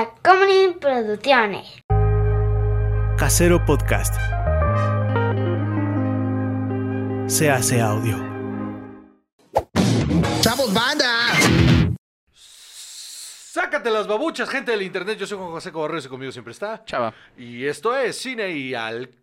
Tacomunin 0.00 0.78
Producciones. 0.80 1.82
Casero 3.18 3.62
Podcast. 3.66 4.14
Se 7.26 7.50
hace 7.50 7.82
audio. 7.82 8.16
¡Chavos, 10.40 10.72
banda! 10.72 11.06
Sácate 12.32 13.90
las 13.90 14.06
babuchas, 14.06 14.48
gente 14.48 14.70
del 14.70 14.80
internet. 14.80 15.18
Yo 15.18 15.26
soy 15.26 15.36
Juan 15.36 15.50
José 15.50 15.70
Cobarreros 15.70 16.06
y 16.06 16.08
conmigo 16.08 16.32
siempre 16.32 16.52
está. 16.52 16.82
Chava. 16.86 17.12
Y 17.36 17.66
esto 17.66 17.94
es 17.94 18.16
Cine 18.16 18.48
y 18.52 18.72
Alcohol. 18.72 19.20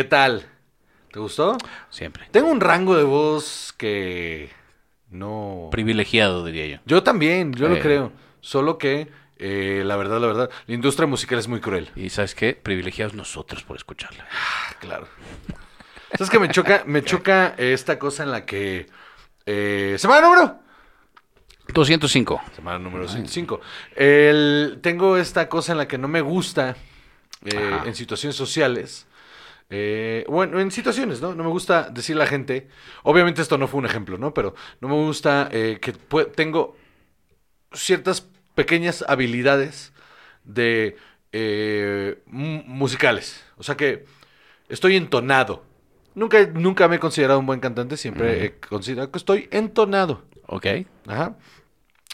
¿Qué 0.00 0.04
tal? 0.04 0.46
¿Te 1.12 1.18
gustó? 1.20 1.58
Siempre. 1.90 2.26
Tengo 2.30 2.48
un 2.48 2.62
rango 2.62 2.96
de 2.96 3.02
voz 3.02 3.74
que 3.76 4.48
no... 5.10 5.68
Privilegiado, 5.70 6.42
diría 6.42 6.66
yo. 6.66 6.78
Yo 6.86 7.02
también, 7.02 7.52
yo 7.52 7.68
lo 7.68 7.76
Eh. 7.76 7.80
creo. 7.80 8.10
Solo 8.40 8.78
que, 8.78 9.10
eh, 9.36 9.82
la 9.84 9.96
verdad, 9.96 10.18
la 10.18 10.26
verdad, 10.26 10.50
la 10.66 10.74
industria 10.74 11.06
musical 11.06 11.38
es 11.38 11.48
muy 11.48 11.60
cruel. 11.60 11.90
Y 11.96 12.08
¿sabes 12.08 12.34
qué? 12.34 12.54
Privilegiados 12.54 13.12
nosotros 13.12 13.62
por 13.62 13.76
escucharla. 13.76 14.26
Ah, 14.32 14.74
claro. 14.80 15.06
¿Sabes 16.12 16.30
qué? 16.30 16.38
Me 16.38 16.48
choca, 16.48 16.82
me 16.86 17.02
choca 17.04 17.54
esta 17.58 17.98
cosa 17.98 18.22
en 18.22 18.30
la 18.30 18.46
que... 18.46 18.86
eh, 19.44 19.96
semana 19.98 20.22
número... 20.22 20.60
205. 21.74 22.40
Semana 22.56 22.78
número 22.78 23.06
105. 23.06 23.60
El, 23.96 24.78
tengo 24.80 25.18
esta 25.18 25.50
cosa 25.50 25.72
en 25.72 25.78
la 25.78 25.86
que 25.86 25.98
no 25.98 26.08
me 26.08 26.22
gusta 26.22 26.74
eh, 27.44 27.80
en 27.84 27.94
situaciones 27.94 28.34
sociales. 28.34 29.06
Eh, 29.70 30.24
bueno, 30.28 30.60
en 30.60 30.70
situaciones, 30.70 31.20
¿no? 31.20 31.34
No 31.34 31.44
me 31.44 31.50
gusta 31.50 31.90
decir 31.90 32.16
a 32.16 32.20
la 32.20 32.26
gente. 32.26 32.68
Obviamente 33.04 33.40
esto 33.40 33.56
no 33.56 33.68
fue 33.68 33.78
un 33.78 33.86
ejemplo, 33.86 34.18
¿no? 34.18 34.34
Pero 34.34 34.54
no 34.80 34.88
me 34.88 34.94
gusta 34.94 35.48
eh, 35.52 35.78
que 35.80 35.92
tengo 36.34 36.76
ciertas 37.72 38.26
pequeñas 38.54 39.04
habilidades 39.06 39.92
de 40.44 40.96
eh, 41.32 42.18
mu- 42.26 42.64
musicales. 42.64 43.44
O 43.56 43.62
sea 43.62 43.76
que 43.76 44.04
estoy 44.68 44.96
entonado. 44.96 45.64
Nunca, 46.16 46.44
nunca 46.48 46.88
me 46.88 46.96
he 46.96 46.98
considerado 46.98 47.38
un 47.38 47.46
buen 47.46 47.60
cantante, 47.60 47.96
siempre 47.96 48.44
he 48.44 48.58
considerado 48.58 49.12
que 49.12 49.18
estoy 49.18 49.48
entonado. 49.52 50.24
Ok. 50.46 50.66
Ajá. 51.06 51.36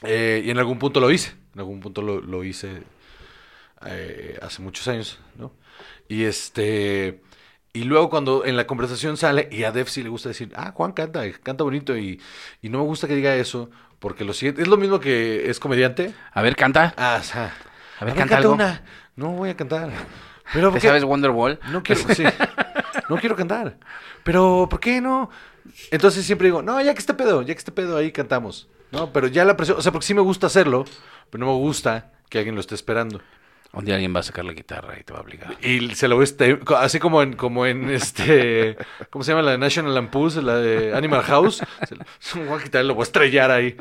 Eh, 0.03 0.43
y 0.45 0.51
en 0.51 0.59
algún 0.59 0.79
punto 0.79 1.01
lo 1.01 1.11
hice. 1.11 1.35
En 1.55 1.61
algún 1.61 1.81
punto 1.81 2.03
lo, 2.03 2.21
lo 2.21 2.45
hice 2.45 2.83
hace 4.43 4.63
muchos 4.63 4.87
años, 4.89 5.19
¿no? 5.37 5.53
Y 6.09 6.25
este. 6.25 7.23
Y 7.77 7.85
luego 7.85 8.09
cuando 8.09 8.45
en 8.47 8.57
la 8.57 8.67
conversación 8.67 9.17
sale, 9.19 9.49
y 9.53 9.65
a 9.65 9.71
Def 9.73 9.89
sí 9.91 10.03
le 10.03 10.09
gusta 10.09 10.31
decir, 10.31 10.51
ah, 10.57 10.73
Juan 10.75 10.93
canta, 10.93 11.23
canta 11.43 11.63
bonito, 11.63 11.97
y, 11.97 12.21
y 12.63 12.69
no 12.71 12.79
me 12.79 12.85
gusta 12.85 13.07
que 13.07 13.15
diga 13.15 13.35
eso, 13.37 13.71
porque 13.99 14.25
lo 14.25 14.33
siguiente, 14.33 14.63
es 14.63 14.69
lo 14.69 14.77
mismo 14.79 14.99
que 14.99 15.51
es 15.51 15.61
comediante. 15.61 16.15
A 16.33 16.41
ver, 16.41 16.57
canta. 16.57 16.95
Ah, 16.97 17.19
o 17.21 17.23
sea, 17.25 17.55
A 18.01 18.05
ver, 18.07 18.15
canta 18.15 18.37
canta 18.37 18.37
algo. 18.39 18.53
una. 18.55 18.83
No 19.15 19.29
voy 19.33 19.51
a 19.51 19.57
cantar. 19.57 19.91
Pero 20.53 20.73
¿Te 20.73 20.81
sabes 20.81 21.05
Wonderwall? 21.05 21.59
No 21.71 21.83
quiero, 21.83 22.01
sí. 22.15 22.25
No 23.11 23.17
quiero 23.19 23.37
cantar. 23.37 23.79
Pero, 24.25 24.69
¿por 24.71 24.81
qué 24.81 25.01
no? 25.01 25.29
Entonces 25.91 26.25
siempre 26.25 26.47
digo, 26.49 26.63
no, 26.63 26.81
ya 26.81 26.95
que 26.95 27.01
esté 27.01 27.13
pedo, 27.15 27.43
ya 27.43 27.53
que 27.55 27.59
esté 27.59 27.73
pedo, 27.73 27.97
ahí 27.99 28.11
cantamos. 28.13 28.69
No, 28.91 29.13
pero 29.13 29.27
ya 29.27 29.45
la 29.45 29.57
presión, 29.57 29.79
o 29.79 29.83
sea, 29.83 29.93
porque 29.93 30.07
sí 30.07 30.15
me 30.15 30.23
gusta 30.23 30.47
hacerlo, 30.47 30.85
pero 31.31 31.45
no 31.45 31.53
me 31.53 31.59
gusta 31.59 32.13
que 32.31 32.39
alguien 32.39 32.55
lo 32.55 32.61
esté 32.61 32.75
esperando. 32.75 33.21
Un 33.73 33.85
día 33.85 33.95
alguien 33.95 34.15
va 34.17 34.21
a 34.21 34.23
sacar 34.23 34.45
la 34.45 34.53
guitarra 34.55 34.99
y 34.99 35.03
te 35.03 35.13
va 35.13 35.19
a 35.19 35.23
obligar. 35.23 35.57
Y 35.63 35.95
se 35.95 36.09
lo 36.09 36.23
este- 36.23 36.59
así 36.79 36.99
como 36.99 37.23
en, 37.23 37.35
como 37.35 37.67
en 37.67 37.91
este, 37.91 38.77
¿cómo 39.11 39.23
se 39.23 39.33
llama? 39.33 39.43
La 39.43 39.51
de 39.53 39.59
National 39.59 39.95
Lampoon, 39.95 40.47
la 40.47 40.57
de 40.57 40.95
Animal 40.97 41.23
House. 41.23 41.63
Se 42.21 42.39
lo, 42.39 42.47
voy 42.47 42.61
a 42.61 42.63
quitar 42.65 42.85
y 42.85 42.89
lo 42.89 42.95
voy 42.95 43.03
a 43.03 43.05
estrellar 43.05 43.51
ahí. 43.51 43.77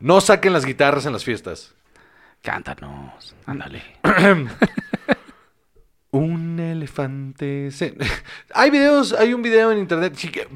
No 0.00 0.20
saquen 0.20 0.52
las 0.52 0.64
guitarras 0.64 1.04
en 1.06 1.12
las 1.12 1.24
fiestas. 1.24 1.74
Cántanos. 2.42 3.34
Ándale. 3.46 3.82
Un 6.10 6.60
elefante. 6.60 7.70
se- 7.70 7.94
hay 8.54 8.70
videos, 8.70 9.12
hay 9.14 9.32
un 9.32 9.40
video 9.42 9.72
en 9.72 9.78
internet. 9.78 10.12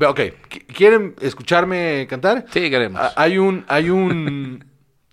Ok, 0.07 0.21
¿qu- 0.51 0.67
¿quieren 0.75 1.15
escucharme 1.21 2.07
cantar? 2.11 2.45
Sí, 2.53 2.69
queremos. 2.69 3.01
Ah, 3.01 3.13
hay 3.17 3.39
un, 3.39 3.65
hay 3.69 3.89
un, 3.89 4.65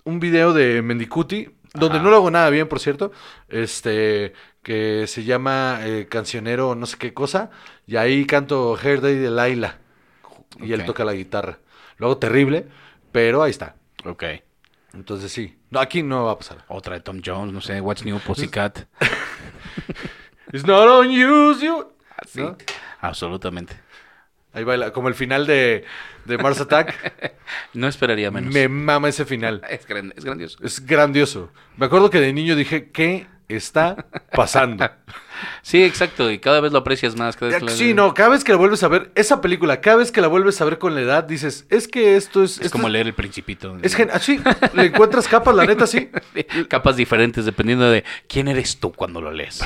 un 0.04 0.20
video 0.20 0.52
de 0.52 0.82
Mendicuti, 0.82 1.48
donde 1.74 1.96
Ajá. 1.96 2.04
no 2.04 2.10
lo 2.10 2.16
hago 2.16 2.30
nada 2.30 2.48
bien, 2.50 2.68
por 2.68 2.80
cierto. 2.80 3.12
Este, 3.48 4.32
que 4.62 5.06
se 5.06 5.24
llama 5.24 5.80
eh, 5.82 6.06
Cancionero 6.08 6.74
no 6.74 6.86
sé 6.86 6.96
qué 6.96 7.12
cosa. 7.12 7.50
Y 7.86 7.96
ahí 7.96 8.24
canto 8.24 8.78
Hair 8.82 9.00
Day 9.00 9.16
de 9.16 9.30
Laila. 9.30 9.78
Y 10.60 10.72
él 10.72 10.84
toca 10.84 11.04
la 11.04 11.12
guitarra. 11.12 11.58
Lo 11.98 12.06
hago 12.06 12.18
terrible, 12.18 12.68
pero 13.12 13.42
ahí 13.42 13.50
está. 13.50 13.76
Ok. 14.04 14.24
Entonces 14.94 15.32
sí. 15.32 15.58
No, 15.70 15.80
aquí 15.80 16.02
no 16.04 16.24
va 16.24 16.32
a 16.32 16.38
pasar. 16.38 16.64
Otra 16.68 16.94
de 16.94 17.00
Tom 17.00 17.20
Jones, 17.24 17.52
no 17.52 17.60
sé. 17.60 17.80
What's 17.80 18.04
New 18.04 18.18
Pussycat. 18.20 18.86
It's 20.52 20.64
not 20.66 20.86
on 20.88 21.10
you. 21.10 21.58
you- 21.60 21.88
Así. 22.16 22.40
¿No? 22.40 22.56
Absolutamente. 23.00 23.74
Ahí 24.54 24.64
baila, 24.64 24.92
como 24.92 25.08
el 25.08 25.14
final 25.14 25.46
de, 25.46 25.84
de 26.24 26.38
Mars 26.38 26.60
Attack. 26.60 27.34
No 27.74 27.88
esperaría 27.88 28.30
menos. 28.30 28.52
Me 28.54 28.68
mama 28.68 29.08
ese 29.08 29.24
final. 29.24 29.60
Es, 29.68 29.86
gran- 29.86 30.12
es 30.16 30.24
grandioso. 30.24 30.58
Es 30.62 30.84
grandioso. 30.86 31.50
Me 31.76 31.86
acuerdo 31.86 32.08
que 32.10 32.20
de 32.20 32.32
niño 32.32 32.56
dije, 32.56 32.90
¿qué 32.90 33.26
está 33.48 34.06
pasando? 34.32 34.88
Sí, 35.62 35.82
exacto. 35.82 36.30
Y 36.30 36.38
cada 36.38 36.60
vez 36.60 36.72
lo 36.72 36.78
aprecias 36.78 37.16
más. 37.16 37.36
Cada 37.36 37.50
vez 37.52 37.62
lo- 37.62 37.68
sí, 37.68 37.92
no, 37.92 38.14
cada 38.14 38.30
vez 38.30 38.44
que 38.44 38.52
la 38.52 38.56
vuelves 38.58 38.82
a 38.84 38.88
ver, 38.88 39.10
esa 39.14 39.40
película, 39.42 39.80
cada 39.80 39.96
vez 39.96 40.10
que 40.12 40.20
la 40.22 40.28
vuelves 40.28 40.60
a 40.60 40.64
ver 40.64 40.78
con 40.78 40.94
la 40.94 41.00
edad, 41.02 41.24
dices, 41.24 41.66
es 41.70 41.88
que 41.88 42.16
esto 42.16 42.44
es... 42.44 42.52
Es 42.52 42.66
esto 42.66 42.72
como 42.78 42.88
leer 42.88 43.06
El 43.08 43.14
Principito. 43.14 43.76
Es 43.82 43.94
gen- 43.94 44.10
así, 44.12 44.40
le 44.74 44.86
encuentras 44.86 45.26
capas, 45.28 45.54
la 45.54 45.66
neta, 45.66 45.86
sí. 45.86 46.08
Capas 46.68 46.96
diferentes 46.96 47.44
dependiendo 47.44 47.90
de 47.90 48.04
quién 48.28 48.48
eres 48.48 48.78
tú 48.78 48.92
cuando 48.92 49.20
lo 49.20 49.32
lees. 49.32 49.60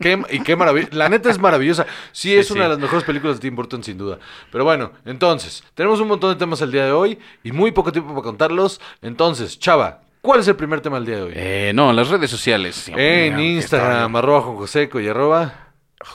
Qué- 0.00 0.20
y 0.30 0.40
qué 0.40 0.56
maravilla. 0.56 0.88
La 0.92 1.08
neta 1.08 1.30
es 1.30 1.38
maravillosa. 1.38 1.86
Sí, 2.10 2.34
es 2.34 2.48
Sí, 2.48 2.54
una 2.54 2.64
de 2.64 2.70
las 2.70 2.78
mejores 2.78 3.04
películas 3.04 3.36
de 3.36 3.42
Tim 3.42 3.54
Burton, 3.54 3.84
sin 3.84 3.96
duda. 3.98 4.18
Pero 4.50 4.64
bueno, 4.64 4.92
entonces, 5.04 5.62
tenemos 5.74 6.00
un 6.00 6.08
montón 6.08 6.30
de 6.30 6.36
temas 6.36 6.60
el 6.62 6.72
día 6.72 6.84
de 6.86 6.92
hoy 6.92 7.18
y 7.44 7.52
muy 7.52 7.70
poco 7.72 7.92
tiempo 7.92 8.10
para 8.10 8.22
contarlos. 8.22 8.80
Entonces, 9.00 9.58
Chava, 9.58 10.00
¿cuál 10.20 10.40
es 10.40 10.48
el 10.48 10.56
primer 10.56 10.80
tema 10.80 10.96
del 10.96 11.06
día 11.06 11.16
de 11.16 11.22
hoy? 11.22 11.32
Eh, 11.36 11.72
no, 11.74 11.92
las 11.92 12.08
redes 12.08 12.30
sociales. 12.30 12.88
en 12.88 13.38
Instagram, 13.38 14.16
arroba 14.16 14.40
Juan 14.42 14.56
Joseco 14.56 14.98
y 15.00 15.08
arroba. 15.08 15.71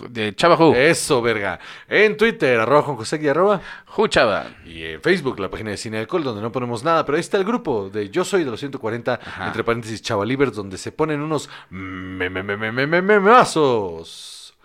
De 0.09 0.35
Chava 0.35 0.55
Who. 0.55 0.75
Eso, 0.75 1.21
verga. 1.21 1.59
En 1.87 2.17
Twitter, 2.17 2.59
arroba 2.59 2.81
Juan 2.83 2.97
Joseco 2.97 3.23
y 3.23 3.27
arroba. 3.27 3.61
Who 3.95 4.07
Chava. 4.07 4.47
Y 4.65 4.83
en 4.83 5.01
Facebook, 5.01 5.39
la 5.39 5.49
página 5.49 5.71
de 5.71 5.77
Cine 5.77 5.99
Alcohol, 5.99 6.23
donde 6.23 6.41
no 6.41 6.51
ponemos 6.51 6.83
nada. 6.83 7.05
Pero 7.05 7.15
ahí 7.15 7.21
está 7.21 7.37
el 7.37 7.43
grupo 7.43 7.89
de 7.89 8.09
Yo 8.09 8.23
Soy 8.23 8.43
de 8.43 8.51
los 8.51 8.59
140, 8.59 9.19
entre 9.45 9.63
paréntesis, 9.63 10.01
Chavalivers, 10.01 10.53
donde 10.53 10.77
se 10.77 10.91
ponen 10.91 11.21
unos 11.21 11.49
me, 11.69 12.29
me, 12.29 12.43
me, 12.43 12.57
me, 12.57 12.71
me, 12.71 12.87
me, 12.87 13.01
memazos. 13.01 14.55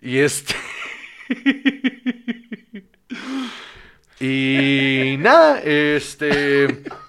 Y 0.00 0.18
este. 0.18 0.54
y 4.20 5.16
nada, 5.18 5.60
este. 5.60 6.82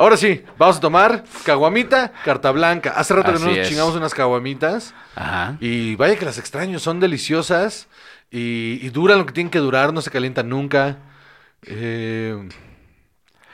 Ahora 0.00 0.16
sí, 0.16 0.42
vamos 0.56 0.78
a 0.78 0.80
tomar 0.80 1.24
caguamita, 1.44 2.10
carta 2.24 2.50
blanca. 2.52 2.94
Hace 2.96 3.12
rato 3.14 3.32
que 3.32 3.36
Así 3.36 3.44
nos 3.44 3.56
es. 3.58 3.68
chingamos 3.68 3.94
unas 3.94 4.14
caguamitas. 4.14 4.94
Ajá. 5.14 5.58
Y 5.60 5.94
vaya 5.96 6.16
que 6.18 6.24
las 6.24 6.38
extraño, 6.38 6.78
son 6.78 7.00
deliciosas 7.00 7.86
y, 8.30 8.78
y 8.80 8.88
duran 8.88 9.18
lo 9.18 9.26
que 9.26 9.32
tienen 9.34 9.50
que 9.50 9.58
durar, 9.58 9.92
no 9.92 10.00
se 10.00 10.10
calientan 10.10 10.48
nunca. 10.48 10.96
Eh, 11.66 12.48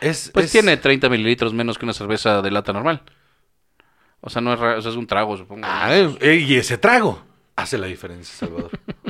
es, 0.01 0.31
Pues 0.33 0.47
es- 0.47 0.53
tiene 0.53 0.77
30 0.77 1.09
mililitros 1.09 1.53
menos 1.53 1.79
que 1.79 1.85
una 1.85 1.93
cerveza 1.95 2.41
de 2.43 2.51
lata 2.53 2.73
normal. 2.73 3.03
O 4.21 4.31
sea, 4.31 4.41
no 4.41 4.53
es, 4.53 4.61
ra- 4.61 4.77
o 4.79 4.81
sea, 4.83 4.93
es 4.93 4.97
un 4.97 5.09
trago, 5.09 5.37
supongo. 5.37 5.63
Ah, 5.69 5.89
eh, 6.21 6.37
y 6.47 6.55
ese 6.57 6.79
trago 6.79 7.25
hace 7.57 7.77
la 7.77 7.89
diferencia, 7.89 8.35
Salvador. 8.47 8.71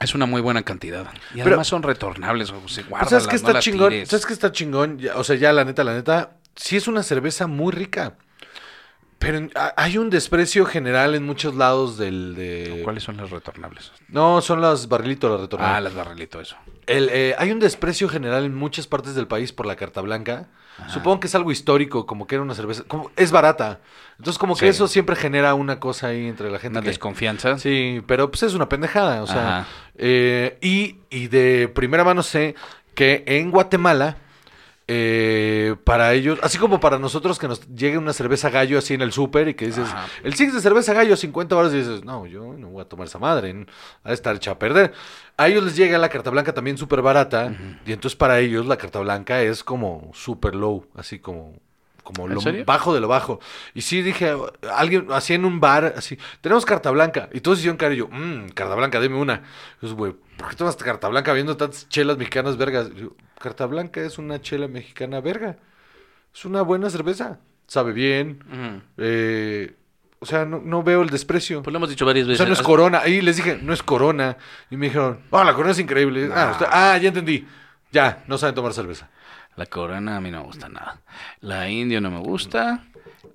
Es 0.00 0.14
una 0.14 0.26
muy 0.26 0.40
buena 0.40 0.62
cantidad. 0.62 1.06
Y 1.32 1.38
Pero- 1.38 1.48
además 1.48 1.68
son 1.68 1.82
retornables. 1.82 2.50
O 2.50 2.68
se 2.68 2.82
guardan, 2.82 3.08
¿Sabes 3.08 3.26
qué 3.26 3.36
está 3.36 3.58
chingón? 3.60 3.90
tires. 3.90 4.08
¿Sabes 4.08 4.26
qué 4.26 4.32
está 4.32 4.52
chingón? 4.52 4.98
Ya, 4.98 5.16
o 5.16 5.24
sea, 5.24 5.36
ya 5.36 5.52
la 5.52 5.64
neta, 5.64 5.84
la 5.84 5.94
neta, 5.94 6.36
sí 6.56 6.76
es 6.76 6.88
una 6.88 7.02
cerveza 7.02 7.46
muy 7.46 7.72
rica. 7.72 8.16
Pero 9.18 9.48
hay 9.76 9.96
un 9.96 10.10
desprecio 10.10 10.66
general 10.66 11.14
en 11.14 11.24
muchos 11.24 11.54
lados 11.54 11.96
del... 11.96 12.34
De... 12.34 12.80
¿Cuáles 12.84 13.04
son 13.04 13.16
las 13.16 13.30
retornables? 13.30 13.92
No, 14.08 14.42
son 14.42 14.60
las 14.60 14.88
barrilitos, 14.88 15.30
las 15.30 15.40
retornables. 15.40 15.76
Ah, 15.76 15.80
las 15.80 15.94
barrilitos, 15.94 16.42
eso. 16.48 16.56
El, 16.86 17.08
eh, 17.10 17.34
hay 17.38 17.50
un 17.50 17.58
desprecio 17.58 18.08
general 18.10 18.44
en 18.44 18.54
muchas 18.54 18.86
partes 18.86 19.14
del 19.14 19.26
país 19.26 19.52
por 19.52 19.64
la 19.64 19.76
carta 19.76 20.02
blanca. 20.02 20.48
Supongo 20.88 21.20
que 21.20 21.26
es 21.28 21.34
algo 21.34 21.50
histórico, 21.52 22.04
como 22.06 22.26
que 22.26 22.34
era 22.34 22.42
una 22.42 22.54
cerveza. 22.54 22.82
Como, 22.86 23.10
es 23.16 23.30
barata. 23.30 23.80
Entonces, 24.18 24.38
como 24.38 24.54
que 24.54 24.60
Sí. 24.66 24.66
eso 24.66 24.88
siempre 24.88 25.16
genera 25.16 25.54
una 25.54 25.80
cosa 25.80 26.08
ahí 26.08 26.26
entre 26.26 26.50
la 26.50 26.58
gente. 26.58 26.78
Una 26.78 26.82
que- 26.82 26.88
desconfianza. 26.88 27.58
Sí, 27.58 28.02
pero 28.06 28.30
pues 28.30 28.42
es 28.44 28.54
una 28.54 28.68
pendejada. 28.68 29.22
O 29.22 29.26
sea, 29.26 29.66
eh, 29.96 30.58
y, 30.60 30.98
y 31.10 31.28
de 31.28 31.68
primera 31.68 32.04
mano 32.04 32.22
sé 32.22 32.54
que 32.94 33.24
en 33.26 33.50
Guatemala, 33.50 34.16
eh, 34.86 35.76
para 35.84 36.12
ellos, 36.12 36.38
así 36.42 36.58
como 36.58 36.78
para 36.78 36.98
nosotros 36.98 37.38
que 37.38 37.48
nos 37.48 37.66
llegue 37.74 37.96
una 37.96 38.12
cerveza 38.12 38.50
gallo 38.50 38.78
así 38.78 38.92
en 38.94 39.00
el 39.00 39.12
súper 39.12 39.48
y 39.48 39.54
que 39.54 39.66
dices, 39.66 39.88
Ajá. 39.88 40.06
el 40.22 40.34
six 40.34 40.52
de 40.52 40.60
cerveza 40.60 40.92
gallo, 40.92 41.16
50 41.16 41.56
horas, 41.56 41.72
y 41.72 41.78
dices, 41.78 42.04
no, 42.04 42.26
yo 42.26 42.52
no 42.58 42.68
voy 42.68 42.82
a 42.82 42.84
tomar 42.84 43.06
esa 43.06 43.18
madre, 43.18 43.54
¿no? 43.54 43.66
de 44.04 44.12
estar 44.12 44.36
hecha 44.36 44.50
a 44.52 44.58
perder. 44.58 44.92
A 45.38 45.48
ellos 45.48 45.64
les 45.64 45.76
llega 45.76 45.96
la 45.98 46.10
carta 46.10 46.30
blanca 46.30 46.52
también 46.52 46.76
súper 46.76 47.00
barata, 47.00 47.54
y 47.86 47.92
entonces 47.92 48.14
para 48.16 48.40
ellos 48.40 48.66
la 48.66 48.76
carta 48.76 49.00
blanca 49.00 49.40
es 49.42 49.64
como 49.64 50.10
súper 50.14 50.54
low, 50.54 50.86
así 50.94 51.18
como... 51.18 51.54
Como 52.02 52.26
¿En 52.26 52.34
lo 52.34 52.40
serio? 52.42 52.64
bajo 52.66 52.92
de 52.92 53.00
lo 53.00 53.08
bajo. 53.08 53.40
Y 53.72 53.80
sí 53.80 54.02
dije, 54.02 54.36
alguien 54.76 55.06
así 55.10 55.32
en 55.32 55.46
un 55.46 55.58
bar, 55.58 55.94
así, 55.96 56.18
tenemos 56.42 56.66
carta 56.66 56.90
blanca. 56.90 57.30
Y 57.32 57.40
todos 57.40 57.56
hicieron 57.56 57.78
cara 57.78 57.94
y 57.94 57.96
yo, 57.96 58.08
mmm, 58.08 58.48
carta 58.50 58.74
blanca, 58.74 59.00
deme 59.00 59.16
una. 59.16 59.40
Y 59.80 59.86
yo, 59.88 59.96
güey, 59.96 60.14
¿por 60.36 60.48
qué 60.48 60.56
tomas 60.56 60.76
carta 60.76 61.08
blanca 61.08 61.32
viendo 61.32 61.56
tantas 61.56 61.88
chelas 61.88 62.16
mexicanas 62.18 62.56
vergas? 62.56 62.90
Carta 63.38 63.66
blanca 63.66 64.00
es 64.02 64.18
una 64.18 64.40
chela 64.40 64.68
mexicana 64.68 65.20
verga. 65.20 65.58
Es 66.34 66.44
una 66.44 66.62
buena 66.62 66.90
cerveza. 66.90 67.38
Sabe 67.66 67.92
bien. 67.92 68.40
Eh, 68.98 69.74
o 70.18 70.26
sea, 70.26 70.44
no, 70.44 70.60
no 70.60 70.82
veo 70.82 71.02
el 71.02 71.10
desprecio. 71.10 71.62
Pues 71.62 71.72
lo 71.72 71.78
hemos 71.78 71.90
dicho 71.90 72.06
varias 72.06 72.24
O 72.26 72.28
veces. 72.28 72.38
sea, 72.38 72.46
no 72.46 72.52
es 72.54 72.62
corona. 72.62 73.00
Ahí 73.00 73.20
les 73.20 73.36
dije, 73.36 73.58
no 73.62 73.72
es 73.72 73.82
corona. 73.82 74.36
Y 74.70 74.76
me 74.76 74.86
dijeron, 74.86 75.20
ah, 75.30 75.44
la 75.44 75.52
corona 75.54 75.72
es 75.72 75.78
increíble. 75.78 76.30
Ah, 76.34 76.50
usted- 76.52 76.66
ah, 76.70 76.96
ya 76.98 77.08
entendí. 77.08 77.46
Ya, 77.92 78.24
no 78.26 78.38
saben 78.38 78.54
tomar 78.54 78.72
cerveza. 78.72 79.10
La 79.56 79.66
corona 79.66 80.16
a 80.16 80.20
mí 80.20 80.30
no 80.30 80.38
me 80.40 80.44
gusta 80.46 80.68
nada. 80.68 81.00
La 81.40 81.68
indio 81.70 82.00
no 82.00 82.10
me 82.10 82.18
gusta. 82.20 82.84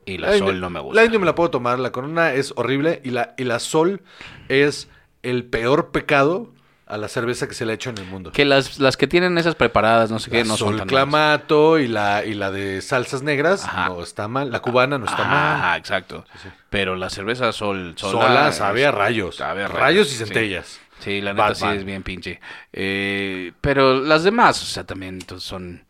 Y 0.06 0.18
la, 0.18 0.30
La 0.32 0.38
indio- 0.38 0.52
sol 0.52 0.60
no 0.60 0.70
me 0.70 0.80
gusta. 0.80 0.96
La 1.00 1.06
indio 1.06 1.20
me 1.20 1.26
la 1.26 1.36
puedo 1.36 1.50
tomar, 1.50 1.80
la 1.80 1.92
corona 1.92 2.34
es 2.34 2.54
horrible 2.58 3.02
y 3.06 3.12
la, 3.12 3.36
y 3.38 3.44
la 3.46 3.60
sol 3.60 4.02
es 4.50 4.90
el 5.24 5.46
peor 5.46 5.92
pecado 5.92 6.52
a 6.90 6.98
la 6.98 7.08
cerveza 7.08 7.48
que 7.48 7.54
se 7.54 7.66
le 7.66 7.72
ha 7.72 7.76
hecho 7.76 7.92
en 7.92 8.00
el 8.00 8.06
mundo. 8.08 8.32
Que 8.32 8.46
las, 8.46 8.80
las 8.80 8.98
que 8.98 9.06
tienen 9.08 9.38
esas 9.38 9.54
preparadas, 9.54 10.10
no 10.10 10.18
sé 10.20 10.32
qué, 10.32 10.44
no 10.44 10.58
son 10.58 10.70
sol 10.70 10.78
tan 10.80 10.88
clamato 10.88 11.78
y 11.78 11.88
la, 11.88 12.26
y 12.26 12.34
la 12.34 12.50
de 12.50 12.82
salsas 12.82 13.22
negras 13.22 13.64
Ajá. 13.64 13.90
no 13.90 14.02
está 14.02 14.28
mal. 14.28 14.52
La 14.52 14.60
cubana 14.60 14.98
no 14.98 15.06
está 15.06 15.22
Ajá, 15.22 15.58
mal. 15.68 15.80
exacto. 15.80 16.26
Pero 16.72 16.96
la 16.96 17.12
cerveza 17.12 17.52
sol, 17.52 17.94
sola, 17.96 18.28
Sola 18.28 18.52
sabe 18.52 18.88
a 18.88 18.92
rayos. 18.92 19.36
sabe 19.36 19.64
a 19.64 19.68
rayos, 19.68 20.08
y 20.08 20.12
sí. 20.16 20.18
centellas. 20.26 20.80
Sí, 21.00 21.22
la 21.22 21.34
neta 21.34 21.54
sí 21.56 21.66
es 21.68 21.86
bien 21.86 22.02
pinche. 22.04 22.42
Eh, 22.74 23.54
pero 23.62 24.00
las 24.02 24.24
demás, 24.24 24.62
o 24.62 24.66
sea, 24.66 24.84
también 24.84 25.20
son... 25.38 25.86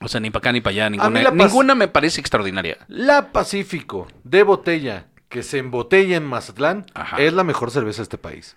O 0.00 0.08
sea, 0.08 0.18
ni 0.20 0.30
para 0.30 0.40
acá 0.40 0.52
ni 0.52 0.60
para 0.60 0.72
allá, 0.72 0.90
ninguna, 0.90 1.30
ninguna 1.30 1.74
me 1.74 1.88
parece 1.88 2.20
extraordinaria. 2.20 2.78
La 2.88 3.32
Pacífico 3.32 4.08
de 4.24 4.42
botella 4.42 5.06
que 5.28 5.42
se 5.42 5.58
embotella 5.58 6.16
en 6.16 6.24
Mazatlán 6.24 6.86
Ajá. 6.94 7.18
es 7.18 7.32
la 7.32 7.44
mejor 7.44 7.70
cerveza 7.70 7.98
de 7.98 8.04
este 8.04 8.18
país. 8.18 8.56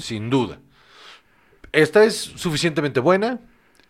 Sin 0.00 0.30
duda. 0.30 0.58
Esta 1.72 2.04
es 2.04 2.16
suficientemente 2.16 3.00
buena. 3.00 3.40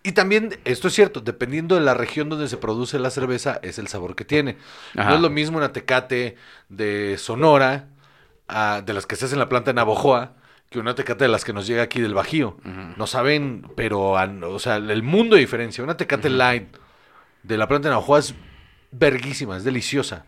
Y 0.03 0.13
también, 0.13 0.59
esto 0.65 0.89
es 0.89 0.95
cierto, 0.95 1.21
dependiendo 1.21 1.75
de 1.75 1.83
la 1.83 1.93
región 1.93 2.31
donde 2.31 2.49
se 2.49 2.57
produce 2.57 2.99
la 2.99 3.11
cerveza, 3.11 3.61
es 3.63 3.79
el 3.79 3.87
sabor 3.87 4.17
que 4.17 4.25
tiene. 4.25 4.57
Ajá. 4.97 5.11
No 5.11 5.17
es 5.17 5.21
lo 5.21 5.29
mismo 5.29 5.59
una 5.59 5.73
tecate 5.73 6.37
de 6.71 7.19
Sonora, 7.19 7.89
de 8.49 8.93
las 8.95 9.07
que 9.07 9.17
se 9.17 9.27
hace 9.27 9.35
en 9.35 9.41
la 9.41 9.51
planta 9.51 9.71
de 9.71 9.75
Navojoa, 9.75 10.37
que 10.71 10.79
una 10.79 10.95
tecate 10.95 11.25
de 11.25 11.29
las 11.29 11.45
que 11.45 11.53
nos 11.53 11.67
llega 11.67 11.83
aquí 11.83 12.01
del 12.01 12.15
Bajío. 12.15 12.57
No 12.97 13.07
saben, 13.07 13.71
pero, 13.77 14.13
o 14.13 14.59
sea, 14.59 14.77
el 14.77 15.03
mundo 15.03 15.37
de 15.37 15.41
diferencia. 15.41 15.85
Una 15.85 15.99
tecate 15.99 16.31
light 16.31 16.75
de 17.43 17.59
la 17.59 17.69
planta 17.69 17.89
de 17.89 17.95
Navojoa 17.95 18.21
es 18.21 18.35
verguísima, 18.93 19.59
es 19.59 19.65
deliciosa. 19.65 20.25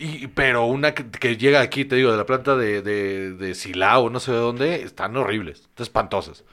Y, 0.00 0.28
pero 0.28 0.64
una 0.66 0.94
que, 0.94 1.10
que 1.10 1.36
llega 1.36 1.60
aquí, 1.60 1.84
te 1.84 1.96
digo, 1.96 2.12
de 2.12 2.16
la 2.16 2.26
planta 2.26 2.56
de, 2.56 2.82
de, 2.82 3.32
de 3.32 3.54
Silao, 3.54 4.10
no 4.10 4.20
sé 4.20 4.30
de 4.30 4.38
dónde, 4.38 4.82
están 4.82 5.16
horribles, 5.16 5.60
están 5.60 5.82
espantosas. 5.82 6.44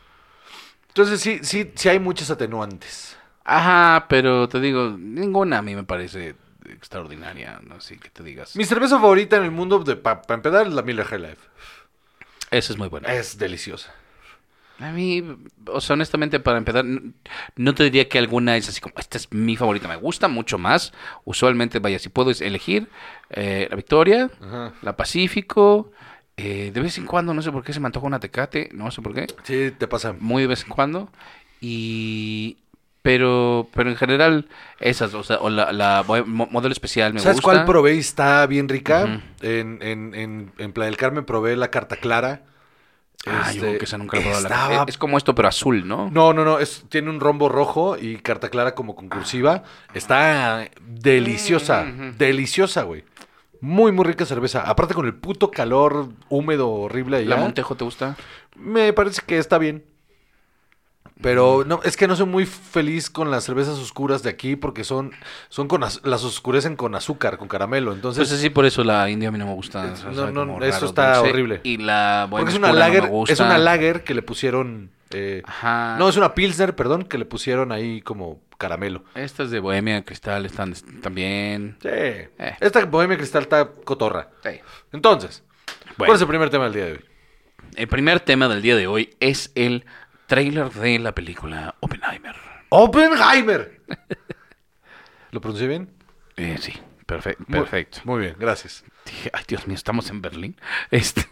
Entonces 0.88 1.22
sí, 1.22 1.40
sí, 1.44 1.72
sí 1.76 1.90
hay 1.90 2.00
muchas 2.00 2.32
atenuantes. 2.32 3.18
Ajá, 3.44 4.08
pero 4.10 4.50
te 4.50 4.60
digo, 4.60 4.96
ninguna 4.98 5.60
a 5.60 5.62
mí 5.62 5.76
me 5.76 5.84
parece 5.84 6.36
extraordinaria, 6.68 7.60
no 7.64 7.80
sé 7.82 7.98
que 8.00 8.10
te 8.10 8.24
digas. 8.24 8.56
Mi 8.56 8.66
cerveza 8.66 9.00
favorita 9.00 9.38
en 9.38 9.44
el 9.44 9.52
mundo, 9.52 9.84
para 10.02 10.22
empezar, 10.30 10.66
es 10.66 10.74
la 10.74 10.82
Miller 10.82 11.06
High 11.06 11.20
Life. 11.20 11.42
Esa 12.50 12.74
es 12.74 12.80
muy 12.80 12.88
buena. 12.88 13.14
Es 13.14 13.38
deliciosa. 13.38 13.94
A 14.78 14.92
mí, 14.92 15.24
o 15.68 15.80
sea, 15.80 15.94
honestamente, 15.94 16.40
para 16.42 16.58
empezar, 16.58 16.84
no 17.56 17.74
te 17.76 17.84
diría 17.86 18.10
que 18.10 18.18
alguna 18.20 18.58
es 18.58 18.68
así 18.68 18.82
como, 18.82 18.96
esta 18.98 19.18
es 19.18 19.32
mi 19.32 19.56
favorita, 19.56 19.88
me 19.88 19.96
gusta 19.96 20.28
mucho 20.28 20.58
más. 20.58 20.92
Usualmente, 21.24 21.80
vaya, 21.80 21.98
si 21.98 22.10
puedo 22.10 22.30
es 22.30 22.42
elegir 22.42 22.90
eh, 23.30 23.68
la 23.70 23.76
Victoria, 23.78 24.30
Ajá. 24.42 24.74
la 24.82 24.98
Pacífico, 24.98 25.92
eh, 26.36 26.72
de 26.74 26.82
vez 26.82 26.98
en 26.98 27.06
cuando, 27.06 27.34
no 27.34 27.42
sé 27.42 27.52
por 27.54 27.64
qué 27.64 27.72
se 27.72 27.80
me 27.80 27.86
antoja 27.88 28.06
una 28.06 28.20
Tecate, 28.20 28.70
no 28.74 28.92
sé 28.92 29.02
por 29.02 29.14
qué, 29.14 29.28
Sí, 29.44 29.72
te 29.78 29.88
pasa. 29.88 30.14
muy 30.20 30.42
de 30.42 30.48
vez 30.50 30.64
en 30.64 30.70
cuando. 30.70 31.10
Y... 31.62 32.58
Pero, 33.02 33.68
pero 33.76 33.92
en 33.92 33.98
general, 33.98 34.48
esas, 34.80 35.14
o 35.14 35.22
sea, 35.22 35.38
o 35.38 35.52
la, 35.52 35.72
la 35.72 36.04
mo- 36.26 36.48
modelo 36.50 36.72
especial 36.74 37.14
me 37.14 37.20
¿Sabes 37.20 37.36
gusta. 37.36 37.52
cuál 37.52 37.64
probé 37.66 37.94
y 37.96 38.00
está 38.00 38.48
bien 38.48 38.68
rica? 38.68 39.22
En, 39.44 39.78
en, 39.84 40.16
en, 40.16 40.52
en 40.58 40.74
Playa 40.74 40.88
del 40.90 40.98
Carmen 40.98 41.24
probé 41.24 41.56
la 41.56 41.70
carta 41.70 41.98
clara. 41.98 42.42
Ah, 43.28 43.42
Este, 43.48 43.56
yo 43.56 43.62
creo 43.62 43.78
que 43.80 43.86
esa 43.86 43.98
nunca 43.98 44.18
la 44.18 44.22
he 44.22 44.26
probado. 44.26 44.50
La- 44.50 44.56
estaba- 44.56 44.86
Es 44.88 44.98
como 44.98 45.18
esto, 45.18 45.34
pero 45.34 45.48
azul, 45.48 45.88
¿no? 45.88 46.10
No, 46.12 46.34
no, 46.34 46.46
no, 46.46 46.60
es, 46.60 46.86
tiene 46.90 47.10
un 47.10 47.20
rombo 47.20 47.50
rojo 47.50 47.98
y 47.98 48.18
carta 48.18 48.50
clara 48.50 48.76
como 48.76 48.96
concursiva. 48.96 49.64
Está 49.94 50.70
deliciosa, 50.86 51.84
Mm, 51.86 52.18
deliciosa, 52.18 52.84
güey. 52.84 53.04
Muy, 53.62 53.92
muy 53.92 54.06
rica 54.06 54.26
cerveza. 54.26 54.62
Aparte 54.70 54.94
con 54.94 55.06
el 55.06 55.16
puto 55.16 55.50
calor 55.50 56.10
húmedo 56.30 56.70
horrible 56.70 57.18
allá. 57.18 57.30
¿La 57.30 57.38
Montejo 57.38 57.76
te 57.76 57.84
gusta? 57.84 58.16
Me 58.56 58.94
parece 58.94 59.22
que 59.26 59.38
está 59.40 59.58
bien. 59.58 59.84
Pero 61.22 61.64
no, 61.66 61.80
es 61.84 61.96
que 61.96 62.08
no 62.08 62.16
soy 62.18 62.26
muy 62.26 62.46
feliz 62.46 63.10
con 63.10 63.32
las 63.32 63.46
cervezas 63.46 63.78
oscuras 63.80 64.22
de 64.22 64.30
aquí 64.30 64.58
porque 64.58 64.84
son, 64.84 65.12
son 65.48 65.68
con 65.70 65.80
las 65.82 66.02
oscurecen 66.04 66.76
con 66.76 66.94
azúcar, 66.94 67.38
con 67.38 67.48
caramelo. 67.48 67.94
Entonces, 67.94 68.28
Pues 68.28 68.42
sí, 68.42 68.50
por 68.50 68.66
eso 68.66 68.84
la 68.84 69.10
india 69.10 69.30
a 69.30 69.32
mí 69.32 69.40
no 69.40 69.46
me 69.46 69.54
gusta. 69.54 69.86
Eh, 69.88 69.92
o 69.92 69.96
sea, 69.96 70.32
no, 70.32 70.46
no, 70.46 70.58
eso 70.62 70.72
raro, 70.76 70.86
está 70.88 71.16
dulce. 71.18 71.32
horrible. 71.32 71.62
Y 71.64 71.78
la 71.78 72.28
porque 72.30 72.50
es 72.52 72.58
una 72.58 72.68
oscura 72.68 72.86
no 72.86 72.92
me 72.92 72.96
lager, 72.98 73.10
gusta. 73.10 73.34
es 73.34 73.40
una 73.40 73.58
lager 73.58 74.04
que 74.04 74.14
le 74.14 74.22
pusieron, 74.24 74.92
eh, 75.12 75.42
Ajá. 75.46 75.96
no 75.98 76.10
es 76.10 76.18
una 76.18 76.34
pilsner, 76.36 76.76
perdón, 76.76 77.04
que 77.04 77.18
le 77.18 77.24
pusieron 77.26 77.72
ahí 77.72 78.02
como 78.02 78.42
caramelo. 78.58 79.06
Estas 79.16 79.52
de 79.52 79.60
bohemia 79.62 80.04
cristal 80.04 80.46
están 80.46 80.74
también. 81.02 81.78
Sí. 81.82 81.90
Esta 82.60 82.84
bohemia 82.86 83.16
cristal 83.18 83.44
está 83.44 83.70
cotorra. 83.86 84.30
Sí. 84.44 84.60
Entonces, 84.92 85.44
Bueno. 85.98 86.10
¿cuál 86.10 86.16
es 86.16 86.22
el 86.22 86.28
primer 86.28 86.50
tema 86.50 86.66
del 86.66 86.74
día 86.74 86.86
de 86.88 86.92
hoy? 86.94 87.06
El 87.76 87.88
primer 87.88 88.20
tema 88.20 88.48
del 88.48 88.62
día 88.62 88.76
de 88.76 88.88
hoy 88.88 89.16
es 89.20 89.52
el 89.56 89.86
tráiler 90.28 90.70
de 90.72 91.00
la 91.00 91.14
película 91.14 91.76
Oppenheimer. 91.80 92.36
Oppenheimer. 92.70 93.82
¿Lo 95.32 95.42
pronuncié 95.42 95.68
bien? 95.68 95.90
Eh, 96.38 96.58
sí, 96.60 96.74
perfecto. 97.06 97.44
Muy- 97.48 97.60
Perfecto. 97.60 98.00
Muy 98.06 98.22
bien, 98.22 98.36
gracias. 98.40 98.84
Dije, 99.06 99.30
ay, 99.34 99.44
Dios 99.48 99.68
mío, 99.68 99.76
estamos 99.76 100.10
en 100.10 100.22
Berlín. 100.22 100.56
Este, 100.92 101.26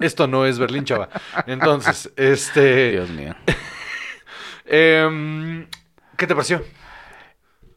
Esto 0.00 0.26
no 0.26 0.46
es 0.46 0.58
Berlín, 0.58 0.84
chava. 0.84 1.08
Entonces, 1.46 2.12
este. 2.16 2.92
Dios 2.92 3.10
mío. 3.10 3.34
em, 4.66 5.66
¿Qué 6.16 6.26
te 6.26 6.34
pareció? 6.34 6.64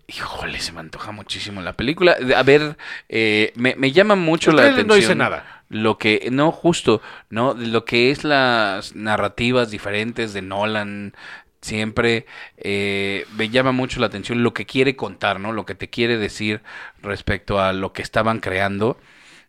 Híjole, 0.08 0.60
se 0.60 0.72
me 0.72 0.80
antoja 0.80 1.12
muchísimo 1.12 1.62
la 1.62 1.74
película. 1.74 2.16
A 2.36 2.44
ver, 2.44 2.78
eh, 3.10 3.52
me, 3.56 3.76
me 3.76 3.92
llama 3.92 4.16
mucho 4.16 4.52
la 4.52 4.62
atención. 4.64 4.88
no 4.88 4.94
dice 4.96 5.16
nada. 5.16 5.57
Lo 5.70 5.98
que, 5.98 6.30
no, 6.32 6.52
justo, 6.52 7.02
¿no? 7.30 7.54
Lo 7.54 7.84
que 7.84 8.12
es 8.12 8.24
las 8.24 8.96
narrativas 8.96 9.70
diferentes 9.70 10.34
de 10.34 10.42
Nolan, 10.42 11.14
siempre 11.62 12.26
eh, 12.58 13.26
me 13.36 13.50
llama 13.50 13.72
mucho 13.72 14.00
la 14.00 14.08
atención 14.08 14.44
lo 14.44 14.54
que 14.54 14.66
quiere 14.66 14.96
contar, 14.96 15.40
¿no? 15.40 15.52
Lo 15.52 15.66
que 15.66 15.76
te 15.76 15.90
quiere 15.90 16.18
decir 16.18 16.62
respecto 17.02 17.60
a 17.60 17.74
lo 17.74 17.94
que 17.94 18.02
estaban 18.02 18.40
creando. 18.40 18.98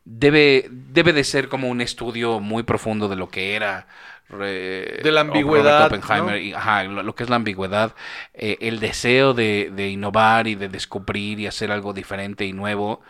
Debe, 0.05 0.67
debe 0.71 1.13
de 1.13 1.23
ser 1.23 1.49
como 1.49 1.69
un 1.69 1.81
estudio 1.81 2.41
muy 2.41 2.63
profundo 2.63 3.09
de 3.09 3.17
lo 3.17 3.29
que 3.29 3.55
era. 3.55 3.87
De 4.31 5.11
la 5.11 5.23
ambigüedad, 5.23 5.87
Oppenheimer 5.87 6.35
¿no? 6.35 6.39
y, 6.39 6.53
ajá, 6.53 6.85
lo, 6.85 7.03
lo 7.03 7.15
que 7.15 7.25
es 7.25 7.31
la 7.31 7.37
ambigüedad, 7.37 7.95
eh, 8.35 8.59
el 8.61 8.79
deseo 8.79 9.33
de, 9.33 9.71
de 9.75 9.89
innovar 9.89 10.47
y 10.49 10.55
de 10.55 10.69
descubrir 10.69 11.41
y 11.41 11.47
hacer 11.47 11.71
algo 11.73 11.95
diferente 11.95 12.45
y 12.45 12.53
nuevo, 12.53 13.01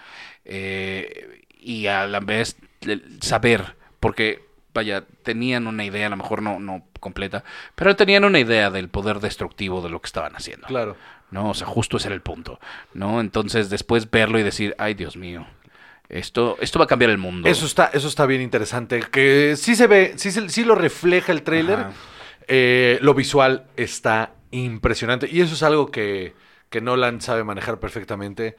eh, 0.44 1.44
y 1.58 1.88
a 1.88 2.06
la 2.06 2.20
vez 2.20 2.56
el 2.82 3.20
saber, 3.22 3.76
porque 4.00 4.42
vaya, 4.74 5.04
tenían 5.22 5.66
una 5.66 5.84
idea, 5.84 6.06
a 6.06 6.10
lo 6.10 6.16
mejor 6.16 6.42
no, 6.42 6.60
no 6.60 6.84
completa, 7.00 7.42
pero 7.74 7.96
tenían 7.96 8.24
una 8.24 8.38
idea 8.38 8.70
del 8.70 8.88
poder 8.88 9.18
destructivo 9.20 9.82
de 9.82 9.90
lo 9.90 10.00
que 10.00 10.06
estaban 10.06 10.36
haciendo. 10.36 10.66
Claro. 10.68 10.96
¿no? 11.30 11.50
O 11.50 11.54
sea, 11.54 11.66
justo 11.66 11.96
ese 11.96 12.08
era 12.08 12.14
el 12.14 12.22
punto, 12.22 12.58
¿no? 12.94 13.20
Entonces, 13.20 13.68
después 13.70 14.10
verlo 14.10 14.38
y 14.38 14.42
decir, 14.42 14.74
ay, 14.78 14.94
Dios 14.94 15.16
mío, 15.16 15.46
esto, 16.08 16.56
esto 16.60 16.78
va 16.78 16.86
a 16.86 16.88
cambiar 16.88 17.10
el 17.10 17.18
mundo. 17.18 17.48
Eso 17.48 17.66
está, 17.66 17.90
eso 17.92 18.08
está 18.08 18.24
bien 18.24 18.40
interesante. 18.40 19.00
Que 19.10 19.54
sí 19.56 19.76
se 19.76 19.86
ve, 19.86 20.14
sí, 20.16 20.30
se- 20.30 20.48
sí 20.48 20.64
lo 20.64 20.74
refleja 20.74 21.32
el 21.32 21.42
tráiler. 21.42 21.86
Eh, 22.46 22.98
lo 23.02 23.12
visual 23.12 23.66
está 23.76 24.32
impresionante. 24.52 25.28
Y 25.30 25.42
eso 25.42 25.52
es 25.54 25.62
algo 25.62 25.90
que, 25.90 26.34
que 26.70 26.80
Nolan 26.80 27.20
sabe 27.20 27.44
manejar 27.44 27.78
perfectamente. 27.78 28.56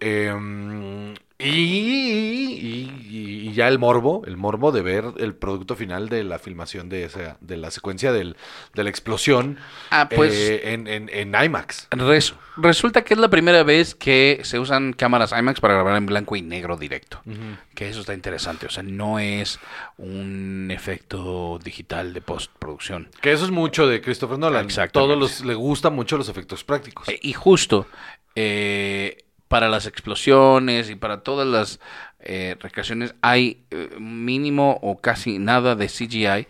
Eh, 0.00 1.14
y, 1.40 1.48
y- 1.48 3.48
y 3.48 3.52
ya 3.52 3.68
el 3.68 3.78
morbo, 3.78 4.22
el 4.26 4.36
morbo 4.36 4.72
de 4.72 4.82
ver 4.82 5.04
el 5.18 5.34
producto 5.34 5.76
final 5.76 6.08
de 6.08 6.24
la 6.24 6.38
filmación 6.38 6.88
de 6.88 7.04
esa, 7.04 7.36
de 7.40 7.56
la 7.56 7.70
secuencia 7.70 8.12
del, 8.12 8.36
de 8.74 8.84
la 8.84 8.90
explosión 8.90 9.58
Ah, 9.90 10.08
pues- 10.14 10.34
eh, 10.34 10.72
en, 10.72 10.86
en- 10.86 11.08
en 11.12 11.34
IMAX. 11.44 11.88
Res- 11.90 12.34
resulta 12.56 13.02
que 13.02 13.14
es 13.14 13.20
la 13.20 13.28
primera 13.28 13.62
vez 13.62 13.94
que 13.94 14.40
se 14.44 14.58
usan 14.58 14.92
cámaras 14.92 15.32
IMAX 15.36 15.60
para 15.60 15.74
grabar 15.74 15.96
en 15.96 16.06
blanco 16.06 16.36
y 16.36 16.42
negro 16.42 16.76
directo. 16.76 17.20
Que 17.74 17.88
eso 17.88 18.00
está 18.00 18.14
interesante. 18.14 18.66
O 18.66 18.70
sea, 18.70 18.82
no 18.82 19.18
es 19.18 19.58
un 19.98 20.68
efecto 20.70 21.58
digital 21.62 22.12
de 22.12 22.20
postproducción. 22.20 23.08
Que 23.20 23.32
eso 23.32 23.44
es 23.44 23.50
mucho 23.50 23.86
de 23.86 24.00
Christopher 24.00 24.38
Nolan. 24.38 24.66
Exactamente. 24.66 25.14
Todos 25.14 25.18
los, 25.18 25.44
le 25.44 25.54
gustan 25.54 25.94
mucho 25.94 26.16
los 26.18 26.28
efectos 26.28 26.64
prácticos. 26.64 27.08
Eh, 27.08 27.18
Y 27.22 27.32
justo 27.32 27.86
eh, 28.34 29.24
para 29.50 29.68
las 29.68 29.84
explosiones 29.86 30.90
y 30.90 30.94
para 30.94 31.24
todas 31.24 31.44
las 31.44 31.80
eh, 32.20 32.54
recreaciones 32.60 33.16
hay 33.20 33.58
eh, 33.72 33.90
mínimo 33.98 34.78
o 34.80 35.00
casi 35.00 35.40
nada 35.40 35.74
de 35.74 35.88
CGI 35.88 36.46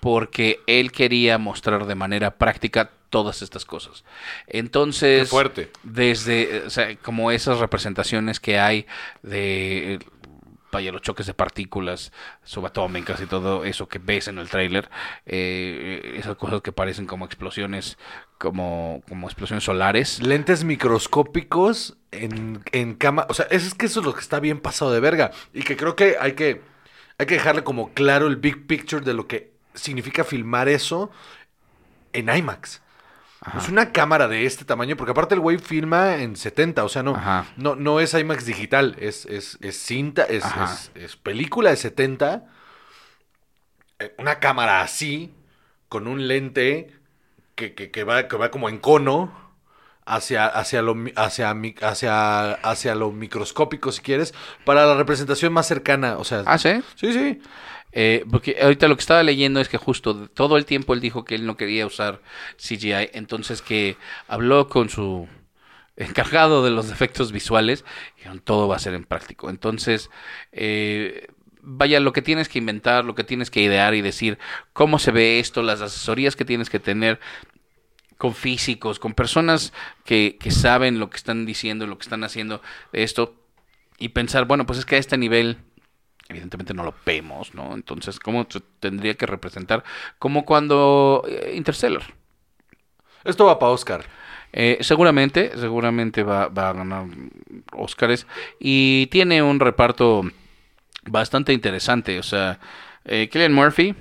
porque 0.00 0.58
él 0.66 0.90
quería 0.90 1.38
mostrar 1.38 1.86
de 1.86 1.94
manera 1.94 2.32
práctica 2.32 2.90
todas 3.10 3.42
estas 3.42 3.64
cosas. 3.64 4.02
Entonces, 4.48 5.20
Qué 5.20 5.26
fuerte. 5.26 5.70
desde 5.84 6.56
eh, 6.56 6.62
o 6.66 6.70
sea, 6.70 6.96
como 6.96 7.30
esas 7.30 7.60
representaciones 7.60 8.40
que 8.40 8.58
hay 8.58 8.86
de 9.22 10.00
vaya 10.72 10.90
los 10.90 11.02
choques 11.02 11.26
de 11.26 11.34
partículas 11.34 12.12
subatómicas 12.42 13.20
y 13.20 13.26
todo 13.26 13.64
eso 13.64 13.88
que 13.88 13.98
ves 13.98 14.26
en 14.26 14.38
el 14.38 14.48
tráiler 14.48 14.90
eh, 15.26 16.14
esas 16.16 16.34
cosas 16.36 16.62
que 16.62 16.72
parecen 16.72 17.06
como 17.06 17.26
explosiones 17.26 17.98
como 18.38 19.02
como 19.08 19.28
explosiones 19.28 19.62
solares 19.62 20.20
Lentes 20.20 20.64
microscópicos 20.64 21.96
en, 22.12 22.62
en 22.72 22.94
cama. 22.94 23.26
O 23.28 23.34
sea, 23.34 23.46
es, 23.50 23.74
que 23.74 23.86
eso 23.86 24.00
es 24.00 24.06
lo 24.06 24.14
que 24.14 24.20
está 24.20 24.38
bien 24.40 24.60
pasado 24.60 24.92
de 24.92 25.00
verga. 25.00 25.32
Y 25.52 25.62
que 25.62 25.76
creo 25.76 25.96
que 25.96 26.16
hay 26.20 26.32
que, 26.32 26.62
hay 27.18 27.26
que 27.26 27.34
dejarle 27.34 27.64
como 27.64 27.92
claro 27.92 28.28
el 28.28 28.36
big 28.36 28.66
picture 28.66 29.04
de 29.04 29.14
lo 29.14 29.26
que 29.26 29.52
significa 29.74 30.24
filmar 30.24 30.68
eso 30.68 31.10
en 32.12 32.34
IMAX. 32.34 32.82
Ajá. 33.44 33.58
Es 33.58 33.68
una 33.68 33.90
cámara 33.92 34.28
de 34.28 34.46
este 34.46 34.64
tamaño, 34.64 34.96
porque 34.96 35.10
aparte 35.10 35.34
el 35.34 35.40
güey 35.40 35.58
filma 35.58 36.16
en 36.18 36.36
70, 36.36 36.84
o 36.84 36.88
sea, 36.88 37.02
no, 37.02 37.16
Ajá. 37.16 37.46
no, 37.56 37.74
no 37.74 37.98
es 37.98 38.14
IMAX 38.14 38.46
digital, 38.46 38.94
es, 39.00 39.26
es, 39.26 39.58
es 39.60 39.76
cinta, 39.76 40.22
es, 40.22 40.44
es- 40.94 41.16
película 41.16 41.70
de 41.70 41.76
70. 41.76 42.44
eh, 43.98 44.14
Una 44.18 44.38
cámara 44.38 44.80
así, 44.82 45.34
con 45.88 46.06
un 46.06 46.28
lente 46.28 46.94
que, 47.54 47.74
que- 47.74 47.90
que 47.90 48.04
va, 48.04 48.28
que 48.28 48.36
va 48.36 48.50
como 48.50 48.68
en 48.68 48.78
cono 48.78 49.32
hacia, 50.06 50.46
hacia, 50.46 50.82
lo, 50.82 50.96
hacia, 51.16 51.50
hacia, 51.82 52.52
hacia 52.54 52.94
lo 52.94 53.12
microscópico, 53.12 53.92
si 53.92 54.02
quieres, 54.02 54.34
para 54.64 54.86
la 54.86 54.94
representación 54.96 55.52
más 55.52 55.66
cercana. 55.66 56.16
O 56.18 56.24
sea, 56.24 56.42
ah 56.46 56.58
sí 56.58 56.82
sí, 56.96 57.12
sí. 57.12 57.40
Eh, 57.92 58.24
porque 58.30 58.56
ahorita 58.60 58.88
lo 58.88 58.96
que 58.96 59.00
estaba 59.00 59.22
leyendo 59.22 59.60
es 59.60 59.68
que 59.68 59.76
justo 59.76 60.28
todo 60.28 60.56
el 60.56 60.64
tiempo 60.64 60.94
él 60.94 61.00
dijo 61.00 61.24
que 61.24 61.34
él 61.34 61.44
no 61.46 61.56
quería 61.56 61.86
usar 61.86 62.20
CGI, 62.56 63.10
entonces 63.12 63.60
que 63.60 63.96
habló 64.28 64.68
con 64.68 64.88
su 64.88 65.28
encargado 65.96 66.64
de 66.64 66.70
los 66.70 66.90
efectos 66.90 67.32
visuales 67.32 67.84
y 68.18 68.38
todo 68.40 68.66
va 68.66 68.76
a 68.76 68.80
ser 68.80 68.94
en 68.94 69.04
práctico. 69.04 69.50
Entonces, 69.50 70.10
eh, 70.52 71.28
vaya, 71.60 72.00
lo 72.00 72.12
que 72.12 72.22
tienes 72.22 72.48
que 72.48 72.58
inventar, 72.58 73.04
lo 73.04 73.14
que 73.14 73.24
tienes 73.24 73.50
que 73.50 73.60
idear 73.60 73.94
y 73.94 74.00
decir 74.00 74.38
cómo 74.72 74.98
se 74.98 75.10
ve 75.10 75.38
esto, 75.38 75.62
las 75.62 75.80
asesorías 75.80 76.34
que 76.34 76.44
tienes 76.44 76.70
que 76.70 76.80
tener 76.80 77.20
con 78.16 78.34
físicos, 78.34 78.98
con 78.98 79.14
personas 79.14 79.72
que, 80.04 80.38
que 80.40 80.50
saben 80.50 80.98
lo 80.98 81.10
que 81.10 81.16
están 81.16 81.44
diciendo, 81.44 81.86
lo 81.86 81.98
que 81.98 82.04
están 82.04 82.24
haciendo 82.24 82.62
esto 82.92 83.34
y 83.98 84.10
pensar, 84.10 84.46
bueno, 84.46 84.64
pues 84.64 84.78
es 84.78 84.86
que 84.86 84.96
a 84.96 84.98
este 84.98 85.18
nivel 85.18 85.58
evidentemente 86.32 86.74
no 86.74 86.84
lo 86.84 86.94
vemos, 87.06 87.54
¿no? 87.54 87.74
Entonces, 87.74 88.18
¿cómo 88.18 88.46
se 88.48 88.60
tendría 88.80 89.14
que 89.14 89.26
representar? 89.26 89.84
Como 90.18 90.44
cuando 90.44 91.24
eh, 91.28 91.52
Interstellar. 91.54 92.02
Esto 93.24 93.46
va 93.46 93.58
para 93.58 93.72
Oscar. 93.72 94.04
Eh, 94.52 94.78
seguramente, 94.80 95.52
seguramente 95.56 96.22
va, 96.22 96.48
va 96.48 96.70
a 96.70 96.72
ganar 96.74 97.06
Óscares 97.72 98.26
y 98.60 99.06
tiene 99.06 99.42
un 99.42 99.60
reparto 99.60 100.24
bastante 101.06 101.52
interesante. 101.52 102.18
O 102.18 102.22
sea, 102.22 102.58
eh, 103.04 103.28
Killian 103.30 103.52
Murphy, 103.52 103.94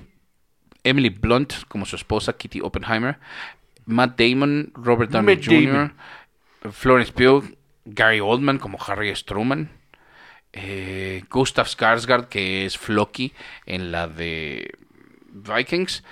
Emily 0.84 1.10
Blunt 1.10 1.54
como 1.68 1.86
su 1.86 1.96
esposa, 1.96 2.34
Kitty 2.34 2.62
Oppenheimer, 2.62 3.20
Matt 3.86 4.20
Damon, 4.20 4.72
Robert 4.76 5.12
Downey 5.12 5.36
Matt 5.36 5.46
Jr.. 5.46 5.94
Florence 6.72 7.12
Pugh, 7.12 7.58
Gary 7.86 8.20
Oldman 8.20 8.60
como 8.60 8.78
Harry 8.86 9.16
Struman, 9.16 9.70
eh, 10.54 11.24
Gustav 11.30 11.68
Skarsgård 11.68 12.28
que 12.28 12.66
es 12.66 12.78
Floki 12.78 13.34
en 13.66 13.92
la 13.92 14.08
de 14.08 14.72
Vikings 15.34 16.04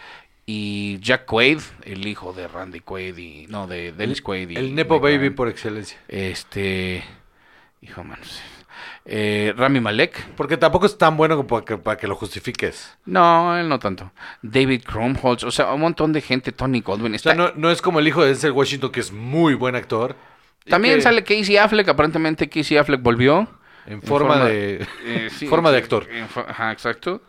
y 0.46 0.98
Jack 1.02 1.26
Quaid, 1.26 1.60
el 1.84 2.08
hijo 2.08 2.34
de 2.34 2.48
Randy 2.48 2.80
Quaid 2.80 3.18
y 3.18 3.46
no 3.50 3.68
de 3.68 3.92
Dennis 3.92 4.22
Quaid 4.22 4.50
y 4.50 4.56
El 4.56 4.74
Nepo 4.74 5.00
Baby 5.00 5.30
por 5.30 5.48
excelencia. 5.48 6.00
este 6.08 7.04
hijo 7.82 8.04
manos 8.04 8.42
eh, 9.06 9.54
Rami 9.58 9.80
Malek 9.80 10.36
Porque 10.36 10.58
tampoco 10.58 10.86
es 10.86 10.98
tan 10.98 11.18
bueno 11.18 11.36
como 11.36 11.48
para 11.48 11.66
que, 11.66 11.78
para 11.78 11.98
que 11.98 12.08
lo 12.08 12.16
justifiques. 12.16 12.98
no 13.06 13.58
él 13.58 13.68
no 13.70 13.78
tanto 13.78 14.12
David 14.42 14.84
Krumholtz 14.86 15.44
o 15.44 15.52
sea 15.52 15.72
un 15.74 15.82
montón 15.82 16.14
de 16.14 16.22
gente 16.22 16.52
Tony 16.52 16.82
Goldwyn 16.82 17.14
O 17.14 17.16
está 17.16 17.36
sea, 17.36 17.38
no, 17.38 17.52
no 17.56 17.70
es 17.70 17.82
como 17.82 18.00
el 18.00 18.08
hijo 18.08 18.22
de 18.22 18.28
Denzel 18.30 18.52
Washington, 18.52 18.92
que 18.92 19.02
es 19.02 19.12
muy 19.12 19.54
buen 19.54 19.76
actor. 19.76 20.16
también 20.68 20.96
que 20.96 21.02
sale 21.02 21.24
Casey 21.24 21.58
Affleck 21.58 21.90
aparentemente 21.90 22.50
Casey 22.50 22.78
Affleck 22.78 23.02
volvió 23.02 23.59
En 23.86 24.02
forma, 24.02 24.46
de... 24.46 24.86
eh, 25.04 25.30
sí, 25.36 25.48
forma 25.48 25.72
de 25.72 25.78
actor. 25.78 26.08
en 26.12 26.28
fo- 26.28 26.46
Ajá, 26.48 26.72
exacto. 26.72 27.22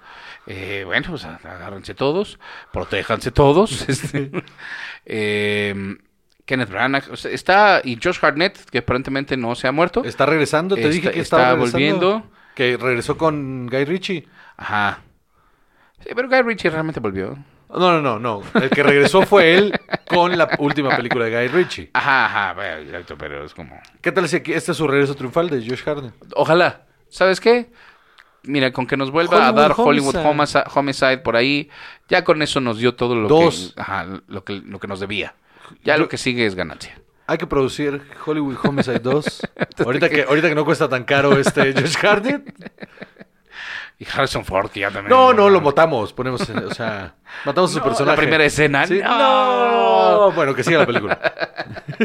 Eh, 0.47 0.83
bueno, 0.85 1.07
pues 1.11 1.25
agárrense 1.25 1.95
todos, 1.95 2.39
protéjanse 2.73 3.31
todos. 3.31 3.83
este, 3.89 4.31
eh, 5.07 5.97
Kenneth 6.45 6.71
Branagh 6.71 7.05
o 7.13 7.17
sea, 7.17 7.31
está 7.31 7.81
y 7.85 7.99
Josh 8.03 8.19
Hartnett 8.21 8.59
que 8.71 8.79
aparentemente 8.79 9.37
no 9.37 9.55
se 9.55 9.69
ha 9.69 9.73
muerto. 9.73 10.03
Está 10.05 10.27
regresando, 10.27 10.75
te 10.75 10.83
Está- 10.83 10.93
dije 10.95 11.11
que 11.13 11.21
está 11.21 11.53
regresando. 11.55 11.71
volviendo. 11.73 12.31
Que 12.55 12.77
regresó 12.77 13.17
con 13.17 13.67
Guy 13.69 13.85
Ritchie. 13.85 14.27
Ajá. 14.57 15.01
Sí, 16.01 16.11
pero 16.15 16.29
Guy 16.29 16.43
Ritchie 16.43 16.71
realmente 16.71 17.01
volvió. 17.01 17.39
No, 17.73 18.01
no, 18.01 18.01
no, 18.01 18.19
no. 18.19 18.43
El 18.61 18.71
que 18.71 18.83
regresó 18.83 19.23
fue 19.23 19.55
él 19.55 19.73
con 20.09 20.37
la 20.37 20.49
última 20.59 20.97
película 20.97 21.25
de 21.27 21.31
Guy 21.31 21.49
Ritchie. 21.49 21.91
Ajá, 21.93 22.27
ajá, 22.27 22.55
bueno, 22.55 22.77
exacto, 22.79 23.17
pero 23.17 23.45
es 23.45 23.55
como 23.55 23.81
¿Qué 24.01 24.11
tal 24.13 24.29
si 24.29 24.37
aquí 24.37 24.53
este 24.53 24.73
es 24.73 24.77
su 24.79 24.87
regreso 24.89 25.15
triunfal 25.15 25.49
de 25.49 25.59
Josh 25.61 25.83
Harden? 25.85 26.13
Ojalá. 26.35 26.87
¿Sabes 27.09 27.41
qué? 27.41 27.71
Mira, 28.43 28.73
con 28.73 28.87
que 28.87 28.97
nos 28.97 29.11
vuelva 29.11 29.49
a 29.49 29.53
dar 29.53 29.73
Hollywood 29.77 30.17
Homicide. 30.17 30.29
Homicide, 30.29 30.65
Homicide 30.75 31.19
por 31.19 31.37
ahí, 31.37 31.69
ya 32.09 32.25
con 32.25 32.41
eso 32.43 32.61
nos 32.61 32.79
dio 32.79 32.95
todo 32.95 33.15
lo 33.15 33.29
Dos. 33.29 33.73
que, 33.75 33.81
ajá, 33.81 34.07
lo 34.27 34.45
que 34.45 34.55
lo 34.55 34.81
que 34.81 34.87
nos 34.89 35.01
debía. 35.01 35.35
Ya 35.85 35.97
Yo- 35.97 36.03
lo 36.03 36.09
que 36.09 36.17
sigue 36.17 36.47
es 36.47 36.55
ganancia. 36.55 36.99
Hay 37.27 37.39
que 37.39 37.47
producir 37.47 38.03
Hollywood 38.27 38.57
Homicide 38.65 38.99
2. 38.99 39.43
ahorita, 39.85 40.09
que, 40.09 40.23
ahorita 40.25 40.49
que 40.49 40.55
no 40.57 40.65
cuesta 40.65 40.89
tan 40.89 41.05
caro 41.05 41.39
este 41.39 41.73
Josh 41.75 41.97
Harden. 41.99 42.45
Y 44.01 44.07
Harrison 44.13 44.45
Ford, 44.47 44.71
que 44.71 44.81
ya 44.81 44.91
también. 44.91 45.11
No, 45.11 45.33
no, 45.35 45.49
lo 45.51 45.61
matamos. 45.61 46.13
Ponemos, 46.15 46.49
eh, 46.49 46.55
o 46.57 46.73
sea, 46.75 47.15
matamos 47.45 47.71
a 47.71 47.75
su 47.75 47.79
No, 47.81 47.85
personaje. 47.85 48.17
la 48.17 48.21
primera 48.23 48.45
escena, 48.45 48.87
Sí, 48.87 48.99
no. 49.05 50.29
no. 50.29 50.33
Bueno, 50.33 50.55
que 50.55 50.65
siga 50.65 50.79
la 50.79 50.87
película. 50.87 51.21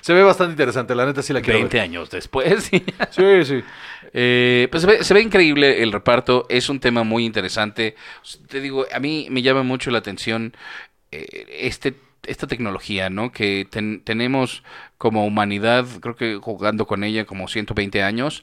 Se 0.00 0.12
ve 0.12 0.22
bastante 0.22 0.52
interesante, 0.52 0.94
la 0.94 1.06
neta 1.06 1.22
sí 1.22 1.32
la 1.32 1.40
quiero 1.40 1.58
20 1.60 1.76
ver. 1.76 1.84
años 1.84 2.10
después. 2.10 2.64
sí. 2.64 2.84
Sí, 3.10 3.44
sí. 3.44 3.62
Eh, 4.12 4.68
pues 4.70 4.82
se 4.82 4.86
ve, 4.88 5.04
se 5.04 5.14
ve 5.14 5.20
increíble 5.20 5.82
el 5.82 5.92
reparto, 5.92 6.46
es 6.48 6.68
un 6.68 6.80
tema 6.80 7.02
muy 7.04 7.24
interesante. 7.24 7.94
Te 8.48 8.60
digo, 8.60 8.86
a 8.92 8.98
mí 8.98 9.28
me 9.30 9.42
llama 9.42 9.62
mucho 9.62 9.90
la 9.90 9.98
atención 9.98 10.54
eh, 11.12 11.46
este, 11.60 11.94
esta 12.24 12.46
tecnología, 12.46 13.10
¿no? 13.10 13.30
Que 13.32 13.66
ten- 13.70 14.00
tenemos 14.04 14.62
como 14.98 15.26
humanidad, 15.26 15.84
creo 16.00 16.16
que 16.16 16.36
jugando 16.40 16.86
con 16.86 17.04
ella 17.04 17.26
como 17.26 17.46
120 17.48 18.02
años, 18.02 18.42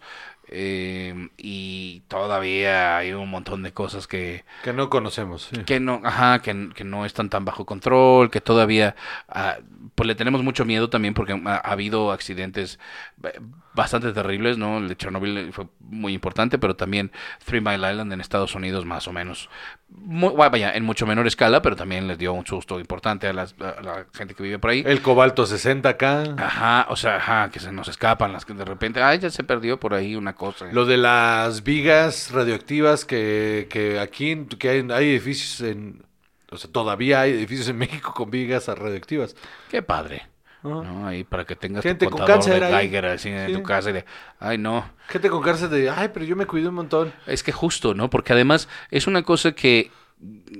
eh, 0.55 1.29
y 1.37 2.01
todavía 2.07 2.97
hay 2.97 3.11
un 3.13 3.29
montón 3.29 3.63
de 3.63 3.73
cosas 3.73 4.07
que, 4.07 4.45
Que 4.61 4.71
no 4.71 4.89
conocemos. 4.89 5.49
sí. 5.51 5.63
que 5.65 5.79
no, 5.79 6.01
ajá, 6.03 6.39
que, 6.43 6.69
que 6.75 6.83
no 6.83 7.05
están 7.05 7.29
tan 7.29 7.43
bajo 7.45 7.65
control, 7.65 8.29
que 8.29 8.39
todavía, 8.41 8.95
ah, 9.27 9.57
pues 9.95 10.07
le 10.07 10.15
tenemos 10.15 10.43
mucho 10.43 10.63
miedo 10.65 10.89
también 10.89 11.13
porque 11.15 11.33
ha, 11.33 11.55
ha 11.55 11.71
habido 11.71 12.11
accidentes 12.11 12.79
eh, 13.23 13.39
bastante 13.73 14.13
terribles, 14.13 14.57
¿no? 14.59 14.77
El 14.77 14.87
de 14.87 14.95
Chernobyl 14.95 15.51
fue 15.53 15.67
muy 15.79 16.13
importante, 16.13 16.59
pero 16.59 16.75
también 16.75 17.11
Three 17.45 17.59
Mile 17.61 17.91
Island 17.91 18.13
en 18.13 18.21
Estados 18.21 18.53
Unidos 18.55 18.85
más 18.85 19.07
o 19.07 19.11
menos, 19.13 19.49
mu- 19.95 20.33
vaya, 20.35 20.73
en 20.73 20.83
mucho 20.83 21.05
menor 21.05 21.27
escala, 21.27 21.61
pero 21.61 21.75
también 21.75 22.07
les 22.07 22.17
dio 22.17 22.33
un 22.33 22.45
susto 22.45 22.79
importante 22.79 23.27
a, 23.27 23.33
las- 23.33 23.55
a 23.59 23.81
la 23.81 24.05
gente 24.13 24.33
que 24.33 24.43
vive 24.43 24.59
por 24.59 24.71
ahí. 24.71 24.83
El 24.85 25.01
cobalto 25.01 25.45
60 25.45 25.89
acá. 25.89 26.23
Ajá, 26.37 26.87
o 26.89 26.95
sea, 26.95 27.17
ajá, 27.17 27.49
que 27.51 27.59
se 27.59 27.71
nos 27.71 27.87
escapan 27.87 28.33
las 28.33 28.45
que 28.45 28.53
de 28.53 28.65
repente, 28.65 29.01
ay, 29.01 29.19
ya 29.19 29.29
se 29.29 29.43
perdió 29.43 29.79
por 29.79 29.93
ahí 29.93 30.15
una 30.15 30.33
cosa. 30.35 30.65
Lo 30.71 30.85
de 30.85 30.97
las 30.97 31.63
vigas 31.63 32.31
radioactivas 32.31 33.05
que, 33.05 33.67
que 33.69 33.99
aquí 33.99 34.45
que 34.59 34.69
hay, 34.69 34.87
hay 34.91 35.09
edificios 35.11 35.61
en... 35.61 36.03
O 36.51 36.57
sea, 36.57 36.71
todavía 36.71 37.21
hay 37.21 37.31
edificios 37.31 37.67
en 37.69 37.77
México 37.79 38.13
con 38.13 38.29
vigas 38.29 38.67
radioactivas. 38.67 39.35
Qué 39.69 39.81
padre. 39.81 40.27
¿No? 40.63 41.07
Ahí 41.07 41.23
para 41.23 41.45
que 41.45 41.55
tengas 41.55 41.83
Gente 41.83 42.05
tu 42.05 42.11
con 42.11 42.19
contador 42.19 42.43
cáncer 42.43 42.59
de 42.61 42.65
ahí. 42.67 42.85
Geiger 42.87 43.05
así 43.05 43.29
en 43.29 43.47
Sí. 43.47 43.53
tu 43.53 43.63
casa 43.63 43.89
y 43.89 43.93
de, 43.93 44.05
ay 44.39 44.57
no, 44.57 44.89
Gente 45.09 45.29
con 45.29 45.41
cárcel 45.43 45.69
de, 45.69 45.89
ay, 45.89 46.09
pero 46.13 46.25
yo 46.25 46.35
me 46.35 46.45
cuido 46.45 46.69
un 46.69 46.75
montón. 46.75 47.13
es 47.27 47.43
que 47.43 47.51
justo, 47.51 47.93
¿no? 47.93 48.09
Porque 48.09 48.33
además 48.33 48.69
es 48.89 49.05
una 49.07 49.23
cosa 49.23 49.51
que, 49.53 49.91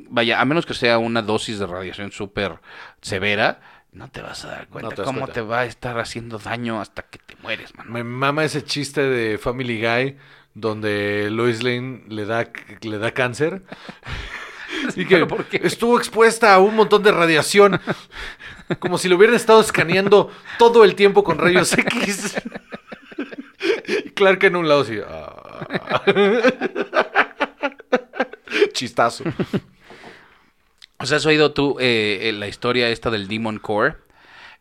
vaya, 0.10 0.42
a 0.42 0.46
menos 0.46 0.66
que 0.66 0.74
sea 0.74 0.98
una 0.98 1.22
dosis 1.22 1.60
de 1.60 1.66
radiación 1.68 2.12
súper 2.12 2.60
severa, 3.02 3.62
no 3.94 4.10
te 4.10 4.22
vas 4.22 4.44
a 4.46 4.50
dar 4.50 4.68
cuenta 4.68 4.96
te 4.96 5.04
cómo 5.04 5.20
cuenta. 5.22 5.34
te 5.34 5.42
va 5.42 5.60
a 5.62 5.66
estar 5.66 6.00
haciendo 6.00 6.40
daño 6.40 6.82
hasta 6.82 7.04
que 7.04 7.20
te 7.20 7.36
mueres, 7.42 7.76
mano. 7.78 7.92
Me 7.92 8.04
mama 8.04 8.44
ese 8.44 8.64
chiste 8.64 9.02
de 9.02 9.38
Family 9.38 9.80
Guy 9.82 10.18
donde 10.56 11.30
Lois 11.32 11.64
Lane 11.64 12.04
le 12.08 12.26
da, 12.26 12.48
le 12.82 12.98
da 12.98 13.12
cáncer. 13.12 13.64
Y 14.96 15.06
que 15.06 15.28
estuvo 15.64 15.98
expuesta 15.98 16.54
a 16.54 16.60
un 16.60 16.76
montón 16.76 17.04
de 17.04 17.12
radiación. 17.12 17.80
Como 18.80 18.98
si 18.98 19.10
lo 19.10 19.18
hubieran 19.18 19.36
estado 19.36 19.62
escaneando 19.62 20.32
todo 20.58 20.84
el 20.84 20.96
tiempo 20.96 21.24
con 21.24 21.38
rayos 21.38 21.74
X. 21.78 22.36
Y 24.06 24.10
Clark 24.12 24.44
en 24.44 24.56
un 24.56 24.68
lado 24.68 24.82
así. 24.82 25.00
ah. 25.08 26.02
Chistazo. 28.74 29.24
O 31.00 31.06
sea, 31.06 31.18
¿has 31.18 31.26
oído 31.26 31.54
tú 31.54 31.78
eh, 31.80 32.20
eh, 32.24 32.34
la 32.34 32.48
historia 32.48 32.90
esta 32.90 33.10
del 33.10 33.28
Demon 33.28 33.60
Core? 33.60 33.96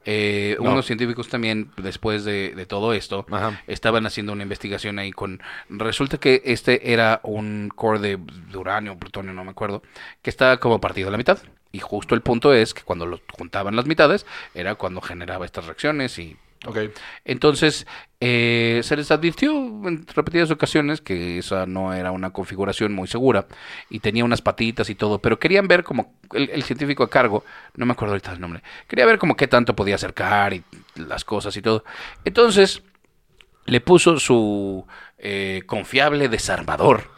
Eh, 0.04 0.56
No. 0.60 0.72
Unos 0.72 0.86
científicos 0.86 1.28
también, 1.28 1.70
después 1.76 2.24
de, 2.24 2.54
de 2.54 2.66
todo 2.66 2.92
esto, 2.92 3.26
Ajá. 3.30 3.62
estaban 3.66 4.06
haciendo 4.06 4.32
una 4.32 4.42
investigación 4.42 4.98
ahí 4.98 5.12
con... 5.12 5.40
Resulta 5.68 6.18
que 6.18 6.42
este 6.44 6.92
era 6.92 7.20
un 7.22 7.70
core 7.74 7.98
de, 8.00 8.18
de 8.50 8.58
uranio, 8.58 8.96
plutonio, 8.98 9.32
no 9.32 9.44
me 9.44 9.50
acuerdo, 9.50 9.82
que 10.22 10.30
estaba 10.30 10.58
como 10.58 10.80
partido 10.80 11.08
a 11.08 11.10
la 11.12 11.18
mitad. 11.18 11.38
Y 11.70 11.78
justo 11.80 12.14
el 12.14 12.20
punto 12.20 12.52
es 12.52 12.74
que 12.74 12.82
cuando 12.82 13.06
lo 13.06 13.20
juntaban 13.32 13.76
las 13.76 13.86
mitades, 13.86 14.26
era 14.54 14.74
cuando 14.74 15.00
generaba 15.00 15.46
estas 15.46 15.64
reacciones 15.66 16.18
y 16.18 16.36
Ok. 16.64 16.78
entonces, 17.24 17.88
eh, 18.20 18.80
se 18.84 18.96
les 18.96 19.10
advirtió 19.10 19.52
en 19.52 20.06
repetidas 20.14 20.50
ocasiones 20.52 21.00
que 21.00 21.38
esa 21.38 21.66
no 21.66 21.92
era 21.92 22.12
una 22.12 22.30
configuración 22.30 22.92
muy 22.92 23.08
segura 23.08 23.46
y 23.90 23.98
tenía 23.98 24.24
unas 24.24 24.42
patitas 24.42 24.88
y 24.88 24.94
todo, 24.94 25.18
pero 25.18 25.40
querían 25.40 25.66
ver 25.66 25.82
como 25.82 26.14
el, 26.32 26.50
el 26.50 26.62
científico 26.62 27.02
a 27.02 27.10
cargo, 27.10 27.44
no 27.74 27.84
me 27.84 27.92
acuerdo 27.92 28.14
ahorita 28.14 28.32
el 28.32 28.40
nombre, 28.40 28.62
quería 28.86 29.06
ver 29.06 29.18
como 29.18 29.36
qué 29.36 29.48
tanto 29.48 29.74
podía 29.74 29.96
acercar 29.96 30.54
y 30.54 30.62
las 30.94 31.24
cosas 31.24 31.56
y 31.56 31.62
todo. 31.62 31.84
Entonces, 32.24 32.82
le 33.66 33.80
puso 33.80 34.18
su 34.18 34.86
eh, 35.18 35.62
confiable 35.66 36.28
desarmador. 36.28 37.10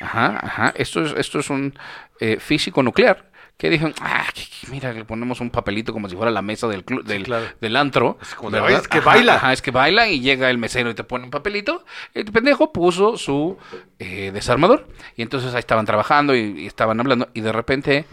Ajá, 0.00 0.40
ajá. 0.42 0.72
Esto 0.76 1.04
es, 1.04 1.12
esto 1.16 1.38
es 1.40 1.50
un 1.50 1.74
eh, 2.20 2.38
físico 2.38 2.82
nuclear. 2.82 3.29
Que 3.60 3.68
dijo, 3.68 3.88
ah, 4.00 4.24
mira, 4.70 4.90
le 4.94 5.04
ponemos 5.04 5.38
un 5.42 5.50
papelito 5.50 5.92
como 5.92 6.08
si 6.08 6.16
fuera 6.16 6.30
la 6.30 6.40
mesa 6.40 6.66
del, 6.66 6.82
clu- 6.82 7.02
del, 7.02 7.24
claro. 7.24 7.44
del 7.60 7.76
antro. 7.76 8.16
Es 8.22 8.34
como 8.34 8.50
de, 8.50 8.58
¿verdad? 8.58 8.76
"Ay, 8.78 8.80
es 8.82 8.88
que 8.88 8.98
Ajá, 8.98 9.06
baila". 9.06 9.34
Ajá, 9.34 9.52
es 9.52 9.60
que 9.60 9.70
baila 9.70 10.08
y 10.08 10.20
llega 10.20 10.48
el 10.48 10.56
mesero 10.56 10.88
y 10.90 10.94
te 10.94 11.04
pone 11.04 11.24
un 11.26 11.30
papelito. 11.30 11.84
El 12.14 12.24
pendejo 12.24 12.72
puso 12.72 13.18
su 13.18 13.58
eh, 13.98 14.30
desarmador. 14.32 14.88
Y 15.14 15.20
entonces 15.20 15.52
ahí 15.52 15.58
estaban 15.60 15.84
trabajando 15.84 16.34
y, 16.34 16.62
y 16.62 16.66
estaban 16.66 16.98
hablando. 17.00 17.28
Y 17.34 17.42
de 17.42 17.52
repente, 17.52 18.06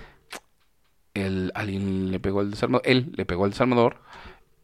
el, 1.13 1.51
alguien 1.55 2.11
le 2.11 2.19
pegó 2.19 2.41
el 2.41 2.51
desarmador. 2.51 2.81
Él 2.85 3.11
le 3.15 3.25
pegó 3.25 3.45
el 3.45 3.51
desarmador 3.51 3.97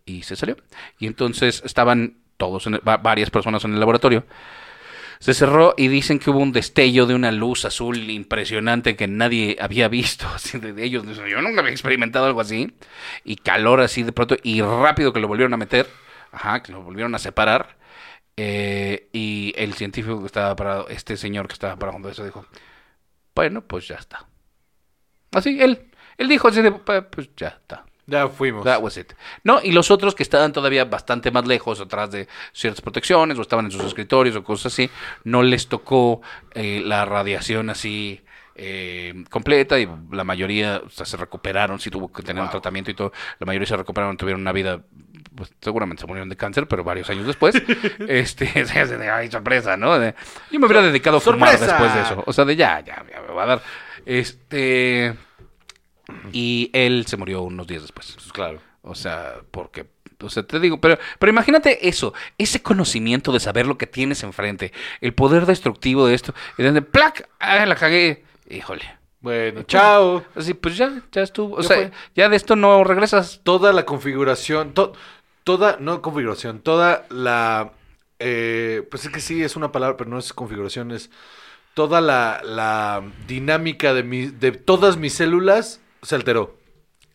y 0.05 0.23
se 0.23 0.35
salió. 0.35 0.57
Y 0.99 1.07
entonces 1.07 1.61
estaban 1.65 2.17
todos, 2.37 2.67
en 2.67 2.73
el- 2.75 2.85
va- 2.87 2.97
varias 2.97 3.29
personas 3.29 3.63
en 3.63 3.73
el 3.73 3.79
laboratorio. 3.79 4.25
Se 5.23 5.33
cerró 5.33 5.73
y 5.77 5.87
dicen 5.87 6.19
que 6.19 6.31
hubo 6.31 6.39
un 6.39 6.51
destello 6.51 7.05
de 7.05 7.15
una 7.15 7.31
luz 7.31 7.63
azul 7.63 8.09
impresionante 8.09 8.97
que 8.97 9.07
nadie 9.07 9.55
había 9.57 9.87
visto. 9.87 10.27
Así 10.35 10.59
de, 10.59 10.83
ellos, 10.83 11.05
yo 11.05 11.41
nunca 11.41 11.61
había 11.61 11.71
experimentado 11.71 12.25
algo 12.25 12.41
así. 12.41 12.73
Y 13.23 13.37
calor 13.37 13.79
así 13.79 14.03
de 14.03 14.11
pronto 14.11 14.35
y 14.43 14.61
rápido 14.61 15.13
que 15.13 15.21
lo 15.21 15.29
volvieron 15.29 15.53
a 15.53 15.57
meter. 15.57 15.87
Ajá, 16.33 16.61
que 16.61 16.73
lo 16.73 16.81
volvieron 16.81 17.15
a 17.15 17.19
separar. 17.19 17.77
Eh, 18.35 19.07
y 19.13 19.53
el 19.55 19.75
científico 19.75 20.19
que 20.19 20.25
estaba 20.25 20.53
parado, 20.57 20.89
este 20.89 21.15
señor 21.15 21.47
que 21.47 21.53
estaba 21.53 21.77
parado 21.77 22.09
eso, 22.09 22.25
dijo, 22.25 22.45
bueno, 23.33 23.61
pues 23.61 23.87
ya 23.87 23.95
está. 23.95 24.27
Así, 25.31 25.61
él, 25.61 25.89
él 26.17 26.27
dijo 26.27 26.49
así 26.49 26.61
de, 26.61 26.73
"Pa- 26.73 27.09
pues 27.09 27.29
ya 27.37 27.47
está. 27.47 27.85
Ya 28.05 28.27
fuimos. 28.27 28.65
That 28.65 28.81
was 28.81 28.97
it. 28.97 29.13
No, 29.43 29.61
y 29.63 29.71
los 29.71 29.89
otros 29.89 30.13
que 30.15 30.23
estaban 30.23 30.51
todavía 30.51 30.85
bastante 30.85 31.31
más 31.31 31.47
lejos, 31.47 31.79
atrás 31.79 32.11
de 32.11 32.27
ciertas 32.51 32.81
protecciones, 32.81 33.37
o 33.37 33.41
estaban 33.41 33.65
en 33.65 33.71
sus 33.71 33.83
escritorios 33.83 34.35
o 34.35 34.43
cosas 34.43 34.73
así, 34.73 34.89
no 35.23 35.41
les 35.41 35.67
tocó 35.67 36.21
eh, 36.53 36.81
la 36.83 37.05
radiación 37.05 37.69
así 37.69 38.21
eh, 38.55 39.23
completa 39.29 39.79
y 39.79 39.89
la 40.11 40.23
mayoría 40.23 40.81
o 40.85 40.89
sea, 40.89 41.05
se 41.05 41.17
recuperaron, 41.17 41.79
sí 41.79 41.89
tuvo 41.89 42.11
que 42.11 42.21
tener 42.23 42.43
un 42.43 42.49
tratamiento 42.49 42.91
y 42.91 42.93
todo, 42.93 43.11
la 43.39 43.45
mayoría 43.45 43.67
se 43.67 43.77
recuperaron, 43.77 44.17
tuvieron 44.17 44.41
una 44.41 44.51
vida, 44.51 44.81
pues 45.35 45.51
seguramente 45.61 46.01
se 46.01 46.07
murieron 46.07 46.29
de 46.29 46.35
cáncer, 46.37 46.67
pero 46.67 46.83
varios 46.83 47.09
años 47.09 47.25
después, 47.25 47.55
este, 48.07 48.47
se 48.65 48.79
hace 48.79 48.97
de, 48.97 49.09
ay, 49.09 49.31
sorpresa, 49.31 49.75
¿no? 49.77 49.97
De- 49.97 50.13
yo 50.51 50.59
me 50.59 50.67
hubiera 50.67 50.83
dedicado 50.83 51.17
a 51.17 51.19
después 51.19 51.95
de 51.95 52.01
eso, 52.01 52.23
o 52.25 52.33
sea, 52.33 52.45
de 52.45 52.55
ya, 52.55 52.79
ya, 52.81 53.03
ya 53.09 53.21
me 53.21 53.33
va 53.33 53.43
a 53.43 53.47
dar, 53.47 53.61
este... 54.05 55.15
Y 56.31 56.69
él 56.73 57.05
se 57.07 57.17
murió 57.17 57.41
unos 57.43 57.67
días 57.67 57.81
después. 57.81 58.11
Pues 58.13 58.31
claro. 58.33 58.59
O 58.81 58.95
sea, 58.95 59.35
porque, 59.51 59.85
o 60.21 60.29
sea, 60.29 60.43
te 60.43 60.59
digo, 60.59 60.81
pero, 60.81 60.97
pero 61.19 61.29
imagínate 61.31 61.87
eso, 61.87 62.13
ese 62.37 62.61
conocimiento 62.61 63.31
de 63.31 63.39
saber 63.39 63.65
lo 63.65 63.77
que 63.77 63.87
tienes 63.87 64.23
enfrente, 64.23 64.73
el 64.99 65.13
poder 65.13 65.45
destructivo 65.45 66.05
de 66.05 66.15
esto, 66.15 66.33
y 66.57 66.63
de 66.63 66.81
¡plac! 66.81 67.29
¡Ah, 67.39 67.65
la 67.65 67.75
cagué! 67.75 68.25
Híjole. 68.49 68.83
Bueno, 69.21 69.63
chao. 69.63 70.21
Así, 70.35 70.53
pues 70.53 70.75
ya, 70.75 71.01
ya 71.13 71.21
estuvo. 71.21 71.55
O 71.55 71.61
Ya 71.61 71.67
sea, 71.69 71.77
fue. 71.77 71.91
ya 72.13 72.27
de 72.27 72.35
esto 72.35 72.57
no 72.57 72.83
regresas. 72.83 73.39
Toda 73.43 73.71
la 73.71 73.85
configuración, 73.85 74.73
to- 74.73 74.91
toda, 75.45 75.77
no 75.79 76.01
configuración, 76.01 76.59
toda 76.59 77.05
la, 77.09 77.71
eh, 78.19 78.85
pues 78.91 79.05
es 79.05 79.11
que 79.11 79.21
sí, 79.21 79.41
es 79.41 79.55
una 79.55 79.71
palabra, 79.71 79.95
pero 79.95 80.09
no 80.09 80.17
es 80.19 80.33
configuración, 80.33 80.91
es 80.91 81.09
toda 81.73 82.01
la, 82.01 82.41
la 82.43 83.01
dinámica 83.25 83.93
de, 83.93 84.03
mi- 84.03 84.27
de 84.27 84.51
todas 84.51 84.97
mis 84.97 85.13
células 85.13 85.79
se 86.03 86.15
alteró. 86.15 86.57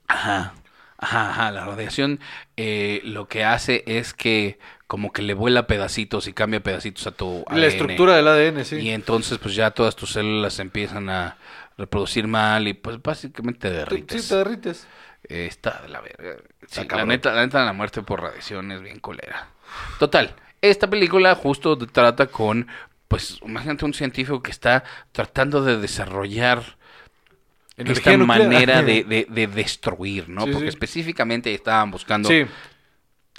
Ajá. 0.06 0.54
Ajá, 0.98 1.30
ajá. 1.30 1.50
La 1.52 1.64
radiación 1.64 2.18
eh, 2.56 3.00
lo 3.04 3.28
que 3.28 3.44
hace 3.44 3.84
es 3.86 4.14
que 4.14 4.58
como 4.86 5.12
que 5.12 5.22
le 5.22 5.34
vuela 5.34 5.66
pedacitos 5.66 6.26
y 6.26 6.32
cambia 6.32 6.60
pedacitos 6.62 7.06
a 7.06 7.12
tu 7.12 7.44
La 7.50 7.56
ADN. 7.56 7.64
estructura 7.64 8.16
del 8.16 8.26
ADN, 8.26 8.64
sí. 8.64 8.76
Y 8.76 8.90
entonces 8.90 9.38
pues 9.38 9.54
ya 9.54 9.70
todas 9.70 9.94
tus 9.96 10.12
células 10.12 10.58
empiezan 10.58 11.08
a 11.10 11.36
reproducir 11.76 12.26
mal 12.26 12.66
y 12.66 12.72
pues 12.74 13.00
básicamente 13.02 13.60
te 13.68 13.70
Te- 13.70 13.76
derrites. 13.76 14.22
Sí, 14.22 14.28
te 14.30 14.36
derrites. 14.36 14.86
Eh, 15.28 15.46
Está 15.46 15.80
de 15.82 15.88
la 15.88 16.00
verga. 16.00 16.42
Sí, 16.66 16.86
la 16.90 17.04
neta, 17.04 17.32
la 17.32 17.42
neta, 17.44 17.64
la 17.64 17.72
muerte 17.72 18.02
por 18.02 18.22
radiación 18.22 18.72
es 18.72 18.80
bien 18.80 18.98
colera. 18.98 19.48
Total, 19.98 20.34
esta 20.62 20.88
película 20.88 21.34
justo 21.34 21.76
trata 21.76 22.26
con, 22.28 22.66
pues, 23.08 23.38
imagínate 23.42 23.84
un 23.84 23.94
científico 23.94 24.42
que 24.42 24.50
está 24.50 24.84
tratando 25.12 25.62
de 25.62 25.76
desarrollar 25.76 26.77
esta 27.86 28.16
nuclear. 28.16 28.18
manera 28.18 28.82
de, 28.82 29.04
de- 29.04 29.26
de 29.28 29.46
destruir, 29.46 30.28
¿no? 30.28 30.42
Sí, 30.44 30.50
Porque 30.52 30.66
sí. 30.66 30.68
específicamente 30.68 31.52
estaban 31.54 31.90
buscando 31.90 32.28
Sí, 32.28 32.44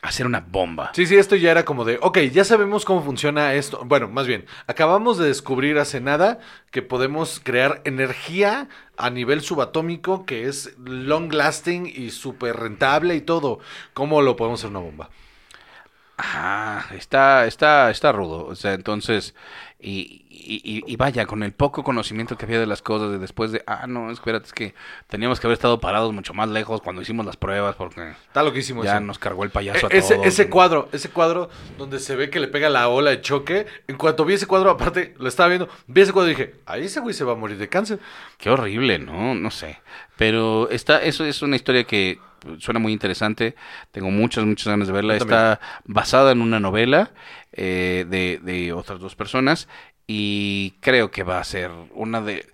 hacer 0.02 0.26
una 0.26 0.40
bomba. 0.40 0.92
sí, 0.94 1.06
sí, 1.06 1.18
esto 1.18 1.36
ya 1.36 1.52
era 1.52 1.66
como 1.66 1.84
de, 1.84 2.00
ok, 2.02 2.20
ya 2.32 2.46
sabemos 2.46 2.86
cómo 2.86 3.04
funciona 3.04 3.54
esto. 3.54 3.84
Bueno, 3.86 4.08
más 4.08 4.28
bien, 4.28 4.46
acabamos 4.68 5.18
de 5.18 5.28
descubrir 5.28 5.78
hace 5.78 6.00
nada 6.00 6.40
que 6.72 6.82
podemos 6.82 7.42
crear 7.44 7.82
energía 7.84 8.70
a 8.98 9.10
nivel 9.10 9.42
subatómico 9.42 10.26
que 10.26 10.46
es 10.48 10.78
long 10.78 11.34
lasting 11.34 11.86
y 11.94 12.12
súper 12.12 12.56
rentable 12.58 13.16
y 13.16 13.22
todo. 13.22 13.60
¿Cómo 13.94 14.22
lo 14.22 14.38
podemos 14.38 14.62
hacer 14.62 14.70
una 14.72 14.80
bomba? 14.80 15.10
Ajá, 16.18 16.94
está, 16.96 17.46
está, 17.48 17.90
está 17.90 18.12
rudo. 18.12 18.46
O 18.46 18.56
sea, 18.56 18.74
entonces, 18.74 19.34
Y, 19.82 20.26
y- 20.46 20.62
y- 20.64 20.84
y 20.86 20.96
vaya, 20.96 21.26
con 21.26 21.44
el 21.44 21.52
poco 21.52 21.84
conocimiento 21.84 22.38
que 22.38 22.46
había 22.46 22.60
de 22.60 22.66
las 22.66 22.82
cosas, 22.82 23.12
de 23.12 23.18
después 23.20 23.52
de, 23.52 23.64
ah, 23.68 23.86
no, 23.88 24.12
espérate, 24.12 24.48
es 24.48 24.54
que 24.54 24.74
teníamos 25.08 25.40
que 25.40 25.48
haber 25.48 25.54
estado 25.56 25.80
parados 25.80 26.14
mucho 26.14 26.34
más 26.34 26.50
lejos 26.50 26.82
cuando 26.82 27.02
hicimos 27.02 27.26
las 27.26 27.38
pruebas, 27.38 27.76
porque 27.76 28.12
Está 28.28 28.44
loquísimo 28.44 28.84
ya 28.84 28.94
eso. 28.98 29.02
nos 29.02 29.20
cargó 29.20 29.44
el 29.44 29.50
E- 29.50 29.54
payaso 29.54 29.88
a 29.88 29.90
ese, 29.90 30.16
todos. 30.16 30.28
ese 30.28 30.50
cuadro, 30.50 30.90
ese 30.92 31.10
cuadro 31.10 31.50
donde 31.78 32.00
se 32.00 32.16
ve 32.16 32.30
que 32.30 32.40
le 32.40 32.48
pega 32.48 32.70
la 32.70 32.88
ola 32.90 33.12
de 33.12 33.22
choque. 33.22 33.66
En 33.88 33.98
cuanto 33.98 34.26
vi 34.26 34.36
ese 34.36 34.46
cuadro, 34.48 34.70
aparte, 34.72 35.14
lo 35.20 35.28
estaba 35.28 35.50
viendo, 35.50 35.70
vi 35.88 36.02
ese 36.02 36.14
cuadro 36.14 36.32
y 36.32 36.36
dije, 36.36 36.56
ahí 36.66 36.86
ese 36.86 37.00
güey 37.00 37.14
se 37.14 37.24
va 37.24 37.34
a 37.34 37.36
morir 37.36 37.58
de 37.58 37.68
cáncer. 37.70 38.00
Qué 38.38 38.50
horrible, 38.50 39.00
¿no? 39.00 39.36
No 39.36 39.52
sé. 39.52 39.80
Pero 40.18 40.70
está, 40.70 41.02
eso 41.02 41.26
es 41.26 41.42
una 41.42 41.56
historia 41.56 41.84
que 41.84 42.20
suena 42.60 42.80
muy 42.80 42.94
interesante. 42.94 43.56
Tengo 43.92 44.12
muchas, 44.12 44.46
muchas 44.46 44.68
ganas 44.68 44.88
de 44.88 44.94
verla. 44.94 45.16
Está 45.16 45.60
basada 45.86 46.32
en 46.32 46.42
una 46.42 46.60
novela 46.60 47.12
eh, 47.52 48.06
de, 48.10 48.40
de 48.42 48.72
otras 48.74 49.00
dos 49.00 49.16
personas. 49.16 49.68
Y 50.12 50.72
creo 50.80 51.12
que 51.12 51.22
va 51.22 51.40
a 51.40 51.44
ser 51.44 51.70
una 51.94 52.20
de. 52.20 52.48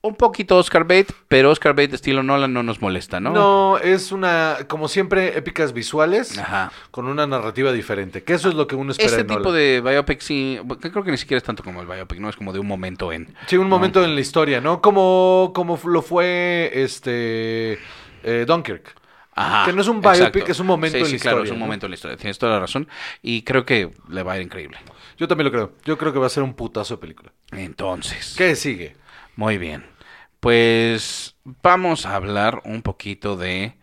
Un 0.00 0.14
poquito 0.14 0.56
Oscar 0.58 0.84
Bate, 0.84 1.06
pero 1.26 1.50
Oscar 1.50 1.72
Bate 1.74 1.94
estilo 1.96 2.22
Nolan 2.22 2.52
no 2.52 2.62
nos 2.62 2.80
molesta, 2.80 3.18
¿no? 3.20 3.30
¿no? 3.32 3.78
es 3.78 4.12
una, 4.12 4.58
como 4.68 4.86
siempre, 4.86 5.36
épicas 5.36 5.72
visuales 5.72 6.38
Ajá. 6.38 6.70
con 6.92 7.06
una 7.06 7.26
narrativa 7.26 7.72
diferente. 7.72 8.22
Que 8.22 8.34
eso 8.34 8.48
es 8.48 8.54
lo 8.54 8.68
que 8.68 8.76
uno 8.76 8.92
espera 8.92 9.08
Este 9.08 9.22
en 9.22 9.26
tipo 9.26 9.40
Nolan. 9.40 9.54
de 9.56 9.80
biopic 9.80 10.20
sí, 10.20 10.60
creo 10.78 11.02
que 11.02 11.10
ni 11.10 11.16
siquiera 11.16 11.38
es 11.38 11.42
tanto 11.44 11.64
como 11.64 11.80
el 11.80 11.86
biopic, 11.88 12.20
¿no? 12.20 12.28
Es 12.28 12.36
como 12.36 12.52
de 12.52 12.60
un 12.60 12.66
momento 12.68 13.12
en... 13.12 13.34
Sí, 13.46 13.56
un 13.56 13.64
¿no? 13.68 13.70
momento 13.76 14.04
en 14.04 14.14
la 14.14 14.20
historia, 14.20 14.60
¿no? 14.60 14.80
Como, 14.80 15.50
como 15.54 15.80
lo 15.86 16.00
fue 16.02 16.70
este 16.74 17.78
eh, 18.22 18.44
Dunkirk. 18.46 18.94
Ajá, 19.36 19.64
Que 19.64 19.72
no 19.72 19.80
es 19.80 19.88
un 19.88 19.96
exacto. 19.96 20.18
biopic, 20.20 20.48
es 20.50 20.60
un 20.60 20.66
momento 20.68 20.98
Sí, 20.98 21.02
en 21.04 21.10
sí, 21.10 21.16
la 21.16 21.22
claro, 21.22 21.36
historia, 21.38 21.48
es 21.48 21.52
un 21.54 21.58
¿no? 21.58 21.64
momento 21.64 21.86
en 21.86 21.90
la 21.90 21.94
historia. 21.96 22.16
Tienes 22.18 22.38
toda 22.38 22.52
la 22.52 22.60
razón. 22.60 22.86
Y 23.22 23.42
creo 23.42 23.64
que 23.64 23.90
le 24.10 24.22
va 24.22 24.34
a 24.34 24.36
ir 24.36 24.42
increíble. 24.42 24.76
Yo 25.16 25.28
también 25.28 25.46
lo 25.46 25.52
creo. 25.52 25.72
Yo 25.84 25.96
creo 25.98 26.12
que 26.12 26.18
va 26.18 26.26
a 26.26 26.30
ser 26.30 26.42
un 26.42 26.54
putazo 26.54 26.94
de 26.96 27.00
película. 27.00 27.32
Entonces, 27.52 28.34
¿Qué 28.36 28.56
sigue? 28.56 28.96
muy 29.36 29.58
bien. 29.58 29.84
Pues 30.40 31.36
vamos 31.44 32.06
a 32.06 32.14
hablar 32.16 32.60
un 32.64 32.82
poquito 32.82 33.36
de 33.36 33.74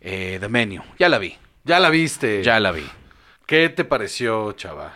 eh, 0.00 0.38
The 0.40 0.48
Menu. 0.48 0.82
Ya 0.98 1.08
la 1.08 1.18
vi, 1.18 1.36
Ya 1.64 1.80
la 1.80 1.90
viste. 1.90 2.42
ya 2.42 2.60
la 2.60 2.72
vi. 2.72 2.86
¿Qué 3.46 3.68
te 3.68 3.84
pareció, 3.84 4.52
chava? 4.52 4.92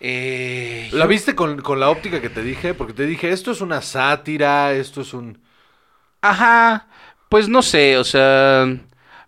Eh, 0.00 0.88
¿La 0.92 1.04
yo- 1.04 1.08
viste 1.08 1.34
con, 1.34 1.60
con 1.60 1.78
la 1.80 1.90
óptica 1.90 2.20
que 2.20 2.30
te 2.30 2.42
dije? 2.42 2.74
Porque 2.74 2.92
te 2.94 3.06
dije, 3.06 3.30
esto 3.30 3.50
es 3.50 3.60
una 3.60 3.82
sátira, 3.82 4.72
esto 4.72 5.02
es 5.02 5.12
un... 5.14 5.42
Ajá, 6.22 6.88
pues 7.28 7.48
no 7.48 7.62
sé, 7.62 7.96
o 7.98 8.04
sea, 8.04 8.66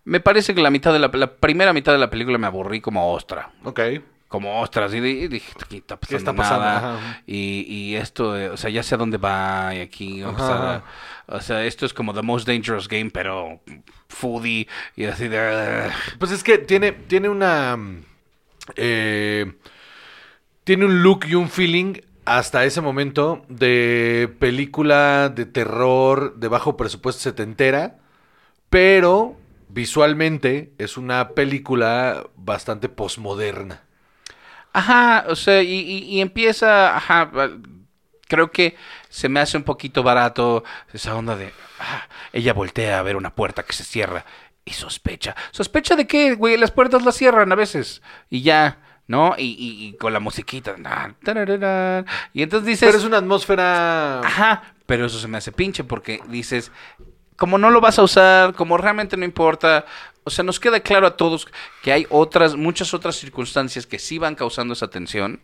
me 0.05 0.21
parece 0.21 0.55
que 0.55 0.61
la 0.62 0.71
mitad 0.71 0.93
de 0.93 0.99
la, 0.99 1.09
la 1.12 1.37
primera 1.37 1.73
mitad 1.73 1.93
de 1.93 1.99
la 1.99 2.11
película 2.11 2.38
me 2.38 2.47
aburrí 2.47 2.81
como 2.81 3.12
ostra. 3.12 3.51
Ok. 3.65 3.81
Como 4.33 4.61
ostras 4.62 4.95
y 4.95 5.01
di- 5.01 5.21
y 5.25 5.29
dije 5.29 5.53
¿qué 5.68 5.77
está 5.79 5.97
pasando, 6.01 6.18
está 6.18 6.35
pasando? 6.35 6.64
nada? 6.66 7.25
Y, 7.27 7.64
y 7.68 7.97
esto 7.97 8.31
o 8.53 8.57
sea 8.57 8.71
ya 8.71 8.83
sé 8.83 8.97
a 8.97 8.99
dónde 8.99 9.18
va 9.18 9.75
y 9.77 9.81
aquí 9.81 10.25
o 10.25 10.38
sea, 10.40 10.79
ajá. 10.79 10.85
o 11.29 11.40
sea 11.40 11.64
esto 11.66 11.87
es 11.87 11.95
como 11.95 12.14
the 12.14 12.23
most 12.23 12.49
dangerous 12.49 12.88
game 12.88 13.11
pero 13.11 13.61
foodie 14.09 14.68
y 14.97 15.05
así 15.07 15.29
de 15.29 15.90
Pues 16.18 16.33
es 16.33 16.42
que 16.42 16.59
tiene, 16.59 16.92
tiene 16.92 17.29
una... 17.29 17.79
eh, 18.77 19.53
tiene 20.64 20.85
un 20.87 21.03
look 21.03 21.27
y 21.27 21.35
un 21.35 21.49
feeling 21.49 21.95
hasta 22.25 22.64
ese 22.64 22.81
momento 22.81 23.45
de 23.49 24.33
película 24.38 25.29
de 25.29 25.45
terror 25.47 26.37
de 26.37 26.49
bajo 26.49 26.77
presupuesto 26.77 27.21
setentera, 27.23 27.99
pero 28.71 29.37
visualmente 29.68 30.73
es 30.79 30.97
una 30.97 31.31
película 31.31 32.27
bastante 32.37 32.88
posmoderna. 32.88 33.83
Ajá 34.73 35.25
o 35.29 35.37
sea 35.37 35.63
y, 35.63 35.69
y- 35.73 36.05
y 36.05 36.21
empieza 36.21 36.97
ajá 36.97 37.31
creo 38.29 38.51
que 38.51 38.77
se 39.09 39.29
me 39.29 39.41
hace 39.41 39.57
un 39.57 39.63
poquito 39.65 40.03
barato 40.03 40.65
esa 40.93 41.15
onda 41.15 41.37
de 41.37 41.53
ah, 41.81 42.07
ella 42.33 42.53
voltea 42.55 42.99
a 42.99 43.03
ver 43.03 43.17
una 43.17 43.35
puerta 43.35 43.63
que 43.63 43.73
se 43.75 43.85
cierra 43.85 44.25
y 44.65 44.73
sospecha 44.73 45.35
sospecha 45.51 45.97
de 45.97 46.07
qué 46.07 46.35
güey 46.35 46.57
las 46.57 46.71
puertas 46.71 47.03
las 47.05 47.17
cierran 47.17 47.53
a 47.53 47.57
veces 47.57 48.03
y 48.31 48.43
ya 48.43 48.79
¿No? 49.09 49.35
Y, 49.37 49.43
y- 49.59 49.89
y 49.89 49.97
con 49.97 50.13
la 50.13 50.21
musiquita. 50.21 50.77
na, 50.79 51.15
tararara, 51.25 52.05
Y 52.33 52.43
entonces 52.45 52.67
dices. 52.67 52.87
Pero 52.87 52.99
es 52.99 53.05
una 53.05 53.19
atmósfera... 53.19 54.21
Ajá, 54.21 54.75
pero 54.87 55.05
eso 55.05 55.19
se 55.19 55.27
me 55.27 55.39
hace 55.39 55.51
pinche 55.51 55.83
porque 55.83 56.21
dices, 56.29 56.71
como 57.37 57.59
no 57.59 57.69
lo 57.71 57.81
vas 57.81 57.99
a 57.99 58.05
usar, 58.05 58.55
como 58.55 58.79
realmente 58.79 59.17
no 59.17 59.25
importa, 59.25 59.85
o 60.25 60.31
sea, 60.31 60.45
nos 60.45 60.61
queda 60.61 60.81
claro 60.81 61.07
a 61.07 61.17
todos 61.17 61.49
que 61.83 61.93
hay 61.93 62.07
otras, 62.11 62.57
muchas 62.57 62.95
otras 62.95 63.17
circunstancias 63.17 63.87
que 63.87 63.99
sí 63.99 64.19
van 64.19 64.35
causando 64.35 64.75
esa 64.75 64.89
tensión 64.89 65.41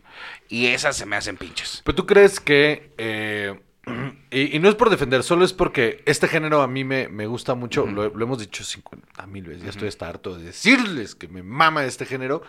y 0.47 0.67
esas 0.67 0.95
se 0.97 1.05
me 1.05 1.15
hacen 1.15 1.37
pinches. 1.37 1.81
Pero 1.83 1.95
tú 1.95 2.05
crees 2.05 2.39
que... 2.39 2.93
eh, 2.97 3.59
y, 4.31 4.55
y 4.55 4.59
no 4.59 4.69
es 4.69 4.75
por 4.75 4.89
defender, 4.89 5.23
solo 5.23 5.43
es 5.43 5.53
porque 5.53 6.03
este 6.05 6.27
género 6.27 6.61
a 6.61 6.67
mí 6.67 6.83
me, 6.83 7.07
me 7.07 7.25
gusta 7.25 7.55
mucho, 7.55 7.85
lo, 7.87 8.09
lo 8.09 8.25
hemos 8.25 8.37
dicho 8.39 8.63
50 8.63 9.25
mil 9.27 9.45
veces, 9.45 9.63
ya 9.63 9.69
estoy 9.69 9.87
hasta 9.87 10.07
harto 10.07 10.37
de 10.37 10.43
decirles 10.43 11.15
que 11.15 11.27
me 11.27 11.41
mama 11.43 11.85
este 11.85 12.05
género. 12.05 12.43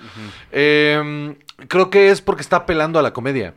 Eh, 0.53 1.37
creo 1.69 1.89
que 1.89 2.11
es 2.11 2.21
porque 2.21 2.43
está 2.43 2.57
apelando 2.57 2.99
a 2.99 3.03
la 3.03 3.13
comedia. 3.13 3.55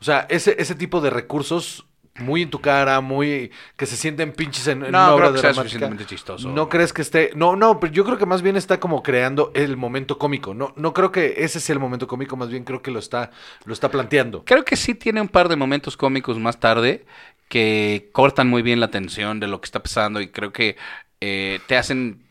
O 0.00 0.04
sea, 0.04 0.26
ese, 0.30 0.56
ese 0.58 0.74
tipo 0.74 1.00
de 1.00 1.10
recursos 1.10 1.86
muy 2.18 2.42
en 2.42 2.50
tu 2.50 2.60
cara, 2.60 3.00
muy 3.00 3.50
que 3.76 3.86
se 3.86 3.96
sienten 3.96 4.32
pinches 4.32 4.66
en, 4.68 4.84
en 4.84 4.92
No, 4.92 4.98
una 4.98 5.16
creo 5.16 5.28
obra 5.28 5.32
que 5.32 5.38
sea 5.38 5.54
suficientemente 5.54 6.06
chistoso. 6.06 6.48
¿No 6.48 6.68
crees 6.68 6.92
que 6.92 7.02
esté.? 7.02 7.30
No, 7.34 7.56
no, 7.56 7.80
pero 7.80 7.92
yo 7.92 8.04
creo 8.04 8.18
que 8.18 8.26
más 8.26 8.42
bien 8.42 8.56
está 8.56 8.80
como 8.80 9.02
creando 9.02 9.50
el 9.54 9.76
momento 9.76 10.18
cómico. 10.18 10.54
No, 10.54 10.72
no 10.76 10.92
creo 10.92 11.12
que 11.12 11.34
ese 11.38 11.60
sea 11.60 11.74
el 11.74 11.80
momento 11.80 12.06
cómico, 12.06 12.36
más 12.36 12.48
bien 12.48 12.64
creo 12.64 12.82
que 12.82 12.90
lo 12.90 12.98
está, 12.98 13.30
lo 13.64 13.72
está 13.72 13.90
planteando. 13.90 14.44
Creo 14.44 14.64
que 14.64 14.76
sí 14.76 14.94
tiene 14.94 15.20
un 15.20 15.28
par 15.28 15.48
de 15.48 15.56
momentos 15.56 15.96
cómicos 15.96 16.38
más 16.38 16.58
tarde 16.60 17.04
que 17.48 18.08
cortan 18.12 18.48
muy 18.48 18.62
bien 18.62 18.80
la 18.80 18.90
tensión 18.90 19.40
de 19.40 19.46
lo 19.46 19.60
que 19.60 19.66
está 19.66 19.82
pasando 19.82 20.20
y 20.20 20.28
creo 20.28 20.52
que 20.52 20.76
eh, 21.20 21.60
te 21.66 21.76
hacen 21.76 22.25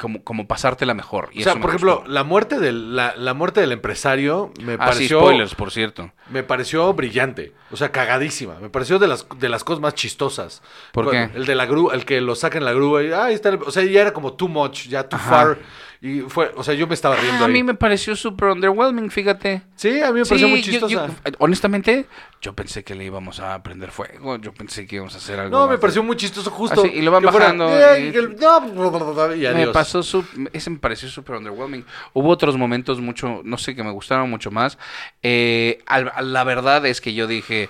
como, 0.00 0.24
como 0.24 0.48
pasártela 0.48 0.94
mejor. 0.94 1.28
Y 1.32 1.40
o 1.40 1.44
sea, 1.44 1.54
por 1.56 1.70
ejemplo, 1.70 1.96
gustó. 1.98 2.10
la 2.10 2.24
muerte 2.24 2.58
del, 2.58 2.96
la, 2.96 3.14
la 3.16 3.34
muerte 3.34 3.60
del 3.60 3.72
empresario 3.72 4.52
me 4.62 4.72
Ah, 4.72 4.76
sí, 4.92 4.94
pareció. 5.08 5.20
spoilers, 5.20 5.54
por 5.54 5.70
cierto. 5.70 6.10
Me 6.30 6.42
pareció 6.42 6.92
brillante. 6.94 7.52
O 7.70 7.76
sea, 7.76 7.92
cagadísima. 7.92 8.58
Me 8.60 8.70
pareció 8.70 8.98
de 8.98 9.06
las, 9.08 9.26
de 9.38 9.48
las 9.48 9.62
cosas 9.62 9.80
más 9.80 9.94
chistosas. 9.94 10.62
¿Por 10.92 11.04
Bueno, 11.04 11.30
qué? 11.32 11.38
El 11.38 11.44
de 11.46 11.54
la 11.54 11.66
grúa, 11.66 11.94
el 11.94 12.04
que 12.04 12.20
lo 12.20 12.34
saca 12.34 12.56
en 12.58 12.64
la 12.64 12.72
grúa 12.72 13.02
y, 13.02 13.12
ah, 13.12 13.24
ahí 13.26 13.34
está 13.34 13.50
el- 13.50 13.60
o 13.64 13.70
sea, 13.70 13.84
ya 13.84 14.00
era 14.00 14.12
como 14.12 14.32
too 14.32 14.48
much, 14.48 14.88
ya 14.88 15.08
too 15.08 15.16
Ajá. 15.16 15.30
far. 15.30 15.58
Y 16.02 16.20
fue, 16.22 16.50
o 16.56 16.62
sea, 16.64 16.72
yo 16.72 16.86
me 16.86 16.94
estaba 16.94 17.14
riendo 17.14 17.40
Ah, 17.40 17.42
a 17.42 17.46
ahí. 17.46 17.52
mí 17.52 17.62
me 17.62 17.74
pareció 17.74 18.16
súper 18.16 18.48
underwhelming, 18.48 19.10
fíjate. 19.10 19.60
Sí, 19.76 20.00
a 20.00 20.10
mí 20.12 20.20
me 20.20 20.24
pareció 20.24 20.46
Sí, 20.46 20.50
muy 20.50 20.62
chistosa. 20.62 20.88
yo- 20.94 21.06
honestamente, 21.38 22.06
yo 22.40 22.54
pensé 22.54 22.82
que 22.82 22.94
le 22.94 23.04
íbamos 23.04 23.38
a 23.38 23.62
prender 23.62 23.90
fuego. 23.90 24.38
Yo 24.38 24.54
pensé 24.54 24.86
que 24.86 24.96
íbamos 24.96 25.14
a 25.14 25.18
hacer 25.18 25.38
algo. 25.38 25.58
No, 25.58 25.68
me 25.68 25.76
pareció 25.76 26.02
muy 26.02 26.16
chistoso 26.16 26.50
justo. 26.50 26.86
Y 26.86 27.02
lo 27.02 27.10
van 27.10 27.22
fuera, 27.24 27.38
bajando 27.38 27.68
"Eh, 27.68 28.00
y- 28.00 28.14
y 28.14 28.16
el- 28.16 28.34
no", 28.36 29.34
y 29.36 29.54
Me 29.54 29.66
pasó 29.66 30.02
su- 30.02 30.24
ese 30.54 30.70
me 30.70 30.78
pareció 30.78 31.06
súper 31.10 31.36
underwhelming. 31.36 31.84
Hubo 32.14 32.30
otros 32.30 32.56
momentos 32.56 32.98
mucho, 32.98 33.42
no 33.44 33.58
sé, 33.58 33.76
que 33.76 33.82
me 33.84 33.90
gustaron 33.90 34.30
mucho 34.30 34.50
más. 34.50 34.78
Eh, 35.22 35.82
al- 35.84 36.12
la 36.32 36.44
verdad 36.44 36.86
es 36.86 37.02
que 37.02 37.12
yo 37.12 37.26
dije, 37.26 37.68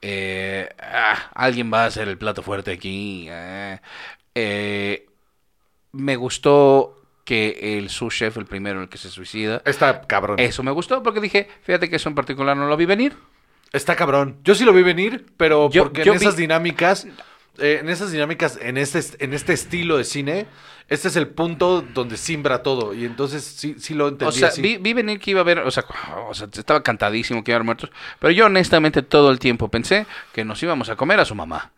eh, 0.00 0.68
ah, 0.80 1.16
alguien 1.34 1.72
va 1.74 1.82
a 1.82 1.86
hacer 1.86 2.06
el 2.06 2.18
plato 2.18 2.40
fuerte 2.44 2.70
aquí. 2.70 3.26
Eh, 4.36 5.06
me 5.92 6.14
gustó 6.16 7.00
que 7.24 7.78
el 7.78 7.88
sous 7.90 8.14
chef, 8.14 8.36
el 8.36 8.44
primero, 8.46 8.82
el 8.82 8.88
que 8.88 8.98
se 8.98 9.08
suicida, 9.10 9.62
Está 9.64 10.02
cabrón. 10.02 10.38
eso 10.38 10.62
me 10.62 10.70
gustó 10.70 11.02
porque 11.02 11.20
dije, 11.20 11.48
fíjate 11.62 11.88
que 11.88 11.96
eso 11.96 12.08
en 12.08 12.14
particular 12.14 12.56
no 12.56 12.66
lo 12.68 12.76
vi 12.76 12.84
venir. 12.86 13.16
Está 13.72 13.96
cabrón. 13.96 14.36
Yo 14.44 14.54
sí 14.54 14.64
lo 14.64 14.72
vi 14.72 14.82
venir, 14.82 15.26
pero 15.36 15.68
Yo- 15.70 15.84
porque 15.84 16.04
yo 16.04 16.12
en 16.12 16.18
esas 16.18 16.36
dinámicas, 16.36 17.06
eh, 17.58 17.78
en 17.80 17.88
esas 17.88 18.12
dinámicas, 18.12 18.58
en 18.62 18.76
este, 18.76 19.00
en 19.24 19.32
este 19.34 19.52
estilo 19.52 19.96
de 19.96 20.04
cine, 20.04 20.46
este 20.88 21.08
es 21.08 21.16
el 21.16 21.28
punto 21.28 21.80
donde 21.80 22.16
simbra 22.18 22.62
todo. 22.62 22.92
Y 22.94 23.04
entonces 23.06 23.42
sí, 23.42 23.74
sí 23.78 23.94
lo 23.94 24.06
entendí 24.08 24.28
O 24.28 24.32
sea, 24.32 24.48
así. 24.48 24.60
vi, 24.62 24.76
vi 24.76 24.92
venir 24.92 25.18
que 25.18 25.30
iba 25.30 25.40
a 25.40 25.42
haber, 25.42 25.60
o 25.60 25.70
sea, 25.70 25.84
o 26.28 26.34
sea, 26.34 26.46
estaba 26.52 26.82
cantadísimo 26.82 27.42
que 27.42 27.50
iba 27.52 27.56
a 27.56 27.58
haber 27.58 27.64
muertos, 27.64 27.90
pero 28.20 28.30
yo 28.32 28.46
honestamente 28.46 29.02
todo 29.02 29.30
el 29.30 29.38
tiempo 29.38 29.68
pensé 29.68 30.06
que 30.32 30.44
nos 30.44 30.62
íbamos 30.62 30.88
a 30.90 30.96
comer 30.96 31.18
a 31.20 31.24
su 31.24 31.34
mamá. 31.34 31.72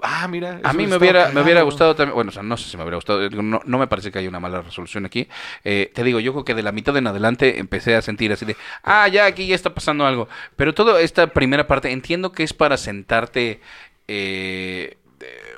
Ah, 0.00 0.28
mira. 0.28 0.60
A 0.62 0.74
mí 0.74 0.86
me 0.86 0.96
hubiera, 0.96 1.30
me 1.30 1.40
hubiera 1.40 1.62
gustado 1.62 1.94
también, 1.94 2.14
bueno, 2.14 2.28
o 2.28 2.32
sea, 2.32 2.42
no 2.42 2.56
sé 2.58 2.68
si 2.68 2.76
me 2.76 2.82
hubiera 2.82 2.96
gustado, 2.96 3.30
no, 3.30 3.62
no 3.64 3.78
me 3.78 3.86
parece 3.86 4.12
que 4.12 4.18
haya 4.18 4.28
una 4.28 4.40
mala 4.40 4.60
resolución 4.60 5.06
aquí. 5.06 5.26
Eh, 5.64 5.90
te 5.94 6.04
digo, 6.04 6.20
yo 6.20 6.32
creo 6.32 6.44
que 6.44 6.54
de 6.54 6.62
la 6.62 6.72
mitad 6.72 6.96
en 6.96 7.06
adelante 7.06 7.58
empecé 7.58 7.96
a 7.96 8.02
sentir 8.02 8.30
así 8.30 8.44
de, 8.44 8.56
ah, 8.82 9.08
ya 9.08 9.24
aquí 9.24 9.46
ya 9.46 9.54
está 9.54 9.72
pasando 9.72 10.06
algo. 10.06 10.28
Pero 10.54 10.74
toda 10.74 11.00
esta 11.00 11.28
primera 11.28 11.66
parte, 11.66 11.90
entiendo 11.90 12.32
que 12.32 12.42
es 12.42 12.52
para 12.52 12.76
sentarte 12.76 13.60
eh, 14.06 14.98
eh, 15.20 15.54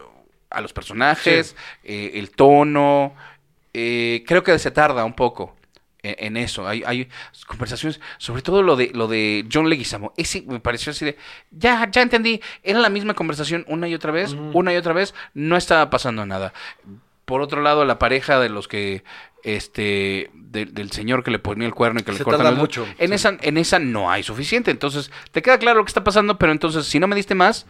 a 0.51 0.61
los 0.61 0.73
personajes, 0.73 1.57
eh, 1.83 2.13
el 2.15 2.31
tono, 2.31 3.15
eh, 3.75 4.25
creo 4.27 4.43
que 4.45 4.59
se 4.59 4.71
tarda 4.71 5.05
un 5.05 5.15
poco 5.15 5.58
en, 6.03 6.17
en 6.19 6.37
eso. 6.37 6.67
Hay, 6.69 6.83
hay 6.87 7.09
conversaciones, 7.47 8.01
sobre 8.19 8.43
todo 8.43 8.63
lo 8.63 8.77
de 8.77 8.91
lo 8.95 9.09
de 9.09 9.47
John 9.53 9.69
Leguizamo. 9.69 10.13
Ese 10.17 10.43
me 10.43 10.61
pareció 10.61 10.91
así 10.93 11.05
de, 11.05 11.17
ya, 11.51 11.91
ya 11.91 12.03
entendí. 12.03 12.41
Era 12.63 12.79
la 12.81 12.89
misma 12.91 13.15
conversación 13.15 13.65
una 13.69 13.89
y 13.89 13.95
otra 13.95 14.13
vez, 14.13 14.33
una 14.53 14.73
y 14.73 14.77
otra 14.77 14.93
vez. 14.93 15.15
No 15.35 15.57
estaba 15.57 15.91
pasando 15.91 16.25
nada. 16.27 16.53
Por 17.25 17.43
otro 17.43 17.61
lado, 17.63 17.85
la 17.85 17.99
pareja 17.99 18.41
de 18.41 18.49
los 18.49 18.69
que 18.69 19.05
este 19.53 20.31
de- 20.35 20.67
del 20.67 20.91
señor 20.93 21.23
que 21.23 21.31
le 21.31 21.39
ponía 21.39 21.67
el 21.67 21.75
cuerno 21.75 22.01
y 22.01 22.03
que 22.03 22.13
le 22.13 22.19
cortan 22.25 22.47
el- 22.47 22.57
mucho, 22.57 22.87
En 22.99 23.09
sí. 23.09 23.15
esa 23.15 23.37
en 23.41 23.57
esa 23.57 23.79
no 23.79 24.11
hay 24.11 24.23
suficiente, 24.23 24.71
entonces 24.71 25.11
te 25.31 25.43
queda 25.43 25.59
claro 25.59 25.79
lo 25.79 25.85
que 25.85 25.91
está 25.91 26.03
pasando, 26.05 26.39
pero 26.39 26.53
entonces 26.53 26.87
si 26.87 26.99
no 26.99 27.07
me 27.07 27.15
diste 27.17 27.35
más 27.35 27.67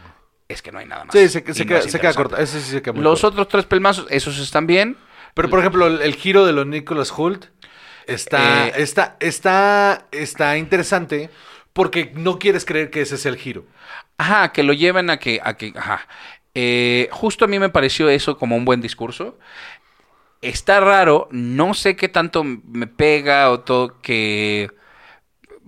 es 0.49 0.63
que 0.63 0.73
no 0.73 0.79
hay 0.79 0.87
nada 0.87 1.05
más. 1.05 1.13
Sí, 1.13 1.29
se, 1.29 1.41
se 1.53 1.65
no 1.65 1.69
queda, 1.69 1.79
es 1.81 1.91
se 1.93 2.01
queda 2.01 2.15
corta. 2.15 2.41
Ese 2.41 2.61
sí 2.61 2.71
se 2.71 2.81
queda 2.83 2.95
muy 2.95 3.03
Los 3.03 3.21
corto. 3.21 3.35
otros 3.35 3.49
tres 3.49 3.65
pelmazos, 3.67 4.07
esos 4.11 4.39
están 4.39 4.67
bien. 4.67 4.97
Pero, 5.35 5.51
por 5.51 5.59
ejemplo, 5.61 5.87
el, 5.87 6.01
el 6.01 6.15
giro 6.15 6.47
de 6.47 6.53
los 6.53 6.67
Nicholas 6.67 7.13
Hoult 7.17 7.47
está, 8.09 8.69
Eh. 8.69 8.73
está, 8.77 9.17
está, 9.21 10.07
está 10.11 10.57
interesante 10.59 11.31
porque 11.73 12.13
no 12.15 12.39
quieres 12.39 12.65
creer 12.65 12.91
que 12.91 13.03
ese 13.03 13.15
es 13.17 13.27
el 13.27 13.37
giro. 13.37 13.65
Ajá, 14.19 14.53
que 14.53 14.63
lo 14.63 14.73
lleven 14.73 15.11
a 15.11 15.19
que, 15.19 15.41
a 15.43 15.57
que, 15.57 15.73
ajá. 15.77 16.07
Eh, 16.55 17.09
justo 17.13 17.45
a 17.45 17.49
mí 17.49 17.59
me 17.59 17.69
pareció 17.71 18.09
eso 18.09 18.37
como 18.37 18.57
un 18.57 18.65
buen 18.65 18.81
discurso. 18.81 19.39
Está 20.41 20.81
raro, 20.81 21.29
no 21.33 21.75
sé 21.75 21.97
qué 21.97 22.09
tanto 22.09 22.45
me 22.45 22.87
pega 22.87 23.51
o 23.51 23.61
todo 23.61 24.01
que 24.01 24.71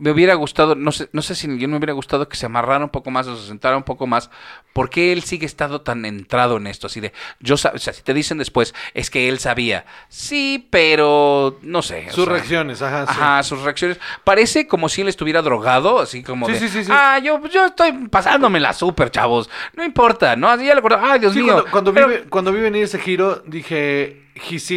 me 0.00 0.10
hubiera 0.10 0.34
gustado, 0.34 0.74
no 0.74 0.90
sé, 0.92 1.08
no 1.12 1.22
sé 1.22 1.34
si 1.34 1.46
yo 1.58 1.68
me 1.68 1.76
hubiera 1.76 1.92
gustado 1.92 2.28
que 2.28 2.36
se 2.36 2.46
amarrara 2.46 2.82
un 2.84 2.90
poco 2.90 3.10
más 3.10 3.26
o 3.28 3.36
se 3.36 3.46
sentara 3.46 3.76
un 3.76 3.82
poco 3.84 4.06
más, 4.06 4.30
porque 4.72 5.12
él 5.12 5.22
sigue 5.22 5.46
estado 5.46 5.82
tan 5.82 6.04
entrado 6.04 6.56
en 6.56 6.66
esto, 6.66 6.86
así 6.88 7.00
de, 7.00 7.12
yo 7.38 7.54
o 7.54 7.58
sea, 7.58 7.72
si 7.76 8.02
te 8.02 8.14
dicen 8.14 8.38
después, 8.38 8.74
es 8.94 9.10
que 9.10 9.28
él 9.28 9.38
sabía, 9.38 9.84
sí, 10.08 10.66
pero 10.70 11.58
no 11.62 11.82
sé. 11.82 12.06
Sus 12.10 12.24
sea, 12.24 12.32
reacciones, 12.32 12.82
ajá. 12.82 13.06
sí. 13.06 13.12
Ajá, 13.16 13.42
sus 13.42 13.60
reacciones. 13.62 14.00
Parece 14.24 14.66
como 14.66 14.88
si 14.88 15.02
él 15.02 15.08
estuviera 15.08 15.42
drogado, 15.42 16.00
así 16.00 16.22
como 16.22 16.46
Sí, 16.46 16.52
de, 16.52 16.68
sí, 16.68 16.84
ah, 16.90 17.18
yo, 17.22 17.40
yo 17.48 17.66
estoy 17.66 17.92
pasándomela 18.08 18.72
súper, 18.72 19.10
chavos. 19.10 19.50
No 19.74 19.84
importa, 19.84 20.34
¿no? 20.36 20.48
Así 20.48 20.64
ya 20.64 20.72
le 20.74 20.78
acuerdo, 20.78 20.98
ay, 21.02 21.20
Dios 21.20 21.34
mío. 21.34 21.44
cuando, 21.52 21.70
cuando 21.70 21.94
Pero- 21.94 22.08
vi, 22.08 22.14
cuando 22.30 22.52
vi 22.52 22.60
venir 22.60 22.84
ese 22.84 22.98
giro, 22.98 23.42
dije, 23.46 24.22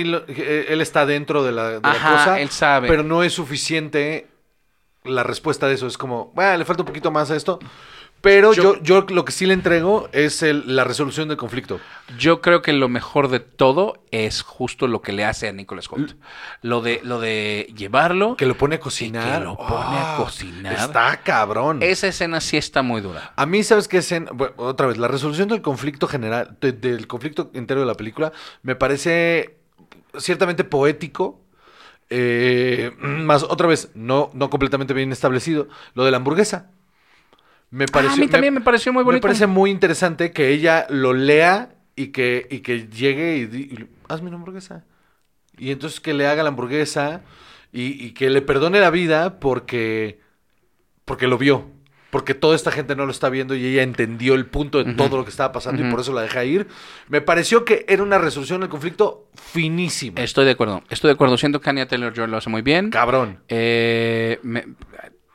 lo- 0.04 0.24
eh, 0.28 0.66
él 0.70 0.82
está 0.82 1.06
dentro 1.06 1.44
de 1.44 1.52
la, 1.54 1.70
de 1.70 1.80
la 1.82 1.92
Ajá, 1.92 2.12
cosa. 2.12 2.40
él 2.42 2.50
sabe. 2.50 2.88
Pero 2.88 3.04
no 3.04 3.24
es 3.24 3.34
suficiente 3.34 4.28
la 5.06 5.24
respuesta 5.24 5.68
de 5.68 5.76
eso. 5.76 5.88
Es 5.88 5.98
como, 5.98 6.32
bueno, 6.36 6.58
le 6.58 6.66
falta 6.66 6.84
un 6.84 6.88
poquito 6.88 7.12
más 7.12 7.32
a 7.32 7.36
esto. 7.36 7.60
Pero 8.22 8.54
yo, 8.54 8.82
yo, 8.82 9.02
lo 9.10 9.26
que 9.26 9.34
sí 9.34 9.46
le 9.46 9.54
entrego 9.54 10.08
es 10.14 10.44
el- 10.44 10.78
la 10.78 10.86
resolución 10.86 11.28
del 11.28 11.36
conflicto. 11.36 11.82
Yo 12.18 12.40
creo 12.40 12.62
que 12.62 12.72
lo 12.72 12.88
mejor 12.88 13.28
de 13.28 13.42
todo 13.42 14.02
es 14.12 14.44
justo 14.44 14.88
lo 14.88 15.02
que 15.02 15.12
le 15.12 15.26
hace 15.26 15.50
a 15.50 15.52
Nicholas 15.52 15.90
Holt. 15.92 16.14
Lo 16.62 16.80
de, 16.80 17.02
lo 17.04 17.20
de 17.20 17.68
llevarlo. 17.76 18.38
Que 18.38 18.46
lo 18.46 18.58
pone 18.58 18.76
a 18.76 18.80
cocinar. 18.80 19.40
que 19.40 19.44
lo 19.44 19.58
pone 19.58 19.98
a 19.98 20.16
cocinar. 20.16 20.72
Está 20.74 21.18
cabrón. 21.22 21.84
Esa 21.84 22.08
escena 22.08 22.40
sí 22.40 22.56
está 22.56 22.82
muy 22.82 23.02
dura. 23.02 23.34
A 23.36 23.46
mí, 23.46 23.62
¿sabes 23.62 23.90
qué 23.90 23.98
escena? 23.98 24.32
Bueno, 24.34 24.54
otra 24.56 24.88
vez, 24.88 24.98
la 24.98 25.10
resolución 25.10 25.50
del 25.50 25.62
conflicto 25.62 26.08
general, 26.08 26.56
de- 26.62 26.72
del 26.72 27.08
conflicto 27.08 27.52
entero 27.54 27.82
de 27.82 27.88
la 27.88 27.96
película, 27.96 28.32
me 28.62 28.76
parece 28.78 29.58
ciertamente 30.18 30.64
poético. 30.64 31.42
Eh, 32.10 32.92
más, 33.00 33.44
otra 33.44 33.68
vez, 33.68 33.92
no, 33.96 34.30
no 34.34 34.50
completamente 34.50 34.94
bien 34.94 35.12
establecido. 35.12 35.68
Lo 35.96 36.04
de 36.06 36.12
la 36.12 36.18
hamburguesa. 36.18 36.72
Me 37.72 37.88
pareció, 37.88 38.12
Ah, 38.12 38.14
a 38.14 38.18
mí 38.18 38.28
también 38.28 38.54
me 38.54 38.62
pareció 38.62 38.94
muy 38.94 39.04
bonito. 39.04 39.28
Me 39.28 39.30
parece 39.30 39.48
muy 39.48 39.72
interesante 39.72 40.32
que 40.32 40.50
ella 40.50 40.86
lo 40.90 41.14
lea 41.14 41.76
y 41.96 42.08
que, 42.08 42.48
y 42.52 42.60
que 42.60 42.88
llegue 42.88 43.38
y, 43.38 43.46
di- 43.48 43.64
y 43.64 43.88
hazme 44.10 44.28
una 44.28 44.38
hamburguesa. 44.38 44.86
Y 45.58 45.72
entonces 45.72 46.00
que 46.00 46.14
le 46.14 46.28
haga 46.28 46.44
la 46.44 46.50
hamburguesa 46.50 47.22
y, 47.72 48.04
y 48.06 48.12
que 48.14 48.30
le 48.30 48.42
perdone 48.42 48.80
la 48.80 48.92
vida 48.92 49.40
porque, 49.40 50.20
porque 51.06 51.28
lo 51.28 51.38
vio. 51.38 51.70
Porque 52.14 52.34
toda 52.36 52.56
esta 52.56 52.72
gente 52.72 52.96
no 52.96 53.06
lo 53.06 53.12
está 53.12 53.28
viendo 53.30 53.56
y 53.56 53.66
ella 53.66 53.84
entendió 53.84 54.36
el 54.36 54.46
punto 54.46 54.82
de 54.82 54.94
todo 54.94 55.18
lo 55.18 55.24
que 55.26 55.32
estaba 55.32 55.52
pasando 55.52 55.86
y 55.86 55.90
por 55.90 56.00
eso 56.00 56.14
la 56.14 56.22
deja 56.22 56.46
ir. 56.46 56.68
Me 57.10 57.20
pareció 57.20 57.66
que 57.66 57.86
era 57.90 58.04
una 58.04 58.20
resolución 58.20 58.62
del 58.62 58.70
conflicto 58.70 59.28
finísima. 59.36 60.22
Estoy 60.22 60.46
de 60.46 60.52
acuerdo. 60.52 60.84
Estoy 60.90 61.10
de 61.10 61.14
acuerdo. 61.16 61.38
Siento 61.38 61.60
que 61.60 61.70
Anya 61.72 61.88
Taylor-Joy 61.88 62.28
lo 62.28 62.38
hace 62.38 62.50
muy 62.50 62.62
bien. 62.62 62.92
Cabrón. 62.92 63.40
Eh, 63.50 64.40
me- 64.44 64.64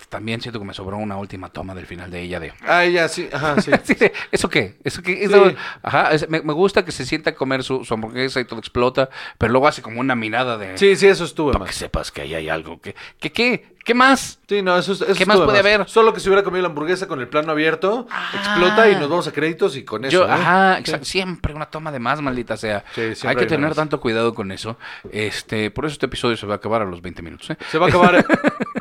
también 0.08 0.40
siento 0.40 0.58
que 0.58 0.64
me 0.64 0.74
sobró 0.74 0.96
una 0.96 1.16
última 1.16 1.48
toma 1.50 1.74
del 1.74 1.86
final 1.86 2.10
de 2.10 2.20
ella 2.22 2.40
de... 2.40 2.52
Ah, 2.66 2.84
ya, 2.84 3.08
sí, 3.08 3.28
ajá, 3.32 3.60
sí. 3.60 3.70
¿Eso 4.32 4.48
qué? 4.48 4.76
¿Eso 4.84 5.02
qué? 5.02 5.24
Eso- 5.24 5.48
Sí. 5.50 5.56
Ajá, 5.82 6.12
es- 6.12 6.28
me, 6.28 6.40
me 6.42 6.52
gusta 6.52 6.84
que 6.84 6.92
se 6.92 7.04
sienta 7.06 7.30
a 7.30 7.34
comer 7.34 7.62
su, 7.62 7.84
su 7.84 7.94
hamburguesa 7.94 8.40
y 8.40 8.44
todo 8.44 8.58
explota, 8.58 9.08
pero 9.38 9.52
luego 9.52 9.68
hace 9.68 9.82
como 9.82 10.00
una 10.00 10.14
mirada 10.14 10.56
de... 10.58 10.76
Sí, 10.78 10.96
sí, 10.96 11.06
eso 11.06 11.24
estuvo 11.24 11.52
Para 11.52 11.66
que 11.66 11.72
sepas 11.72 12.10
que 12.10 12.22
ahí 12.22 12.34
hay 12.34 12.48
algo. 12.48 12.80
que 12.80 12.94
¿Qué? 13.20 13.30
¿Qué? 13.32 13.78
¿Qué 13.84 13.94
más? 13.94 14.38
Sí, 14.46 14.60
no, 14.60 14.76
eso, 14.76 14.92
eso 14.92 15.06
¿Qué 15.16 15.24
más 15.24 15.38
puede 15.40 15.60
haber? 15.60 15.88
Solo 15.88 16.12
que 16.12 16.20
si 16.20 16.28
hubiera 16.28 16.42
comido 16.42 16.60
la 16.60 16.68
hamburguesa 16.68 17.08
con 17.08 17.20
el 17.20 17.28
plano 17.28 17.52
abierto, 17.52 18.06
explota 18.34 18.90
y 18.90 18.96
nos 18.96 19.08
vamos 19.08 19.26
a 19.28 19.32
créditos 19.32 19.76
y 19.76 19.84
con 19.84 20.04
eso. 20.04 20.12
Yo, 20.12 20.26
¿eh? 20.28 20.30
ajá, 20.30 20.80
Sí. 20.84 20.92
siempre 21.02 21.54
una 21.54 21.66
toma 21.66 21.90
de 21.90 21.98
más, 21.98 22.20
maldita 22.20 22.58
sea. 22.58 22.84
Sí, 22.94 23.00
hay 23.00 23.14
que 23.14 23.28
hay 23.42 23.46
tener 23.46 23.68
más. 23.68 23.76
tanto 23.76 23.98
cuidado 23.98 24.34
con 24.34 24.52
eso. 24.52 24.76
Este, 25.10 25.70
por 25.70 25.86
eso 25.86 25.94
este 25.94 26.04
episodio 26.04 26.36
se 26.36 26.44
va 26.46 26.54
a 26.54 26.56
acabar 26.56 26.82
a 26.82 26.84
los 26.84 27.00
20 27.00 27.22
minutos. 27.22 27.48
¿eh? 27.48 27.56
Se 27.70 27.78
va 27.78 27.86
a 27.86 27.88
acabar. 27.88 28.26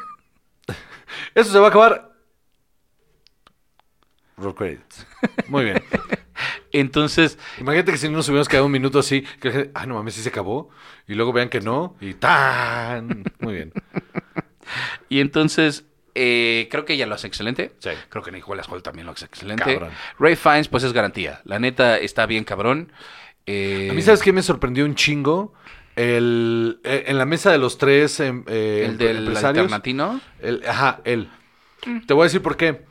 Eso 1.38 1.52
se 1.52 1.60
va 1.60 1.68
a 1.68 1.70
acabar. 1.70 2.12
Roll 4.38 4.56
credits. 4.56 5.06
Muy 5.48 5.66
bien. 5.66 5.84
Entonces, 6.72 7.38
Imagínate 7.60 7.92
que 7.92 8.00
si 8.00 8.10
no 8.10 8.18
nos 8.18 8.28
hubiéramos 8.28 8.50
quedado 8.50 8.66
un 8.66 8.72
minuto 8.72 8.98
así, 8.98 9.22
que 9.40 9.50
la 9.50 9.54
gente, 9.54 9.72
ah, 9.76 9.86
no 9.86 9.94
mames, 9.94 10.16
sí 10.16 10.24
se 10.24 10.30
acabó. 10.30 10.70
Y 11.08 11.14
luego 11.14 11.34
vean 11.34 11.50
que 11.50 11.62
no, 11.62 11.96
y 12.02 12.16
tan. 12.16 13.24
Muy 13.40 13.54
bien. 13.54 13.72
y 15.10 15.20
entonces, 15.20 15.86
eh, 16.16 16.68
creo 16.72 16.86
que 16.86 16.94
ella 16.94 17.06
lo 17.06 17.14
hace 17.14 17.28
excelente. 17.28 17.72
Sí. 17.78 17.92
Creo 18.10 18.24
que 18.24 18.32
Nicolas 18.32 18.68
Holt 18.68 18.84
también 18.84 19.06
lo 19.06 19.12
hace 19.12 19.26
excelente. 19.26 19.64
Cabrón. 19.64 19.92
Ray 20.18 20.36
Fiennes, 20.36 20.70
pues 20.70 20.84
es 20.84 20.92
garantía. 20.92 21.42
La 21.44 21.60
neta 21.60 22.00
está 22.00 22.26
bien 22.26 22.46
cabrón. 22.46 22.92
Eh, 23.46 23.90
A 23.92 23.94
mí, 23.94 24.02
¿sabes 24.02 24.24
qué 24.24 24.34
me 24.34 24.42
sorprendió 24.42 24.86
un 24.86 24.96
chingo? 24.96 25.54
El, 25.98 26.80
eh, 26.84 27.06
en 27.08 27.18
la 27.18 27.26
mesa 27.26 27.52
de 27.52 27.58
los 27.58 27.78
tres 27.78 28.20
em, 28.22 28.44
eh, 28.48 28.86
El 28.88 28.98
del 28.98 29.18
empresarios. 29.18 29.64
alternatino. 29.64 30.22
El- 30.42 30.64
ajá, 30.68 31.02
él. 31.04 31.28
Te 32.06 32.14
voy 32.14 32.22
a 32.22 32.26
decir 32.26 32.42
por 32.42 32.56
qué. 32.56 32.86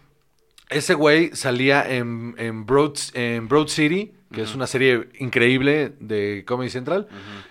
Ese 0.69 0.95
güey 0.95 1.31
salía 1.35 1.89
en, 1.89 2.35
en, 2.39 2.67
Broad, 2.67 2.95
en 3.15 3.47
Broad 3.49 3.69
City, 3.69 4.13
que 4.33 4.43
es 4.43 4.55
una 4.57 4.67
serie 4.67 5.09
increíble 5.21 5.93
de 6.01 6.45
Comedy 6.47 6.69
Central. 6.71 7.07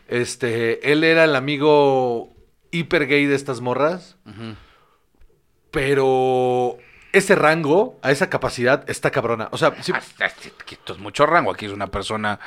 Este, 0.09 0.91
él 0.91 1.03
era 1.05 1.23
el 1.23 1.35
amigo 1.37 2.33
hiper 2.71 3.07
gay 3.07 3.25
de 3.25 3.35
estas 3.35 3.61
morras, 3.61 4.17
pero 5.71 6.77
ese 7.11 7.35
rango, 7.35 7.97
a 8.01 8.11
esa 8.11 8.29
capacidad, 8.29 8.89
está 8.89 9.11
cabrona. 9.11 9.47
O 9.51 9.57
sea, 9.57 9.73
sí- 9.81 9.93
Ah, 9.93 10.01
Esto 10.69 10.93
es 10.93 10.99
mucho 10.99 11.25
rango. 11.25 11.51
Aquí 11.51 11.65
es 11.65 11.71
una 11.71 11.87
persona 11.87 12.39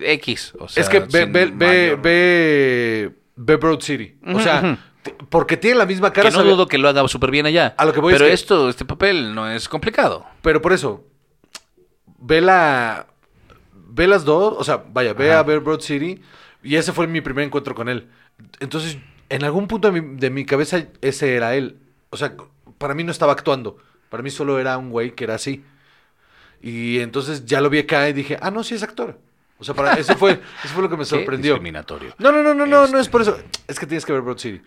X. 0.00 0.54
O 0.58 0.68
sea, 0.68 0.82
es 0.82 0.88
que 0.88 1.00
ve, 1.00 1.26
ve, 1.26 1.46
ve, 1.46 1.50
mayor- 1.52 2.02
ve, 2.02 3.10
ve 3.36 3.56
Broad 3.56 3.80
City. 3.80 4.16
O 4.26 4.40
sea, 4.40 4.78
porque 5.28 5.56
tiene 5.56 5.78
la 5.78 5.86
misma 5.86 6.12
cara. 6.12 6.28
Que 6.28 6.32
no 6.34 6.40
sabe- 6.40 6.50
dudo 6.50 6.66
que 6.66 6.78
lo 6.78 6.88
haga 6.88 7.06
súper 7.08 7.30
bien 7.30 7.46
allá. 7.46 7.74
A 7.78 7.84
lo 7.84 7.92
que 7.92 8.00
voy 8.00 8.12
es 8.12 8.18
Pero 8.18 8.28
que- 8.28 8.34
esto, 8.34 8.68
este 8.68 8.84
papel 8.84 9.34
no 9.34 9.50
es 9.50 9.68
complicado. 9.68 10.24
Pero 10.42 10.60
por 10.62 10.72
eso, 10.72 11.04
ve 12.18 12.40
la. 12.40 13.06
Ve 13.90 14.06
las 14.06 14.24
dos, 14.24 14.54
o 14.58 14.64
sea, 14.64 14.84
vaya, 14.92 15.12
ve 15.14 15.30
Ajá. 15.30 15.40
a 15.40 15.42
ver 15.42 15.60
Broad 15.60 15.80
City. 15.80 16.20
Y 16.62 16.76
ese 16.76 16.92
fue 16.92 17.06
mi 17.06 17.20
primer 17.20 17.44
encuentro 17.44 17.74
con 17.74 17.88
él. 17.88 18.08
Entonces, 18.60 18.98
en 19.28 19.44
algún 19.44 19.66
punto 19.66 19.90
de 19.90 20.00
mi, 20.00 20.16
de 20.16 20.30
mi 20.30 20.44
cabeza, 20.44 20.84
ese 21.00 21.34
era 21.34 21.54
él. 21.54 21.78
O 22.10 22.16
sea, 22.16 22.34
para 22.78 22.94
mí 22.94 23.02
no 23.04 23.10
estaba 23.12 23.32
actuando. 23.32 23.78
Para 24.08 24.22
mí 24.22 24.30
solo 24.30 24.58
era 24.58 24.76
un 24.78 24.90
güey 24.90 25.12
que 25.14 25.24
era 25.24 25.34
así. 25.34 25.64
Y 26.60 26.98
entonces 27.00 27.44
ya 27.46 27.60
lo 27.60 27.70
vi 27.70 27.78
acá 27.78 28.08
y 28.08 28.12
dije, 28.12 28.36
ah, 28.40 28.50
no, 28.50 28.62
sí 28.64 28.74
es 28.74 28.82
actor. 28.82 29.18
O 29.60 29.64
sea, 29.64 29.74
para, 29.74 29.94
eso, 29.94 30.14
fue, 30.16 30.32
eso 30.62 30.72
fue 30.74 30.82
lo 30.84 30.88
que 30.88 30.96
me 30.96 31.04
sorprendió. 31.04 31.54
discriminatorio. 31.54 32.14
No, 32.18 32.30
no, 32.30 32.42
no, 32.42 32.54
no, 32.54 32.64
no, 32.64 32.84
Este- 32.84 32.92
no 32.94 33.00
es 33.00 33.08
por 33.08 33.22
eso. 33.22 33.36
Es 33.66 33.78
que 33.80 33.86
tienes 33.86 34.06
que 34.06 34.12
ver 34.12 34.22
Broad 34.22 34.38
City. 34.38 34.62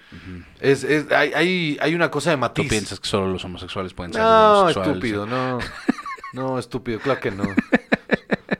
es, 0.60 0.84
es- 0.84 1.10
hay, 1.12 1.32
hay, 1.34 1.78
hay 1.82 1.96
una 1.96 2.12
cosa 2.12 2.32
de 2.32 2.36
Tú 2.36 2.42
matiz. 2.42 2.70
piensas 2.70 3.00
que 3.00 3.08
solo 3.08 3.28
los 3.32 3.44
homosexuales 3.46 3.94
pueden 3.94 4.12
ser 4.14 4.22
No, 4.22 4.60
homosexuales. 4.60 4.92
estúpido, 4.94 5.26
no. 5.26 5.60
No, 6.34 6.58
estúpido, 6.60 7.00
claro 7.00 7.20
que 7.20 7.30
no. 7.32 7.44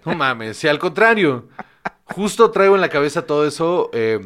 No 0.06 0.14
mames, 0.16 0.58
si 0.58 0.68
al 0.68 0.78
contrario, 0.80 1.48
justo 2.04 2.52
traigo 2.52 2.76
en 2.76 2.82
la 2.82 2.90
cabeza 2.90 3.22
todo 3.26 3.48
eso. 3.48 3.90
eh, 3.94 4.20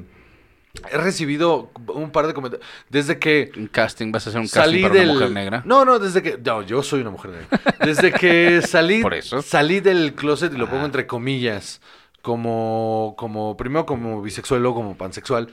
he 0.92 0.98
recibido 0.98 1.70
un 1.88 2.12
par 2.12 2.28
de 2.28 2.34
comentarios. 2.34 2.68
Desde 2.90 3.18
que 3.20 3.52
Un 3.58 3.68
casting, 3.68 4.12
vas 4.12 4.26
a 4.28 4.30
hacer 4.30 4.42
un 4.42 4.48
casting 4.48 4.82
para 4.82 4.94
del. 4.94 5.06
una 5.10 5.14
mujer 5.14 5.32
negra. 5.32 5.62
No, 5.66 5.86
no, 5.86 6.00
desde 6.00 6.22
que. 6.22 6.38
No, 6.44 6.62
yo 6.62 6.84
soy 6.84 7.02
una 7.02 7.10
mujer 7.12 7.32
negra. 7.32 7.62
Desde 7.84 8.12
que 8.12 8.62
salí. 8.68 9.02
Por 9.02 9.14
eso. 9.14 9.42
Salí 9.42 9.80
del 9.80 10.14
closet 10.16 10.54
y 10.54 10.58
lo 10.58 10.70
pongo 10.70 10.86
entre 10.86 11.08
comillas. 11.08 11.82
Como, 12.22 13.14
como, 13.20 13.56
primero 13.56 13.86
como 13.86 14.20
bisexual, 14.22 14.60
luego 14.62 14.78
como 14.78 14.98
pansexual. 14.98 15.48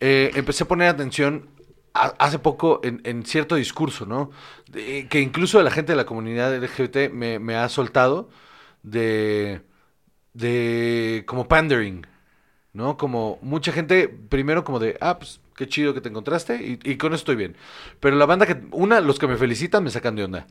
eh, 0.00 0.32
empecé 0.34 0.64
a 0.64 0.66
poner 0.68 0.88
atención 0.88 1.48
hace 1.94 2.38
poco 2.40 2.80
en, 2.82 3.00
en 3.04 3.24
cierto 3.24 3.54
discurso, 3.54 4.06
¿no? 4.06 4.30
De- 4.68 5.06
que 5.08 5.20
incluso 5.20 5.62
la 5.62 5.70
gente 5.70 5.92
de 5.92 5.96
la 5.96 6.04
comunidad 6.04 6.52
LGBT 6.54 7.12
me, 7.12 7.38
me 7.38 7.54
ha 7.54 7.68
soltado 7.68 8.28
de, 8.82 9.60
de 10.34 11.22
como 11.26 11.48
pandering, 11.48 12.06
¿no? 12.76 12.96
Como 12.96 13.38
mucha 13.42 13.72
gente, 13.72 14.08
primero 14.08 14.62
como 14.64 14.78
de, 14.78 14.96
ah, 15.00 15.18
pues 15.18 15.40
qué 15.56 15.66
chido 15.66 15.94
que 15.94 16.00
te 16.00 16.08
encontraste 16.10 16.56
y, 16.64 16.78
y 16.84 16.96
con 16.96 17.12
eso 17.12 17.20
estoy 17.22 17.34
bien. 17.36 17.56
Pero 18.00 18.14
la 18.16 18.26
banda 18.26 18.46
que, 18.46 18.56
una, 18.72 19.00
los 19.00 19.18
que 19.18 19.26
me 19.26 19.36
felicitan 19.36 19.82
me 19.82 19.90
sacan 19.90 20.14
de 20.14 20.24
onda. 20.24 20.46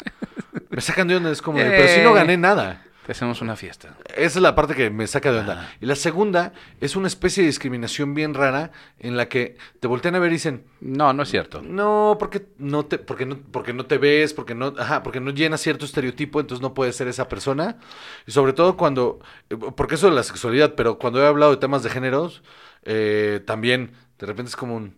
Me 0.69 0.81
sacan 0.81 1.07
de 1.07 1.15
onda, 1.15 1.31
es 1.31 1.41
como 1.41 1.59
de, 1.59 1.65
pero 1.69 1.87
si 1.87 2.01
no 2.01 2.11
Eh. 2.11 2.15
gané 2.15 2.37
nada. 2.37 2.83
Te 3.05 3.11
hacemos 3.11 3.39
una 3.41 3.55
fiesta. 3.55 3.95
Esa 4.15 4.39
es 4.39 4.41
la 4.41 4.55
parte 4.55 4.73
que 4.73 4.89
me 4.89 5.05
saca 5.05 5.31
de 5.31 5.39
onda. 5.39 5.53
Ajá. 5.53 5.69
Y 5.79 5.85
la 5.85 5.95
segunda 5.95 6.53
es 6.81 6.95
una 6.95 7.07
especie 7.07 7.43
de 7.43 7.47
discriminación 7.47 8.15
bien 8.15 8.33
rara 8.33 8.71
en 8.97 9.15
la 9.15 9.29
que 9.29 9.57
te 9.79 9.87
voltean 9.87 10.15
a 10.15 10.19
ver 10.19 10.31
y 10.31 10.35
dicen, 10.35 10.65
No, 10.81 11.13
no 11.13 11.21
es 11.21 11.29
cierto. 11.29 11.61
no, 11.61 12.15
porque 12.19 12.47
no 12.57 12.85
te, 12.85 12.97
porque 12.97 13.27
no, 13.27 13.37
porque 13.51 13.73
no 13.73 13.85
te 13.85 13.99
ves, 13.99 14.33
porque 14.33 14.55
no, 14.55 14.73
ajá, 14.79 15.03
porque 15.03 15.19
no 15.19 15.29
llenas 15.29 15.61
cierto 15.61 15.85
estereotipo, 15.85 16.39
entonces 16.39 16.63
no 16.63 16.73
puedes 16.73 16.95
ser 16.95 17.07
esa 17.07 17.27
persona. 17.29 17.77
Y 18.25 18.31
sobre 18.31 18.53
todo 18.53 18.75
cuando, 18.75 19.19
eh, 19.51 19.55
porque 19.75 19.95
eso 19.95 20.09
de 20.09 20.15
la 20.15 20.23
sexualidad, 20.23 20.73
pero 20.73 20.97
cuando 20.97 21.21
he 21.21 21.27
hablado 21.27 21.51
de 21.51 21.57
temas 21.57 21.83
de 21.83 21.91
géneros, 21.91 22.41
eh, 22.85 23.39
también 23.45 23.91
de 24.17 24.25
repente 24.25 24.49
es 24.49 24.55
como 24.55 24.75
un, 24.77 24.95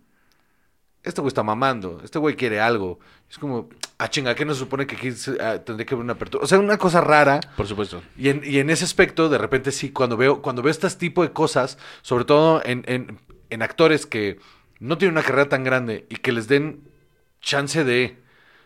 este 1.07 1.21
güey 1.21 1.29
está 1.29 1.43
mamando, 1.43 2.01
este 2.03 2.19
güey 2.19 2.35
quiere 2.35 2.59
algo. 2.59 2.99
Es 3.29 3.37
como, 3.37 3.69
ah, 3.97 4.09
chinga, 4.09 4.35
¿qué 4.35 4.45
no 4.45 4.53
se 4.53 4.59
supone 4.59 4.85
que 4.87 4.95
aquí 4.95 5.09
ah, 5.41 5.59
tendría 5.59 5.85
que 5.85 5.95
haber 5.95 6.03
una 6.03 6.13
apertura? 6.13 6.43
O 6.43 6.47
sea, 6.47 6.59
una 6.59 6.77
cosa 6.77 7.01
rara. 7.01 7.39
Por 7.57 7.67
supuesto. 7.67 8.01
Y 8.17 8.29
en, 8.29 8.41
y 8.45 8.59
en 8.59 8.69
ese 8.69 8.85
aspecto, 8.85 9.27
de 9.29 9.37
repente 9.37 9.71
sí, 9.71 9.91
cuando 9.91 10.15
veo, 10.17 10.41
cuando 10.41 10.61
veo 10.61 10.71
este 10.71 10.89
tipo 10.91 11.23
de 11.23 11.31
cosas, 11.31 11.77
sobre 12.01 12.25
todo 12.25 12.61
en, 12.63 12.83
en- 12.87 13.19
en 13.49 13.61
actores 13.61 14.05
que 14.05 14.39
no 14.79 14.97
tienen 14.97 15.13
una 15.17 15.23
carrera 15.25 15.49
tan 15.49 15.63
grande 15.63 16.05
y 16.09 16.17
que 16.17 16.31
les 16.31 16.47
den 16.47 16.81
chance 17.41 17.83
de 17.83 18.17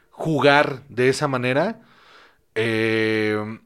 jugar 0.10 0.82
de 0.90 1.10
esa 1.10 1.28
manera, 1.28 1.82
eh, 2.56 3.60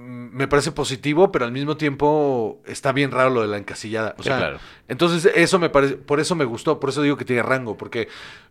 me 0.00 0.48
parece 0.48 0.72
positivo, 0.72 1.30
pero 1.32 1.44
al 1.44 1.52
mismo 1.52 1.76
tiempo 1.76 2.60
está 2.66 2.92
bien 2.92 3.10
raro 3.10 3.30
lo 3.30 3.42
de 3.42 3.48
la 3.48 3.58
encasillada. 3.58 4.14
O 4.18 4.22
Sí, 4.22 4.28
sea, 4.28 4.38
claro. 4.38 4.60
entonces 4.88 5.30
eso 5.34 5.58
me 5.58 5.70
parece, 5.70 5.96
por 5.96 6.20
eso 6.20 6.34
me 6.34 6.44
gustó, 6.44 6.80
por 6.80 6.90
eso 6.90 7.02
digo 7.02 7.16
que 7.16 7.24
tiene 7.24 7.42
rango, 7.42 7.76
porque 7.76 8.08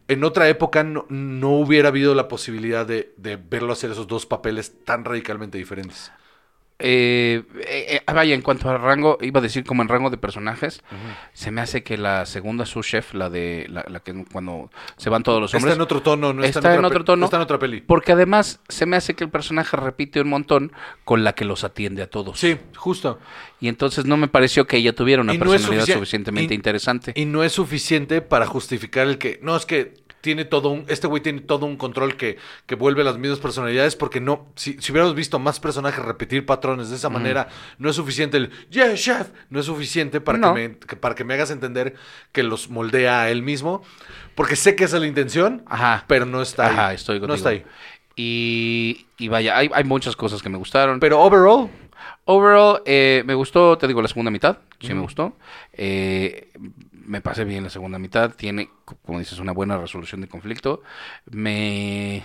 en 0.08 0.24
otra 0.24 0.48
época 0.50 0.84
no, 0.84 1.06
no 1.10 1.52
hubiera 1.52 1.90
habido 1.90 2.16
la 2.16 2.28
posibilidad 2.28 2.86
de, 2.86 3.14
de 3.18 3.38
verlo 3.38 3.74
hacer 3.74 3.92
esos 3.92 4.08
dos 4.08 4.26
papeles 4.26 4.74
tan 4.86 5.06
radicalmente 5.06 5.58
diferentes. 5.58 6.12
Eh, 6.82 7.44
eh, 7.60 8.02
eh, 8.08 8.14
vaya, 8.14 8.34
en 8.34 8.42
cuanto 8.42 8.70
a 8.70 8.78
rango, 8.78 9.18
iba 9.22 9.40
a 9.40 9.44
decir 9.44 9.66
como 9.66 9.82
en 9.82 9.90
rango 9.90 10.10
de 10.10 10.16
personajes, 10.18 10.82
se 11.34 11.52
me 11.52 11.60
hace 11.60 11.84
que 11.84 11.98
la 11.98 12.26
segunda 12.26 12.66
su 12.66 12.82
chef, 12.82 13.14
la 13.14 13.30
de 13.30 13.66
la, 13.70 13.84
la 13.90 14.00
que 14.00 14.14
cuando 14.32 14.72
se 14.96 15.10
van 15.10 15.22
todos 15.24 15.42
los 15.42 15.54
hombres, 15.54 15.72
Está 15.74 15.76
en 15.76 15.82
otro 15.82 16.02
tono, 16.02 16.32
no 16.34 16.44
está, 16.44 16.60
está 16.60 16.74
en 16.76 16.86
otro 16.86 17.04
tono. 17.04 17.20
no 17.20 17.26
está 17.26 17.36
en 17.38 17.44
otra 17.44 17.60
peli. 17.60 17.82
porque 17.82 18.14
además 18.14 18.62
se 18.70 18.86
me 18.86 18.96
hace 18.96 19.14
que 19.14 19.26
el 19.26 19.30
personaje 19.30 19.76
repite 19.76 20.22
un 20.22 20.30
montón 20.30 20.72
con 21.04 21.26
la 21.26 21.34
que 21.34 21.44
los 21.44 21.66
atiende 21.66 22.02
a 22.02 22.10
todos. 22.10 22.40
Sí, 22.40 22.58
justo. 22.78 23.20
Y 23.60 23.68
entonces 23.68 24.06
no 24.06 24.16
me 24.16 24.30
pareció 24.30 24.66
que 24.66 24.78
ella 24.78 24.96
tuviera 24.96 25.22
una 25.22 25.34
Y 25.34 25.38
personalidad 25.38 25.84
sufici- 25.86 25.94
suficientemente 25.96 26.54
y- 26.54 26.56
interesante. 26.56 27.12
Y 27.16 27.26
no 27.26 27.44
es 27.44 27.52
suficiente 27.52 28.22
para 28.22 28.46
justificar 28.46 29.06
el 29.08 29.18
que. 29.18 29.38
No, 29.44 29.58
es 29.58 29.66
que 29.66 29.96
tiene 30.22 30.46
todo 30.46 30.70
un. 30.70 30.86
Este 30.88 31.08
güey 31.08 31.22
tiene 31.24 31.42
todo 31.42 31.66
un 31.66 31.78
control 31.78 32.16
que, 32.18 32.38
que 32.66 32.76
vuelve 32.76 33.04
las 33.04 33.18
mismas 33.18 33.40
personalidades. 33.40 33.96
Porque 33.96 34.20
no. 34.22 34.48
Si, 34.56 34.74
si 34.80 34.92
hubiéramos 34.92 35.16
visto 35.16 35.40
más 35.40 35.60
personajes 35.60 36.04
repetir 36.04 36.46
patrones 36.46 36.90
de 36.90 36.96
esa 36.98 37.10
manera, 37.10 37.48
no 37.78 37.90
es 37.90 37.96
suficiente 37.96 38.38
el. 38.38 38.50
Yeah, 38.70 38.94
chef. 38.96 39.30
No 39.50 39.60
es 39.60 39.66
suficiente 39.66 40.22
para, 40.22 40.38
No. 40.38 40.54
que 40.54 40.70
me, 40.70 40.78
que- 40.78 40.96
para 40.96 41.16
que 41.16 41.24
me 41.24 41.34
hagas 41.34 41.52
entender 41.52 41.96
que 42.32 42.44
los 42.44 42.70
moldea 42.70 43.22
a 43.22 43.30
él 43.32 43.42
mismo. 43.44 43.84
Porque 44.36 44.56
sé 44.56 44.76
que 44.76 44.86
esa 44.86 44.98
es 44.98 45.02
la 45.02 45.08
intención. 45.08 45.64
Ajá. 45.68 46.06
Pero 46.08 46.26
no 46.26 46.42
está 46.42 46.68
ahí. 46.68 46.74
Ajá, 46.74 46.94
estoy 46.94 47.16
No 47.20 47.28
contigo. 47.28 47.36
está 47.36 47.50
ahí. 47.50 47.66
Y, 48.16 49.06
y 49.18 49.28
vaya, 49.30 49.58
hay, 49.58 49.70
hay 49.74 49.84
muchas 49.86 50.16
cosas 50.16 50.42
que 50.42 50.50
me 50.50 50.58
gustaron. 50.58 51.00
Pero 51.00 51.22
overall. 51.22 51.70
Overall, 52.26 52.82
eh, 52.86 53.24
me 53.26 53.34
gustó, 53.34 53.78
te 53.78 53.88
digo, 53.88 54.02
la 54.02 54.08
segunda 54.08 54.30
mitad. 54.30 54.60
Sí 54.80 54.94
me 54.94 55.02
gustó. 55.02 55.36
Eh, 55.74 56.50
me 57.10 57.22
pasé 57.22 57.44
bien 57.44 57.64
la 57.64 57.70
segunda 57.70 58.00
mitad. 58.00 58.36
Tiene, 58.36 58.70
como 59.06 59.20
dices, 59.20 59.40
una 59.40 59.52
buena 59.52 59.78
resolución 59.78 60.22
de 60.22 60.28
conflicto. 60.28 60.82
Me... 61.32 62.24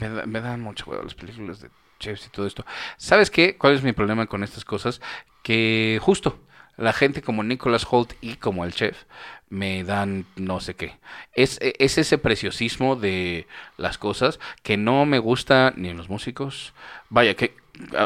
Me, 0.00 0.08
da- 0.08 0.26
me 0.26 0.40
dan 0.40 0.60
mucho 0.60 0.84
huevo 0.90 1.02
las 1.02 1.14
películas 1.14 1.60
de 1.60 1.70
chefs 1.98 2.26
y 2.26 2.30
todo 2.30 2.46
esto. 2.46 2.64
¿Sabes 2.96 3.30
qué? 3.30 3.56
¿Cuál 3.56 3.74
es 3.74 3.82
mi 3.82 3.92
problema 3.92 4.26
con 4.26 4.42
estas 4.42 4.64
cosas? 4.64 5.00
Que 5.42 5.98
justo 6.02 6.38
la 6.76 6.92
gente 6.92 7.22
como 7.22 7.42
Nicholas 7.42 7.86
Holt 7.88 8.14
y 8.20 8.34
como 8.36 8.64
el 8.64 8.72
chef 8.72 9.04
me 9.48 9.84
dan 9.84 10.26
no 10.36 10.60
sé 10.60 10.74
qué. 10.74 10.98
Es, 11.34 11.58
es 11.60 11.98
ese 11.98 12.18
preciosismo 12.18 12.96
de 12.96 13.46
las 13.76 13.96
cosas 13.98 14.40
que 14.62 14.76
no 14.76 15.06
me 15.06 15.18
gusta 15.18 15.72
ni 15.76 15.88
en 15.88 15.96
los 15.96 16.08
músicos. 16.08 16.74
Vaya, 17.08 17.34
que 17.34 17.56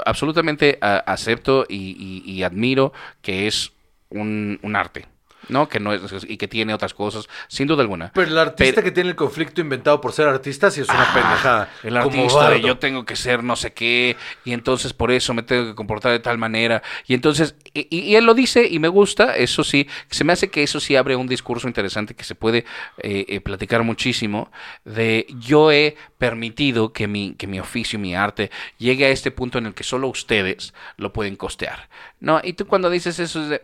absolutamente 0.06 0.78
acepto 0.80 1.66
y, 1.68 2.42
admiro 2.42 2.92
que 3.22 3.46
es 3.46 3.72
un 4.10 4.76
arte. 4.76 5.06
¿No? 5.48 5.68
Que 5.68 5.80
no 5.80 5.92
es, 5.92 6.02
y 6.28 6.36
que 6.36 6.48
tiene 6.48 6.74
otras 6.74 6.94
cosas, 6.94 7.28
sin 7.48 7.66
duda 7.68 7.82
alguna. 7.82 8.10
Pero 8.14 8.30
el 8.30 8.38
artista 8.38 8.74
Pero- 8.76 8.84
que 8.84 8.90
tiene 8.92 9.10
el 9.10 9.16
conflicto 9.16 9.60
inventado 9.60 10.00
por 10.00 10.12
ser 10.12 10.28
artista 10.28 10.70
sí 10.70 10.80
es 10.82 10.88
una 10.88 11.02
Ah, 11.02 11.14
pendejada. 11.14 11.70
El 11.82 11.96
artista 11.96 12.50
de 12.50 12.60
yo 12.60 12.78
tengo 12.78 13.04
que 13.04 13.16
ser 13.16 13.42
no 13.42 13.56
sé 13.56 13.72
qué, 13.72 14.16
y 14.44 14.52
entonces 14.52 14.92
por 14.92 15.10
eso 15.10 15.32
me 15.34 15.42
tengo 15.42 15.66
que 15.66 15.74
comportar 15.74 16.12
de 16.12 16.18
tal 16.20 16.38
manera. 16.38 16.82
Y 17.06 17.14
entonces, 17.14 17.54
y, 17.74 17.86
y- 17.90 18.00
y 18.00 18.16
él 18.16 18.24
lo 18.24 18.34
dice 18.34 18.66
y 18.68 18.78
me 18.78 18.88
gusta, 18.88 19.36
eso 19.36 19.64
sí, 19.64 19.88
se 20.10 20.24
me 20.24 20.32
hace 20.32 20.50
que 20.50 20.62
eso 20.62 20.80
sí 20.80 20.96
abre 20.96 21.16
un 21.16 21.26
discurso 21.28 21.66
interesante 21.66 22.14
que 22.14 22.24
se 22.24 22.34
puede 22.34 22.64
eh, 22.98 23.24
eh, 23.28 23.40
platicar 23.40 23.82
muchísimo, 23.82 24.50
de 24.84 25.26
yo 25.38 25.72
he 25.72 25.96
permitido 26.18 26.92
que 26.92 27.06
mi, 27.06 27.34
que 27.34 27.46
mi 27.46 27.60
oficio, 27.60 27.98
mi 27.98 28.14
arte, 28.14 28.50
llegue 28.78 29.06
a 29.06 29.10
este 29.10 29.30
punto 29.30 29.58
en 29.58 29.66
el 29.66 29.74
que 29.74 29.84
solo 29.84 30.08
ustedes 30.08 30.74
lo 30.96 31.12
pueden 31.12 31.36
costear. 31.36 31.88
¿No? 32.20 32.40
Y 32.42 32.54
tú 32.54 32.66
cuando 32.66 32.90
dices 32.90 33.18
eso 33.20 33.40
es 33.42 33.48
de... 33.48 33.62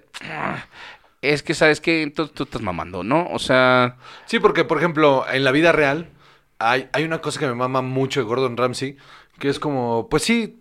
"Ah, 1.25 1.35
Es 1.35 1.43
que, 1.43 1.55
¿sabes 1.55 1.81
qué? 1.81 2.03
Entonces 2.03 2.35
tú 2.35 2.45
estás 2.45 2.63
mamando, 2.63 3.03
¿no? 3.03 3.29
O 3.31 3.39
sea... 3.39 3.97
Sí, 4.27 4.39
porque, 4.41 4.65
por 4.65 4.79
ejemplo, 4.79 5.25
en 5.31 5.45
la 5.45 5.53
vida 5.53 5.73
real 5.73 6.11
hay, 6.59 6.89
hay 6.93 7.05
una 7.05 7.21
cosa 7.21 7.41
que 7.41 7.47
me 7.47 7.55
mama 7.55 7.83
mucho 7.83 8.21
de 8.21 8.27
Gordon 8.27 8.57
Ramsay, 8.57 8.97
que 9.39 9.49
es 9.49 9.59
como, 9.59 10.09
pues 10.09 10.23
sí, 10.23 10.61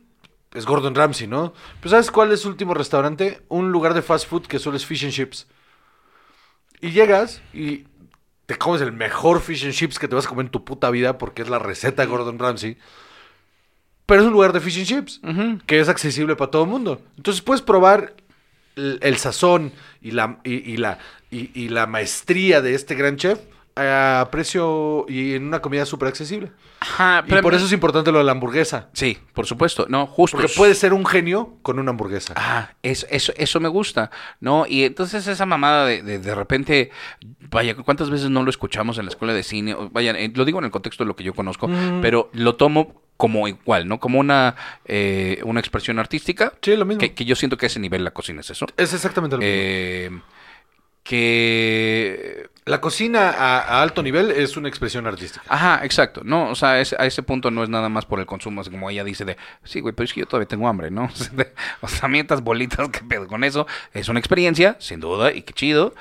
es 0.54 0.66
Gordon 0.66 0.96
Ramsay, 0.96 1.28
¿no? 1.28 1.54
Pero 1.80 1.92
¿sabes 1.92 2.12
cuál 2.12 2.32
es 2.32 2.42
su 2.42 2.50
último 2.50 2.74
restaurante? 2.74 3.42
Un 3.50 3.72
lugar 3.72 3.94
de 3.94 4.02
fast 4.02 4.28
food 4.28 4.44
que 4.48 4.60
solo 4.60 4.78
es 4.78 4.86
fish 4.86 5.04
and 5.04 5.14
chips. 5.14 5.48
Y 6.82 6.92
llegas 6.92 7.42
y 7.54 7.86
te 8.46 8.58
comes 8.58 8.82
el 8.82 8.92
mejor 8.92 9.42
fish 9.42 9.64
and 9.66 9.74
chips 9.74 9.98
que 10.00 10.08
te 10.08 10.16
vas 10.16 10.26
a 10.26 10.30
comer 10.30 10.46
en 10.48 10.52
tu 10.52 10.64
puta 10.64 10.90
vida 10.90 11.18
porque 11.18 11.42
es 11.42 11.50
la 11.50 11.60
receta 11.60 12.02
de 12.04 12.08
Gordon 12.08 12.40
Ramsay. 12.40 12.78
Pero 14.06 14.22
es 14.22 14.28
un 14.28 14.34
lugar 14.34 14.52
de 14.54 14.60
fish 14.60 14.78
and 14.80 14.88
chips 14.88 15.22
que 15.66 15.80
es 15.80 15.88
accesible 15.90 16.36
para 16.36 16.52
todo 16.52 16.64
el 16.64 16.70
mundo. 16.70 17.02
Entonces 17.18 17.42
puedes 17.42 17.62
probar 17.62 18.14
el, 18.76 19.00
el 19.02 19.18
sazón 19.18 19.72
y 20.04 20.12
la, 20.12 20.40
y, 20.44 20.54
y 20.74 20.78
la, 20.78 21.00
y, 21.32 21.50
y 21.60 21.70
la 21.70 21.88
maestría 21.88 22.62
de 22.62 22.76
este 22.76 22.94
gran 22.96 23.16
chef 23.18 23.40
a 23.76 24.28
precio 24.32 25.06
y 25.10 25.34
en 25.34 25.48
una 25.48 25.60
comida 25.60 25.84
súper 25.88 26.08
accesible. 26.10 26.52
Ajá, 26.80 27.24
Y 27.26 27.30
pero 27.30 27.42
por 27.42 27.56
eso 27.56 27.66
es 27.66 27.72
importante 27.72 28.12
lo 28.12 28.20
de 28.20 28.24
la 28.24 28.34
hamburguesa. 28.34 28.90
Sí, 28.94 29.18
por 29.34 29.48
supuesto, 29.48 29.88
no, 29.90 30.06
justo. 30.06 30.38
Porque 30.38 30.52
puedes 30.56 30.78
ser 30.78 30.94
un 30.94 31.04
genio 31.08 31.56
con 31.64 31.80
una 31.80 31.90
hamburguesa. 31.90 32.34
Ah, 32.38 32.70
eso, 32.84 33.08
eso, 33.10 33.34
eso 33.36 33.60
me 33.60 33.70
gusta, 33.70 34.12
¿no? 34.40 34.68
Y 34.68 34.84
entonces 34.84 35.26
esa 35.26 35.48
mamada 35.48 35.88
de, 35.88 36.04
de, 36.04 36.20
de 36.20 36.36
repente, 36.36 36.92
vaya, 37.50 37.76
¿cuántas 37.76 38.12
veces 38.12 38.30
no 38.30 38.44
lo 38.44 38.52
escuchamos 38.52 39.00
en 39.00 39.06
la 39.06 39.10
escuela 39.10 39.34
de 39.34 39.42
cine? 39.42 39.76
Vaya, 39.92 40.12
eh, 40.12 40.32
lo 40.36 40.46
digo 40.46 40.60
en 40.60 40.66
el 40.66 40.72
contexto 40.72 41.04
de 41.04 41.08
lo 41.08 41.16
que 41.16 41.24
yo 41.24 41.34
conozco, 41.34 41.68
Mm. 41.68 42.02
pero 42.02 42.30
lo 42.34 42.56
tomo 42.56 43.02
como 43.24 43.48
igual, 43.48 43.88
¿no? 43.88 44.02
Como 44.02 44.20
una, 44.20 44.54
eh, 44.84 45.40
una 45.46 45.62
expresión 45.62 45.98
artística, 45.98 46.52
Sí, 46.62 46.76
lo 46.76 46.84
mismo. 46.84 47.00
que, 47.00 47.14
que 47.14 47.24
yo 47.24 47.38
siento 47.38 47.56
que 47.56 47.66
a 47.66 47.68
ese 47.68 47.80
nivel 47.80 48.04
la 48.04 48.12
cocina 48.12 48.42
es 48.42 48.50
eso. 48.50 48.66
Es 48.76 48.94
exactamente 48.94 49.38
lo 49.38 49.40
mismo. 49.42 49.54
Eh, 49.56 50.12
que 51.04 52.50
La 52.66 52.80
cocina 52.82 53.30
a, 53.30 53.60
a 53.60 53.82
alto 53.82 54.02
nivel 54.04 54.32
es 54.32 54.56
una 54.58 54.68
expresión 54.70 55.06
artística. 55.08 55.44
Ajá, 55.48 55.82
exacto. 55.84 56.22
No, 56.26 56.50
o 56.50 56.56
sea, 56.56 56.80
es- 56.82 56.94
a 56.98 57.06
ese 57.06 57.24
punto 57.24 57.50
no 57.52 57.64
es 57.64 57.70
nada 57.70 57.88
más 57.90 58.06
por 58.06 58.20
el 58.20 58.26
consumo, 58.26 58.60
así 58.62 58.70
como 58.70 58.90
ella 58.90 59.04
dice 59.04 59.24
de, 59.26 59.38
sí, 59.64 59.80
güey, 59.82 59.94
pero 59.94 60.06
es 60.06 60.14
que 60.14 60.22
yo 60.22 60.26
todavía 60.28 60.48
tengo 60.48 60.68
hambre, 60.68 60.92
¿no? 60.92 61.10
O 61.82 61.88
sea, 61.88 62.08
mientras 62.10 62.42
bolitas, 62.42 62.90
¿qué 62.94 63.00
pedo 63.08 63.28
con 63.28 63.44
eso? 63.44 63.68
Es 63.94 64.10
una 64.10 64.20
experiencia, 64.20 64.76
sin 64.80 65.00
duda, 65.00 65.32
y 65.34 65.44
qué 65.44 65.54
chido, 65.54 65.94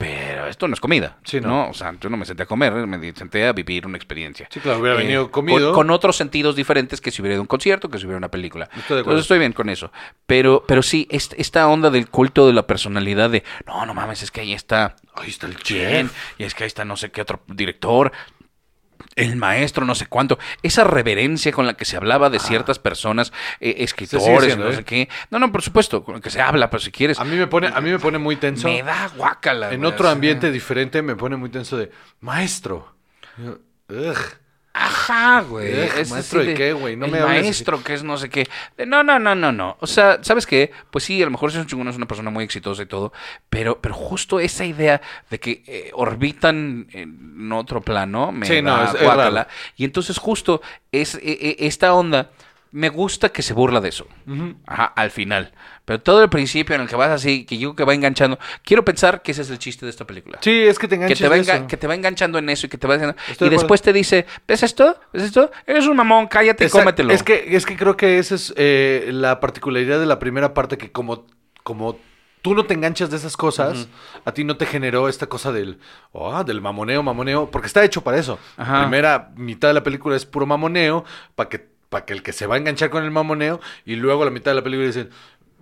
pero 0.00 0.46
esto 0.46 0.66
no 0.66 0.72
es 0.72 0.80
comida, 0.80 1.18
Sí, 1.24 1.42
no. 1.42 1.48
¿no? 1.48 1.68
O 1.68 1.74
sea, 1.74 1.94
yo 2.00 2.08
no 2.08 2.16
me 2.16 2.24
senté 2.24 2.44
a 2.44 2.46
comer, 2.46 2.72
me 2.72 3.12
senté 3.12 3.46
a 3.46 3.52
vivir 3.52 3.86
una 3.86 3.98
experiencia. 3.98 4.48
Sí, 4.50 4.58
claro, 4.58 4.78
hubiera 4.80 4.96
Eh, 4.98 5.02
venido 5.02 5.30
comido. 5.30 5.72
Con, 5.72 5.74
con 5.88 5.90
otros 5.90 6.16
sentidos 6.16 6.56
diferentes 6.56 7.02
que 7.02 7.10
si 7.10 7.20
hubiera 7.20 7.34
ido 7.34 7.40
a 7.40 7.42
un 7.42 7.46
concierto, 7.48 7.90
que 7.90 7.98
si 7.98 8.06
hubiera 8.06 8.16
una 8.16 8.30
película. 8.30 8.64
Estoy 8.64 8.78
de 8.78 8.82
acuerdo. 8.84 9.00
Entonces 9.00 9.24
estoy 9.24 9.38
bien 9.40 9.52
con 9.52 9.68
eso. 9.68 9.92
Pero, 10.26 10.64
pero 10.66 10.80
sí, 10.82 11.06
est- 11.10 11.34
esta 11.36 11.68
onda 11.68 11.90
del 11.90 12.08
culto 12.08 12.46
de 12.46 12.54
la 12.54 12.66
personalidad 12.66 13.28
de, 13.28 13.44
no, 13.66 13.84
no 13.84 13.92
mames, 13.92 14.22
es 14.22 14.30
que 14.30 14.40
ahí 14.40 14.54
está 14.54 14.96
Ahí 15.16 15.28
está 15.28 15.46
el 15.46 15.56
chef. 15.58 16.10
y 16.38 16.44
es 16.44 16.54
que 16.54 16.64
ahí 16.64 16.68
está 16.68 16.86
no 16.86 16.96
sé 16.96 17.10
qué 17.10 17.20
otro 17.20 17.42
director, 17.48 18.10
el 19.16 19.36
maestro, 19.36 19.84
no 19.84 19.94
sé 19.94 20.06
cuánto, 20.06 20.38
esa 20.62 20.84
reverencia 20.84 21.52
con 21.52 21.66
la 21.66 21.74
que 21.74 21.84
se 21.84 21.96
hablaba 21.96 22.30
de 22.30 22.38
ciertas 22.38 22.78
personas, 22.78 23.32
eh, 23.60 23.76
escritores, 23.78 24.56
no 24.56 24.68
¿eh? 24.68 24.76
sé 24.76 24.84
qué. 24.84 25.08
No, 25.30 25.38
no, 25.38 25.50
por 25.52 25.62
supuesto, 25.62 26.04
con 26.04 26.14
lo 26.14 26.20
que 26.20 26.30
se 26.30 26.40
habla, 26.40 26.70
pero 26.70 26.80
si 26.80 26.90
quieres. 26.90 27.18
A 27.18 27.24
mí 27.24 27.36
me 27.36 27.46
pone, 27.46 27.68
a 27.68 27.80
mí 27.80 27.90
me 27.90 27.98
pone 27.98 28.18
muy 28.18 28.36
tenso. 28.36 28.68
me 28.68 28.82
da 28.82 29.08
guácala. 29.16 29.72
en 29.72 29.80
güey, 29.80 29.92
otro 29.92 30.08
ambiente 30.08 30.50
diferente 30.50 31.02
me 31.02 31.16
pone 31.16 31.36
muy 31.36 31.50
tenso 31.50 31.76
de 31.76 31.90
maestro. 32.20 32.94
Ugh. 33.88 34.39
Ajá, 34.72 35.40
güey. 35.42 35.72
Es 35.72 36.10
¿maestro 36.10 36.44
de 36.44 36.54
qué, 36.54 36.72
güey? 36.72 36.94
No 36.96 37.06
el 37.06 37.10
me 37.12 37.18
así. 37.18 37.26
maestro 37.26 37.82
que 37.82 37.94
es 37.94 38.04
no 38.04 38.16
sé 38.16 38.28
qué. 38.30 38.48
No, 38.86 39.02
no, 39.02 39.18
no, 39.18 39.34
no, 39.34 39.50
no. 39.50 39.76
O 39.80 39.86
sea, 39.86 40.18
¿sabes 40.22 40.46
qué? 40.46 40.70
Pues 40.90 41.04
sí, 41.04 41.20
a 41.20 41.24
lo 41.24 41.32
mejor 41.32 41.50
es 41.50 41.56
un 41.56 41.66
chingón, 41.66 41.88
es 41.88 41.96
una 41.96 42.06
persona 42.06 42.30
muy 42.30 42.44
exitosa 42.44 42.82
y 42.82 42.86
todo, 42.86 43.12
pero, 43.48 43.80
pero 43.80 43.94
justo 43.94 44.38
esa 44.38 44.64
idea 44.64 45.00
de 45.28 45.40
que 45.40 45.62
eh, 45.66 45.90
orbitan 45.94 46.86
en 46.92 47.50
otro 47.52 47.80
plano 47.80 48.30
me 48.30 48.46
Sí, 48.46 48.62
no, 48.62 48.76
da 48.76 48.84
es- 48.84 48.94
es 48.94 49.00
raro. 49.02 49.46
Y 49.76 49.84
entonces 49.84 50.18
justo 50.18 50.62
es 50.92 51.16
eh, 51.16 51.20
eh, 51.24 51.56
esta 51.60 51.92
onda 51.92 52.30
me 52.72 52.88
gusta 52.88 53.30
que 53.30 53.42
se 53.42 53.52
burla 53.52 53.80
de 53.80 53.88
eso. 53.88 54.06
Ajá, 54.66 54.84
al 54.84 55.10
final. 55.10 55.52
Pero 55.84 56.00
todo 56.00 56.22
el 56.22 56.28
principio 56.28 56.76
en 56.76 56.82
el 56.82 56.88
que 56.88 56.94
vas 56.94 57.10
así, 57.10 57.44
que 57.44 57.58
yo 57.58 57.74
que 57.74 57.84
va 57.84 57.94
enganchando. 57.94 58.38
Quiero 58.62 58.84
pensar 58.84 59.22
que 59.22 59.32
ese 59.32 59.42
es 59.42 59.50
el 59.50 59.58
chiste 59.58 59.84
de 59.86 59.90
esta 59.90 60.06
película. 60.06 60.38
Sí, 60.40 60.50
es 60.50 60.78
que 60.78 60.86
te 60.86 60.90
que 60.90 61.04
enganchas 61.04 61.18
te, 61.18 61.28
va 61.28 61.36
eso. 61.36 61.66
que 61.66 61.76
te 61.76 61.86
va 61.86 61.94
enganchando 61.94 62.38
en 62.38 62.48
eso 62.48 62.66
y 62.66 62.68
que 62.68 62.78
te 62.78 62.86
va 62.86 62.94
diciendo. 62.94 63.16
Estoy 63.28 63.48
Y 63.48 63.50
de 63.50 63.56
después 63.56 63.82
te 63.82 63.92
dice, 63.92 64.26
¿ves 64.46 64.62
esto? 64.62 64.98
¿Ves 65.12 65.24
esto? 65.24 65.50
Eres 65.66 65.86
un 65.86 65.96
mamón, 65.96 66.28
cállate 66.28 66.66
y 66.66 66.68
cómetelo. 66.68 67.12
Es 67.12 67.22
que, 67.22 67.56
es 67.56 67.66
que 67.66 67.76
creo 67.76 67.96
que 67.96 68.18
esa 68.18 68.36
es 68.36 68.54
eh, 68.56 69.10
la 69.12 69.40
particularidad 69.40 69.98
de 69.98 70.06
la 70.06 70.20
primera 70.20 70.54
parte, 70.54 70.78
que 70.78 70.92
como, 70.92 71.26
como 71.64 71.98
tú 72.42 72.54
no 72.54 72.64
te 72.64 72.74
enganchas 72.74 73.10
de 73.10 73.16
esas 73.16 73.36
cosas, 73.36 73.88
a 74.24 74.32
ti 74.32 74.44
no 74.44 74.56
te 74.56 74.66
generó 74.66 75.08
esta 75.08 75.26
cosa 75.26 75.52
del, 75.52 75.78
ah, 76.14 76.44
del 76.44 76.60
mamoneo, 76.60 77.02
mamoneo, 77.02 77.50
porque 77.50 77.66
está 77.66 77.84
hecho 77.84 78.02
para 78.02 78.18
eso. 78.18 78.38
Ajá. 78.56 78.74
La 78.74 78.80
primera 78.82 79.32
mitad 79.36 79.68
de 79.68 79.74
la 79.74 79.82
película 79.82 80.16
es 80.16 80.24
puro 80.24 80.46
mamoneo, 80.46 81.04
para 81.34 81.48
que, 81.48 81.69
para 81.90 82.06
que 82.06 82.14
el 82.14 82.22
que 82.22 82.32
se 82.32 82.46
va 82.46 82.54
a 82.54 82.58
enganchar 82.58 82.88
con 82.88 83.04
el 83.04 83.10
mamoneo, 83.10 83.60
y 83.84 83.96
luego 83.96 84.22
a 84.22 84.24
la 84.24 84.30
mitad 84.30 84.52
de 84.52 84.54
la 84.54 84.62
película 84.64 84.86
dicen, 84.86 85.10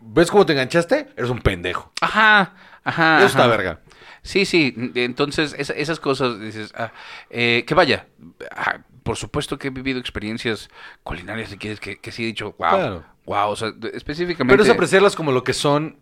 ¿ves 0.01 0.31
cómo 0.31 0.47
te 0.47 0.53
enganchaste? 0.53 1.09
Eres 1.17 1.31
un 1.31 1.41
pendejo. 1.41 1.91
Ajá, 2.01 2.55
ajá. 2.85 3.17
Eso 3.19 3.27
está 3.27 3.47
verga. 3.49 3.81
Sí, 4.23 4.45
sí. 4.45 4.75
Entonces, 4.95 5.55
esa- 5.59 5.73
esas 5.73 5.99
cosas 6.01 6.39
dices, 6.41 6.73
ah, 6.77 6.93
eh, 7.31 7.65
que 7.67 7.75
vaya. 7.75 8.07
ah, 8.55 8.79
por 9.03 9.17
supuesto 9.17 9.59
que 9.59 9.69
he 9.69 9.71
vivido 9.71 9.99
experiencias 9.99 10.69
culinarias, 11.03 11.49
si 11.51 11.57
quieres, 11.57 11.81
que, 11.81 11.99
que 11.99 12.13
sí 12.13 12.23
he 12.25 12.27
dicho, 12.27 12.55
wow. 12.59 12.69
Claro. 12.71 13.05
Wow, 13.25 13.51
o 13.51 13.57
sea, 13.57 13.73
específicamente. 13.95 14.53
Pero 14.53 14.63
es 14.63 14.71
apreciarlas 14.71 15.17
como 15.17 15.33
lo 15.33 15.45
que 15.45 15.55
son, 15.55 15.97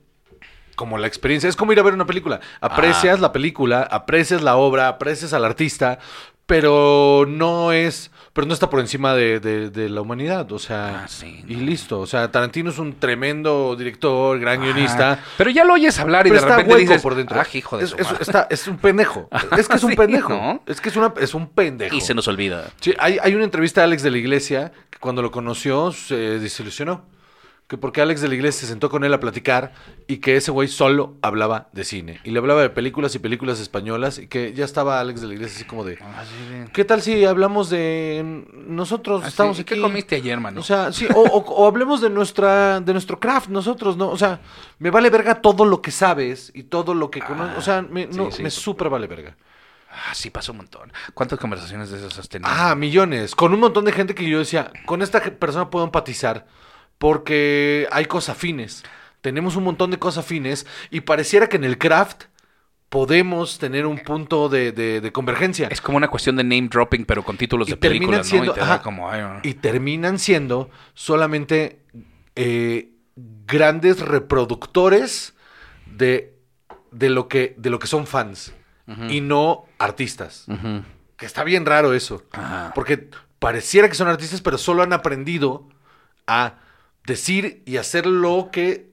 como 0.74 0.98
la 0.98 1.06
experiencia. 1.06 1.48
Es 1.48 1.56
como 1.56 1.72
ir 1.72 1.78
a 1.78 1.82
ver 1.82 1.94
una 1.94 2.06
película. 2.06 2.40
Aprecias 2.60 3.20
la 3.20 3.32
película, 3.32 3.82
aprecias 3.82 4.42
la 4.42 4.56
obra, 4.56 4.88
aprecias 4.88 5.32
al 5.32 5.44
artista, 5.44 5.98
pero 6.46 7.24
no 7.28 7.72
es, 7.72 8.10
pero 8.32 8.46
no 8.46 8.54
está 8.54 8.70
por 8.70 8.78
encima 8.80 9.14
de, 9.14 9.40
de- 9.40 9.70
de 9.70 9.88
la 9.88 10.00
humanidad. 10.00 10.50
O 10.52 10.58
sea, 10.58 11.02
Ah, 11.04 11.08
sí, 11.08 11.44
y 11.48 11.56
listo. 11.56 12.00
O 12.00 12.06
sea, 12.06 12.30
Tarantino 12.30 12.70
es 12.70 12.78
un 12.78 12.94
tremendo 12.94 13.74
director, 13.76 14.38
gran 14.38 14.62
Ajá. 14.62 14.64
guionista. 14.72 15.18
Pero 15.36 15.50
ya 15.50 15.64
lo 15.64 15.74
oyes 15.74 15.98
hablar 15.98 16.26
y 16.26 16.30
de 16.30 16.36
está 16.36 16.50
repente 16.50 16.72
hueco 16.72 16.80
dices, 16.88 17.02
por 17.02 17.14
dentro. 17.16 17.40
ah, 17.40 17.46
hijo 17.52 17.76
de 17.78 17.84
es, 17.84 17.90
su 17.90 17.96
es- 17.96 18.04
madre". 18.06 18.18
está- 18.22 18.46
es 18.48 18.66
un 18.68 18.78
pendejo. 18.78 19.28
Es 19.58 19.68
que 19.68 19.76
es 19.76 19.82
un 19.84 19.90
Sí, 19.90 19.96
pendejo. 19.96 20.28
¿no? 20.30 20.62
Es 20.66 20.80
que 20.80 20.88
es, 20.90 20.96
una, 20.96 21.12
es 21.20 21.34
un 21.34 21.48
pendejo. 21.48 21.96
Y 21.96 22.00
se 22.00 22.14
nos 22.14 22.28
olvida. 22.28 22.70
Sí, 22.80 22.94
hay, 22.98 23.18
hay 23.20 23.34
una 23.34 23.44
entrevista 23.44 23.80
a 23.80 23.84
Alex 23.84 24.02
de 24.02 24.10
la 24.12 24.18
Iglesia 24.18 24.72
que 24.90 24.98
cuando 24.98 25.22
lo 25.22 25.30
conoció 25.30 25.90
se 25.92 26.14
desilusionó. 26.38 27.04
Que 27.68 27.76
porque 27.76 28.00
Alex 28.00 28.20
de 28.20 28.28
la 28.28 28.34
Iglesia 28.36 28.60
se 28.60 28.66
sentó 28.68 28.88
con 28.88 29.02
él 29.02 29.12
a 29.12 29.18
platicar 29.18 29.72
y 30.06 30.18
que 30.18 30.36
ese 30.36 30.52
güey 30.52 30.68
solo 30.68 31.16
hablaba 31.20 31.68
de 31.72 31.82
cine. 31.82 32.20
Y 32.22 32.30
le 32.30 32.38
hablaba 32.38 32.62
de 32.62 32.70
películas 32.70 33.12
y 33.16 33.18
películas 33.18 33.58
españolas 33.58 34.18
y 34.20 34.28
que 34.28 34.52
ya 34.52 34.64
estaba 34.64 35.00
Alex 35.00 35.20
de 35.20 35.26
la 35.26 35.34
Iglesia 35.34 35.56
así 35.56 35.64
como 35.64 35.82
de... 35.82 35.98
¿Qué 36.72 36.84
tal 36.84 37.02
si 37.02 37.24
hablamos 37.24 37.68
de 37.68 38.44
nosotros? 38.54 39.22
Así, 39.22 39.30
estamos 39.30 39.58
¿y 39.58 39.62
aquí. 39.62 39.74
qué 39.74 39.80
comiste 39.80 40.14
ayer, 40.14 40.38
mano? 40.38 40.60
O 40.60 40.62
sea, 40.62 40.92
sí, 40.92 41.08
o, 41.12 41.20
o- 41.22 41.38
o 41.54 41.66
hablemos 41.66 42.00
de 42.00 42.08
nuestra, 42.08 42.80
de 42.80 42.92
nuestro 42.92 43.18
craft, 43.18 43.48
nosotros, 43.48 43.96
¿no? 43.96 44.10
O 44.10 44.16
sea, 44.16 44.40
me 44.78 44.90
vale 44.90 45.10
verga 45.10 45.40
todo 45.42 45.64
lo 45.64 45.82
que 45.82 45.90
sabes 45.90 46.52
y 46.54 46.62
todo 46.64 46.94
lo 46.94 47.10
que 47.10 47.20
conoces. 47.20 47.58
O 47.58 47.62
sea, 47.62 47.82
me, 47.82 48.04
sí, 48.04 48.16
no, 48.16 48.30
sí, 48.30 48.44
me 48.44 48.50
súper 48.50 48.88
vale 48.90 49.08
verga. 49.08 49.36
Ah, 49.90 50.14
sí, 50.14 50.30
pasó 50.30 50.52
un 50.52 50.58
montón. 50.58 50.92
¿Cuántas 51.14 51.40
conversaciones 51.40 51.90
de 51.90 51.98
esas 51.98 52.16
has 52.16 52.28
tenido? 52.28 52.48
Ah, 52.54 52.76
millones. 52.76 53.34
Con 53.34 53.52
un 53.52 53.58
montón 53.58 53.84
de 53.86 53.90
gente 53.92 54.14
que 54.14 54.28
yo 54.28 54.38
decía, 54.38 54.70
con 54.84 55.02
esta 55.02 55.20
persona 55.20 55.68
puedo 55.68 55.84
empatizar 55.84 56.46
porque 56.98 57.86
hay 57.90 58.06
cosas 58.06 58.36
afines. 58.36 58.84
Tenemos 59.20 59.56
un 59.56 59.64
montón 59.64 59.90
de 59.90 59.98
cosas 59.98 60.24
afines 60.24 60.66
y 60.90 61.00
pareciera 61.00 61.48
que 61.48 61.56
en 61.56 61.64
el 61.64 61.78
craft 61.78 62.24
podemos 62.88 63.58
tener 63.58 63.84
un 63.86 63.98
punto 63.98 64.48
de, 64.48 64.70
de- 64.72 65.00
de 65.00 65.12
convergencia. 65.12 65.66
Es 65.70 65.80
como 65.80 65.96
una 65.96 66.08
cuestión 66.08 66.36
de 66.36 66.44
name 66.44 66.68
dropping, 66.70 67.04
pero 67.04 67.24
con 67.24 67.36
títulos 67.36 67.66
Y 67.68 67.72
de 67.72 67.76
películas, 67.76 68.26
siendo- 68.28 68.46
¿no? 68.46 68.52
Y 68.52 68.54
te 68.54 68.60
ajá. 68.60 68.82
como, 68.82 69.10
ay, 69.10 69.20
no. 69.22 69.40
Y 69.42 69.54
terminan 69.54 70.18
siendo 70.20 70.70
solamente 70.94 71.82
eh, 72.36 72.92
grandes 73.46 74.00
reproductores 74.00 75.34
de, 75.86 76.38
de, 76.92 77.10
lo 77.10 77.26
que, 77.28 77.54
de 77.58 77.70
lo 77.70 77.78
que 77.78 77.86
son 77.88 78.06
fans 78.06 78.52
y 79.08 79.20
no 79.20 79.64
artistas. 79.78 80.46
Que 81.16 81.26
está 81.26 81.42
bien 81.42 81.66
raro 81.66 81.92
eso. 81.92 82.22
Ajá. 82.30 82.70
Porque 82.72 83.10
pareciera 83.40 83.88
que 83.88 83.96
son 83.96 84.06
artistas, 84.06 84.40
pero 84.42 84.58
solo 84.58 84.84
han 84.84 84.92
aprendido 84.92 85.68
a 86.28 86.60
decir 87.06 87.62
y 87.64 87.76
hacer 87.78 88.06
lo 88.06 88.50
que 88.52 88.90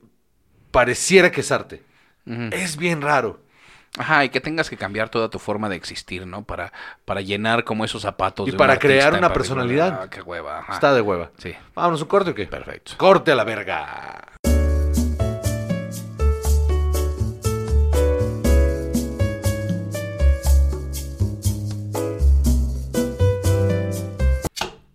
pareciera 0.72 1.32
que 1.32 1.41
es 1.41 1.51
arte. 1.51 1.84
Es 2.51 2.78
bien 2.78 3.01
raro. 3.01 3.41
Ajá, 3.97 4.26
y 4.26 4.30
que 4.30 4.41
tengas 4.41 4.70
que 4.72 4.78
cambiar 4.78 5.09
toda 5.09 5.30
tu 5.30 5.38
forma 5.38 5.70
de 5.70 5.76
existir, 5.76 6.26
¿no? 6.26 6.43
Para, 6.43 6.74
para 7.05 7.22
llenar 7.22 7.64
como 7.64 7.86
esos 7.86 8.01
zapatos. 8.01 8.47
Y 8.47 8.51
de 8.51 8.55
un 8.55 8.57
para 8.57 8.80
crear 8.80 9.14
una 9.14 9.32
personalidad. 9.32 9.99
Ah, 10.03 10.09
qué 10.09 10.22
hueva. 10.22 10.59
ajá. 10.59 10.74
Está 10.74 10.93
de 10.93 11.01
hueva. 11.01 11.32
Sí, 11.38 11.53
Vámonos, 11.76 12.01
¿un 12.01 12.07
corte 12.07 12.32
o 12.32 12.34
qué? 12.36 12.47
perfecto. 12.47 12.93
Corte 12.97 13.32
a 13.32 13.36
la 13.36 13.43
verga. 13.43 14.30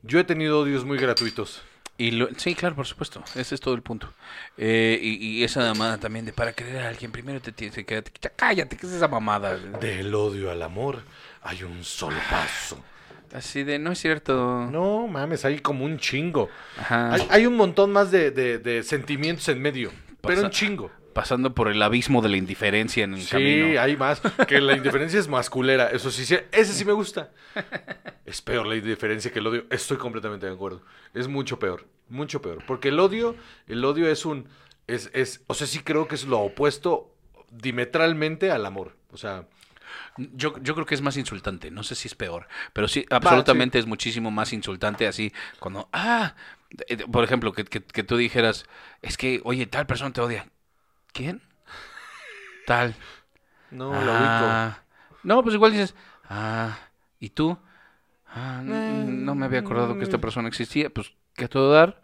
Yo 0.02 0.18
he 0.18 0.24
tenido 0.24 0.60
odios 0.60 0.84
muy 0.84 0.98
gratuitos. 0.98 1.62
Y 1.98 2.12
lo- 2.12 2.28
sí, 2.36 2.54
claro, 2.54 2.76
por 2.76 2.86
supuesto. 2.86 3.22
Ese 3.34 3.56
es 3.56 3.60
todo 3.60 3.74
el 3.74 3.82
punto. 3.82 4.12
Eh, 4.56 4.98
y, 5.02 5.40
y 5.40 5.44
esa 5.44 5.60
mamada 5.60 5.98
también 5.98 6.24
de 6.24 6.32
para 6.32 6.52
querer 6.52 6.78
a 6.78 6.88
alguien, 6.88 7.10
primero 7.10 7.40
te 7.40 7.50
tienes 7.52 7.74
que 7.74 7.84
quedarte. 7.84 8.12
Cállate, 8.36 8.76
¿qué 8.76 8.86
es 8.86 8.92
esa 8.92 9.08
mamada? 9.08 9.56
Del 9.56 10.14
odio 10.14 10.50
al 10.52 10.62
amor 10.62 11.02
hay 11.42 11.64
un 11.64 11.82
solo 11.84 12.16
paso. 12.30 12.82
Así 13.34 13.62
de, 13.64 13.78
no 13.78 13.92
es 13.92 13.98
cierto. 13.98 14.68
No 14.70 15.06
mames, 15.08 15.44
hay 15.44 15.58
como 15.58 15.84
un 15.84 15.98
chingo. 15.98 16.48
Ajá. 16.78 17.12
Hay, 17.14 17.26
hay 17.30 17.46
un 17.46 17.56
montón 17.56 17.92
más 17.92 18.10
de, 18.10 18.30
de- 18.30 18.58
de 18.58 18.82
sentimientos 18.84 19.48
en 19.48 19.60
medio, 19.60 19.92
pero 20.22 20.42
un 20.42 20.50
chingo. 20.50 20.90
Pasando 21.18 21.52
por 21.52 21.66
el 21.66 21.82
abismo 21.82 22.22
de 22.22 22.28
la 22.28 22.36
indiferencia 22.36 23.02
en 23.02 23.14
el 23.14 23.22
Sí, 23.22 23.30
camino. 23.32 23.80
hay 23.80 23.96
más. 23.96 24.20
Que 24.46 24.60
la 24.60 24.76
indiferencia 24.76 25.18
es 25.18 25.26
masculera. 25.26 25.90
Eso 25.90 26.12
sí, 26.12 26.24
sí, 26.24 26.36
ese 26.52 26.72
sí 26.72 26.84
me 26.84 26.92
gusta. 26.92 27.32
Es 28.24 28.40
peor 28.40 28.68
la 28.68 28.76
indiferencia 28.76 29.32
que 29.32 29.40
el 29.40 29.48
odio. 29.48 29.64
Estoy 29.68 29.96
completamente 29.96 30.46
de 30.46 30.52
acuerdo. 30.52 30.80
Es 31.14 31.26
mucho 31.26 31.58
peor. 31.58 31.88
Mucho 32.08 32.40
peor. 32.40 32.62
Porque 32.68 32.90
el 32.90 33.00
odio, 33.00 33.34
el 33.66 33.84
odio 33.84 34.08
es 34.08 34.24
un. 34.24 34.48
Es, 34.86 35.10
es, 35.12 35.42
o 35.48 35.54
sea, 35.54 35.66
sí 35.66 35.80
creo 35.80 36.06
que 36.06 36.14
es 36.14 36.24
lo 36.24 36.38
opuesto 36.38 37.12
diametralmente 37.50 38.52
al 38.52 38.64
amor. 38.64 38.94
O 39.10 39.16
sea, 39.16 39.48
Yo, 40.18 40.54
yo 40.62 40.74
creo 40.74 40.86
que 40.86 40.94
es 40.94 41.02
más 41.02 41.16
insultante, 41.16 41.72
no 41.72 41.82
sé 41.82 41.96
si 41.96 42.06
es 42.06 42.14
peor, 42.14 42.46
pero 42.72 42.86
sí, 42.86 43.06
absolutamente 43.10 43.80
es 43.80 43.86
muchísimo 43.86 44.30
más 44.30 44.52
insultante 44.52 45.06
así, 45.08 45.32
cuando, 45.58 45.88
ah, 45.92 46.34
por 47.10 47.24
ejemplo, 47.24 47.52
que, 47.52 47.64
que- 47.64 47.82
que 47.82 48.02
tú 48.04 48.16
dijeras, 48.16 48.66
es 49.02 49.16
que, 49.16 49.40
oye, 49.44 49.66
tal 49.66 49.86
persona 49.88 50.12
te 50.12 50.20
odia. 50.20 50.46
¿Quién? 51.12 51.42
Tal. 52.66 52.94
no 53.70 53.92
lo 53.92 54.12
ubico. 54.12 54.46
Ah, 54.48 54.78
no, 55.22 55.42
pues 55.42 55.54
igual 55.54 55.72
dices, 55.72 55.94
ah, 56.28 56.78
¿y 57.18 57.30
tú? 57.30 57.58
Ah, 58.28 58.60
no 58.62 59.34
me 59.34 59.46
había 59.46 59.60
acordado 59.60 59.96
que 59.98 60.04
esta 60.04 60.18
persona 60.18 60.48
existía, 60.48 60.90
pues, 60.90 61.12
¿qué 61.34 61.44
a 61.46 61.48
todo 61.48 61.72
dar? 61.72 62.00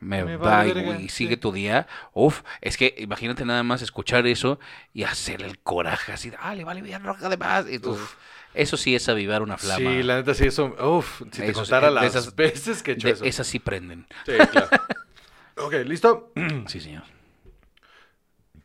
Me, 0.00 0.22
Me 0.24 0.36
va 0.36 0.64
y 0.66 0.72
güey, 0.72 1.08
sigue 1.08 1.36
tu 1.36 1.50
día. 1.50 1.88
Uf, 2.12 2.42
es 2.60 2.76
que 2.76 2.94
imagínate 2.98 3.44
nada 3.44 3.64
más 3.64 3.82
escuchar 3.82 4.26
eso 4.28 4.60
y 4.92 5.02
hacer 5.02 5.42
el 5.42 5.58
coraje 5.58 6.12
así, 6.12 6.30
de, 6.30 6.36
ah, 6.40 6.54
le 6.54 6.62
vale 6.64 6.82
bien 6.82 7.02
roja 7.02 7.26
además. 7.26 7.66
Y 7.68 7.78
tú, 7.80 7.92
Uf. 7.92 8.14
Eso 8.54 8.76
sí 8.76 8.94
es 8.94 9.08
avivar 9.08 9.42
una 9.42 9.58
flama. 9.58 9.78
Sí, 9.78 10.02
la 10.02 10.16
neta 10.16 10.34
sí, 10.34 10.46
eso. 10.46 10.74
Uf, 10.80 11.20
si 11.32 11.40
te 11.42 11.46
Eso 11.50 11.60
contara 11.60 11.88
de 11.88 11.94
las 11.94 12.04
esas- 12.04 12.34
veces 12.34 12.82
que 12.82 12.92
he 12.92 12.94
hecho 12.94 13.08
De- 13.08 13.12
eso. 13.14 13.24
esas 13.24 13.46
sí 13.46 13.58
prenden. 13.58 14.06
Sí, 14.24 14.32
claro. 14.50 14.68
ok, 15.56 15.72
¿listo? 15.84 16.32
Sí, 16.66 16.80
señor. 16.80 17.02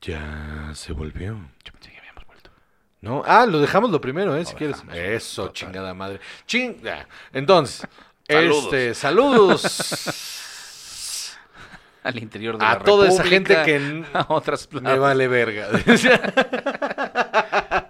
Ya 0.03 0.71
se 0.75 0.91
volvió. 0.93 1.39
Yo 1.63 1.71
pensé 1.71 1.91
que 1.91 1.97
habíamos 1.97 2.25
vuelto. 2.27 2.51
¿No? 3.01 3.23
Ah, 3.25 3.45
lo 3.45 3.59
dejamos 3.61 3.89
lo 3.89 4.01
primero, 4.01 4.35
¿eh? 4.35 4.43
si 4.45 4.53
quieres. 4.53 4.83
Eso, 4.93 5.43
Total. 5.43 5.53
chingada 5.53 5.93
madre. 5.93 6.19
Ching. 6.45 6.81
ya. 6.81 7.07
Entonces, 7.31 7.87
Saludos. 8.27 8.63
este, 8.65 8.93
saludos 8.95 9.63
Al 12.03 12.17
interior 12.17 12.57
de 12.57 12.65
a 12.65 12.73
la 12.73 12.79
toda 12.79 13.07
esa 13.07 13.23
gente 13.23 13.55
que 13.63 14.03
a 14.13 14.25
otras 14.29 14.67
me 14.73 14.97
vale 14.97 15.27
verga. 15.27 15.69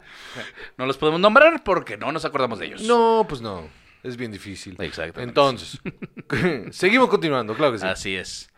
No 0.75 0.87
los 0.87 0.97
podemos 0.97 1.21
nombrar 1.21 1.63
porque 1.63 1.97
no 1.97 2.11
nos 2.11 2.25
acordamos 2.25 2.57
de 2.57 2.65
ellos. 2.65 2.81
no, 2.81 3.27
pues 3.29 3.41
no. 3.41 3.69
Es 4.01 4.17
bien 4.17 4.31
difícil. 4.31 4.75
Exactamente. 4.79 5.21
Entonces, 5.29 5.79
seguimos 6.71 7.09
continuando, 7.09 7.53
claro 7.55 7.73
que 7.73 7.77
sí. 7.79 7.85
Así 7.85 8.15
es. 8.15 8.49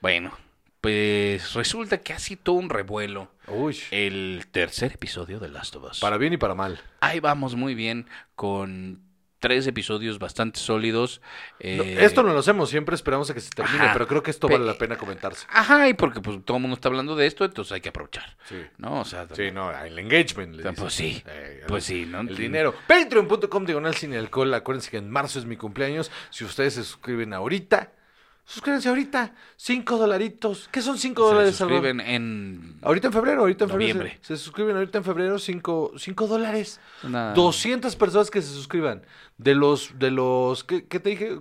Bueno, 0.00 0.32
pues 0.80 1.54
resulta 1.54 1.98
que 1.98 2.12
ha 2.12 2.18
sido 2.18 2.52
un 2.52 2.70
revuelo 2.70 3.32
Uy, 3.48 3.78
el 3.90 4.46
tercer 4.50 4.92
episodio 4.92 5.40
de 5.40 5.48
Last 5.48 5.74
of 5.76 5.84
Us. 5.90 6.00
para 6.00 6.18
bien 6.18 6.32
y 6.32 6.36
para 6.36 6.54
mal. 6.54 6.80
Ahí 7.00 7.20
vamos 7.20 7.54
muy 7.56 7.74
bien 7.74 8.06
con 8.34 9.02
tres 9.40 9.66
episodios 9.68 10.18
bastante 10.18 10.58
sólidos. 10.58 11.20
No, 11.20 11.82
eh, 11.84 12.04
esto 12.04 12.22
no 12.24 12.32
lo 12.32 12.40
hacemos, 12.40 12.70
siempre 12.70 12.94
esperamos 12.96 13.30
a 13.30 13.34
que 13.34 13.40
se 13.40 13.50
termine, 13.50 13.84
ajá. 13.84 13.92
pero 13.92 14.08
creo 14.08 14.22
que 14.22 14.30
esto 14.32 14.48
vale 14.48 14.64
la 14.64 14.74
pena 14.74 14.96
comentarse. 14.96 15.46
Ajá, 15.50 15.88
y 15.88 15.94
porque 15.94 16.20
pues 16.20 16.44
todo 16.44 16.56
el 16.56 16.62
mundo 16.62 16.74
está 16.74 16.88
hablando 16.88 17.14
de 17.14 17.26
esto, 17.26 17.44
entonces 17.44 17.72
hay 17.72 17.80
que 17.80 17.90
aprovechar. 17.90 18.36
Sí. 18.48 18.56
¿No? 18.78 19.00
O 19.00 19.04
sea, 19.04 19.26
Sí, 19.32 19.50
no, 19.52 19.70
el 19.76 19.98
engagement. 19.98 20.56
le 20.56 20.72
Pues 20.72 20.92
sí, 20.92 21.22
Eh, 21.26 21.62
pues 21.68 21.84
sí, 21.84 22.04
¿no? 22.06 22.20
El 22.20 22.36
dinero. 22.36 22.74
Patreon.com 22.88 23.64
diagonal 23.64 23.94
sin 23.94 24.12
alcohol. 24.14 24.52
Acuérdense 24.54 24.90
que 24.90 24.96
en 24.98 25.08
marzo 25.10 25.38
es 25.38 25.44
mi 25.44 25.56
cumpleaños. 25.56 26.10
Si 26.30 26.44
ustedes 26.44 26.74
se 26.74 26.82
suscriben 26.84 27.32
ahorita, 27.32 27.92
Suscríbanse 28.50 28.88
ahorita. 28.88 29.34
Cinco 29.56 29.98
dolaritos. 29.98 30.70
¿Qué 30.72 30.80
son 30.80 30.96
cinco 30.96 31.22
Se 31.28 31.34
dólares, 31.34 31.56
Salvador? 31.56 31.82
suscriben 31.82 32.00
en 32.06 32.78
Ahorita 32.80 33.08
en 33.08 33.12
febrero, 33.12 33.40
ahorita 33.42 33.64
en 33.64 33.70
febrero. 33.70 34.02
Se, 34.22 34.36
se 34.36 34.36
suscriben 34.38 34.74
ahorita 34.74 34.96
en 34.98 35.04
febrero 35.04 35.38
cinco, 35.38 35.92
cinco 35.98 36.26
dólares. 36.26 36.80
una- 37.02 37.34
200 37.34 37.94
personas 37.96 38.30
que 38.30 38.40
se 38.40 38.48
suscriban. 38.48 39.02
De 39.36 39.54
los, 39.54 39.98
de 39.98 40.10
los, 40.10 40.64
¿qué, 40.64 40.86
qué 40.86 40.98
te 40.98 41.10
dije? 41.10 41.36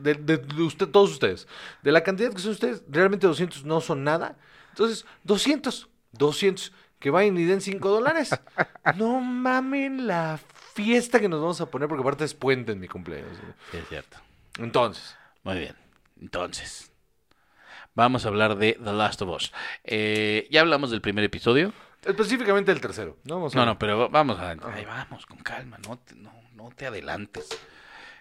De, 0.00 0.14
de- 0.14 0.36
de 0.38 0.62
usted, 0.62 0.86
todos 0.86 1.10
ustedes. 1.10 1.48
De 1.82 1.90
la 1.90 2.04
cantidad 2.04 2.32
que 2.32 2.38
son 2.38 2.52
ustedes, 2.52 2.84
realmente 2.88 3.26
200 3.26 3.64
no 3.64 3.80
son 3.80 4.04
nada. 4.04 4.36
Entonces, 4.70 5.04
200, 5.24 5.88
200, 6.12 6.72
que 7.00 7.10
vayan 7.10 7.36
y 7.38 7.44
den 7.44 7.60
5 7.60 7.88
dólares. 7.88 8.30
No 8.96 9.20
mamen 9.20 10.06
la 10.06 10.38
fiesta 10.74 11.18
que 11.20 11.28
nos 11.28 11.40
vamos 11.40 11.60
a 11.60 11.66
poner, 11.66 11.88
porque 11.88 12.02
aparte 12.02 12.24
es 12.24 12.34
puente 12.34 12.70
en 12.72 12.78
mi 12.80 12.86
cumpleaños. 12.88 13.36
Sí, 13.72 13.76
es 13.78 13.88
cierto. 13.88 14.16
Entonces, 14.58 15.16
Muy 15.42 15.58
bien. 15.58 15.74
Entonces, 16.22 16.92
vamos 17.94 18.24
a 18.24 18.28
hablar 18.28 18.56
de 18.56 18.78
The 18.82 18.92
Last 18.92 19.20
of 19.22 19.30
Us. 19.36 19.52
Eh, 19.82 20.46
ya 20.52 20.60
hablamos 20.60 20.90
del 20.92 21.00
primer 21.00 21.24
episodio. 21.24 21.72
específicamente 22.06 22.70
el 22.70 22.80
tercero. 22.80 23.16
No, 23.24 23.34
vamos 23.36 23.54
a 23.54 23.58
No, 23.58 23.66
no, 23.66 23.78
pero 23.78 23.98
va- 23.98 24.08
vamos 24.08 24.38
a... 24.38 24.50
Ahí 24.50 24.84
vamos, 24.86 25.26
con 25.26 25.38
calma, 25.38 25.78
no 25.86 25.98
te, 25.98 26.14
no, 26.14 26.32
no 26.54 26.70
te 26.76 26.86
adelantes. 26.86 27.48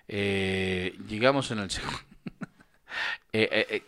Eh, 0.08 0.96
llegamos 1.08 1.52
en 1.52 1.60
el 1.60 1.70
segundo... 1.72 2.00
Eh, 3.34 3.48
eh, 3.50 3.68
eh, 3.70 3.84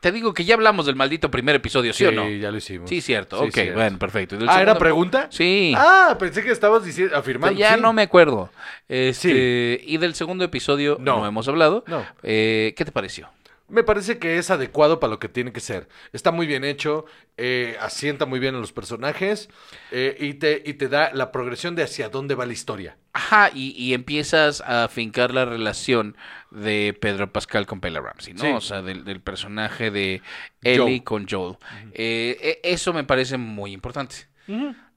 te 0.00 0.12
digo 0.12 0.34
que 0.34 0.44
ya 0.44 0.54
hablamos 0.56 0.84
del 0.84 0.94
maldito 0.94 1.30
primer 1.30 1.54
episodio, 1.56 1.94
¿sí, 1.94 2.04
o 2.04 2.12
no? 2.12 2.28
ya 2.28 2.50
lo 2.50 2.58
hicimos. 2.58 2.90
Sí, 2.90 3.00
cierto. 3.00 3.38
Sí, 3.40 3.46
ok, 3.48 3.54
cierto. 3.54 3.74
bueno, 3.74 3.98
perfecto. 3.98 4.34
¿Y 4.34 4.38
del 4.40 4.48
Ah, 4.50 4.60
¿era 4.60 4.76
pregunta? 4.78 5.28
Sí. 5.30 5.72
Ah, 5.74 6.14
pensé 6.20 6.44
que 6.44 6.50
estabas 6.50 6.84
diciendo, 6.84 7.16
afirmando. 7.16 7.58
ya 7.58 7.76
sí. 7.76 7.80
no 7.80 7.94
me 7.94 8.02
acuerdo. 8.02 8.50
Este, 8.88 9.80
Y 9.82 9.96
del 9.96 10.14
segundo 10.14 10.44
episodio 10.44 10.98
no, 11.00 11.20
No. 11.20 11.26
hemos 11.26 11.48
hablado. 11.48 11.82
No. 11.86 12.04
Eh, 12.22 12.74
¿Qué 12.76 12.84
te 12.84 12.92
pareció? 12.92 13.30
Me 13.68 13.82
parece 13.82 14.18
que 14.18 14.38
es 14.38 14.50
adecuado 14.50 15.00
para 15.00 15.10
lo 15.12 15.18
que 15.18 15.28
tiene 15.28 15.52
que 15.52 15.58
ser. 15.60 15.88
Está 16.12 16.30
muy 16.30 16.46
bien 16.46 16.62
hecho, 16.64 17.04
eh, 17.36 17.76
asienta 17.80 18.24
muy 18.24 18.38
bien 18.38 18.54
a 18.54 18.58
los 18.58 18.72
personajes 18.72 19.48
eh, 19.90 20.16
y, 20.20 20.34
te, 20.34 20.62
y 20.64 20.74
te 20.74 20.86
da 20.88 21.10
la 21.12 21.32
progresión 21.32 21.74
de 21.74 21.82
hacia 21.82 22.08
dónde 22.08 22.36
va 22.36 22.46
la 22.46 22.52
historia. 22.52 22.96
Ajá, 23.12 23.50
y, 23.52 23.70
y 23.72 23.92
empiezas 23.94 24.60
a 24.60 24.86
fincar 24.88 25.34
la 25.34 25.44
relación 25.46 26.16
de 26.52 26.96
Pedro 27.00 27.32
Pascal 27.32 27.66
con 27.66 27.80
Bella 27.80 28.00
Ramsey, 28.00 28.34
¿no? 28.34 28.40
Sí. 28.42 28.48
O 28.52 28.60
sea, 28.60 28.82
del, 28.82 29.04
del 29.04 29.20
personaje 29.20 29.90
de 29.90 30.22
Ellie 30.62 30.78
Joel. 30.78 31.02
con 31.04 31.26
Joel. 31.28 31.56
Eh, 31.92 32.60
e- 32.62 32.72
eso 32.72 32.92
me 32.92 33.02
parece 33.02 33.36
muy 33.36 33.72
importante, 33.72 34.28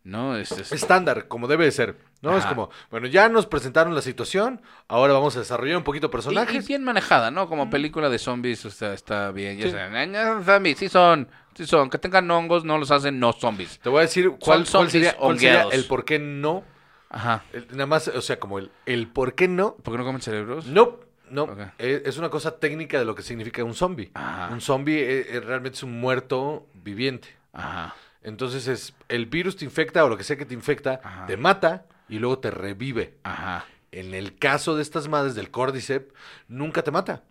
¿no? 0.04 0.38
Es- 0.38 0.52
es- 0.52 0.72
Estándar, 0.72 1.28
como 1.28 1.48
debe 1.48 1.66
de 1.66 1.72
ser. 1.72 1.96
¿No? 2.22 2.38
Es 2.38 2.46
como, 2.46 2.70
bueno, 2.92 3.08
ya 3.08 3.30
nos 3.30 3.46
presentaron 3.46 3.96
la 3.96 4.02
situación, 4.02 4.62
ahora 4.88 5.14
vamos 5.14 5.36
a 5.36 5.40
desarrollar 5.40 5.78
un 5.78 5.84
poquito 5.84 6.08
y, 6.08 6.10
y 6.10 6.12
personajes. 6.12 6.68
bien 6.68 6.84
manejada, 6.84 7.32
¿no? 7.32 7.48
Como 7.48 7.70
película 7.70 8.10
de 8.10 8.20
zombies, 8.20 8.66
o 8.66 8.70
sea, 8.70 8.94
está 8.94 9.32
bien. 9.32 9.58
Ya 9.58 9.66
Sí. 9.66 9.72
saben, 9.72 9.96
"Ay, 9.96 10.08
no, 10.08 10.44
zombies, 10.44 10.78
sí 10.78 10.90
son, 10.90 11.28
sí 11.56 11.66
son. 11.66 11.90
Que 11.90 11.98
tengan 11.98 12.30
hongos 12.32 12.66
no 12.66 12.78
los 12.78 12.92
hacen 12.92 13.20
no 13.20 13.34
zombies. 13.34 13.80
Te 13.80 13.90
voy 13.90 14.00
a 14.00 14.02
decir 14.02 14.30
cuál, 14.40 14.66
cuál 14.70 14.90
sería, 14.90 15.16
cuál 15.16 15.40
sería 15.40 15.64
el 15.72 15.86
por 15.86 16.06
qué 16.06 16.20
no. 16.20 16.64
Ajá. 17.10 17.44
El- 17.54 17.68
nada 17.72 17.86
más, 17.88 18.08
o 18.10 18.22
sea, 18.22 18.40
como 18.40 18.60
el, 18.60 18.70
el 18.86 19.08
por 19.08 19.34
qué 19.34 19.48
no. 19.48 19.76
¿Por 19.76 19.94
qué 19.94 19.98
no 19.98 20.06
comen 20.06 20.22
cerebros? 20.22 20.68
No, 20.68 21.00
no. 21.32 21.44
Ok. 21.44 21.60
Es, 21.80 22.02
es 22.06 22.18
una 22.18 22.30
cosa 22.30 22.60
técnica 22.60 23.00
de 23.00 23.06
lo 23.06 23.16
que 23.16 23.24
significa 23.24 23.64
un 23.64 23.74
zombie. 23.74 24.12
Ajá. 24.14 24.50
Un 24.54 24.62
zombie 24.62 25.00
eh, 25.00 25.26
eh, 25.32 25.40
realmente 25.40 25.78
es 25.78 25.84
un 25.84 26.00
muerto 26.00 26.68
viviente. 26.76 27.30
Ajá. 27.54 27.96
Entonces 28.22 28.68
es 28.68 28.94
el 29.08 29.26
virus 29.28 29.56
te 29.56 29.66
infecta 29.66 30.04
o 30.06 30.10
lo 30.10 30.18
que 30.18 30.24
sea 30.24 30.36
que 30.38 30.46
te 30.46 30.54
infecta, 30.54 31.00
Ajá. 31.04 31.26
te 31.26 31.38
mata 31.38 31.86
y 32.10 32.20
luego 32.20 32.40
te 32.40 32.52
revive. 32.52 33.16
Ajá. 33.24 33.66
En 33.92 34.14
el 34.14 34.38
caso 34.38 34.76
de 34.76 34.82
estas 34.84 35.08
madres 35.08 35.36
del 35.36 35.50
Cordyceps, 35.52 36.14
nunca 36.48 36.84
te 36.84 36.92
mata. 36.92 37.24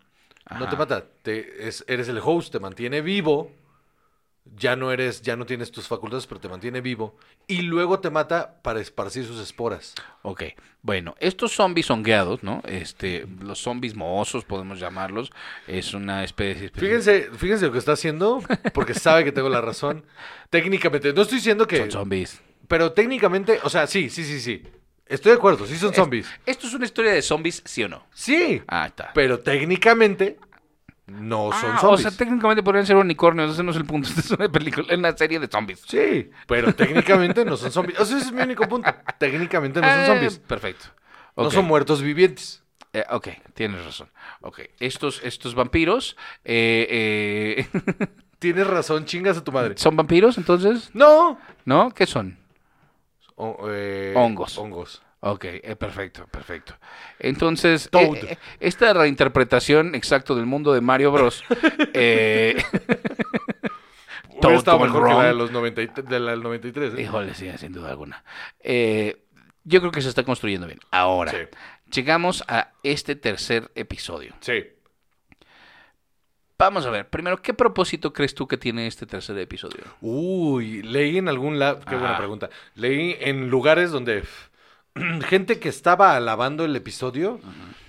No 0.59 0.69
te 0.69 0.77
mata. 0.77 1.05
Te, 1.23 1.69
es- 1.69 1.85
eres 1.89 2.09
el 2.09 2.21
host, 2.25 2.51
te 2.53 2.59
mantiene 2.59 3.01
vivo. 3.01 3.53
Ya 4.57 4.77
no 4.77 4.91
eres, 4.93 5.21
ya 5.21 5.37
no 5.37 5.45
tienes 5.45 5.71
tus 5.71 5.87
facultades, 5.87 6.27
pero 6.27 6.41
te 6.41 6.49
mantiene 6.49 6.81
vivo. 6.81 7.15
Y 7.47 7.61
luego 7.63 8.01
te 8.01 8.09
mata 8.09 8.63
para 8.63 8.81
esparcir 8.81 9.27
sus 9.27 9.39
esporas. 9.41 9.95
Ok, 10.23 10.43
bueno, 10.81 11.15
estos 11.21 11.53
zombies 11.53 11.91
hongueados, 11.91 12.43
¿no? 12.43 12.63
Este, 12.65 13.27
los 13.43 13.59
zombies 13.61 13.95
mohosos, 13.95 14.47
podemos 14.47 14.81
llamarlos, 14.81 15.31
es 15.67 15.93
una 15.93 16.25
especie... 16.25 16.67
especie- 16.73 16.81
Fíjense, 16.89 17.29
fíjense 17.37 17.67
lo 17.67 17.73
que 17.73 17.79
está 17.79 17.93
haciendo, 17.93 18.43
porque 18.73 18.95
sabe 18.95 19.23
que 19.23 19.33
tengo 19.33 19.51
la 19.51 19.61
razón. 19.61 20.07
Técnicamente, 20.51 21.13
no 21.13 21.21
estoy 21.23 21.39
diciendo 21.39 21.67
que. 21.67 21.77
Son 21.77 21.91
zombies. 21.91 22.41
Pero 22.69 22.93
técnicamente, 22.93 23.59
o 23.63 23.71
sea, 23.71 23.87
sí, 23.87 24.11
sí, 24.11 24.25
sí, 24.25 24.41
sí. 24.41 24.63
Estoy 25.07 25.33
de 25.33 25.39
acuerdo, 25.39 25.67
sí 25.67 25.77
son 25.77 25.91
Es- 25.91 25.97
zombies. 25.97 26.29
¿Esto 26.45 26.67
es 26.67 26.75
una 26.75 26.85
historia 26.85 27.13
de 27.13 27.23
zombies, 27.23 27.63
sí 27.65 27.83
o 27.83 27.89
no? 27.89 28.07
Sí. 28.13 28.63
Ah, 28.69 28.87
está. 28.87 29.11
Pero 29.15 29.39
técnicamente 29.41 30.39
no 31.07 31.51
son 31.53 31.71
Ah, 31.73 31.77
o 31.79 31.81
zombies. 31.81 32.03
sea, 32.03 32.11
técnicamente 32.11 32.63
podrían 32.63 32.85
ser 32.87 32.97
unicornios, 32.97 33.53
ese 33.53 33.63
no 33.63 33.71
es 33.71 33.77
el 33.79 33.87
punto, 33.87 34.07
esta 34.11 34.21
es 34.21 34.31
una 34.33 34.49
película, 34.51 34.95
una 34.95 35.17
serie 35.17 35.39
de 35.41 35.49
zombies. 35.49 35.81
Sí, 35.89 36.31
pero 36.47 36.75
técnicamente 36.75 37.43
no 37.47 37.57
son 37.57 37.73
zombies. 37.73 37.99
O 37.99 38.05
sea, 38.05 38.19
ese 38.19 38.27
es 38.27 38.33
mi 38.33 38.43
único 38.43 38.69
punto. 38.69 38.91
Técnicamente 39.19 39.81
no 39.81 39.89
son 39.89 40.01
Eh, 40.01 40.07
zombies. 40.07 40.39
Perfecto. 40.39 40.85
No 41.37 41.51
son 41.51 41.65
muertos 41.65 42.03
vivientes. 42.03 42.63
Eh, 42.93 43.05
ok, 43.11 43.29
tienes 43.55 43.85
razón. 43.85 44.11
Ok, 44.41 44.61
estos, 44.81 45.21
estos 45.23 45.55
vampiros, 45.55 46.17
eh, 46.45 47.67
eh, 47.73 48.07
Tienes 48.39 48.67
razón, 48.69 49.05
chingas 49.05 49.37
a 49.39 49.43
tu 49.43 49.51
madre. 49.53 49.75
¿son 49.79 49.97
vampiros 49.97 50.39
entonces? 50.39 50.91
No. 50.95 51.41
¿No? 51.65 51.91
¿Qué 51.93 52.07
son? 52.07 52.39
O- 53.39 53.69
eh, 53.71 54.13
Hongos. 54.17 54.59
Hongos. 54.59 55.03
Ok, 55.21 55.45
eh, 55.47 55.75
perfecto, 55.77 56.27
perfecto. 56.31 56.75
Entonces, 57.19 57.89
eh, 57.93 58.37
esta 58.61 58.93
reinterpretación 58.93 59.95
exacto 59.97 60.37
del 60.37 60.47
mundo 60.47 60.73
de 60.73 60.81
Mario 60.81 61.11
Bros. 61.11 61.43
eh, 61.95 62.57
estado 64.55 64.79
mejor 64.79 65.09
que 65.09 65.15
la 65.15 65.25
de 65.25 65.35
los 65.35 65.51
90 65.51 65.83
y- 65.83 65.87
de 66.05 66.21
la 66.21 66.31
del 66.33 66.43
93. 66.43 66.95
¿eh? 66.95 67.03
híjole, 67.03 67.35
sí, 67.35 67.51
sin 67.59 67.73
duda 67.73 67.91
alguna. 67.91 68.23
Yo 69.65 69.81
creo 69.81 69.93
que 69.93 70.01
se 70.03 70.09
está 70.09 70.23
construyendo 70.23 70.67
bien. 70.67 70.79
Ahora, 70.91 71.33
Sí. 71.33 71.39
llegamos 71.93 72.43
a 72.49 72.73
este 72.83 73.17
tercer 73.17 73.71
episodio. 73.75 74.35
Sí. 74.41 74.65
Vamos 76.59 76.85
a 76.87 76.91
ver, 76.91 77.09
primero, 77.09 77.41
¿qué 77.41 77.55
propósito 77.55 78.13
crees 78.13 78.35
tú 78.35 78.49
que 78.49 78.57
tiene 78.57 78.89
este 78.89 79.07
tercer 79.07 79.39
episodio? 79.39 79.85
Uy, 80.01 80.83
leí 80.83 81.17
en 81.17 81.29
algún 81.29 81.61
lado, 81.61 81.79
qué 81.89 81.95
buena 81.95 82.19
pregunta. 82.19 82.51
Leí 82.75 83.17
en 83.21 83.49
lugares 83.49 83.93
donde 83.93 84.25
gente 85.29 85.61
que 85.61 85.69
estaba 85.69 86.17
alabando 86.17 86.65
el 86.65 86.75
episodio, 86.75 87.39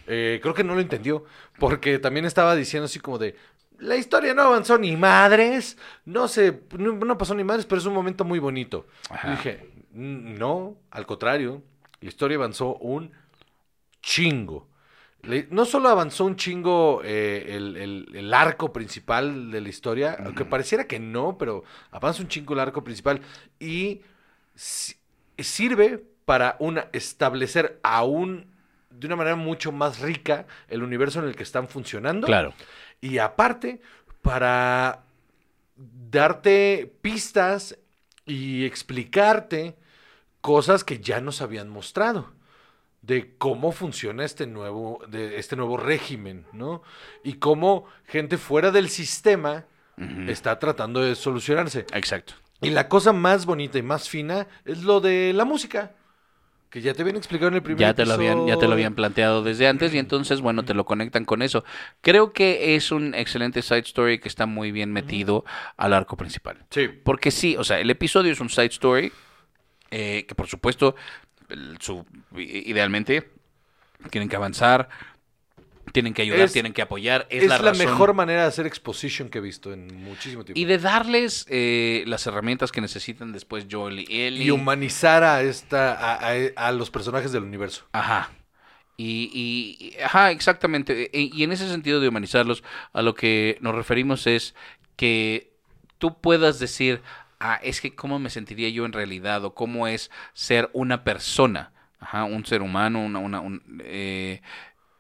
eh, 0.06 0.40
creo 0.44 0.54
que 0.54 0.64
no 0.64 0.76
lo 0.76 0.82
entendió, 0.82 1.26
porque 1.58 1.98
también 1.98 2.26
estaba 2.26 2.56
diciendo 2.56 2.86
así 2.86 3.00
como 3.00 3.18
de, 3.18 3.36
la 3.80 3.96
historia 3.96 4.36
no 4.36 4.44
avanzó 4.44 4.78
ni 4.78 4.96
madres, 4.96 5.76
no 6.06 6.28
se, 6.28 6.62
no, 6.78 6.92
no 6.94 7.18
pasó 7.18 7.34
ni 7.34 7.44
madres, 7.44 7.66
pero 7.66 7.80
es 7.80 7.88
un 7.88 7.96
momento 7.96 8.24
muy 8.24 8.38
bonito. 8.38 8.86
Ajá. 9.10 9.30
Y 9.30 9.32
dije, 9.32 9.68
"Mm, 9.94 10.36
no, 10.38 10.78
al 10.92 11.08
contrario, 11.08 11.64
la 12.02 12.10
historia 12.10 12.38
avanzó 12.38 12.76
un 12.76 13.12
chingo. 14.04 14.68
Le- 15.24 15.48
no 15.52 15.66
solo 15.66 15.90
avanzó 15.90 16.26
un 16.26 16.36
chingo 16.38 17.02
eh, 17.04 17.56
el, 17.56 17.76
el- 17.78 18.10
el 18.16 18.34
arco 18.34 18.72
principal 18.72 19.52
de 19.52 19.62
la 19.62 19.70
historia, 19.70 20.18
aunque 20.26 20.46
pareciera 20.46 20.88
que 20.88 21.00
no, 21.00 21.38
pero 21.38 21.64
avanza 21.92 22.22
un 22.22 22.30
chingo 22.30 22.54
el 22.54 22.60
arco 22.62 22.84
principal 22.84 23.22
y 23.60 24.02
si- 24.56 24.96
sirve 25.38 26.04
para 26.26 26.56
una, 26.60 26.88
establecer 26.94 27.80
aún 27.84 28.48
de 28.90 29.08
una 29.08 29.16
manera 29.16 29.36
mucho 29.36 29.72
más 29.72 30.00
rica 30.00 30.46
el 30.68 30.84
universo 30.84 31.20
en 31.20 31.26
el 31.28 31.36
que 31.36 31.44
están 31.44 31.68
funcionando. 31.68 32.26
Claro. 32.28 32.54
Y 33.02 33.18
aparte, 33.18 33.82
para 34.22 35.04
darte 35.76 36.92
pistas 37.02 37.78
y 38.26 38.66
explicarte 38.66 39.76
cosas 40.42 40.84
que 40.84 41.00
ya 41.00 41.20
nos 41.22 41.42
habían 41.42 41.70
mostrado 41.70 42.32
de 43.02 43.36
cómo 43.38 43.72
funciona 43.72 44.26
este 44.26 44.46
nuevo, 44.46 45.02
de 45.08 45.38
este 45.38 45.56
nuevo 45.56 45.78
régimen, 45.78 46.46
¿no? 46.54 46.84
Y 47.24 47.34
cómo 47.34 47.86
gente 48.06 48.38
fuera 48.38 48.72
del 48.72 48.90
sistema 48.90 49.66
está 50.28 50.58
tratando 50.60 51.02
de 51.02 51.14
solucionarse. 51.14 51.86
Exacto. 51.92 52.34
Y 52.62 52.70
la 52.70 52.88
cosa 52.88 53.12
más 53.12 53.46
bonita 53.46 53.78
y 53.78 53.82
más 53.82 54.08
fina 54.08 54.48
es 54.64 54.84
lo 54.84 55.02
de 55.02 55.34
la 55.34 55.44
música, 55.44 55.92
que 56.70 56.82
ya 56.82 56.94
te 56.94 57.02
habían 57.02 57.18
explicado 57.18 57.50
en 57.50 57.56
el 57.56 57.62
primer 57.62 57.82
Ya 57.82 57.94
te, 57.94 58.06
lo 58.06 58.14
habían, 58.14 58.48
ya 58.48 58.58
te 58.58 58.68
lo 58.68 58.74
habían 58.74 58.96
planteado 58.96 59.44
desde 59.44 59.68
antes 59.68 59.94
y 59.94 59.98
entonces, 59.98 60.40
bueno, 60.40 60.64
te 60.64 60.74
lo 60.74 60.86
conectan 60.86 61.26
con 61.26 61.42
eso. 61.42 61.66
Creo 62.00 62.32
que 62.32 62.76
es 62.76 62.92
un 62.92 63.14
excelente 63.14 63.62
side 63.62 63.80
story 63.80 64.20
que 64.20 64.30
está 64.30 64.46
muy 64.46 64.72
bien 64.72 64.94
metido 64.94 65.44
al 65.76 65.94
arco 65.94 66.16
principal. 66.16 66.66
Sí. 66.70 66.88
Porque 67.04 67.32
sí, 67.32 67.58
o 67.58 67.64
sea, 67.64 67.80
el 67.80 67.90
episodio 67.90 68.32
es 68.32 68.40
un 68.40 68.50
side 68.50 68.68
story 68.68 69.12
eh, 69.92 70.26
que 70.28 70.36
por 70.36 70.48
supuesto, 70.48 70.96
su, 71.80 72.06
idealmente, 72.38 73.30
tienen 74.10 74.30
que 74.30 74.36
avanzar, 74.36 74.90
tienen 75.92 76.14
que 76.14 76.22
ayudar, 76.22 76.42
Es- 76.42 76.54
tienen 76.54 76.74
que 76.74 76.82
apoyar. 76.82 77.26
Es, 77.30 77.44
Es, 77.44 77.62
la, 77.62 77.74
mejor 77.74 78.14
manera 78.14 78.44
de 78.44 78.48
hacer 78.48 78.68
exposition 78.68 79.30
que 79.30 79.40
he 79.40 79.42
visto 79.42 79.74
en 79.74 79.88
muchísimo 80.04 80.46
tiempo. 80.46 80.60
Y 80.60 80.66
de 80.66 80.78
darles 80.78 81.46
eh, 81.50 82.04
las 82.08 82.26
herramientas 82.28 82.72
que 82.72 82.80
necesitan 82.82 83.32
después 83.34 83.66
Joel 83.70 84.00
y 84.08 84.22
Ellie. 84.22 84.44
y 84.46 84.52
humanizar 84.52 85.24
a 85.24 85.42
esta 85.42 85.94
a, 85.94 86.32
a- 86.32 86.68
a 86.68 86.72
los 86.72 86.92
personajes 86.92 87.32
del 87.32 87.44
universo. 87.44 87.86
Ajá. 87.92 88.30
Y, 88.98 89.32
y- 89.34 89.88
y- 89.98 90.02
ajá, 90.02 90.30
exactamente. 90.32 91.10
E- 91.18 91.30
Y, 91.34 91.44
en 91.44 91.52
ese 91.54 91.68
sentido 91.70 92.00
de 92.00 92.10
humanizarlos, 92.10 92.64
a 92.94 93.02
lo 93.02 93.16
que 93.16 93.58
nos 93.62 93.74
referimos 93.74 94.28
es 94.28 94.54
que 94.98 95.54
tú 95.98 96.20
puedas 96.20 96.60
decir, 96.60 97.02
ah, 97.40 97.60
es 97.64 97.82
que 97.82 97.96
cómo 97.96 98.20
me 98.20 98.30
sentiría 98.30 98.70
yo 98.70 98.86
en 98.86 98.94
realidad, 98.94 99.44
o 99.46 99.54
cómo 99.54 99.88
es 99.88 100.12
ser 100.34 100.70
una 100.74 101.04
persona, 101.04 101.72
ajá, 102.00 102.24
un 102.26 102.46
ser 102.46 102.62
humano, 102.62 103.02
una, 103.04 103.20
una, 103.20 103.40
un, 103.42 103.82
eh, 103.84 104.42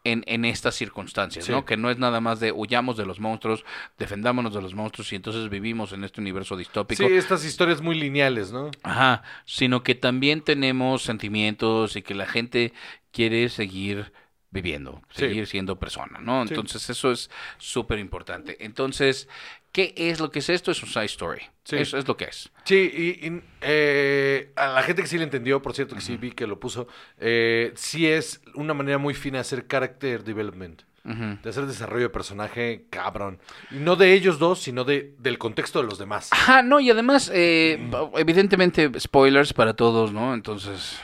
en, 0.05 0.23
en 0.27 0.45
estas 0.45 0.75
circunstancias, 0.75 1.43
Sí. 1.45 1.51
¿no? 1.51 1.65
Que 1.65 1.75
no 1.75 1.89
es 1.91 1.97
nada 1.97 2.21
más 2.21 2.39
de 2.39 2.51
huyamos 2.53 2.95
de 2.95 3.05
los 3.05 3.19
monstruos, 3.19 3.65
defendámonos 3.97 4.53
de 4.53 4.61
los 4.61 4.73
monstruos 4.73 5.11
y 5.11 5.17
entonces 5.17 5.49
vivimos 5.49 5.91
en 5.91 6.03
este 6.05 6.21
universo 6.21 6.55
distópico. 6.55 7.05
Sí, 7.05 7.13
estas 7.13 7.43
historias 7.43 7.81
muy 7.81 7.95
lineales, 7.99 8.51
¿no? 8.51 8.71
Ajá, 8.83 9.23
sino 9.45 9.83
que 9.83 9.95
también 9.95 10.41
tenemos 10.41 11.03
sentimientos 11.03 11.95
y 11.97 12.01
que 12.01 12.15
la 12.15 12.25
gente 12.25 12.71
quiere 13.11 13.49
seguir 13.49 14.13
viviendo, 14.51 15.01
Sí. 15.11 15.19
seguir 15.27 15.45
siendo 15.47 15.77
persona, 15.77 16.19
¿no? 16.21 16.43
Sí. 16.43 16.49
Entonces 16.53 16.89
eso 16.89 17.11
es 17.11 17.29
súper 17.59 17.99
importante. 17.99 18.57
Entonces, 18.65 19.27
¿qué 19.71 19.93
es 19.95 20.19
lo 20.19 20.31
que 20.31 20.39
es 20.39 20.49
esto? 20.49 20.71
Es 20.71 20.81
un 20.81 20.89
side 20.89 21.05
story. 21.05 21.41
Sí. 21.63 21.77
Eso 21.77 21.97
es 21.97 22.07
lo 22.07 22.17
que 22.17 22.25
es. 22.25 22.51
Sí, 22.63 22.91
y, 22.93 23.27
y, 23.27 23.41
eh, 23.61 24.51
a 24.55 24.67
la 24.67 24.83
gente 24.83 25.01
que 25.01 25.07
sí 25.07 25.17
le 25.17 25.23
entendió, 25.23 25.61
por 25.61 25.73
cierto, 25.73 25.95
que 25.95 26.01
sí 26.01 26.17
vi 26.17 26.31
que 26.31 26.47
lo 26.47 26.59
puso, 26.59 26.87
eh, 27.17 27.71
sí 27.75 28.07
es 28.07 28.41
una 28.55 28.73
manera 28.73 28.97
muy 28.97 29.13
fina 29.13 29.37
de 29.37 29.41
hacer 29.41 29.67
character 29.67 30.23
development, 30.23 30.83
de 31.03 31.49
hacer 31.49 31.65
desarrollo 31.65 32.03
de 32.03 32.09
personaje 32.09 32.85
cabrón. 32.89 33.39
Y 33.71 33.75
no 33.75 33.95
de 33.95 34.13
ellos 34.13 34.37
dos, 34.37 34.59
sino 34.59 34.83
de, 34.83 35.15
del 35.17 35.37
contexto 35.37 35.79
de 35.79 35.85
los 35.85 35.97
demás. 35.97 36.29
Ajá, 36.31 36.61
no, 36.61 36.79
y 36.79 36.89
además, 36.91 37.31
eh, 37.33 37.89
evidentemente, 38.15 38.91
spoilers 38.99 39.53
para 39.53 39.73
todos, 39.73 40.11
¿no? 40.11 40.33
Entonces, 40.33 40.99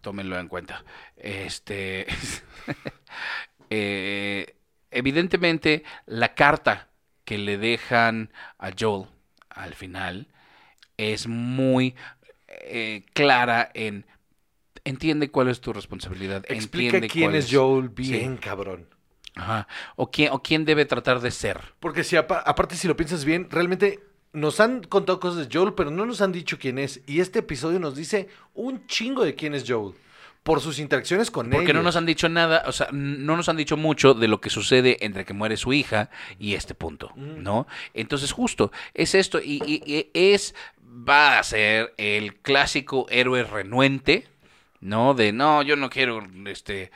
tómenlo 0.00 0.38
en 0.38 0.48
cuenta. 0.48 0.84
Este. 1.16 2.06
evidentemente, 4.90 5.82
la 6.06 6.34
carta 6.34 6.88
que 7.26 7.36
le 7.36 7.58
dejan 7.58 8.32
a 8.58 8.70
Joel 8.78 9.08
al 9.50 9.74
final 9.74 10.28
es 10.96 11.26
muy 11.26 11.94
eh, 12.48 13.04
clara 13.12 13.70
en. 13.74 14.06
Entiende 14.84 15.30
cuál 15.30 15.48
es 15.48 15.60
tu 15.60 15.72
responsabilidad. 15.72 16.44
Explica 16.48 16.96
entiende 16.96 17.08
quién 17.08 17.24
cuál 17.30 17.34
es 17.36 17.48
Joel 17.52 17.88
bien, 17.88 18.34
Sí. 18.36 18.40
cabrón. 18.40 18.88
Ajá. 19.34 19.66
O 19.96 20.10
quién, 20.10 20.30
o 20.32 20.42
quién 20.42 20.64
debe 20.64 20.84
tratar 20.86 21.20
de 21.20 21.30
ser. 21.32 21.60
Porque 21.80 22.04
si 22.04 22.16
apa- 22.16 22.38
aparte 22.38 22.76
si 22.76 22.86
lo 22.88 22.96
piensas 22.96 23.24
bien, 23.24 23.48
realmente 23.50 24.00
nos 24.32 24.60
han 24.60 24.82
contado 24.84 25.18
cosas 25.18 25.48
de 25.48 25.58
Joel, 25.58 25.74
pero 25.74 25.90
no 25.90 26.06
nos 26.06 26.20
han 26.20 26.30
dicho 26.32 26.58
quién 26.58 26.78
es. 26.78 27.00
Y 27.06 27.20
este 27.20 27.40
episodio 27.40 27.80
nos 27.80 27.96
dice 27.96 28.28
un 28.54 28.86
chingo 28.86 29.24
de 29.24 29.34
quién 29.34 29.54
es 29.54 29.64
Joel. 29.66 29.94
Por 30.46 30.60
sus 30.62 30.78
interacciones 30.78 31.30
con 31.30 31.50
Porque 31.50 31.66
no 31.74 31.80
ellos. 31.80 31.84
nos 31.84 31.96
han 31.96 32.06
dicho 32.06 32.28
nada, 32.30 32.62
o 32.66 32.72
sea, 32.72 32.88
no 32.92 33.36
nos 33.36 33.48
han 33.50 33.56
dicho 33.58 33.76
mucho 33.76 34.14
de 34.14 34.28
lo 34.28 34.40
que 34.40 34.48
sucede 34.48 34.96
entre 35.04 35.24
que 35.26 35.34
muere 35.34 35.56
su 35.58 35.72
hija 35.74 36.08
y 36.38 36.54
este 36.54 36.74
punto, 36.74 37.12
¿no? 37.16 37.66
Entonces, 37.92 38.32
justo, 38.32 38.70
es 38.94 39.14
esto, 39.14 39.40
y, 39.40 39.60
y- 39.66 39.82
y 39.84 40.08
es, 40.14 40.54
va 40.86 41.38
a 41.38 41.42
ser 41.42 41.92
el 41.98 42.36
clásico 42.36 43.06
héroe 43.10 43.42
renuente, 43.44 44.28
¿no? 44.80 45.14
De, 45.14 45.32
no, 45.32 45.62
yo 45.62 45.74
no 45.76 45.90
quiero, 45.90 46.22
este, 46.46 46.90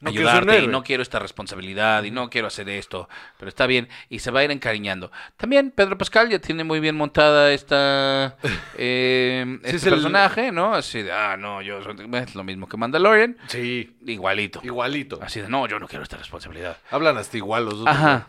No 0.00 0.10
ayudarte 0.10 0.60
y 0.62 0.66
no 0.66 0.82
quiero 0.82 1.02
esta 1.02 1.18
responsabilidad 1.18 2.02
y 2.04 2.10
no 2.10 2.28
quiero 2.28 2.48
hacer 2.48 2.68
esto, 2.68 3.08
pero 3.38 3.48
está 3.48 3.66
bien 3.66 3.88
y 4.10 4.18
se 4.18 4.30
va 4.30 4.40
a 4.40 4.44
ir 4.44 4.50
encariñando. 4.50 5.10
También 5.38 5.70
Pedro 5.70 5.96
Pascal 5.96 6.28
ya 6.28 6.38
tiene 6.38 6.64
muy 6.64 6.80
bien 6.80 6.96
montada 6.96 7.50
esta 7.52 8.36
eh, 8.78 9.44
Sí, 9.46 9.60
este 9.64 9.76
es 9.76 9.84
el- 9.86 9.92
personaje, 9.94 10.52
¿no? 10.52 10.74
Así 10.74 11.02
de, 11.02 11.12
ah, 11.12 11.36
no, 11.38 11.62
yo 11.62 11.78
es 11.80 12.34
lo 12.34 12.44
mismo 12.44 12.68
que 12.68 12.76
Mandalorian, 12.76 13.38
Sí, 13.48 13.96
igualito. 14.06 14.60
igualito. 14.62 15.18
Así 15.22 15.40
de, 15.40 15.48
no, 15.48 15.66
yo 15.66 15.78
no 15.78 15.88
quiero 15.88 16.02
esta 16.02 16.16
responsabilidad. 16.18 16.76
Hablan 16.90 17.16
hasta 17.16 17.36
igual 17.38 17.64
los 17.64 17.78
dos. 17.78 17.86
Ajá. 17.88 18.26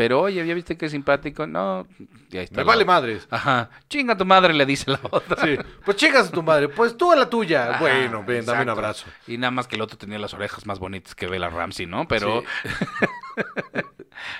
Pero 0.00 0.22
oye, 0.22 0.46
¿ya 0.46 0.54
viste 0.54 0.78
es 0.80 0.92
simpático? 0.92 1.46
No, 1.46 1.86
ahí 2.32 2.38
está 2.38 2.56
Me 2.56 2.64
la- 2.64 2.68
vale 2.68 2.86
madres. 2.86 3.28
Ajá. 3.30 3.68
Chinga 3.86 4.16
tu 4.16 4.24
madre, 4.24 4.54
le 4.54 4.64
dice 4.64 4.90
la 4.90 4.98
otra. 5.10 5.36
Sí. 5.44 5.58
Pues 5.84 5.98
chingas 5.98 6.28
a 6.28 6.30
tu 6.30 6.42
madre. 6.42 6.70
Pues 6.70 6.96
tú 6.96 7.12
a 7.12 7.16
la 7.16 7.28
tuya. 7.28 7.72
Ajá, 7.72 7.80
bueno, 7.80 8.24
ven, 8.26 8.46
dame 8.46 8.62
un 8.62 8.70
abrazo. 8.70 9.04
Y 9.26 9.36
nada 9.36 9.50
más 9.50 9.66
que 9.66 9.76
el 9.76 9.82
otro 9.82 9.98
tenía 9.98 10.18
las 10.18 10.32
orejas 10.32 10.64
más 10.64 10.78
bonitas 10.78 11.14
que 11.14 11.26
Bella 11.26 11.50
Ramsey, 11.50 11.84
¿no? 11.84 12.08
Pero. 12.08 12.42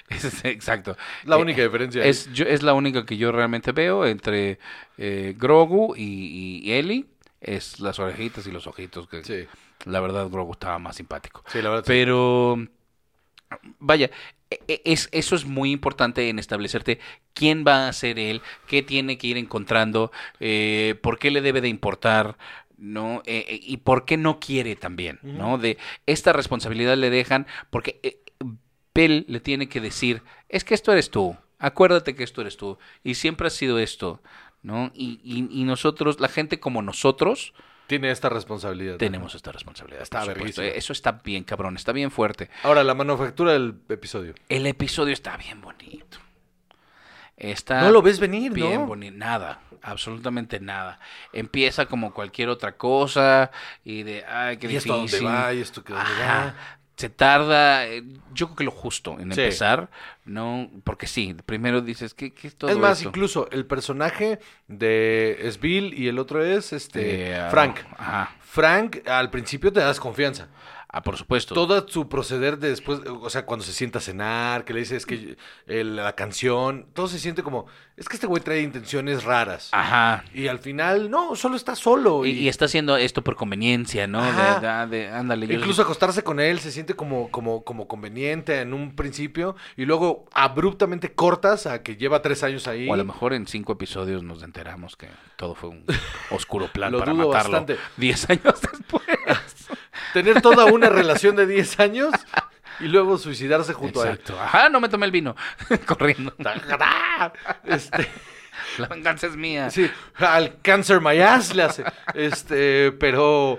Es- 0.09 0.45
exacto. 0.45 0.97
La 1.25 1.37
Eh, 1.37 1.43
única 1.43 1.63
diferencia. 1.63 2.05
Es, 2.05 2.31
yo, 2.33 2.45
es 2.45 2.63
la 2.63 2.75
única 2.75 3.05
que 3.07 3.17
yo 3.17 3.33
realmente 3.33 3.73
veo 3.73 4.05
entre 4.07 4.59
eh, 4.99 5.35
Grogu 5.39 5.95
y, 5.97 6.61
y 6.65 6.73
Ellie. 6.73 7.07
Es 7.41 7.81
las 7.81 7.99
orejitas 7.99 8.47
y 8.47 8.51
los 8.51 8.67
ojitos. 8.67 9.09
Que 9.09 9.25
Sí, 9.25 9.47
La 9.85 10.01
verdad, 10.01 10.29
Grogu 10.29 10.53
estaba 10.53 10.79
más 10.79 10.97
simpático. 10.97 11.43
sí, 11.49 11.63
la 11.63 11.71
verdad. 11.71 11.85
sí. 11.85 11.89
Pero, 11.93 12.59
vaya, 13.79 14.11
es, 14.85 15.09
eso 15.13 15.37
es 15.37 15.45
muy 15.45 15.71
importante 15.71 16.29
en 16.29 16.39
establecerte 16.39 16.99
quién 17.35 17.65
va 17.67 17.89
a 17.89 17.93
ser 17.93 18.19
él, 18.19 18.43
qué 18.67 18.83
tiene 18.83 19.19
que 19.19 19.29
ir 19.29 19.37
encontrando, 19.37 20.11
eh, 20.41 20.97
por 21.03 21.19
qué 21.19 21.31
le 21.31 21.41
debe 21.41 21.61
de 21.61 21.69
importar, 21.69 22.37
¿no? 22.81 23.23
Eh, 23.27 23.45
eh, 23.49 23.61
y 23.63 23.77
por 23.79 24.05
qué 24.05 24.17
no 24.17 24.41
quiere 24.41 24.75
también, 24.75 25.21
¿no? 25.23 25.59
De 25.59 25.79
esta 26.07 26.33
responsabilidad 26.33 26.97
le 26.97 27.11
dejan, 27.11 27.47
porque 27.71 28.01
eh, 28.03 28.23
Bill 28.95 29.25
le 29.29 29.41
tiene 29.41 29.69
que 29.69 29.81
decir, 29.81 30.23
es 30.49 30.65
que 30.65 30.75
esto 30.75 30.93
eres 30.93 31.11
tú, 31.11 31.37
acuérdate 31.59 32.17
que 32.17 32.25
esto 32.25 32.41
eres 32.41 32.57
tú, 32.57 32.79
y 33.05 33.15
siempre 33.15 33.47
ha 33.47 33.51
sido 33.51 33.79
esto, 33.79 34.21
¿no? 34.63 34.91
Y, 34.95 35.21
y, 35.23 35.61
y 35.61 35.65
nosotros, 35.65 36.21
la 36.21 36.29
gente 36.29 36.59
como 36.59 36.83
nosotros, 36.83 37.55
Tiene 37.91 38.13
esta 38.13 38.29
responsabilidad. 38.29 38.99
tenemos 38.99 39.35
esta 39.35 39.51
responsabilidad. 39.51 40.03
Está. 40.05 40.23
Eso 40.23 40.93
está 40.93 41.11
bien, 41.25 41.43
cabrón, 41.43 41.75
está 41.75 41.91
bien 41.91 42.13
fuerte. 42.13 42.49
Ahora, 42.63 42.85
la 42.85 42.95
manufactura 42.95 43.53
del 43.53 43.75
episodio. 43.89 44.33
El 44.49 44.65
episodio 44.69 45.13
está 45.13 45.37
bien 45.37 45.61
bonito. 45.61 46.19
Está 47.37 47.81
No 47.81 47.91
lo 47.91 48.01
ves 48.01 48.21
venir, 48.21 48.53
bien 48.53 48.83
¿no? 48.83 48.87
bonito. 48.87 49.17
Nada, 49.17 49.63
absolutamente 49.83 50.61
nada. 50.61 51.01
Empieza 51.33 51.87
como 51.87 52.15
cualquier 52.15 52.49
otra 52.49 52.77
cosa 52.77 53.51
y 53.83 54.05
de, 54.05 54.25
ay, 54.25 54.59
qué 54.59 54.71
¿Y 54.71 54.77
esto 54.77 54.95
a 54.95 54.97
difícil. 54.99 55.25
dónde 55.25 55.37
va? 55.39 55.53
¿Y 55.55 55.61
esto 55.61 55.83
qué 55.83 55.93
dónde 55.93 56.11
va? 56.21 56.55
Se 57.01 57.09
tarda, 57.09 57.87
eh, 57.87 58.03
yo 58.35 58.47
creo 58.49 58.57
que 58.57 58.65
lo 58.65 58.71
justo 58.71 59.13
en 59.19 59.33
Sí. 59.33 59.41
empezar, 59.41 59.89
¿no? 60.27 60.71
Porque 60.85 61.07
sí, 61.07 61.35
primero 61.47 61.81
dices, 61.81 62.13
¿qué, 62.15 62.33
qué 62.35 62.49
es 62.49 62.57
todo 62.57 62.71
Es 62.71 62.77
más, 62.77 62.99
esto? 62.99 63.09
incluso 63.09 63.49
el 63.51 63.65
personaje 63.65 64.39
de 64.69 65.39
es 65.41 65.59
Bill 65.59 65.95
y 65.95 66.09
el 66.09 66.19
otro 66.19 66.45
es 66.45 66.73
este 66.75 67.33
Eh, 67.33 67.49
Frank. 67.51 67.79
Ajá. 67.97 68.37
Frank, 68.41 69.07
al 69.09 69.31
principio 69.31 69.73
te 69.73 69.81
das 69.81 69.99
confianza. 69.99 70.49
Ah, 70.93 71.03
por 71.03 71.17
supuesto. 71.17 71.55
Todo 71.55 71.87
su 71.87 72.09
proceder 72.09 72.59
de 72.59 72.69
después, 72.71 72.99
o 73.07 73.31
sea, 73.31 73.47
cuando 73.47 73.65
se 73.65 73.73
sienta 73.73 73.99
a 73.99 74.03
cenar, 74.03 74.65
que 74.65 74.73
le 74.75 74.81
dices 74.81 75.07
que 75.07 75.37
eh, 75.69 75.85
la 75.85 76.17
canción, 76.17 76.87
todo 76.95 77.07
se 77.07 77.21
siente 77.21 77.45
como, 77.45 77.67
es 77.97 78.09
que 78.09 78.17
este 78.17 78.27
güey 78.27 78.43
trae 78.43 78.61
intenciones 78.63 79.23
raras. 79.23 79.69
Ajá. 79.71 80.25
Y 80.35 80.49
al 80.49 80.59
final, 80.59 81.09
no, 81.09 81.37
solo 81.37 81.55
está 81.55 81.77
solo. 81.77 82.27
Y, 82.27 82.31
Y, 82.31 82.39
y 82.41 82.49
está 82.49 82.65
haciendo 82.65 82.97
esto 82.97 83.23
por 83.23 83.37
conveniencia, 83.37 84.09
¿no? 84.09 84.19
Ajá. 84.21 84.87
De, 84.89 84.97
de- 84.97 85.05
de- 85.05 85.09
ándale, 85.13 85.47
yo- 85.47 85.55
incluso 85.55 85.83
acostarse 85.83 86.25
con 86.25 86.41
él 86.41 86.59
se 86.59 86.73
siente 86.73 86.95
como, 86.95 87.31
como, 87.31 87.63
como 87.63 87.87
conveniente 87.87 88.61
en 88.61 88.75
un 88.75 88.97
principio 88.97 89.55
y 89.77 89.85
luego 89.85 90.27
abruptamente 90.33 91.13
cortas 91.13 91.67
a 91.67 91.85
que 91.85 91.97
lleva 91.97 92.21
tres 92.21 92.43
años 92.43 92.67
ahí. 92.67 92.89
O 92.89 92.95
a 92.95 92.97
lo 92.97 93.05
mejor 93.05 93.33
en 93.33 93.47
cinco 93.47 93.75
episodios 93.75 94.25
nos 94.25 94.43
enteramos 94.43 94.97
que 94.97 95.07
todo 95.37 95.55
fue 95.55 95.69
un 95.71 95.85
oscuro 96.31 96.67
plan 96.73 96.91
Lo 96.91 96.99
para 96.99 97.13
dudo 97.13 97.29
matarlo 97.29 97.51
bastante. 97.61 97.77
diez 97.97 98.25
años 98.29 98.61
después. 98.61 99.05
Tener 100.13 100.41
toda 100.43 100.67
una 100.67 100.89
relación 100.89 101.37
de 101.37 101.47
10 101.47 101.81
años 101.81 102.13
y 102.81 102.85
luego 102.85 103.19
suicidarse 103.19 103.73
junto 103.73 104.05
Exacto. 104.05 104.39
Ajá, 104.41 104.69
no 104.69 104.81
me 104.81 104.89
tomé 104.89 105.07
el 105.07 105.13
vino. 105.13 105.37
Corriendo. 105.87 106.35
a 106.45 107.33
él. 107.65 107.75
Este, 107.75 108.09
La 108.79 108.89
venganza 108.89 109.27
es 109.27 109.37
mía. 109.37 109.71
sí, 109.71 109.91
al 110.17 110.61
cáncer 110.63 111.01
my 111.01 111.19
ass 111.21 111.55
le 111.55 111.63
hace. 111.63 111.85
Este, 112.15 112.93
pero 112.93 113.59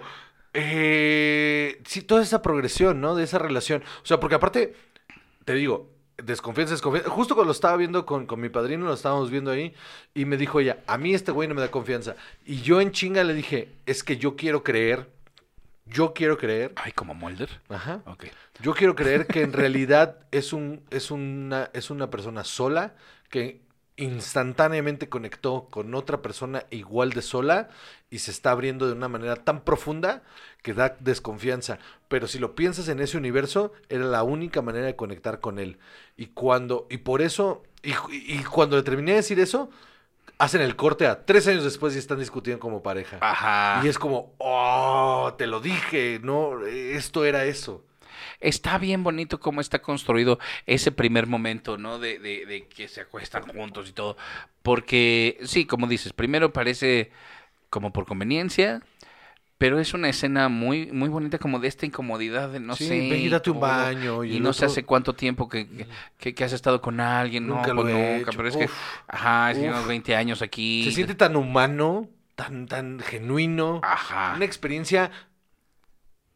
eh, 0.53 1.81
sí, 1.85 2.01
toda 2.01 2.21
esa 2.21 2.41
progresión, 2.41 3.01
¿no? 3.01 3.15
De 3.15 3.23
esa 3.23 3.37
relación. 3.39 3.83
O 4.03 4.05
sea, 4.05 4.19
porque 4.19 4.35
aparte, 4.35 4.75
te 5.45 5.53
digo, 5.53 5.89
desconfianza, 6.17 6.73
desconfianza. 6.73 7.09
Justo 7.09 7.35
cuando 7.35 7.47
lo 7.49 7.53
estaba 7.53 7.77
viendo 7.77 8.05
con, 8.05 8.25
con 8.25 8.39
mi 8.39 8.49
padrino, 8.49 8.85
lo 8.85 8.93
estábamos 8.93 9.29
viendo 9.29 9.51
ahí, 9.51 9.73
y 10.13 10.25
me 10.25 10.37
dijo 10.37 10.59
ella, 10.59 10.79
a 10.87 10.97
mí 10.97 11.13
este 11.13 11.31
güey 11.31 11.47
no 11.47 11.55
me 11.55 11.61
da 11.61 11.71
confianza. 11.71 12.15
Y 12.45 12.61
yo 12.61 12.81
en 12.81 12.91
chinga 12.91 13.23
le 13.23 13.33
dije, 13.33 13.73
es 13.85 14.03
que 14.03 14.17
yo 14.17 14.35
quiero 14.35 14.63
creer, 14.63 15.09
yo 15.91 16.13
quiero 16.13 16.37
creer. 16.37 16.73
Ay, 16.75 16.91
como 16.93 17.13
Mulder. 17.13 17.49
Ajá. 17.69 18.01
Ok. 18.05 18.25
Yo 18.61 18.73
quiero 18.73 18.95
creer 18.95 19.27
que 19.27 19.41
en 19.41 19.53
realidad 19.53 20.19
es, 20.31 20.53
un, 20.53 20.83
es, 20.89 21.11
una, 21.11 21.69
es 21.73 21.89
una 21.89 22.09
persona 22.09 22.43
sola 22.43 22.95
que 23.29 23.61
instantáneamente 23.97 25.09
conectó 25.09 25.67
con 25.69 25.93
otra 25.93 26.21
persona 26.21 26.65
igual 26.71 27.11
de 27.11 27.21
sola 27.21 27.69
y 28.09 28.19
se 28.19 28.31
está 28.31 28.51
abriendo 28.51 28.87
de 28.87 28.93
una 28.93 29.09
manera 29.09 29.35
tan 29.35 29.63
profunda 29.63 30.23
que 30.63 30.73
da 30.73 30.95
desconfianza. 30.99 31.77
Pero 32.07 32.27
si 32.27 32.39
lo 32.39 32.55
piensas 32.55 32.87
en 32.87 32.99
ese 32.99 33.17
universo, 33.17 33.73
era 33.89 34.05
la 34.05 34.23
única 34.23 34.61
manera 34.61 34.85
de 34.85 34.95
conectar 34.95 35.39
con 35.39 35.59
él. 35.59 35.77
Y 36.17 36.27
cuando, 36.27 36.87
y 36.89 36.97
por 36.97 37.21
eso, 37.21 37.63
y, 37.83 37.93
y 38.11 38.43
cuando 38.43 38.77
le 38.77 38.83
terminé 38.83 39.11
de 39.11 39.17
decir 39.17 39.39
eso, 39.39 39.69
hacen 40.41 40.61
el 40.61 40.75
corte 40.75 41.05
a 41.05 41.23
tres 41.23 41.47
años 41.47 41.63
después 41.63 41.95
y 41.95 41.99
están 41.99 42.17
discutiendo 42.17 42.59
como 42.59 42.81
pareja. 42.81 43.19
Ajá. 43.21 43.85
Y 43.85 43.87
es 43.87 43.99
como, 43.99 44.33
oh, 44.39 45.35
te 45.37 45.45
lo 45.45 45.59
dije, 45.59 46.19
no, 46.23 46.65
esto 46.65 47.25
era 47.25 47.45
eso. 47.45 47.85
Está 48.39 48.79
bien 48.79 49.03
bonito 49.03 49.39
cómo 49.39 49.61
está 49.61 49.83
construido 49.83 50.39
ese 50.65 50.91
primer 50.91 51.27
momento, 51.27 51.77
¿no? 51.77 51.99
De, 51.99 52.17
de, 52.17 52.47
de 52.47 52.67
que 52.67 52.87
se 52.87 53.01
acuestan 53.01 53.43
juntos 53.43 53.89
y 53.89 53.93
todo. 53.93 54.17
Porque, 54.63 55.37
sí, 55.43 55.65
como 55.65 55.85
dices, 55.85 56.11
primero 56.11 56.51
parece 56.51 57.11
como 57.69 57.93
por 57.93 58.07
conveniencia, 58.07 58.81
pero 59.61 59.79
es 59.79 59.93
una 59.93 60.09
escena 60.09 60.49
muy, 60.49 60.91
muy 60.91 61.07
bonita 61.07 61.37
como 61.37 61.59
de 61.59 61.67
esta 61.67 61.85
incomodidad 61.85 62.49
de 62.49 62.59
no 62.59 62.75
Sí, 62.75 62.87
sé. 62.87 62.97
y 62.97 63.29
date 63.29 63.51
un 63.51 63.59
todo, 63.59 63.69
baño, 63.69 64.23
y 64.23 64.39
no 64.39 64.53
sé 64.53 64.65
otro- 64.65 64.71
hace 64.71 64.83
cuánto 64.85 65.13
tiempo 65.13 65.47
que, 65.47 65.85
que, 66.17 66.33
que 66.33 66.43
has 66.43 66.51
estado 66.51 66.81
con 66.81 66.99
alguien, 66.99 67.45
no, 67.45 67.57
Nunca 67.57 67.67
lo 67.71 67.83
pues 67.83 67.93
he 67.93 68.13
nunca, 68.17 68.31
hecho. 68.31 68.37
pero 68.37 68.49
es 68.49 68.57
que, 68.57 68.67
ajá, 69.07 69.51
es 69.51 69.59
Uf. 69.59 69.65
unos 69.65 69.85
20 69.85 70.15
años 70.15 70.41
aquí. 70.41 70.83
Se 70.85 70.91
siente 70.93 71.13
tan 71.13 71.35
humano, 71.35 72.09
tan, 72.33 72.65
tan 72.65 72.99
genuino, 73.01 73.81
Ajá. 73.83 74.33
una 74.35 74.45
experiencia 74.45 75.11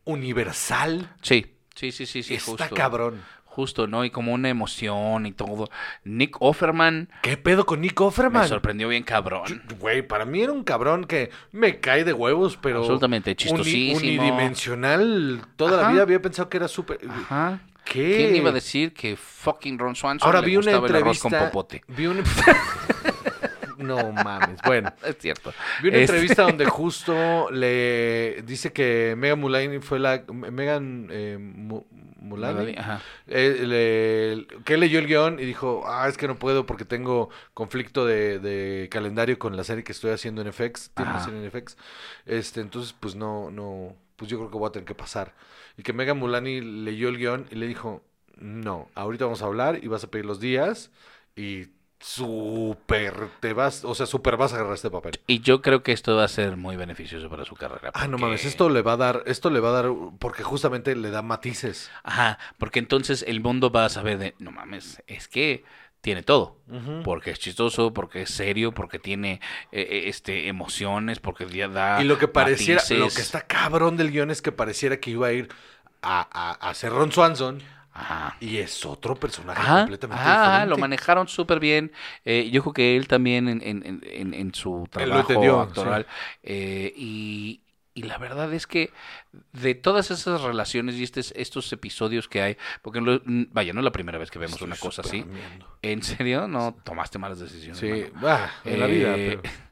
universal. 0.03 1.09
Sí, 1.23 1.57
sí, 1.75 1.91
sí, 1.91 2.05
sí, 2.05 2.21
sí, 2.21 2.35
Está 2.35 2.51
justo. 2.51 2.75
cabrón. 2.75 3.23
Justo, 3.55 3.87
¿no? 3.87 4.03
Y 4.03 4.09
como 4.09 4.33
una 4.33 4.49
emoción 4.49 5.25
y 5.25 5.31
todo. 5.31 5.69
Nick 6.03 6.35
Offerman 6.41 7.07
¿Qué 7.21 7.37
pedo 7.37 7.65
con 7.65 7.79
Nick 7.79 7.97
me 8.01 8.05
Offerman? 8.07 8.47
sorprendió 8.49 8.89
bien 8.89 9.03
cabrón. 9.03 9.63
Güey, 9.79 10.01
para 10.05 10.25
mí 10.25 10.41
era 10.41 10.51
un 10.51 10.65
cabrón 10.65 11.05
que 11.05 11.29
me 11.53 11.79
cae 11.79 12.03
de 12.03 12.11
huevos, 12.11 12.57
pero. 12.61 12.79
Absolutamente 12.79 13.31
uni- 13.31 13.35
chistosísimo. 13.37 13.97
unidimensional. 13.97 15.41
Toda 15.55 15.81
la 15.81 15.89
vida 15.89 16.01
había 16.01 16.21
pensado 16.21 16.49
que 16.49 16.57
era 16.57 16.67
súper. 16.67 16.99
Ajá. 17.09 17.59
¿Qué? 17.85 18.17
¿Quién 18.17 18.35
iba 18.35 18.49
a 18.49 18.53
decir 18.53 18.93
que 18.93 19.15
fucking 19.15 19.79
Ron 19.79 19.95
Swanson 19.95 20.25
Ahora 20.27 20.41
le 20.41 20.47
vi 20.47 20.57
una 20.57 20.71
gustaba 20.77 20.87
el 20.87 20.95
arroz 20.95 21.15
entrevista. 21.23 21.39
con 21.39 21.47
popote? 21.47 21.83
Vi 21.87 22.07
una. 22.07 22.23
no 23.85 24.11
mames. 24.11 24.59
Bueno. 24.65 24.91
Es 25.05 25.17
cierto. 25.19 25.53
Vi 25.81 25.89
una 25.89 25.97
Este- 25.99 26.13
entrevista 26.13 26.41
donde 26.43 26.65
justo 26.69 27.49
le 27.51 28.41
dice 28.43 28.73
que 28.73 29.15
Megan 29.17 29.39
Mullally 29.39 29.79
fue 29.79 29.99
la. 29.99 30.23
Megan 30.33 31.07
eh, 31.11 31.37
Mu- 31.39 31.85
Mullally. 32.19 32.75
Ajá. 32.75 33.01
Eh, 33.27 33.65
le- 34.47 34.47
que 34.63 34.77
leyó 34.77 34.97
el 34.97 35.05
guion 35.05 35.39
y 35.39 35.45
dijo, 35.45 35.83
ah, 35.85 36.07
es 36.09 36.17
que 36.17 36.27
no 36.27 36.35
puedo 36.39 36.65
porque 36.65 36.83
tengo 36.83 37.29
conflicto 37.53 38.03
de, 38.05 38.39
de 38.39 38.89
calendario 38.89 39.37
con 39.37 39.55
la 39.55 39.63
serie 39.63 39.83
que 39.83 39.91
estoy 39.91 40.09
haciendo 40.11 40.41
en 40.41 40.51
FX, 40.51 40.89
tiene 40.95 41.11
una 41.11 41.23
serie 41.23 41.43
en 41.45 41.51
FX, 41.51 41.77
este, 42.25 42.61
entonces 42.61 42.95
pues 42.99 43.15
no, 43.15 43.51
no, 43.51 43.95
pues 44.15 44.31
yo 44.31 44.39
creo 44.39 44.49
que 44.49 44.57
voy 44.57 44.67
a 44.67 44.71
tener 44.71 44.87
que 44.87 44.95
pasar. 44.95 45.35
Y 45.77 45.83
que 45.83 45.93
Megan 45.93 46.17
Mulani 46.17 46.61
leyó 46.61 47.09
el 47.09 47.17
guion 47.19 47.45
y 47.51 47.55
le 47.55 47.67
dijo, 47.67 48.01
no, 48.37 48.89
ahorita 48.95 49.25
vamos 49.25 49.43
a 49.43 49.45
hablar 49.45 49.83
y 49.83 49.87
vas 49.87 50.03
a 50.03 50.09
pedir 50.09 50.25
los 50.25 50.39
días 50.39 50.89
y 51.35 51.67
súper 52.05 53.29
te 53.39 53.53
vas, 53.53 53.83
o 53.83 53.95
sea, 53.95 54.05
súper 54.05 54.37
vas 54.37 54.53
a 54.53 54.57
agarrar 54.57 54.75
este 54.75 54.91
papel. 54.91 55.19
Y 55.25 55.39
yo 55.39 55.63
creo 55.63 55.81
que 55.81 55.91
esto 55.91 56.15
va 56.15 56.23
a 56.23 56.27
ser 56.27 56.55
muy 56.55 56.75
beneficioso 56.75 57.29
para 57.29 57.45
su 57.45 57.55
carrera. 57.55 57.91
Ah, 57.95 58.07
no 58.07 58.19
mames, 58.19 58.45
esto 58.45 58.69
le 58.69 58.83
va 58.83 58.93
a 58.93 58.97
dar, 58.97 59.23
esto 59.25 59.49
le 59.49 59.59
va 59.59 59.69
a 59.69 59.81
dar, 59.81 59.91
porque 60.19 60.43
justamente 60.43 60.95
le 60.95 61.09
da 61.09 61.23
matices. 61.23 61.89
Ajá, 62.03 62.37
porque 62.59 62.77
entonces 62.77 63.25
el 63.27 63.41
mundo 63.41 63.71
va 63.71 63.85
a 63.85 63.89
saber 63.89 64.19
de, 64.19 64.35
no 64.37 64.51
mames, 64.51 65.01
es 65.07 65.27
que 65.27 65.63
tiene 66.01 66.21
todo. 66.21 66.57
Porque 67.03 67.31
es 67.31 67.39
chistoso, 67.39 67.91
porque 67.91 68.21
es 68.21 68.29
serio, 68.29 68.71
porque 68.71 68.99
tiene 68.99 69.41
eh, 69.71 69.81
eh, 69.81 70.03
este 70.05 70.47
emociones, 70.47 71.19
porque 71.19 71.47
ya 71.47 71.67
da 71.67 71.99
Y 71.99 72.05
lo 72.05 72.19
que 72.19 72.27
pareciera, 72.27 72.83
lo 72.91 73.09
que 73.09 73.21
está 73.21 73.41
cabrón 73.47 73.97
del 73.97 74.11
guion 74.11 74.29
es 74.29 74.43
que 74.43 74.51
pareciera 74.51 74.99
que 74.99 75.09
iba 75.09 75.25
a 75.25 75.33
ir 75.33 75.49
a, 76.03 76.27
a, 76.31 76.69
a 76.69 76.73
ser 76.75 76.91
Ron 76.91 77.11
Swanson 77.11 77.63
Ajá. 77.97 78.35
y 78.41 78.57
es 78.57 78.85
otro 78.85 79.15
personaje 79.15 79.59
Ajá, 79.61 79.79
completamente 79.79 80.21
ajá, 80.21 80.43
diferente. 80.47 80.69
lo 80.69 80.77
manejaron 80.77 81.27
súper 81.29 81.59
bien. 81.59 81.91
Eh, 82.25 82.49
yo 82.51 82.61
creo 82.61 82.73
que 82.73 82.97
él 82.97 83.07
también 83.07 83.47
en, 83.47 83.61
en- 83.63 84.01
en- 84.03 84.33
en- 84.33 84.53
su 84.53 84.85
trabajo 84.91 85.21
entendió, 85.21 85.61
actoral. 85.61 86.05
eh, 86.43 86.93
y, 86.95 87.61
y 87.93 88.03
la 88.03 88.17
verdad 88.17 88.53
es 88.53 88.67
que 88.67 88.91
de 89.53 89.73
todas 89.75 90.11
esas 90.11 90.41
relaciones 90.41 90.95
y 90.95 91.03
estes- 91.03 91.31
estos 91.37 91.71
episodios 91.71 92.27
que 92.27 92.41
hay, 92.41 92.57
porque 92.81 92.99
lo- 92.99 93.21
vaya, 93.25 93.71
no 93.71 93.79
es 93.79 93.85
la 93.85 93.91
primera 93.93 94.17
vez 94.17 94.29
que 94.29 94.39
vemos 94.39 94.55
Estoy 94.55 94.67
una 94.67 94.75
cosa 94.75 95.01
así. 95.01 95.21
amiendo. 95.21 95.77
¿En 95.81 96.03
serio? 96.03 96.49
No 96.49 96.75
tomaste 96.83 97.17
malas 97.17 97.39
decisiones. 97.39 97.77
Sí, 97.79 98.11
bah, 98.21 98.51
en 98.65 98.79
la 98.81 98.87
vida. 98.87 99.15
Eh, 99.15 99.39
pero- 99.41 99.53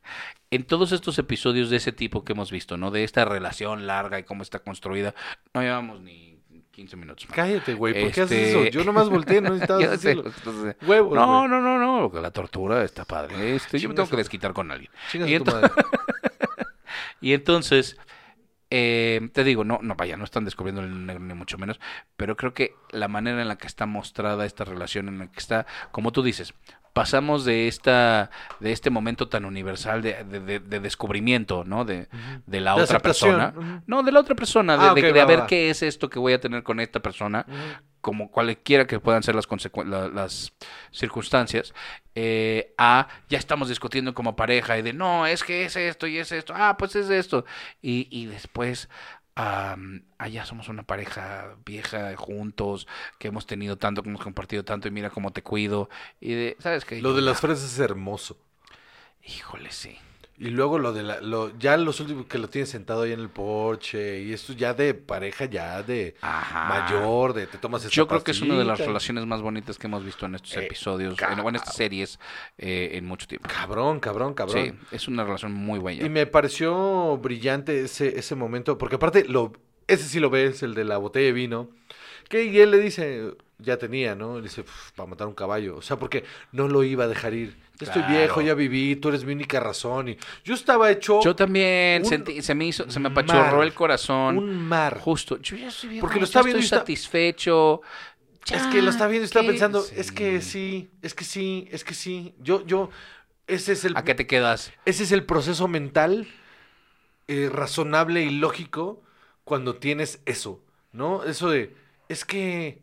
En 0.52 0.66
todos 0.66 0.92
estos 0.92 1.18
episodios 1.18 1.72
de 1.72 1.78
ese 1.78 1.92
tipo 1.92 2.24
que 2.24 2.34
hemos 2.34 2.52
visto, 2.52 2.78
¿no? 2.78 2.92
De 2.92 3.04
esta 3.04 3.26
relación 3.26 3.88
larga 3.88 4.20
y 4.20 4.24
cómo 4.24 4.44
está 4.44 4.60
construida, 4.60 5.16
no 5.52 5.62
llevamos 5.62 6.00
ni 6.00 6.33
15 6.74 6.96
minutos. 6.98 7.30
mano. 7.30 7.36
Cállate, 7.36 7.74
güey, 7.76 7.94
¿por 8.04 8.12
qué 8.12 8.22
haces 8.22 8.38
Este- 8.48 8.68
eso? 8.68 8.70
Yo 8.80 8.84
nomás 8.84 9.08
volteé, 9.10 9.40
no 9.42 9.50
necesitabas 9.54 9.92
decirlo. 9.92 10.24
entonces, 10.26 10.76
Huevos, 10.86 11.14
no, 11.16 11.48
no, 11.48 11.62
no, 11.62 11.78
no, 12.10 12.22
la 12.22 12.32
tortura 12.32 12.84
está 12.84 13.06
padre. 13.06 13.56
Este, 13.56 13.78
yo 13.80 13.90
me 13.90 13.96
tengo 13.96 14.10
que 14.10 14.18
desquitar 14.18 14.54
con 14.54 14.72
alguien. 14.72 14.92
Y, 15.14 15.18
ento- 15.20 15.54
madre. 15.54 15.72
y 17.22 17.34
entonces, 17.34 17.98
eh, 18.70 19.30
te 19.34 19.44
digo, 19.44 19.64
no, 19.64 19.80
no, 19.82 19.96
vaya, 19.96 20.18
no 20.18 20.24
están 20.24 20.46
descubriendo 20.46 20.82
el 20.82 21.06
negro 21.06 21.24
ni 21.24 21.34
mucho 21.36 21.58
menos, 21.58 21.80
pero 22.18 22.36
creo 22.36 22.54
que 22.54 22.74
la 22.90 23.08
manera 23.08 23.42
en 23.42 23.48
la 23.48 23.58
que 23.58 23.68
está 23.68 23.86
mostrada 23.86 24.46
esta 24.46 24.64
relación, 24.66 25.08
en 25.08 25.20
la 25.20 25.28
que 25.32 25.40
está, 25.40 25.66
como 25.92 26.12
tú 26.12 26.24
dices, 26.24 26.54
pasamos 26.94 27.44
de 27.44 27.68
esta, 27.68 28.30
de 28.60 28.72
este 28.72 28.89
momento 28.91 29.28
tan 29.28 29.46
universal 29.46 30.02
de, 30.04 30.24
de- 30.24 30.39
de- 30.39 30.60
de 30.60 30.80
descubrimiento, 30.80 31.64
¿no? 31.66 31.86
De, 31.86 32.08
de 32.46 32.62
la 32.62 32.76
otra 32.76 33.00
persona. 33.00 33.54
No, 33.88 34.04
de 34.04 34.12
la 34.12 34.20
otra 34.20 34.36
persona, 34.36 34.78
de, 34.78 34.84
Ah, 34.89 34.94
de- 34.94 35.22
a 35.22 35.26
ver 35.26 35.39
va. 35.41 35.48
qué 35.48 35.70
es 35.72 35.82
esto 35.84 36.10
que 36.10 36.20
voy 36.20 36.34
a 36.34 36.39
tener 36.39 36.62
con 36.64 36.80
esta 36.80 37.00
persona 37.02 37.46
como 38.00 38.30
cualquiera 38.30 38.86
que 38.86 39.00
puedan 39.00 39.24
ser 39.24 39.34
las, 39.34 39.48
la- 39.86 40.10
las 40.10 40.54
circunstancias, 40.91 41.74
eh, 42.16 42.74
a 42.78 43.08
ya 43.30 43.38
estamos 43.39 43.70
discutiendo 43.70 44.14
como 44.14 44.36
pareja 44.36 44.78
y 44.78 44.82
de 44.82 44.94
no, 44.94 45.26
es 45.26 45.44
que 45.44 45.66
es 45.66 45.76
esto 45.76 46.06
y 46.08 46.18
es 46.20 46.32
esto, 46.32 46.54
ah, 46.56 46.76
pues 46.78 46.96
es 46.96 47.10
esto. 47.10 47.46
Y, 47.82 48.08
y 48.12 48.26
después, 48.28 48.89
am, 49.36 50.04
ah, 50.18 50.28
ya 50.28 50.46
somos 50.46 50.70
una 50.70 50.84
pareja 50.84 51.56
vieja, 51.66 52.16
juntos, 52.16 52.88
que 53.20 53.30
hemos 53.30 53.46
tenido 53.46 53.78
tanto, 53.78 54.04
que 54.04 54.10
hemos 54.10 54.22
compartido 54.22 54.64
tanto 54.64 54.88
y 54.88 54.92
mira 54.92 55.10
cómo 55.10 55.32
te 55.32 55.44
cuido. 55.44 55.90
Y 56.20 56.34
de, 56.34 56.58
¿sabes 56.60 56.86
qué? 56.86 57.02
Lo 57.02 57.14
de 57.14 57.22
las 57.22 57.40
fresas 57.40 57.74
es 57.74 57.80
hermoso. 57.80 58.38
Híjole, 59.26 59.72
sí. 59.72 59.98
Y 60.40 60.50
luego 60.50 60.80
lo 60.80 60.94
de 60.94 61.04
la, 61.04 61.22
lo, 61.22 61.56
ya 61.60 61.78
los 61.78 62.00
últimos 62.00 62.26
que 62.26 62.40
lo 62.40 62.50
tienes 62.50 62.70
sentado 62.70 63.04
ahí 63.04 63.12
en 63.12 63.20
el 63.20 63.30
porche, 63.30 64.22
y 64.24 64.34
esto 64.34 64.54
ya 64.54 64.74
de 64.74 64.96
pareja, 64.96 65.46
ya 65.46 65.84
de 65.84 66.16
Ajá. 66.22 66.68
mayor, 66.70 67.34
de 67.34 67.46
te 67.46 67.60
tomas 67.60 67.84
esta 67.86 67.94
Yo 67.94 68.08
creo 68.08 68.24
que 68.24 68.32
es 68.32 68.42
una 68.42 68.58
de 68.58 68.66
las 68.66 68.80
relaciones 68.80 69.28
más 69.28 69.42
bonitas 69.42 69.78
que 69.78 69.86
hemos 69.86 70.04
visto 70.04 70.26
en 70.26 70.36
estos 70.36 70.58
Eh, 70.58 70.66
episodios, 70.66 71.16
en, 71.22 71.40
en 71.40 71.56
estas 71.56 71.76
series, 71.76 72.20
eh, 72.58 72.92
en 72.94 73.06
mucho 73.06 73.28
tiempo. 73.28 73.48
Cabrón, 73.48 74.00
cabrón, 74.00 74.34
cabrón. 74.34 74.80
Sí, 74.90 74.96
es 74.96 75.08
una 75.08 75.24
relación 75.24 75.54
muy 75.54 75.78
buena. 75.80 76.04
Y 76.04 76.10
me 76.10 76.26
pareció 76.26 77.16
brillante 77.18 77.82
ese, 77.82 78.18
ese 78.18 78.34
momento, 78.36 78.80
porque 78.80 78.96
aparte, 78.96 79.26
lo, 79.26 79.54
ese 79.88 80.04
sí 80.10 80.20
lo 80.20 80.32
ves, 80.32 80.64
el 80.64 80.74
de 80.74 80.84
la 80.84 80.98
botella 80.98 81.28
de 81.28 81.34
vino, 81.34 81.70
que 82.28 82.44
y 82.46 82.60
él 82.60 82.72
le 82.72 82.80
dice, 82.80 83.36
ya 83.60 83.78
tenía, 83.78 84.16
¿no? 84.16 84.38
Le 84.38 84.44
dice, 84.44 84.66
para 84.96 85.08
matar 85.08 85.28
un 85.28 85.36
caballo, 85.36 85.78
o 85.78 85.82
sea, 85.84 85.98
porque 86.00 86.24
no 86.52 86.68
lo 86.68 86.84
iba 86.84 87.04
a 87.04 87.08
dejar 87.08 87.36
ir. 87.36 87.56
Estoy 87.80 88.04
viejo, 88.04 88.42
ya 88.42 88.54
viví, 88.54 88.96
tú 88.96 89.10
eres 89.10 89.26
mi 89.26 89.34
única 89.34 89.60
razón. 89.60 90.10
Y 90.10 90.18
yo 90.44 90.54
estaba 90.54 90.90
hecho 90.92 91.20
Yo 91.22 91.36
también 91.36 92.04
un 92.04 92.08
sentí, 92.10 92.42
se 92.42 92.56
me 92.56 92.66
hizo, 92.68 92.90
se 92.90 93.00
me 93.00 93.10
apachurró 93.10 93.58
mar, 93.58 93.64
el 93.64 93.74
corazón. 93.74 94.38
un 94.38 94.68
mar. 94.68 95.00
Justo, 95.00 95.38
yo 95.42 95.58
ya 95.58 95.68
estoy 95.68 95.90
viejo, 95.90 96.06
Porque 96.08 96.20
lo 96.20 96.26
está 96.26 96.42
viendo 96.44 96.60
estoy 96.60 96.66
está- 96.66 96.80
satisfecho. 96.80 97.82
Es 98.52 98.64
que 98.68 98.82
lo 98.82 98.90
está 98.90 99.08
viendo 99.08 99.24
y 99.24 99.26
está 99.26 99.42
¿qué? 99.42 99.48
pensando, 99.48 99.86
es 99.96 100.12
que 100.12 100.42
sí, 100.42 100.90
es 101.02 101.14
que 101.14 101.24
sí, 101.24 101.68
es 101.72 101.84
que 101.84 101.94
sí. 101.94 102.36
Yo, 102.40 102.66
yo, 102.66 102.90
ese 103.48 103.72
es 103.74 103.86
el, 103.86 103.96
¿A 103.98 104.04
qué 104.04 104.14
te 104.16 104.28
quedas? 104.28 104.72
ese 104.86 105.04
es 105.04 105.12
el 105.14 105.26
proceso 105.26 105.68
mental 105.68 106.28
eh, 107.28 107.50
razonable 107.52 108.22
y 108.22 108.30
lógico 108.32 109.02
cuando 109.46 109.76
tienes 109.78 110.22
eso, 110.26 110.62
¿no? 110.92 111.24
Eso 111.24 111.50
de, 111.50 111.74
es 112.10 112.26
que, 112.26 112.82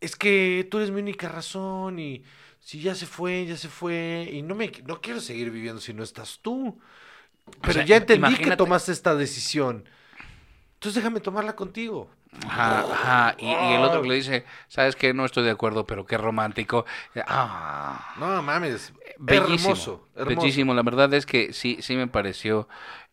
es 0.00 0.14
que 0.16 0.66
tú 0.70 0.78
eres 0.78 0.90
mi 0.90 1.00
única 1.00 1.28
razón 1.28 1.98
y 1.98 2.22
si 2.68 2.82
ya 2.82 2.94
se 2.94 3.06
fue, 3.06 3.46
ya 3.46 3.56
se 3.56 3.70
fue 3.70 4.28
y 4.30 4.42
no 4.42 4.54
me, 4.54 4.70
no 4.84 5.00
quiero 5.00 5.22
seguir 5.22 5.50
viviendo 5.50 5.80
si 5.80 5.94
no 5.94 6.02
estás 6.02 6.40
tú. 6.42 6.78
Pero 7.62 7.72
sea, 7.72 7.84
ya 7.86 7.96
entendí 7.96 8.36
que 8.36 8.56
tomaste 8.58 8.92
esta 8.92 9.14
decisión. 9.14 9.88
Entonces 10.74 10.96
déjame 10.96 11.20
tomarla 11.20 11.56
contigo. 11.56 12.10
Ajá, 12.46 12.80
ajá. 12.80 13.36
Y, 13.38 13.46
y 13.46 13.72
el 13.72 13.82
otro 13.82 14.02
que 14.02 14.08
le 14.08 14.16
dice, 14.16 14.44
¿sabes 14.68 14.96
qué? 14.96 15.14
No 15.14 15.24
estoy 15.24 15.44
de 15.44 15.50
acuerdo, 15.50 15.86
pero 15.86 16.04
qué 16.04 16.18
romántico. 16.18 16.84
Ah, 17.26 18.14
No 18.20 18.42
mames, 18.42 18.92
bellísimo. 19.16 19.54
hermoso, 19.70 20.08
hermoso. 20.14 20.40
Bellísimo. 20.42 20.74
La 20.74 20.82
verdad 20.82 21.14
es 21.14 21.24
que 21.24 21.54
sí, 21.54 21.78
sí 21.80 21.96
me 21.96 22.06
pareció 22.06 22.68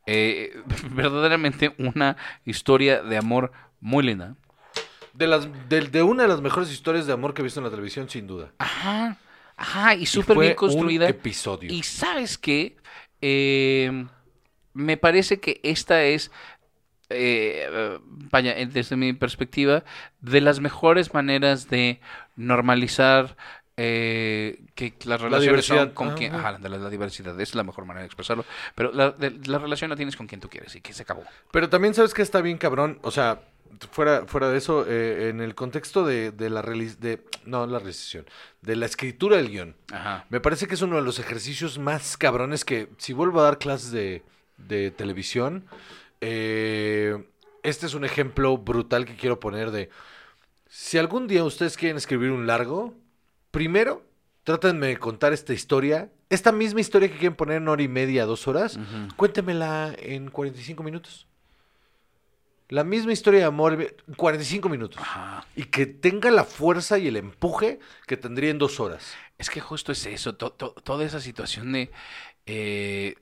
eh, 0.06 0.62
verdaderamente 0.92 1.74
una 1.78 2.18
historia 2.44 3.02
de 3.02 3.16
amor 3.16 3.54
muy 3.80 4.04
linda. 4.04 4.36
De, 5.14 5.28
las, 5.28 5.48
de, 5.70 5.80
de 5.80 6.04
una 6.04 6.24
de 6.24 6.28
las 6.28 6.42
mejores 6.42 6.70
historias 6.74 7.08
de 7.08 7.14
amor 7.14 7.34
que 7.34 7.42
he 7.42 7.46
visto 7.46 7.62
en 7.62 7.64
la 7.64 7.70
televisión, 7.70 8.10
sin 8.10 8.28
duda. 8.28 8.52
Ajá, 8.58 9.18
ajá, 9.58 9.96
y 9.96 10.06
súper 10.06 10.38
bien 10.38 10.56
construida. 10.56 11.06
Un 11.06 11.12
episodio. 11.12 11.72
Y 11.74 11.84
sabes 11.84 12.38
qué, 12.38 12.78
Eh, 13.22 14.06
me 14.74 14.98
parece 14.98 15.40
que 15.40 15.60
esta 15.64 16.04
es, 16.04 16.30
eh, 17.10 17.68
eh, 17.72 18.00
vaya, 18.32 18.54
desde 18.66 18.96
mi 18.96 19.14
perspectiva, 19.14 19.84
de 20.20 20.42
las 20.42 20.60
mejores 20.60 21.14
maneras 21.14 21.70
de 21.70 22.00
normalizar 22.36 23.36
eh, 23.78 24.60
que 24.76 24.94
las 25.06 25.20
relaciones 25.22 25.66
son 25.66 25.76
diversidad. 25.78 25.94
con 25.94 26.10
Ah, 26.10 26.16
quien... 26.16 26.36
Ajá, 26.36 26.58
la, 26.60 26.70
la 26.70 26.90
diversidad, 26.90 27.40
es 27.42 27.56
la 27.56 27.64
mejor 27.64 27.86
manera 27.86 28.02
de 28.02 28.08
expresarlo. 28.08 28.46
Pero 28.76 28.92
la, 28.94 29.12
de- 29.12 29.32
la 29.48 29.58
relación 29.60 29.90
la 29.90 29.96
tienes 29.96 30.16
con 30.16 30.28
quien 30.28 30.40
tú 30.42 30.50
quieres 30.50 30.76
y 30.76 30.82
que 30.82 30.94
se 30.94 31.04
acabó. 31.04 31.24
Pero 31.52 31.68
también 31.70 31.94
sabes 31.94 32.14
que 32.14 32.22
está 32.22 32.42
bien 32.42 32.58
cabrón, 32.58 33.00
o 33.02 33.12
sea, 33.12 33.42
fuera, 33.92 34.26
fuera 34.28 34.50
de 34.50 34.58
eso, 34.58 34.86
eh, 34.88 35.30
en 35.30 35.42
el 35.42 35.56
contexto 35.56 36.06
de, 36.06 36.32
de 36.32 36.50
la 36.50 36.62
de 36.62 37.24
no 37.46 37.66
la 37.68 37.80
realización, 37.80 38.26
de 38.62 38.76
la 38.76 38.86
escritura 38.86 39.38
del 39.38 39.50
guion. 39.50 39.76
Ajá. 39.92 40.26
Me 40.30 40.40
parece 40.40 40.68
que 40.68 40.76
es 40.76 40.82
uno 40.82 40.96
de 40.98 41.02
los 41.02 41.20
ejercicios 41.20 41.78
más 41.80 42.18
cabrones 42.18 42.66
que 42.66 42.90
si 42.98 43.14
vuelvo 43.14 43.40
a 43.40 43.44
dar 43.44 43.58
clases 43.60 43.92
de, 43.92 44.24
de 44.58 44.92
televisión, 44.92 45.66
eh, 46.22 47.24
este 47.64 47.86
es 47.86 47.94
un 47.94 48.06
ejemplo 48.06 48.58
brutal 48.58 49.06
que 49.06 49.16
quiero 49.16 49.40
poner 49.40 49.72
de, 49.72 49.90
si 50.68 50.98
algún 50.98 51.28
día 51.28 51.44
ustedes 51.44 51.78
quieren 51.78 51.98
escribir 51.98 52.32
un 52.32 52.48
largo, 52.48 52.94
primero 53.52 54.04
trátenme 54.44 54.88
de 54.88 54.98
contar 54.98 55.34
esta 55.34 55.54
historia, 55.54 56.12
esta 56.30 56.52
misma 56.52 56.80
historia 56.80 57.08
que 57.10 57.18
quieren 57.18 57.36
poner 57.36 57.58
en 57.58 57.68
hora 57.68 57.82
y 57.82 57.88
media, 57.88 58.26
dos 58.26 58.48
horas, 58.48 58.78
Ujú. 58.78 59.16
cuéntemela 59.16 59.96
en 59.98 60.30
45 60.30 60.84
minutos. 60.84 61.28
La 62.70 62.84
misma 62.84 63.14
historia 63.14 63.42
de 63.42 63.46
amor 63.46 63.74
en 64.08 64.14
45 64.16 64.70
minutos. 64.70 65.00
Ajá. 65.02 65.46
Y 65.56 65.66
que 65.66 65.86
tenga 65.86 66.32
la 66.32 66.44
fuerza 66.44 66.98
y 66.98 67.08
el 67.08 67.16
empuje 67.18 67.80
que 68.08 68.18
tendría 68.18 68.50
en 68.50 68.58
dos 68.58 68.80
horas. 68.80 69.14
Es 69.38 69.50
que 69.50 69.60
justo 69.62 69.92
es 69.92 70.06
eso, 70.06 70.36
to- 70.36 70.52
to- 70.52 70.72
toda 70.84 71.06
esa 71.06 71.20
situación 71.20 71.72
de 71.74 71.92
eh, 72.46 73.16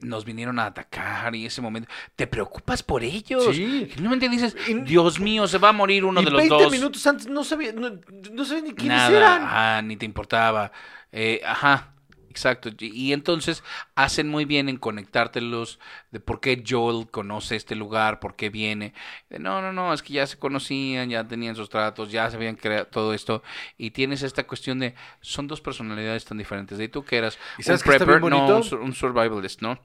nos 0.00 0.24
vinieron 0.24 0.58
a 0.58 0.66
atacar 0.66 1.34
y 1.36 1.46
ese 1.46 1.60
momento. 1.60 1.88
¿Te 2.16 2.26
preocupas 2.26 2.82
por 2.82 3.04
ellos? 3.04 3.54
Sí. 3.54 3.88
Dices, 4.30 4.56
Dios 4.84 5.20
mío, 5.20 5.46
se 5.46 5.58
va 5.58 5.68
a 5.68 5.72
morir 5.72 6.04
uno 6.04 6.20
y 6.20 6.24
de 6.24 6.30
los 6.32 6.38
20 6.40 6.54
dos. 6.64 6.72
minutos 6.72 7.06
antes 7.06 7.28
no 7.28 7.44
sabía, 7.44 7.72
no, 7.72 7.90
no 8.32 8.44
sabía 8.44 8.62
ni 8.64 8.72
quiénes 8.72 8.98
Nada, 8.98 9.16
eran. 9.16 9.42
ajá, 9.42 9.82
ni 9.82 9.96
te 9.96 10.04
importaba. 10.06 10.72
Eh, 11.12 11.40
ajá, 11.46 11.91
exacto. 12.32 12.70
Y, 12.78 13.12
entonces 13.12 13.62
hacen 13.94 14.28
muy 14.28 14.44
bien 14.46 14.68
en 14.68 14.78
conectártelos 14.78 15.78
de 16.10 16.20
por 16.20 16.40
qué 16.40 16.64
Joel 16.66 17.08
conoce 17.10 17.56
este 17.56 17.76
lugar, 17.76 18.20
por 18.20 18.34
qué 18.34 18.48
viene. 18.50 18.94
No, 19.28 19.60
no, 19.60 19.72
no, 19.72 19.92
es 19.92 20.02
que 20.02 20.14
ya 20.14 20.26
se 20.26 20.38
conocían, 20.38 21.10
ya 21.10 21.28
tenían 21.28 21.54
sus 21.54 21.68
tratos, 21.68 22.10
ya 22.10 22.30
se 22.30 22.36
habían 22.36 22.56
creado 22.56 22.86
todo 22.86 23.12
esto. 23.12 23.42
Y 23.76 23.90
tienes 23.90 24.22
esta 24.22 24.44
cuestión 24.46 24.78
de, 24.78 24.94
son 25.20 25.46
dos 25.46 25.60
personalidades 25.60 26.24
tan 26.24 26.38
diferentes. 26.38 26.78
De 26.78 26.88
tú 26.88 27.04
que 27.04 27.18
eras 27.18 27.38
¿Y 27.58 27.70
un 27.70 27.78
prepper, 27.78 28.22
no, 28.22 28.56
un, 28.56 28.64
sur- 28.64 28.80
un 28.80 28.94
survivalist, 28.94 29.60
¿no? 29.60 29.78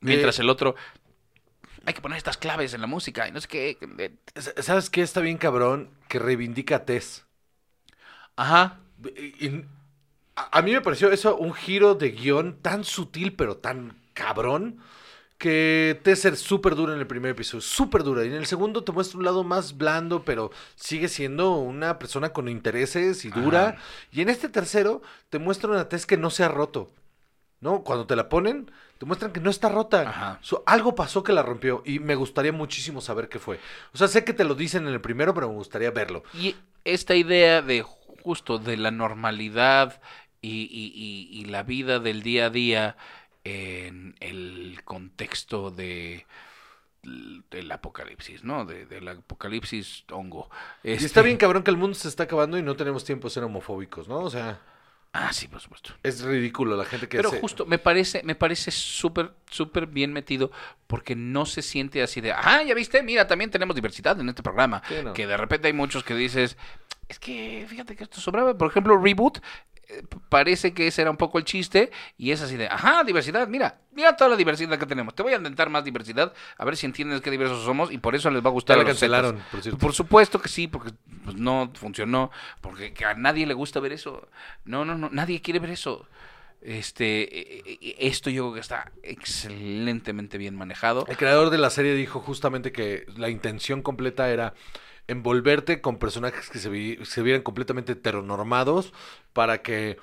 Mientras 0.00 0.38
Eh, 0.38 0.42
el 0.42 0.48
otro... 0.50 0.74
Hay 1.84 1.94
que 1.94 2.00
poner 2.00 2.16
estas 2.16 2.36
claves 2.36 2.74
en 2.74 2.80
la 2.80 2.86
música 2.86 3.26
y 3.28 3.32
no 3.32 3.40
sé 3.40 3.48
qué. 3.48 4.18
¿Sabes 4.62 4.88
qué 4.88 5.02
está 5.02 5.20
bien 5.20 5.36
cabrón? 5.36 5.90
Que 6.08 6.18
reivindica 6.18 6.76
a 6.76 6.84
Tess. 6.84 7.26
Ajá. 8.36 8.78
Y- 9.16 9.46
y- 9.46 9.64
a, 10.36 10.58
a 10.58 10.62
mí 10.62 10.72
me 10.72 10.80
pareció 10.80 11.12
eso 11.12 11.36
un 11.36 11.52
giro 11.52 11.94
de 11.94 12.10
guion 12.10 12.58
tan 12.60 12.84
sutil, 12.84 13.34
pero 13.34 13.56
tan 13.56 13.96
cabrón, 14.14 14.80
que 15.42 15.98
Tess 16.04 16.24
es 16.24 16.38
súper 16.38 16.76
dura 16.76 16.94
en 16.94 17.00
el 17.00 17.06
primer 17.08 17.32
episodio, 17.32 17.62
súper 17.62 18.04
dura. 18.04 18.24
Y 18.24 18.28
en 18.28 18.34
el 18.34 18.46
segundo 18.46 18.84
te 18.84 18.92
muestra 18.92 19.18
un 19.18 19.24
lado 19.24 19.42
más 19.42 19.76
blando, 19.76 20.24
pero 20.24 20.52
sigue 20.76 21.08
siendo 21.08 21.56
una 21.56 21.98
persona 21.98 22.28
con 22.28 22.48
intereses 22.48 23.24
y 23.24 23.30
dura. 23.30 23.70
Ajá. 23.70 23.78
Y 24.12 24.20
en 24.20 24.28
este 24.28 24.48
tercero 24.48 25.02
te 25.30 25.40
muestra 25.40 25.70
una 25.70 25.88
Tess 25.88 26.06
que 26.06 26.16
no 26.16 26.30
se 26.30 26.44
ha 26.44 26.48
roto. 26.48 26.90
¿No? 27.58 27.82
Cuando 27.82 28.06
te 28.06 28.14
la 28.14 28.28
ponen, 28.28 28.70
te 28.98 29.06
muestran 29.06 29.32
que 29.32 29.40
no 29.40 29.50
está 29.50 29.68
rota. 29.68 30.02
Ajá. 30.02 30.38
So, 30.42 30.62
algo 30.64 30.94
pasó 30.94 31.24
que 31.24 31.32
la 31.32 31.42
rompió 31.42 31.82
y 31.84 31.98
me 31.98 32.14
gustaría 32.14 32.52
muchísimo 32.52 33.00
saber 33.00 33.28
qué 33.28 33.40
fue. 33.40 33.58
O 33.92 33.98
sea, 33.98 34.06
sé 34.06 34.24
que 34.24 34.32
te 34.32 34.44
lo 34.44 34.54
dicen 34.54 34.86
en 34.86 34.94
el 34.94 35.00
primero, 35.00 35.34
pero 35.34 35.48
me 35.48 35.54
gustaría 35.54 35.90
verlo. 35.90 36.22
Y 36.34 36.54
esta 36.84 37.16
idea 37.16 37.62
de 37.62 37.84
justo 38.22 38.58
de 38.58 38.76
la 38.76 38.92
normalidad 38.92 40.00
y, 40.42 40.62
y- 40.64 40.92
y- 40.94 41.40
y 41.40 41.44
la 41.46 41.62
vida 41.62 41.98
del 42.00 42.22
día 42.22 42.46
a 42.46 42.50
día 42.50 42.96
en 43.44 44.14
el 44.20 44.80
contexto 44.84 45.70
de 45.70 46.26
del 47.50 47.72
apocalipsis, 47.72 48.44
¿no? 48.44 48.64
De, 48.64 48.86
del 48.86 49.08
apocalipsis 49.08 50.04
hongo. 50.12 50.48
Y 50.84 50.92
Este- 50.92 51.06
está 51.06 51.22
bien 51.22 51.36
cabrón 51.36 51.64
que 51.64 51.70
el 51.72 51.76
mundo 51.76 51.94
se 51.96 52.06
está 52.06 52.22
acabando 52.24 52.56
y 52.58 52.62
no 52.62 52.76
tenemos 52.76 53.04
tiempo 53.04 53.26
de 53.28 53.34
ser 53.34 53.42
homofóbicos, 53.42 54.06
¿no? 54.06 54.20
O 54.20 54.30
sea, 54.30 54.60
Ah, 55.12 55.32
sí, 55.32 55.48
por 55.48 55.60
supuesto. 55.60 55.94
es 56.04 56.22
ridículo 56.22 56.76
la 56.76 56.84
gente 56.84 57.08
que 57.08 57.16
Pero 57.16 57.30
hace- 57.30 57.40
justo, 57.40 57.66
me 57.66 57.78
parece, 57.78 58.22
me 58.22 58.36
parece 58.36 58.70
súper, 58.70 59.32
súper 59.50 59.86
bien 59.88 60.12
metido 60.12 60.52
porque 60.86 61.16
no 61.16 61.44
se 61.44 61.60
siente 61.60 62.02
así 62.04 62.20
de, 62.20 62.30
ah, 62.32 62.62
ya 62.62 62.72
viste, 62.72 63.02
mira, 63.02 63.26
también 63.26 63.50
tenemos 63.50 63.74
diversidad 63.74 64.18
en 64.20 64.28
este 64.28 64.44
programa. 64.44 64.80
Sí, 64.88 64.94
no. 65.02 65.12
Que 65.12 65.26
de 65.26 65.36
repente 65.36 65.66
hay 65.66 65.72
muchos 65.74 66.04
que 66.04 66.14
dices, 66.14 66.56
es 67.08 67.18
que 67.18 67.66
fíjate 67.68 67.96
que 67.96 68.04
esto 68.04 68.20
sobraba. 68.20 68.56
Por 68.56 68.70
ejemplo, 68.70 68.96
Reboot, 68.96 69.40
parece 70.28 70.72
que 70.72 70.86
ese 70.86 71.02
era 71.02 71.10
un 71.10 71.16
poco 71.16 71.38
el 71.38 71.44
chiste 71.44 71.90
y 72.16 72.30
es 72.30 72.40
así 72.40 72.56
de, 72.56 72.66
ajá, 72.66 73.04
diversidad, 73.04 73.48
mira, 73.48 73.78
mira 73.92 74.16
toda 74.16 74.30
la 74.30 74.36
diversidad 74.36 74.78
que 74.78 74.86
tenemos. 74.86 75.14
Te 75.14 75.22
voy 75.22 75.32
a 75.32 75.36
inventar 75.36 75.70
más 75.70 75.84
diversidad, 75.84 76.32
a 76.56 76.64
ver 76.64 76.76
si 76.76 76.86
entiendes 76.86 77.20
qué 77.20 77.30
diversos 77.30 77.64
somos 77.64 77.92
y 77.92 77.98
por 77.98 78.14
eso 78.14 78.30
les 78.30 78.42
va 78.42 78.48
a 78.48 78.50
Ya 78.50 78.54
gustar 78.54 78.76
la 78.78 78.82
los 78.84 78.92
cancelaron, 78.92 79.42
por 79.50 79.62
cierto. 79.62 79.78
Por 79.78 79.92
supuesto 79.92 80.40
que 80.40 80.48
sí, 80.48 80.68
porque 80.68 80.92
pues, 81.24 81.36
no 81.36 81.70
funcionó, 81.74 82.30
porque 82.60 82.92
que 82.92 83.04
a 83.04 83.14
nadie 83.14 83.46
le 83.46 83.54
gusta 83.54 83.80
ver 83.80 83.92
eso. 83.92 84.28
No, 84.64 84.84
no, 84.84 84.96
no, 84.96 85.08
nadie 85.10 85.40
quiere 85.40 85.58
ver 85.58 85.70
eso. 85.70 86.06
Este, 86.60 87.22
eh, 87.22 87.78
eh, 87.80 87.96
esto 87.98 88.30
yo 88.30 88.44
creo 88.44 88.54
que 88.54 88.60
está 88.60 88.92
excelentemente 89.02 90.38
bien 90.38 90.54
manejado. 90.54 91.04
El 91.08 91.16
creador 91.16 91.50
de 91.50 91.58
la 91.58 91.70
serie 91.70 91.94
dijo 91.94 92.20
justamente 92.20 92.70
que 92.70 93.04
la 93.16 93.30
intención 93.30 93.82
completa 93.82 94.30
era 94.30 94.54
envolverte 95.08 95.80
con 95.80 95.98
personajes 95.98 96.48
que 96.50 96.58
se, 96.58 96.68
vi- 96.68 96.98
se 97.04 97.22
vieran 97.22 97.42
completamente 97.42 97.92
heteronormados 97.92 98.92
para 99.32 99.62
que 99.62 99.98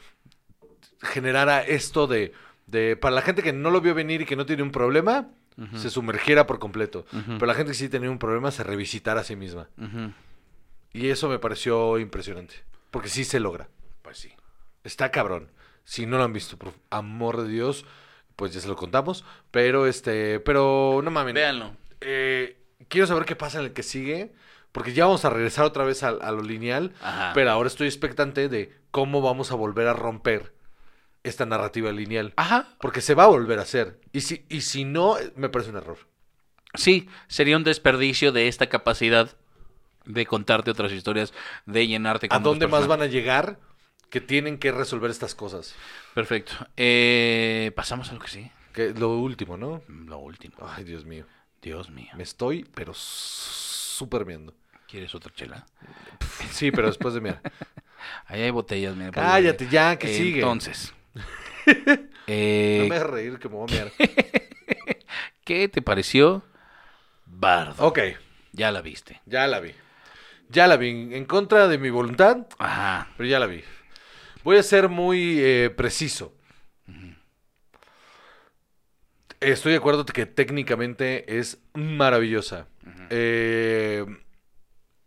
generara 1.01 1.61
esto 1.61 2.07
de, 2.07 2.33
de- 2.67 2.95
para 2.95 3.15
la 3.15 3.21
gente 3.21 3.41
que 3.43 3.53
no 3.53 3.69
lo 3.71 3.81
vio 3.81 3.93
venir 3.93 4.21
y 4.21 4.25
que 4.25 4.35
no 4.35 4.45
tiene 4.45 4.63
un 4.63 4.71
problema, 4.71 5.29
se 5.75 5.89
sumergiera 5.89 6.47
por 6.47 6.57
completo. 6.59 7.05
Pero 7.11 7.45
la 7.45 7.53
gente 7.53 7.71
que 7.73 7.77
sí 7.77 7.89
tenía 7.89 8.09
un 8.09 8.17
problema 8.19 8.49
se 8.49 8.63
revisitara 8.63 9.21
a 9.21 9.23
sí 9.25 9.35
misma. 9.35 9.67
Y 10.93 11.09
eso 11.09 11.27
me 11.27 11.37
pareció 11.37 11.99
impresionante. 11.99 12.55
Porque 12.91 13.09
sí 13.09 13.25
se 13.25 13.41
logra. 13.41 13.67
Pues 14.01 14.17
sí. 14.17 14.31
Está 14.85 15.11
cabrón. 15.11 15.51
Si 15.83 16.05
no 16.05 16.17
lo 16.17 16.23
han 16.23 16.31
visto, 16.33 16.57
por 16.57 16.71
amor 16.89 17.41
de 17.41 17.49
Dios, 17.49 17.85
pues 18.37 18.53
ya 18.53 18.61
se 18.61 18.69
lo 18.69 18.77
contamos. 18.77 19.25
Pero 19.51 19.85
este, 19.85 20.39
pero 20.39 21.01
no 21.03 21.11
mames. 21.11 21.33
Véanlo. 21.33 21.75
Eh, 21.99 22.57
quiero 22.87 23.05
saber 23.05 23.25
qué 23.25 23.35
pasa 23.35 23.59
en 23.59 23.65
el 23.65 23.73
que 23.73 23.83
sigue. 23.83 24.31
Porque 24.71 24.93
ya 24.93 25.05
vamos 25.05 25.25
a 25.25 25.29
regresar 25.29 25.65
otra 25.65 25.83
vez 25.83 26.03
a, 26.03 26.09
a 26.09 26.31
lo 26.31 26.41
lineal. 26.41 26.93
Ajá. 27.01 27.31
Pero 27.33 27.51
ahora 27.51 27.67
estoy 27.67 27.87
expectante 27.87 28.49
de 28.49 28.73
cómo 28.91 29.21
vamos 29.21 29.51
a 29.51 29.55
volver 29.55 29.87
a 29.87 29.93
romper 29.93 30.53
esta 31.23 31.45
narrativa 31.45 31.91
lineal. 31.91 32.33
Ajá. 32.35 32.75
Porque 32.79 33.01
se 33.01 33.15
va 33.15 33.23
a 33.23 33.27
volver 33.27 33.59
a 33.59 33.63
hacer. 33.63 33.99
Y 34.13 34.21
si, 34.21 34.45
y 34.49 34.61
si 34.61 34.85
no, 34.85 35.17
me 35.35 35.49
parece 35.49 35.71
un 35.71 35.77
error. 35.77 35.97
Sí, 36.75 37.09
sería 37.27 37.57
un 37.57 37.63
desperdicio 37.63 38.31
de 38.31 38.47
esta 38.47 38.67
capacidad 38.67 39.35
de 40.05 40.25
contarte 40.25 40.71
otras 40.71 40.91
historias, 40.91 41.33
de 41.65 41.87
llenarte 41.87 42.29
con 42.29 42.37
¿A 42.37 42.39
dónde 42.39 42.67
más 42.67 42.87
van 42.87 43.01
a 43.01 43.07
llegar 43.07 43.59
que 44.09 44.21
tienen 44.21 44.57
que 44.57 44.71
resolver 44.71 45.11
estas 45.11 45.35
cosas? 45.35 45.75
Perfecto. 46.13 46.53
Eh, 46.77 47.71
Pasamos 47.75 48.09
a 48.09 48.13
lo 48.13 48.19
que 48.19 48.27
sí. 48.27 48.51
Que 48.73 48.91
lo 48.93 49.17
último, 49.17 49.57
¿no? 49.57 49.81
Lo 49.87 50.19
último. 50.19 50.55
Ay, 50.61 50.83
Dios 50.83 51.05
mío. 51.05 51.25
Dios 51.61 51.89
mío. 51.89 52.11
Me 52.15 52.23
estoy, 52.23 52.65
pero 52.73 52.93
súper 53.99 54.23
viendo. 54.23 54.53
¿Quieres 54.87 55.13
otra 55.13 55.31
chela? 55.35 55.65
Sí, 56.51 56.71
pero 56.71 56.87
después 56.87 57.13
de 57.13 57.21
mirar. 57.21 57.41
Ahí 58.25 58.41
hay 58.41 58.49
botellas, 58.49 58.95
mira. 58.95 59.11
Cállate 59.11 59.67
ya, 59.67 59.97
que 59.99 60.07
sigue. 60.07 60.39
Entonces. 60.39 60.93
No 61.67 62.35
eh, 62.35 62.85
me 62.89 62.95
hagas 62.95 63.09
reír 63.09 63.37
que 63.37 63.47
me 63.49 63.55
voy 63.55 63.69
a 63.69 63.73
mirar. 63.73 63.91
¿Qué 65.43 65.67
te 65.67 65.81
pareció 65.83 66.43
Bardo? 67.25 67.85
Ok, 67.85 67.99
Ya 68.53 68.71
la 68.71 68.81
viste. 68.81 69.21
ya 69.25 69.45
la 69.47 69.59
vi. 69.59 69.73
Ya 70.49 70.65
la 70.65 70.77
vi. 70.77 70.89
En 70.89 71.25
contra 71.25 71.67
de 71.67 71.77
mi 71.77 71.91
voluntad, 71.91 72.47
Ajá. 72.57 73.09
pero 73.17 73.29
ya 73.29 73.39
la 73.39 73.45
vi. 73.45 73.63
Voy 74.43 74.57
a 74.57 74.63
ser 74.63 74.89
muy 74.89 75.39
eh, 75.39 75.69
preciso. 75.69 76.33
Estoy 79.41 79.71
de 79.71 79.77
acuerdo 79.77 80.05
que 80.05 80.25
técnicamente 80.25 81.39
es 81.39 81.59
maravillosa. 81.73 82.67
Eh, 83.09 84.05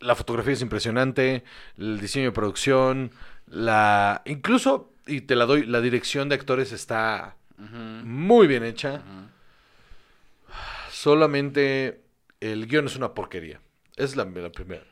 la 0.01 0.15
fotografía 0.15 0.55
es 0.55 0.63
impresionante, 0.63 1.45
el 1.77 2.01
diseño 2.01 2.27
de 2.27 2.33
producción, 2.33 3.13
la 3.47 4.23
incluso 4.25 4.93
y 5.07 5.23
te 5.23 5.37
la 5.37 5.47
doy, 5.47 5.67
la 5.67 5.81
dirección 5.81 6.29
de 6.29 6.35
actores 6.37 6.73
está 6.73 7.37
muy 7.59 8.47
bien 8.47 8.65
hecha. 8.65 9.03
Solamente 10.91 12.03
el 12.41 12.67
guion 12.67 12.87
es 12.87 12.97
una 12.97 13.15
porquería. 13.15 13.61
Es 13.97 14.17
la, 14.17 14.25
la 14.25 14.51
primera. 14.51 14.85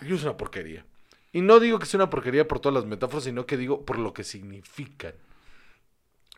El 0.00 0.06
guion 0.06 0.18
es 0.18 0.24
una 0.24 0.36
porquería. 0.36 0.84
Y 1.32 1.40
no 1.40 1.60
digo 1.60 1.78
que 1.78 1.86
sea 1.86 1.98
una 1.98 2.10
porquería 2.10 2.46
por 2.46 2.60
todas 2.60 2.74
las 2.74 2.84
metáforas, 2.84 3.24
sino 3.24 3.46
que 3.46 3.56
digo 3.56 3.84
por 3.86 3.98
lo 3.98 4.12
que 4.12 4.22
significan. 4.22 5.14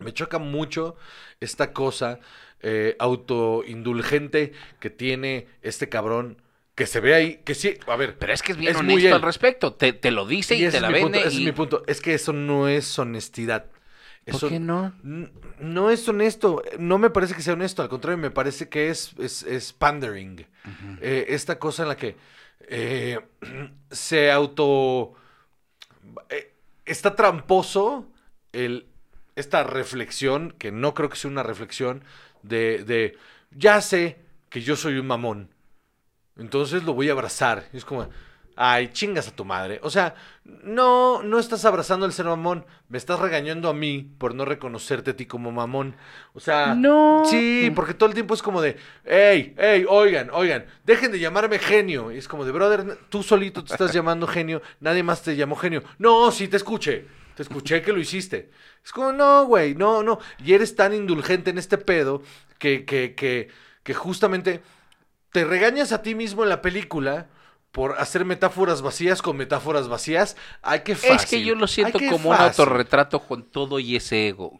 Me 0.00 0.12
choca 0.12 0.38
mucho 0.38 0.96
esta 1.40 1.72
cosa 1.72 2.18
eh, 2.60 2.96
autoindulgente 2.98 4.52
que 4.80 4.90
tiene 4.90 5.46
este 5.62 5.88
cabrón 5.88 6.42
que 6.74 6.86
se 6.86 6.98
ve 6.98 7.14
ahí, 7.14 7.40
que 7.44 7.54
sí, 7.54 7.78
a 7.86 7.94
ver. 7.94 8.18
Pero 8.18 8.32
es 8.32 8.42
que 8.42 8.52
es 8.52 8.58
bien 8.58 8.72
Es 8.74 8.82
muy 8.82 8.94
honesto 8.94 9.08
él. 9.08 9.14
al 9.14 9.22
respecto. 9.22 9.74
Te, 9.74 9.92
te 9.92 10.10
lo 10.10 10.26
dice 10.26 10.56
y, 10.56 10.68
te 10.68 10.80
la 10.80 10.88
vende. 10.88 11.02
punto, 11.02 11.18
ese 11.28 11.36
y- 11.36 11.40
es 11.40 11.44
mi 11.46 11.52
punto. 11.52 11.82
Es 11.86 12.00
que 12.00 12.14
eso 12.14 12.32
no 12.32 12.66
es 12.68 12.98
honestidad. 12.98 13.66
¿Por 14.24 14.34
Eso 14.36 14.48
qué 14.48 14.58
no? 14.58 14.92
no 15.02 15.90
es 15.90 16.08
honesto. 16.08 16.62
No 16.78 16.98
me 16.98 17.10
parece 17.10 17.34
que 17.34 17.42
sea 17.42 17.52
honesto. 17.52 17.82
Al 17.82 17.88
contrario, 17.90 18.18
me 18.18 18.30
parece 18.32 18.68
que 18.68 18.88
es, 18.88 19.12
es, 19.20 19.42
es 19.44 19.72
pandering. 19.72 20.46
Eh, 21.00 21.26
esta 21.28 21.58
cosa 21.60 21.82
en 21.82 21.88
la 21.90 21.96
que 21.96 22.16
eh, 22.68 23.20
se 23.92 24.32
auto... 24.32 25.14
eh, 26.30 26.54
está 26.86 27.14
tramposo 27.14 28.08
el, 28.52 28.86
esta 29.36 29.64
reflexión, 29.64 30.54
que 30.58 30.72
no 30.72 30.94
creo 30.94 31.08
que 31.08 31.16
sea 31.16 31.30
una 31.30 31.42
reflexión, 31.42 32.04
de, 32.42 32.84
de 32.84 33.16
ya 33.50 33.80
sé 33.80 34.18
que 34.48 34.60
yo 34.60 34.76
soy 34.76 34.98
un 34.98 35.06
mamón. 35.06 35.50
Entonces 36.36 36.84
lo 36.84 36.94
voy 36.94 37.08
a 37.08 37.12
abrazar. 37.12 37.68
Y 37.72 37.76
es 37.76 37.84
como, 37.84 38.08
ay, 38.56 38.88
chingas 38.92 39.28
a 39.28 39.34
tu 39.34 39.44
madre. 39.44 39.80
O 39.82 39.90
sea, 39.90 40.14
no, 40.44 41.22
no 41.22 41.38
estás 41.38 41.64
abrazando 41.64 42.06
al 42.06 42.12
ser 42.12 42.26
mamón. 42.26 42.66
Me 42.88 42.98
estás 42.98 43.18
regañando 43.20 43.68
a 43.68 43.74
mí 43.74 44.10
por 44.18 44.34
no 44.34 44.44
reconocerte 44.44 45.12
a 45.12 45.16
ti 45.16 45.26
como 45.26 45.52
mamón. 45.52 45.96
O 46.34 46.40
sea, 46.40 46.74
No. 46.74 47.24
Sí, 47.26 47.72
porque 47.74 47.94
todo 47.94 48.08
el 48.08 48.14
tiempo 48.14 48.34
es 48.34 48.42
como 48.42 48.60
de, 48.60 48.76
hey, 49.04 49.54
hey, 49.56 49.86
oigan, 49.88 50.30
oigan, 50.32 50.66
dejen 50.84 51.12
de 51.12 51.20
llamarme 51.20 51.58
genio. 51.58 52.12
Y 52.12 52.18
es 52.18 52.28
como 52.28 52.44
de, 52.44 52.52
brother, 52.52 52.98
tú 53.08 53.22
solito 53.22 53.64
te 53.64 53.72
estás 53.72 53.92
llamando 53.92 54.26
genio. 54.26 54.62
Nadie 54.80 55.02
más 55.02 55.22
te 55.22 55.36
llamó 55.36 55.56
genio. 55.56 55.82
No, 55.98 56.30
sí, 56.30 56.48
te 56.48 56.56
escuché. 56.56 57.06
Te 57.34 57.42
escuché 57.42 57.82
que 57.82 57.92
lo 57.92 58.00
hiciste. 58.00 58.50
Es 58.84 58.92
como, 58.92 59.12
no, 59.12 59.46
güey, 59.46 59.74
no, 59.74 60.02
no. 60.02 60.18
Y 60.44 60.52
eres 60.52 60.76
tan 60.76 60.94
indulgente 60.94 61.50
en 61.50 61.58
este 61.58 61.78
pedo 61.78 62.22
que, 62.58 62.84
que, 62.84 63.14
que, 63.14 63.48
que 63.82 63.94
justamente 63.94 64.62
te 65.32 65.44
regañas 65.44 65.92
a 65.92 66.02
ti 66.02 66.14
mismo 66.14 66.44
en 66.44 66.48
la 66.48 66.62
película 66.62 67.28
por 67.72 67.98
hacer 67.98 68.24
metáforas 68.24 68.82
vacías 68.82 69.20
con 69.20 69.36
metáforas 69.36 69.88
vacías. 69.88 70.36
Ay, 70.62 70.82
qué 70.84 70.94
fácil. 70.94 71.16
Es 71.16 71.26
que 71.26 71.42
yo 71.42 71.56
lo 71.56 71.66
siento 71.66 71.98
como 72.08 72.30
un 72.30 72.36
autorretrato 72.36 73.18
con 73.18 73.42
todo 73.42 73.80
y 73.80 73.96
ese 73.96 74.28
ego. 74.28 74.56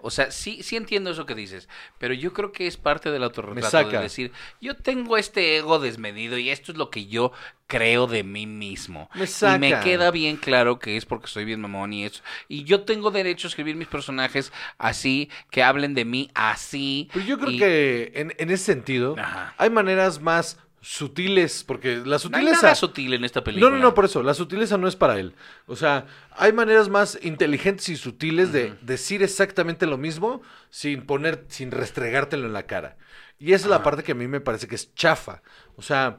O 0.00 0.10
sea, 0.10 0.30
sí, 0.30 0.62
sí 0.62 0.76
entiendo 0.76 1.10
eso 1.10 1.26
que 1.26 1.34
dices, 1.34 1.68
pero 1.98 2.14
yo 2.14 2.32
creo 2.32 2.52
que 2.52 2.66
es 2.68 2.76
parte 2.76 3.10
del 3.10 3.24
autorretrato 3.24 3.68
saca. 3.70 3.96
de 3.96 4.02
decir, 4.04 4.30
yo 4.60 4.76
tengo 4.76 5.16
este 5.16 5.56
ego 5.56 5.80
desmedido 5.80 6.38
y 6.38 6.50
esto 6.50 6.70
es 6.70 6.78
lo 6.78 6.88
que 6.90 7.06
yo 7.06 7.32
creo 7.66 8.06
de 8.06 8.22
mí 8.22 8.46
mismo. 8.46 9.10
Me 9.14 9.18
Y 9.20 9.20
me 9.22 9.26
saca. 9.26 9.80
queda 9.80 10.10
bien 10.12 10.36
claro 10.36 10.78
que 10.78 10.96
es 10.96 11.04
porque 11.04 11.26
soy 11.26 11.44
bien 11.44 11.60
mamón 11.60 11.92
y 11.92 12.04
eso. 12.04 12.22
Y 12.46 12.62
yo 12.64 12.82
tengo 12.82 13.10
derecho 13.10 13.48
a 13.48 13.50
escribir 13.50 13.74
mis 13.74 13.88
personajes 13.88 14.52
así, 14.78 15.30
que 15.50 15.62
hablen 15.64 15.94
de 15.94 16.04
mí 16.04 16.30
así. 16.34 17.10
Pero 17.12 17.24
yo 17.26 17.38
creo 17.38 17.50
y- 17.50 17.58
que 17.58 18.12
en, 18.14 18.32
en 18.38 18.50
ese 18.50 18.64
sentido 18.64 19.16
Ajá. 19.18 19.54
hay 19.58 19.68
maneras 19.70 20.20
más 20.20 20.58
sutiles, 20.80 21.64
porque 21.64 21.96
la 21.96 22.04
No 22.04 22.12
hay 22.14 22.18
sutileza... 22.20 22.62
nada 22.62 22.74
sutil 22.74 23.14
en 23.14 23.24
esta 23.24 23.42
película. 23.42 23.70
No, 23.70 23.76
no, 23.76 23.82
no, 23.82 23.94
por 23.94 24.04
eso, 24.04 24.22
la 24.22 24.34
sutileza 24.34 24.78
no 24.78 24.88
es 24.88 24.96
para 24.96 25.18
él. 25.18 25.34
O 25.66 25.76
sea, 25.76 26.06
hay 26.30 26.52
maneras 26.52 26.88
más 26.88 27.18
inteligentes 27.22 27.88
y 27.88 27.96
sutiles 27.96 28.52
de 28.52 28.74
decir 28.82 29.22
exactamente 29.22 29.86
lo 29.86 29.98
mismo 29.98 30.42
sin 30.70 31.04
poner, 31.04 31.44
sin 31.48 31.70
restregártelo 31.70 32.46
en 32.46 32.52
la 32.52 32.66
cara. 32.66 32.96
Y 33.38 33.52
esa 33.52 33.66
es 33.66 33.70
la 33.70 33.82
parte 33.82 34.02
que 34.02 34.12
a 34.12 34.16
mí 34.16 34.28
me 34.28 34.40
parece 34.40 34.66
que 34.66 34.74
es 34.74 34.94
chafa. 34.94 35.42
O 35.76 35.82
sea, 35.82 36.16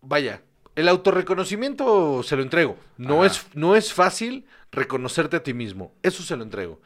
vaya, 0.00 0.42
el 0.74 0.88
autorreconocimiento 0.88 2.22
se 2.22 2.36
lo 2.36 2.42
entrego. 2.42 2.78
No 2.96 3.24
es, 3.24 3.46
no 3.54 3.76
es 3.76 3.92
fácil 3.92 4.46
reconocerte 4.72 5.36
a 5.36 5.42
ti 5.42 5.54
mismo. 5.54 5.94
Eso 6.02 6.22
se 6.22 6.36
lo 6.36 6.42
entrego. 6.42 6.80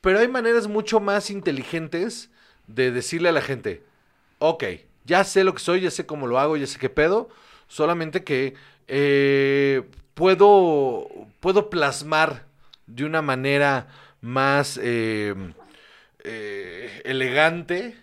Pero 0.00 0.18
hay 0.18 0.28
maneras 0.28 0.66
mucho 0.66 1.00
más 1.00 1.30
inteligentes 1.30 2.30
de 2.66 2.90
decirle 2.90 3.28
a 3.28 3.32
la 3.32 3.42
gente, 3.42 3.84
ok, 4.38 4.64
ya 5.10 5.24
sé 5.24 5.42
lo 5.42 5.54
que 5.54 5.58
soy, 5.58 5.80
ya 5.80 5.90
sé 5.90 6.06
cómo 6.06 6.28
lo 6.28 6.38
hago, 6.38 6.56
ya 6.56 6.68
sé 6.68 6.78
qué 6.78 6.88
pedo, 6.88 7.28
solamente 7.66 8.22
que 8.22 8.54
eh, 8.86 9.82
puedo, 10.14 11.08
puedo 11.40 11.68
plasmar 11.68 12.46
de 12.86 13.04
una 13.04 13.20
manera 13.20 13.88
más 14.20 14.78
eh, 14.80 15.34
eh, 16.22 17.02
elegante 17.04 17.96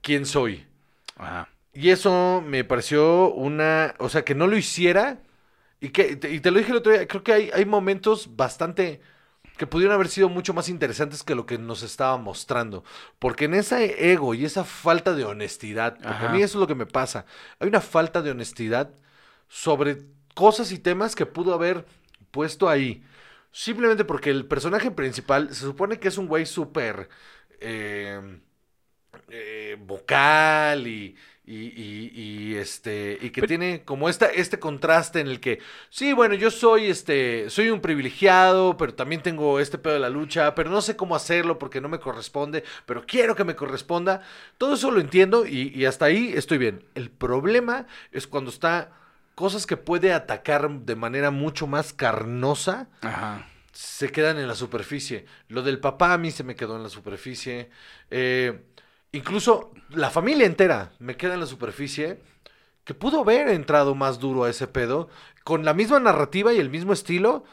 quién 0.00 0.24
soy. 0.24 0.64
Ajá. 1.18 1.50
Y 1.74 1.90
eso 1.90 2.42
me 2.46 2.64
pareció 2.64 3.30
una, 3.34 3.94
o 3.98 4.08
sea, 4.08 4.24
que 4.24 4.34
no 4.34 4.46
lo 4.46 4.56
hiciera 4.56 5.18
y 5.80 5.90
que 5.90 6.18
y 6.30 6.40
te 6.40 6.50
lo 6.50 6.60
dije 6.60 6.70
el 6.70 6.78
otro 6.78 6.92
día, 6.92 7.06
creo 7.06 7.22
que 7.22 7.32
hay, 7.34 7.50
hay 7.52 7.66
momentos 7.66 8.36
bastante 8.36 9.02
que 9.56 9.66
pudieron 9.66 9.94
haber 9.94 10.08
sido 10.08 10.28
mucho 10.28 10.52
más 10.52 10.68
interesantes 10.68 11.22
que 11.22 11.34
lo 11.34 11.46
que 11.46 11.58
nos 11.58 11.82
estaba 11.82 12.16
mostrando, 12.16 12.84
porque 13.18 13.44
en 13.44 13.54
ese 13.54 14.12
ego 14.12 14.34
y 14.34 14.44
esa 14.44 14.64
falta 14.64 15.14
de 15.14 15.24
honestidad, 15.24 15.94
porque 15.94 16.26
a 16.26 16.28
mí 16.30 16.42
eso 16.42 16.58
es 16.58 16.60
lo 16.60 16.66
que 16.66 16.74
me 16.74 16.86
pasa, 16.86 17.26
hay 17.60 17.68
una 17.68 17.80
falta 17.80 18.22
de 18.22 18.32
honestidad 18.32 18.90
sobre 19.48 20.02
cosas 20.34 20.72
y 20.72 20.78
temas 20.78 21.14
que 21.14 21.26
pudo 21.26 21.54
haber 21.54 21.86
puesto 22.30 22.68
ahí, 22.68 23.04
simplemente 23.52 24.04
porque 24.04 24.30
el 24.30 24.46
personaje 24.46 24.90
principal 24.90 25.54
se 25.54 25.60
supone 25.60 26.00
que 26.00 26.08
es 26.08 26.18
un 26.18 26.26
güey 26.26 26.46
súper 26.46 27.08
eh, 27.60 28.40
eh, 29.28 29.76
vocal 29.80 30.86
y, 30.86 31.16
y, 31.46 31.56
y- 31.56 32.12
y, 32.14 32.54
este 32.56 33.18
y 33.20 33.30
que 33.30 33.42
tiene 33.42 33.82
como 33.84 34.08
esta, 34.08 34.26
este 34.26 34.58
contraste 34.58 35.20
en 35.20 35.26
el 35.28 35.40
que 35.40 35.58
sí 35.90 36.12
bueno 36.14 36.34
yo 36.34 36.50
soy 36.50 36.86
este 36.86 37.50
soy 37.50 37.68
un 37.70 37.80
privilegiado 37.80 38.76
pero 38.78 38.94
también 38.94 39.22
tengo 39.22 39.60
este 39.60 39.76
pedo 39.76 39.94
de 39.94 40.00
la 40.00 40.08
lucha 40.10 40.54
pero 40.54 40.70
no 40.70 40.80
sé 40.80 40.96
cómo 40.96 41.14
hacerlo 41.14 41.58
porque 41.58 41.80
no 41.82 41.88
me 41.88 42.00
corresponde 42.00 42.64
pero 42.86 43.04
quiero 43.06 43.34
que 43.36 43.44
me 43.44 43.56
corresponda 43.56 44.22
todo 44.58 44.74
eso 44.74 44.90
lo 44.90 45.00
entiendo 45.00 45.46
y, 45.46 45.72
y 45.74 45.84
hasta 45.84 46.06
ahí 46.06 46.32
estoy 46.34 46.56
bien 46.58 46.84
el 46.94 47.10
problema 47.10 47.86
es 48.12 48.26
cuando 48.26 48.50
está 48.50 48.92
cosas 49.34 49.66
que 49.66 49.76
puede 49.76 50.12
atacar 50.12 50.70
de 50.70 50.96
manera 50.96 51.30
mucho 51.30 51.66
más 51.66 51.92
carnosa 51.92 52.88
Ajá. 53.02 53.46
se 53.72 54.10
quedan 54.12 54.38
en 54.38 54.46
la 54.46 54.54
superficie. 54.54 55.26
Lo 55.48 55.62
del 55.62 55.80
papá 55.80 56.12
a 56.12 56.18
mí 56.18 56.30
se 56.30 56.44
me 56.44 56.54
quedó 56.54 56.76
en 56.76 56.84
la 56.84 56.88
superficie. 56.88 57.68
Eh, 58.10 58.60
incluso 59.16 59.72
la 59.90 60.10
familia 60.10 60.46
entera 60.46 60.92
me 60.98 61.16
queda 61.16 61.34
en 61.34 61.40
la 61.40 61.46
superficie. 61.46 62.20
Que 62.84 62.92
pudo 62.92 63.20
haber 63.20 63.48
entrado 63.48 63.94
más 63.94 64.18
duro 64.18 64.44
a 64.44 64.50
ese 64.50 64.66
pedo. 64.66 65.08
Con 65.42 65.64
la 65.64 65.72
misma 65.72 66.00
narrativa 66.00 66.52
y 66.52 66.58
el 66.58 66.68
mismo 66.68 66.92
estilo. 66.92 67.44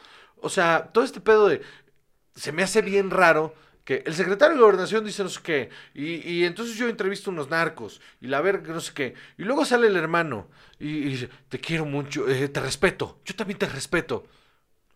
O 0.42 0.50
sea, 0.50 0.90
todo 0.92 1.04
este 1.04 1.20
pedo 1.20 1.48
de. 1.48 1.62
Se 2.34 2.52
me 2.52 2.62
hace 2.62 2.82
bien 2.82 3.10
raro. 3.10 3.54
Que 3.84 4.02
el 4.06 4.14
secretario 4.14 4.56
de 4.56 4.62
gobernación 4.62 5.04
dice 5.04 5.22
no 5.22 5.30
sé 5.30 5.40
qué. 5.42 5.70
Y, 5.94 6.16
y 6.30 6.44
entonces 6.44 6.76
yo 6.76 6.86
entrevisto 6.88 7.30
unos 7.30 7.48
narcos. 7.48 8.00
Y 8.20 8.26
la 8.26 8.42
verga 8.42 8.74
no 8.74 8.80
sé 8.80 8.92
qué. 8.92 9.14
Y 9.38 9.44
luego 9.44 9.64
sale 9.64 9.86
el 9.86 9.96
hermano. 9.96 10.48
Y, 10.78 10.88
y 10.88 11.04
dice, 11.04 11.30
te 11.48 11.58
quiero 11.58 11.86
mucho. 11.86 12.28
eh, 12.28 12.48
te 12.48 12.60
respeto. 12.60 13.20
Yo 13.24 13.34
también 13.34 13.58
te 13.58 13.66
respeto. 13.66 14.24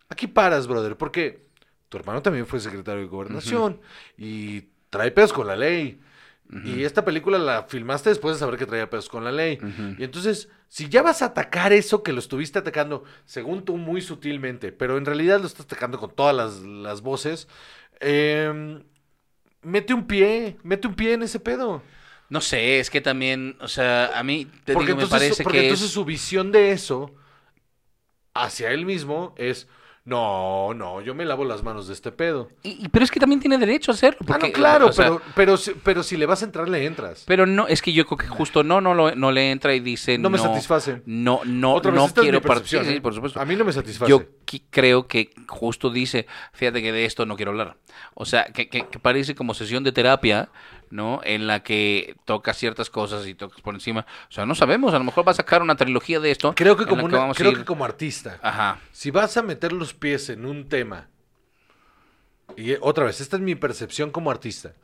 Aquí 0.08 0.26
paras, 0.26 0.66
brother, 0.66 0.96
porque 0.96 1.46
tu 1.88 1.96
hermano 1.96 2.22
también 2.22 2.46
fue 2.46 2.60
secretario 2.60 3.00
de 3.00 3.08
gobernación 3.08 3.80
y 4.18 4.68
trae 4.90 5.10
pedos 5.10 5.32
con 5.32 5.46
la 5.46 5.56
ley. 5.56 6.00
Y 6.64 6.84
esta 6.84 7.04
película 7.04 7.38
la 7.38 7.64
filmaste 7.64 8.10
después 8.10 8.36
de 8.36 8.40
saber 8.40 8.58
que 8.58 8.66
traía 8.66 8.88
pedos 8.88 9.08
con 9.08 9.24
la 9.24 9.32
ley. 9.32 9.58
Y 9.98 10.04
entonces, 10.04 10.48
si 10.68 10.88
ya 10.88 11.02
vas 11.02 11.22
a 11.22 11.26
atacar 11.26 11.72
eso 11.72 12.02
que 12.02 12.12
lo 12.12 12.20
estuviste 12.20 12.58
atacando, 12.58 13.04
según 13.24 13.64
tú, 13.64 13.76
muy 13.76 14.00
sutilmente, 14.00 14.72
pero 14.72 14.96
en 14.96 15.04
realidad 15.04 15.40
lo 15.40 15.46
estás 15.46 15.66
atacando 15.66 15.98
con 15.98 16.14
todas 16.14 16.34
las, 16.36 16.60
las 16.60 17.00
voces, 17.02 17.48
em, 18.00 18.84
mete 19.62 19.92
un 19.92 20.06
pie, 20.06 20.56
mete 20.62 20.86
un 20.86 20.94
pie 20.94 21.14
en 21.14 21.22
ese 21.22 21.40
pedo. 21.40 21.82
No 22.28 22.40
sé, 22.40 22.80
es 22.80 22.90
que 22.90 23.00
también, 23.00 23.56
o 23.60 23.68
sea, 23.68 24.18
a 24.18 24.22
mí 24.22 24.50
te 24.64 24.72
porque 24.72 24.88
digo, 24.88 24.98
me 24.98 25.04
entonces, 25.04 25.28
parece 25.28 25.42
porque 25.44 25.58
que 25.58 25.64
entonces 25.66 25.86
es... 25.86 25.92
su 25.92 26.04
visión 26.04 26.50
de 26.52 26.72
eso 26.72 27.14
hacia 28.34 28.70
él 28.72 28.84
mismo 28.84 29.34
es, 29.36 29.68
no, 30.06 30.72
no, 30.72 31.00
yo 31.00 31.14
me 31.16 31.24
lavo 31.24 31.44
las 31.44 31.64
manos 31.64 31.88
de 31.88 31.92
este 31.94 32.12
pedo. 32.12 32.48
Y- 32.62 32.88
pero 32.90 33.04
es 33.04 33.10
que 33.10 33.18
también 33.18 33.40
tiene 33.40 33.58
derecho 33.58 33.90
a 33.90 33.94
hacerlo. 33.94 34.20
Ah, 34.28 34.38
no, 34.40 34.52
claro, 34.52 34.86
o 34.86 34.92
sea, 34.92 35.06
pero, 35.06 35.22
pero, 35.34 35.56
si- 35.56 35.72
pero 35.82 36.02
si 36.04 36.16
le 36.16 36.26
vas 36.26 36.42
a 36.42 36.44
entrar, 36.44 36.68
le 36.68 36.86
entras. 36.86 37.24
Pero 37.26 37.44
no, 37.44 37.66
es 37.66 37.82
que 37.82 37.92
yo 37.92 38.06
creo 38.06 38.16
que 38.16 38.28
justo 38.28 38.62
no, 38.62 38.80
no, 38.80 38.94
lo- 38.94 39.14
no 39.16 39.32
le 39.32 39.50
entra 39.50 39.74
y 39.74 39.80
dice 39.80 40.16
No 40.16 40.30
me 40.30 40.38
satisface. 40.38 41.02
No, 41.06 41.40
no, 41.44 41.74
Otra 41.74 41.90
vez, 41.90 42.00
no 42.00 42.06
esta 42.06 42.20
quiero 42.22 42.40
participar. 42.40 42.86
Sí, 42.86 42.92
¿eh? 42.94 43.00
por 43.00 43.14
supuesto. 43.14 43.40
A 43.40 43.44
mí 43.44 43.56
no 43.56 43.64
me 43.64 43.72
satisface. 43.72 44.08
Yo 44.08 44.22
creo 44.70 45.08
que 45.08 45.30
justo 45.48 45.90
dice, 45.90 46.26
fíjate 46.52 46.80
que 46.82 46.92
de 46.92 47.04
esto 47.04 47.26
no 47.26 47.34
quiero 47.34 47.50
hablar. 47.50 47.76
O 48.14 48.24
sea, 48.24 48.44
que, 48.44 48.68
que- 48.68 48.86
que 48.86 48.98
parece 49.00 49.34
como 49.34 49.54
sesión 49.54 49.82
de 49.82 49.90
terapia, 49.90 50.50
¿no? 50.90 51.20
En 51.24 51.46
la 51.46 51.62
que 51.62 52.16
tocas 52.24 52.56
ciertas 52.56 52.90
cosas 52.90 53.26
y 53.26 53.34
tocas 53.34 53.60
por 53.60 53.74
encima. 53.74 54.06
O 54.28 54.32
sea, 54.32 54.46
no 54.46 54.54
sabemos, 54.54 54.94
a 54.94 54.98
lo 54.98 55.04
mejor 55.04 55.26
va 55.26 55.32
a 55.32 55.34
sacar 55.36 55.62
una 55.62 55.76
trilogía 55.76 56.20
de 56.20 56.30
esto. 56.30 56.54
Creo 56.54 56.76
que 56.76 56.86
como, 56.86 57.02
la 57.02 57.04
una- 57.08 57.18
vamos 57.18 57.36
a 57.36 57.38
creo 57.38 57.52
ir- 57.52 57.58
que 57.58 57.64
como 57.64 57.84
artista, 57.84 58.38
Ajá. 58.42 58.80
si 58.92 59.10
vas 59.10 59.36
a 59.36 59.42
meter 59.42 59.72
los 59.72 59.94
pies 59.94 60.28
en 60.28 60.46
un 60.46 60.68
tema, 60.68 61.08
y 62.56 62.72
eh, 62.72 62.78
otra 62.80 63.04
vez, 63.04 63.20
esta 63.20 63.36
es 63.36 63.42
mi 63.42 63.54
percepción 63.54 64.10
como 64.10 64.30
artista. 64.30 64.74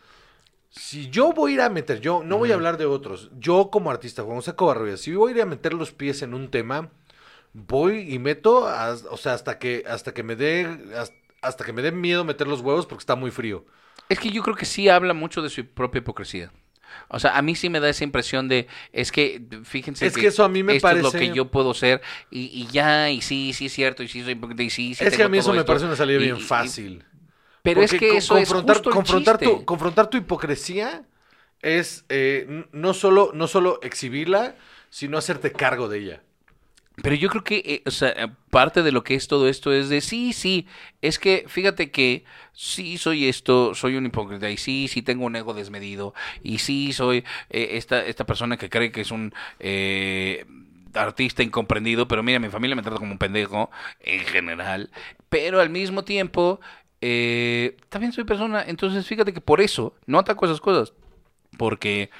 Si 0.70 1.10
yo 1.10 1.32
voy 1.32 1.52
a 1.52 1.54
ir 1.54 1.60
a 1.60 1.68
meter, 1.68 2.00
yo 2.00 2.22
no 2.24 2.38
voy 2.38 2.50
a 2.50 2.54
hablar 2.54 2.78
de 2.78 2.86
otros, 2.86 3.30
yo 3.38 3.68
como 3.70 3.90
artista, 3.90 4.22
Juan 4.22 4.36
José 4.36 4.54
Covarrubias, 4.54 5.00
si 5.00 5.14
voy 5.14 5.32
a 5.32 5.36
ir 5.36 5.42
a 5.42 5.46
meter 5.46 5.74
los 5.74 5.92
pies 5.92 6.22
en 6.22 6.32
un 6.34 6.50
tema, 6.50 6.88
voy 7.52 8.12
y 8.12 8.18
meto, 8.18 8.66
o 9.10 9.16
sea, 9.18 9.34
hasta 9.34 9.58
que, 9.58 9.84
hasta 9.86 10.14
que 10.14 10.22
me 10.22 10.34
dé, 10.34 10.66
hasta, 10.96 11.14
hasta 11.42 11.64
que 11.64 11.72
me 11.74 11.82
dé 11.82 11.92
miedo 11.92 12.24
meter 12.24 12.46
los 12.48 12.60
huevos 12.62 12.86
porque 12.86 13.02
está 13.02 13.16
muy 13.16 13.30
frío. 13.30 13.66
Es 14.08 14.18
que 14.18 14.30
yo 14.30 14.42
creo 14.42 14.56
que 14.56 14.66
sí 14.66 14.88
habla 14.88 15.14
mucho 15.14 15.42
de 15.42 15.48
su 15.50 15.64
propia 15.66 16.00
hipocresía. 16.00 16.52
O 17.08 17.18
sea, 17.18 17.36
a 17.38 17.42
mí 17.42 17.54
sí 17.54 17.70
me 17.70 17.80
da 17.80 17.88
esa 17.88 18.04
impresión 18.04 18.48
de, 18.48 18.66
es 18.92 19.10
que, 19.12 19.40
fíjense 19.64 20.06
Es 20.06 20.14
que 20.14 20.26
eso 20.26 20.44
a 20.44 20.48
mí 20.48 20.62
me 20.62 20.76
esto 20.76 20.88
es 20.90 20.96
lo 21.02 21.10
parece- 21.10 21.18
que 21.30 21.34
yo 21.34 21.50
puedo 21.50 21.72
ser 21.72 22.02
y, 22.30 22.40
y 22.52 22.66
ya, 22.70 23.08
y 23.10 23.22
sí, 23.22 23.54
sí 23.54 23.66
es 23.66 23.72
cierto, 23.72 24.02
y 24.02 24.08
sí 24.08 24.22
soy 24.22 24.32
hipócrita, 24.32 24.62
y 24.62 24.68
sí, 24.70 24.94
sí 24.94 25.04
es 25.04 25.16
que 25.16 25.22
a 25.22 25.28
mí 25.28 25.38
eso 25.38 25.54
me 25.54 25.64
parece 25.64 25.86
una 25.86 25.96
salida 25.96 26.18
y- 26.20 26.24
bien 26.24 26.40
fácil. 26.40 27.04
pero 27.62 27.82
es 27.82 27.92
que 27.92 28.16
eso 28.18 28.34
confrontar, 28.34 28.76
es 28.76 28.78
justo 28.78 28.88
el 28.90 28.94
confrontar, 28.96 29.38
chiste. 29.38 29.56
tu, 29.56 29.64
confrontar 29.64 30.10
tu 30.10 30.16
hipocresía 30.18 31.04
es 31.62 32.04
eh, 32.10 32.66
no, 32.72 32.92
solo, 32.92 33.30
no 33.34 33.46
solo 33.46 33.80
exhibirla, 33.82 34.56
sino 34.90 35.16
hacerte 35.16 35.52
cargo 35.52 35.88
de 35.88 35.98
ella. 35.98 36.22
Pero 37.02 37.14
yo 37.16 37.28
creo 37.30 37.42
que, 37.42 37.56
eh, 37.56 37.82
eh, 37.84 38.28
parte 38.50 38.82
de 38.82 38.92
lo 38.92 39.02
que 39.02 39.14
es 39.14 39.26
todo 39.26 39.48
esto 39.48 39.72
es 39.72 39.88
de 39.88 40.00
sí, 40.00 40.32
sí, 40.32 40.66
es 41.00 41.18
que 41.18 41.44
fíjate 41.48 41.90
que 41.90 42.24
sí 42.52 42.98
soy 42.98 43.28
esto, 43.28 43.74
soy 43.74 43.96
un 43.96 44.06
hipócrita 44.06 44.50
y 44.50 44.58
sí, 44.58 44.88
sí 44.88 45.00
tengo 45.02 45.24
un 45.24 45.36
ego 45.36 45.54
desmedido 45.54 46.12
y 46.42 46.58
sí 46.58 46.92
soy 46.92 47.24
eh, 47.50 47.70
esta, 47.72 48.04
esta 48.04 48.26
persona 48.26 48.58
que 48.58 48.68
cree 48.68 48.92
que 48.92 49.00
es 49.00 49.10
un 49.10 49.32
artista 50.94 51.42
incomprendido, 51.42 52.06
pero 52.06 52.22
mira, 52.22 52.38
mi 52.38 52.50
familia 52.50 52.76
me 52.76 52.82
trata 52.82 52.98
como 52.98 53.12
un 53.12 53.18
pendejo 53.18 53.70
en 54.00 54.20
general, 54.20 54.90
pero 55.28 55.60
al 55.60 55.70
mismo 55.70 56.04
tiempo 56.04 56.60
eh, 57.00 57.76
también 57.88 58.12
soy 58.12 58.24
persona, 58.24 58.64
entonces 58.66 59.06
fíjate 59.06 59.32
que 59.32 59.40
por 59.40 59.60
eso 59.60 59.94
no 60.06 60.20
ataco 60.20 60.46
esas 60.46 60.60
cosas, 60.60 60.92
porque 61.58 62.10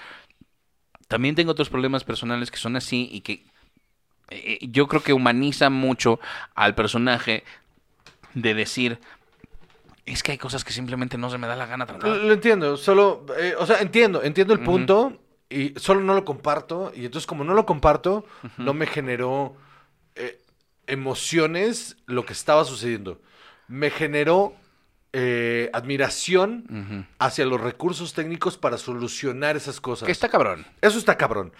también 1.08 1.34
tengo 1.34 1.52
otros 1.52 1.70
problemas 1.70 2.04
personales 2.04 2.50
que 2.50 2.56
son 2.56 2.74
así 2.76 3.08
y 3.12 3.20
que 3.20 3.44
eh, 4.32 4.58
yo 4.62 4.88
creo 4.88 5.02
que 5.02 5.12
humaniza 5.12 5.70
mucho 5.70 6.20
al 6.54 6.74
personaje 6.74 7.44
de 8.34 8.54
decir 8.54 8.98
es 10.06 10.22
que 10.22 10.32
hay 10.32 10.38
cosas 10.38 10.64
que 10.64 10.72
simplemente 10.72 11.16
no 11.16 11.30
se 11.30 11.38
me 11.38 11.46
da 11.46 11.56
la 11.56 11.66
gana 11.66 11.86
tratar. 11.86 12.10
lo 12.10 12.32
entiendo, 12.32 12.76
solo, 12.76 13.24
eh, 13.38 13.54
o 13.58 13.66
sea, 13.66 13.80
entiendo, 13.80 14.22
entiendo 14.22 14.52
el 14.52 14.60
punto 14.60 15.18
y 15.48 15.74
solo 15.76 16.00
no 16.00 16.14
lo 16.14 16.24
comparto 16.24 16.92
y 16.94 17.04
entonces 17.04 17.26
como 17.26 17.44
no 17.44 17.54
lo 17.54 17.66
comparto, 17.66 18.24
no 18.58 18.74
me 18.74 18.86
generó 18.86 19.56
eh, 20.14 20.40
emociones 20.86 21.96
lo 22.06 22.24
que 22.24 22.32
estaba 22.32 22.64
sucediendo. 22.64 23.20
Me 23.68 23.90
generó 23.90 24.54
eh, 25.12 25.70
admiración 25.72 27.06
hacia 27.18 27.44
los 27.44 27.60
recursos 27.60 28.14
técnicos 28.14 28.56
para 28.56 28.78
solucionar 28.78 29.56
esas 29.56 29.80
cosas. 29.80 30.06
Que 30.06 30.12
está 30.12 30.28
cabrón. 30.28 30.66
Eso 30.80 30.98
está 30.98 31.16
cabrón. 31.16 31.52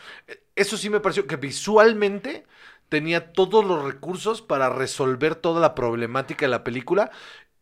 Eso 0.57 0.77
sí 0.77 0.89
me 0.91 1.01
pareció 1.01 1.27
que 1.27 1.37
visualmente 1.37 2.45
tenía 2.89 3.33
todos 3.33 3.65
los 3.65 3.85
recursos 3.85 4.43
para 4.43 4.69
resolver 4.71 5.35
toda 5.35 5.61
la 5.61 5.75
problemática 5.75 6.45
de 6.47 6.51
la 6.51 6.65
película 6.65 7.11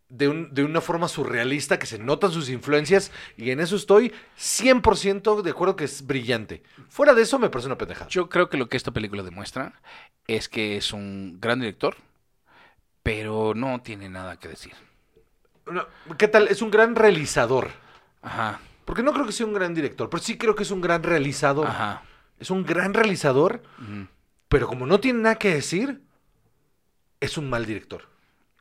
de, 0.08 0.28
un- 0.28 0.52
de 0.52 0.64
una 0.64 0.80
forma 0.80 1.06
surrealista 1.06 1.78
que 1.78 1.86
se 1.86 1.98
notan 2.00 2.32
sus 2.32 2.50
influencias 2.50 3.12
y 3.36 3.50
en 3.50 3.60
eso 3.60 3.76
estoy 3.76 4.12
100% 4.36 5.42
de 5.42 5.50
acuerdo 5.50 5.76
que 5.76 5.84
es 5.84 6.04
brillante. 6.06 6.64
Fuera 6.88 7.14
de 7.14 7.22
eso 7.22 7.38
me 7.38 7.48
parece 7.48 7.66
una 7.68 7.78
pendejada. 7.78 8.08
Yo 8.10 8.28
creo 8.28 8.48
que 8.48 8.56
lo 8.58 8.68
que 8.68 8.76
esta 8.76 8.90
película 8.90 9.22
demuestra 9.22 9.80
es 10.26 10.48
que 10.48 10.76
es 10.76 10.92
un 10.92 11.38
gran 11.40 11.60
director, 11.60 11.96
pero 13.02 13.54
no 13.54 13.80
tiene 13.82 14.08
nada 14.08 14.36
que 14.38 14.48
decir. 14.48 14.72
¿Qué 16.18 16.28
tal? 16.28 16.48
Es 16.48 16.62
un 16.62 16.70
gran 16.70 16.94
realizador. 16.96 17.68
Ajá, 18.22 18.60
Porque 18.84 19.02
no 19.02 19.12
creo 19.12 19.24
que 19.24 19.32
sea 19.32 19.46
un 19.46 19.54
gran 19.54 19.72
director, 19.74 20.10
pero 20.10 20.22
sí 20.22 20.36
creo 20.36 20.54
que 20.54 20.62
es 20.64 20.70
un 20.70 20.80
gran 20.80 21.02
realizador. 21.02 21.66
ajá. 21.68 22.02
Es 22.38 22.50
un 22.50 22.64
gran 22.64 22.94
realizador, 22.94 23.62
pero 24.48 24.66
como 24.66 24.86
no 24.86 24.98
tiene 24.98 25.20
nada 25.20 25.34
que 25.36 25.52
decir, 25.54 26.00
es 27.20 27.36
un 27.38 27.50
mal 27.50 27.66
director. 27.66 28.08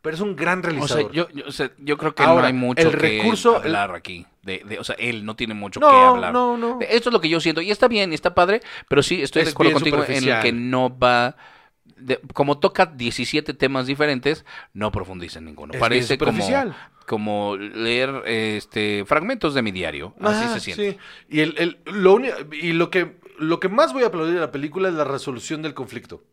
Pero 0.02 0.16
es 0.16 0.22
un 0.22 0.36
gran 0.36 0.60
O 0.60 0.62
realizador. 0.64 1.04
sea, 1.06 1.12
yo, 1.14 1.30
yo- 1.32 1.45
o 1.47 1.52
sea, 1.52 1.72
yo 1.78 1.97
creo 1.97 2.14
que 2.16 2.24
Ahora, 2.24 2.41
no 2.43 2.47
hay 2.47 2.54
mucho 2.54 2.82
el 2.89 2.97
que 2.97 3.22
recurso- 3.22 3.56
hablar 3.58 3.93
aquí. 3.95 4.26
De, 4.43 4.62
de- 4.66 4.80
o 4.80 4.84
sea, 4.84 4.95
él 5.00 5.26
no 5.26 5.36
tiene 5.36 5.54
mucho 5.54 5.80
que 5.80 5.86
no, 5.86 6.10
hablar. 6.16 6.32
no, 6.34 6.58
no. 6.58 6.80
Esto 6.82 7.10
es 7.10 7.14
lo 7.14 7.20
que 7.22 7.28
yo 7.30 7.39
siento. 7.41 7.60
Y 7.62 7.72
está 7.72 7.88
bien, 7.89 8.12
y 8.12 8.16
está 8.16 8.34
padre, 8.36 8.62
pero 8.88 9.02
sí 9.04 9.22
estoy 9.22 9.43
de 9.43 9.52
acuerdo 9.52 9.74
contigo 9.74 10.04
en 10.08 10.28
el 10.30 10.41
que 10.41 10.52
no 10.54 10.97
va. 10.97 11.36
De- 12.00 12.20
como 12.34 12.60
toca 12.60 12.86
17 12.86 13.54
temas 13.54 13.88
diferentes, 13.88 14.45
no 14.74 14.91
profundiza 14.91 15.39
en 15.39 15.45
ninguno. 15.45 15.74
Es 15.74 15.80
Parece 15.80 16.18
como, 17.06 17.58
leer 17.58 18.24
este 18.26 19.04
fragmentos 19.06 19.54
de 19.54 19.62
mi 19.62 19.72
diario. 19.72 20.14
Así 20.22 20.45
Ajá, 20.45 20.54
se 20.56 20.60
siente. 20.60 20.91
sí. 20.91 20.97
Y, 21.30 21.39
el, 21.41 21.56
el- 21.58 21.78
lo, 21.86 22.20
y 22.52 22.74
lo, 22.74 22.89
que, 22.91 23.18
lo 23.39 23.60
que 23.60 23.70
más 23.70 23.93
voy 23.93 24.04
a 24.04 24.08
aplaudir 24.08 24.36
de 24.36 24.39
la 24.41 24.52
película 24.52 24.89
es 24.89 24.95
la 24.95 25.04
resolución 25.06 25.62
del 25.62 25.74
conflicto. 25.74 26.24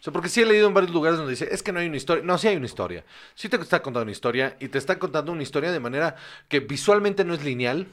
O 0.00 0.02
sea, 0.02 0.12
porque 0.12 0.28
sí 0.28 0.40
he 0.40 0.46
leído 0.46 0.68
en 0.68 0.74
varios 0.74 0.92
lugares 0.92 1.18
donde 1.18 1.32
dice, 1.32 1.48
es 1.50 1.62
que 1.62 1.72
no 1.72 1.80
hay 1.80 1.88
una 1.88 1.96
historia. 1.96 2.22
No, 2.24 2.38
sí 2.38 2.46
hay 2.48 2.56
una 2.56 2.66
historia. 2.66 3.04
Sí 3.34 3.48
te 3.48 3.56
está 3.56 3.82
contando 3.82 4.04
una 4.04 4.12
historia 4.12 4.56
y 4.60 4.68
te 4.68 4.78
está 4.78 4.98
contando 4.98 5.32
una 5.32 5.42
historia 5.42 5.72
de 5.72 5.80
manera 5.80 6.14
que 6.48 6.60
visualmente 6.60 7.24
no 7.24 7.34
es 7.34 7.42
lineal, 7.44 7.88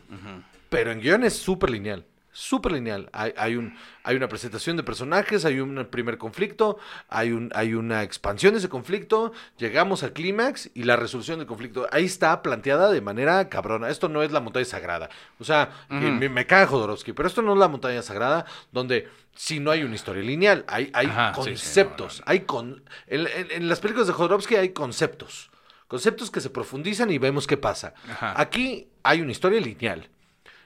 pero 0.69 0.91
en 0.91 1.01
guion 1.01 1.23
es 1.23 1.33
súper 1.35 1.71
lineal. 1.71 2.05
Súper 2.37 2.73
lineal. 2.73 3.09
Hay, 3.13 3.33
hay, 3.37 3.55
un, 3.55 3.77
hay 4.03 4.17
una 4.17 4.27
presentación 4.27 4.75
de 4.75 4.83
personajes, 4.83 5.45
hay 5.45 5.61
un 5.61 5.87
primer 5.89 6.17
conflicto, 6.17 6.77
hay, 7.07 7.31
un, 7.31 7.49
hay 7.55 7.73
una 7.75 8.03
expansión 8.03 8.53
de 8.53 8.59
ese 8.59 8.67
conflicto, 8.67 9.31
llegamos 9.57 10.03
al 10.03 10.11
clímax 10.11 10.69
y 10.73 10.83
la 10.83 10.97
resolución 10.97 11.39
del 11.39 11.47
conflicto. 11.47 11.87
Ahí 11.93 12.03
está 12.03 12.41
planteada 12.41 12.91
de 12.91 12.99
manera 12.99 13.47
cabrona. 13.47 13.89
Esto 13.89 14.09
no 14.09 14.21
es 14.21 14.33
la 14.33 14.41
montaña 14.41 14.65
sagrada. 14.65 15.09
O 15.39 15.45
sea, 15.45 15.69
me, 15.87 16.27
me 16.27 16.45
caga 16.45 16.67
Jodorowsky, 16.67 17.13
pero 17.13 17.27
esto 17.29 17.41
no 17.41 17.53
es 17.53 17.57
la 17.59 17.69
montaña 17.69 18.01
sagrada 18.01 18.45
donde 18.73 19.07
si 19.33 19.61
no 19.61 19.71
hay 19.71 19.83
una 19.83 19.95
historia 19.95 20.21
lineal, 20.21 20.65
hay, 20.67 20.91
hay 20.93 21.07
Ajá, 21.07 21.33
sí, 21.35 21.41
sí, 21.41 21.45
conceptos. 21.49 22.19
no, 22.19 22.25
no, 22.25 22.31
Hay 22.31 22.39
con, 22.41 22.83
en, 23.07 23.27
en- 23.27 23.47
en 23.51 23.69
las 23.69 23.79
películas 23.79 24.07
de 24.07 24.13
Jodorowsky 24.13 24.55
hay 24.55 24.69
conceptos. 24.69 25.51
Conceptos 25.87 26.31
que 26.31 26.41
se 26.41 26.49
profundizan 26.49 27.11
y 27.11 27.17
vemos 27.17 27.47
qué 27.47 27.55
pasa. 27.57 27.93
Ajá. 28.11 28.33
Aquí 28.35 28.89
hay 29.03 29.21
una 29.21 29.31
historia 29.31 29.61
lineal. 29.61 30.09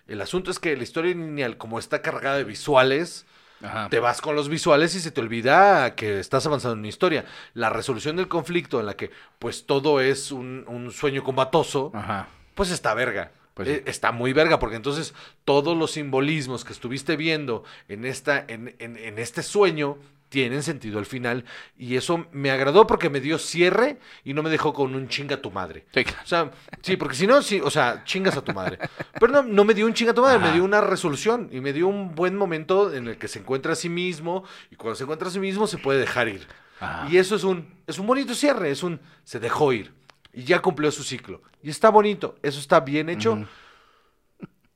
El 0.09 0.21
asunto 0.21 0.51
es 0.51 0.59
que 0.59 0.75
la 0.75 0.83
historia 0.83 1.13
lineal, 1.13 1.57
como 1.57 1.79
está 1.79 2.01
cargada 2.01 2.37
de 2.37 2.43
visuales, 2.43 3.25
Ajá. 3.61 3.87
te 3.89 3.99
vas 3.99 4.21
con 4.21 4.35
los 4.35 4.49
visuales 4.49 4.95
y 4.95 4.99
se 5.01 5.11
te 5.11 5.21
olvida 5.21 5.93
que 5.95 6.19
estás 6.19 6.45
avanzando 6.45 6.73
en 6.73 6.79
una 6.79 6.87
historia. 6.87 7.25
La 7.53 7.69
resolución 7.69 8.15
del 8.15 8.27
conflicto 8.27 8.79
en 8.79 8.85
la 8.87 8.95
que 8.95 9.11
pues 9.37 9.65
todo 9.65 9.99
es 10.01 10.31
un, 10.31 10.65
un 10.67 10.91
sueño 10.91 11.23
combatoso, 11.23 11.91
Ajá. 11.93 12.27
pues 12.55 12.71
está 12.71 12.93
verga. 12.93 13.31
Pues 13.53 13.67
sí. 13.67 13.73
Eh, 13.75 13.83
está 13.87 14.11
muy 14.13 14.31
verga, 14.33 14.57
porque 14.59 14.77
entonces 14.77 15.13
todos 15.45 15.77
los 15.77 15.91
simbolismos 15.91 16.63
que 16.63 16.71
estuviste 16.73 17.17
viendo 17.17 17.63
en, 17.89 18.05
esta, 18.05 18.43
en, 18.47 18.75
en- 18.79 18.95
en 18.97 19.19
este 19.19 19.43
sueño 19.43 19.97
tienen 20.29 20.63
sentido 20.63 20.99
al 20.99 21.05
final. 21.05 21.43
Y 21.77 21.95
eso 21.95 22.27
me 22.31 22.51
agradó 22.51 22.87
porque 22.87 23.09
me 23.09 23.19
dio 23.19 23.37
cierre 23.37 23.99
y 24.23 24.33
no 24.33 24.43
me 24.43 24.49
dejó 24.49 24.73
con 24.73 24.95
un 24.95 25.09
chinga 25.09 25.41
tu 25.41 25.51
madre. 25.51 25.85
Sí. 25.93 26.05
O 26.23 26.27
sea, 26.27 26.51
sí, 26.81 26.95
porque 26.97 27.15
si 27.15 27.27
no, 27.27 27.41
sí, 27.41 27.59
o 27.61 27.69
sea, 27.69 28.03
chingas 28.05 28.37
a 28.37 28.43
tu 28.43 28.53
madre. 28.53 28.79
Pero 29.19 29.31
no, 29.31 29.43
no 29.43 29.65
me 29.65 29.73
dio 29.73 29.85
un 29.85 29.93
chinga 29.93 30.11
a 30.11 30.15
tu 30.15 30.21
madre, 30.21 30.37
Ajá. 30.37 30.47
me 30.47 30.53
dio 30.53 30.63
una 30.63 30.81
resolución 30.81 31.49
y 31.51 31.59
me 31.59 31.73
dio 31.73 31.87
un 31.87 32.15
buen 32.15 32.35
momento 32.37 32.93
en 32.93 33.07
el 33.07 33.17
que 33.17 33.27
se 33.27 33.39
encuentra 33.39 33.73
a 33.73 33.75
sí 33.75 33.89
mismo 33.89 34.43
y 34.71 34.75
cuando 34.75 34.95
se 34.95 35.03
encuentra 35.03 35.27
a 35.27 35.31
sí 35.31 35.39
mismo 35.39 35.67
se 35.67 35.77
puede 35.77 35.99
dejar 35.99 36.27
ir. 36.29 36.47
Ajá. 36.79 37.07
Y 37.09 37.17
eso 37.17 37.35
es 37.35 37.43
un, 37.43 37.73
es 37.87 37.99
un 37.99 38.07
bonito 38.07 38.33
cierre, 38.33 38.71
es 38.71 38.83
un, 38.83 39.01
se 39.23 39.39
dejó 39.39 39.73
ir 39.73 39.93
y 40.31 40.43
ya 40.43 40.61
cumplió 40.61 40.91
su 40.91 41.03
ciclo. 41.03 41.41
Y 41.61 41.69
está 41.69 41.89
bonito, 41.89 42.37
eso 42.41 42.59
está 42.59 42.79
bien 42.79 43.09
hecho, 43.09 43.45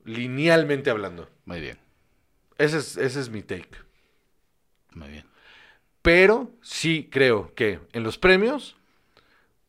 linealmente 0.03 0.89
hablando. 0.89 1.29
Muy 1.45 1.61
bien. 1.61 1.79
Ese 2.57 2.77
es, 2.77 2.97
ese 2.97 3.19
es 3.19 3.29
mi 3.29 3.41
take. 3.41 3.77
Muy 4.91 5.09
bien. 5.09 5.25
Pero 6.03 6.51
sí 6.61 7.07
creo 7.11 7.51
que 7.55 7.79
en 7.93 8.03
los 8.03 8.19
premios, 8.19 8.75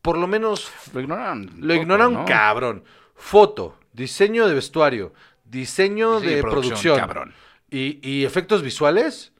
por 0.02 0.18
lo 0.18 0.26
menos 0.26 0.70
Lo 0.92 1.00
ignoraron. 1.00 1.48
un 1.54 1.66
Lo 1.66 1.74
ignoran 1.74 2.12
¿no? 2.12 2.24
cabrón. 2.26 2.84
Foto, 3.14 3.78
diseño 3.94 4.46
de 4.46 4.54
vestuario, 4.54 5.14
diseño, 5.44 6.18
Diseño 6.20 6.34
de 6.36 6.42
producción, 6.42 6.50
producción, 6.70 6.98
cabrón. 6.98 7.34
Y, 7.70 7.98
y 8.06 8.24
efectos 8.24 8.62
visuales, 8.62 9.32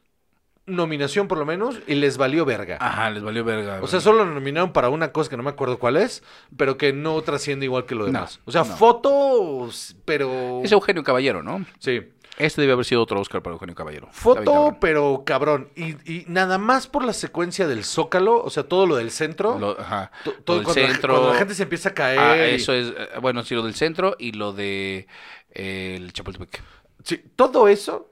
nominación 0.66 1.26
por 1.28 1.36
lo 1.38 1.44
menos, 1.44 1.80
y 1.88 1.94
les 1.96 2.16
valió 2.16 2.44
verga. 2.44 2.78
Ajá, 2.80 3.10
les 3.10 3.22
valió 3.22 3.44
verga. 3.44 3.80
O 3.82 3.86
sea, 3.88 4.00
solo 4.00 4.24
lo 4.24 4.32
nominaron 4.32 4.72
para 4.72 4.88
una 4.88 5.10
cosa 5.12 5.28
que 5.28 5.36
no 5.36 5.42
me 5.42 5.50
acuerdo 5.50 5.78
cuál 5.80 5.96
es, 5.96 6.22
pero 6.56 6.78
que 6.78 6.92
no 6.92 7.20
trasciende 7.22 7.66
igual 7.66 7.84
que 7.86 7.94
lo 7.96 8.02
No, 8.02 8.06
demás. 8.06 8.40
o 8.44 8.52
sea, 8.52 8.62
no. 8.62 8.76
fotos, 8.76 9.96
pero... 10.04 10.60
Es 10.62 10.70
Eugenio 10.72 11.02
Caballero, 11.02 11.42
¿no? 11.42 11.66
Sí. 11.80 12.00
Este 12.36 12.60
debe 12.62 12.72
haber 12.72 12.84
sido 12.84 13.00
otro 13.02 13.20
Oscar 13.20 13.42
para 13.42 13.54
Eugenio 13.54 13.74
Caballero. 13.74 14.08
Foto, 14.10 14.42
cabrón. 14.44 14.78
pero 14.80 15.22
cabrón. 15.24 15.68
Y, 15.76 15.92
y 16.12 16.24
nada 16.28 16.58
más 16.58 16.86
por 16.88 17.04
la 17.04 17.12
secuencia 17.12 17.66
del 17.68 17.84
Zócalo, 17.84 18.42
o 18.42 18.50
sea, 18.50 18.64
todo 18.64 18.86
lo 18.86 18.96
del 18.96 19.10
centro. 19.12 19.58
Lo- 19.58 19.78
ajá. 19.78 20.10
todo 20.44 20.56
del 20.56 20.64
cuando, 20.64 20.82
la- 20.82 20.88
centro. 20.88 21.12
cuando 21.14 21.32
la 21.32 21.38
gente 21.38 21.54
se 21.54 21.62
empieza 21.62 21.90
a 21.90 21.94
caer. 21.94 22.18
Ah, 22.18 22.36
y- 22.50 22.54
eso 22.56 22.72
es. 22.72 22.88
eh, 22.88 23.08
Bueno, 23.20 23.42
sí, 23.44 23.54
lo 23.54 23.62
del 23.62 23.74
centro 23.74 24.16
y 24.18 24.32
lo 24.32 24.52
de. 24.52 25.06
eh, 25.52 25.94
el 25.96 26.12
Chapultepec. 26.12 26.62
Sí, 27.04 27.22
todo 27.36 27.68
eso 27.68 28.10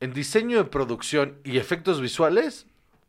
en 0.00 0.12
diseño 0.12 0.58
de 0.58 0.64
producción 0.64 1.38
y 1.44 1.58
efectos 1.58 2.00
visuales 2.00 2.66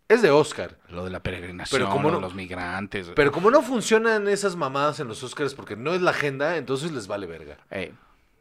es 0.07 0.22
de 0.22 0.32
Oscar. 0.32 0.78
Lo 0.89 1.03
de 1.03 1.09
la 1.11 1.22
peregrinación, 1.22 1.80
Pero 1.80 1.91
como 1.91 2.09
lo 2.09 2.16
de 2.16 2.22
no- 2.22 2.28
los 2.28 2.36
migrantes. 2.36 3.11
Pero 3.16 3.32
como 3.32 3.51
no 3.51 3.61
funcionan 3.61 4.28
esas 4.28 4.55
mamadas 4.55 4.99
en 4.99 5.07
los 5.07 5.22
Oscars 5.24 5.53
porque 5.53 5.76
no 5.76 5.93
es 5.93 6.01
la 6.01 6.11
agenda, 6.11 6.57
entonces 6.57 6.91
les 6.91 7.05
vale 7.07 7.28
verga. 7.28 7.57
Eh, 7.70 7.91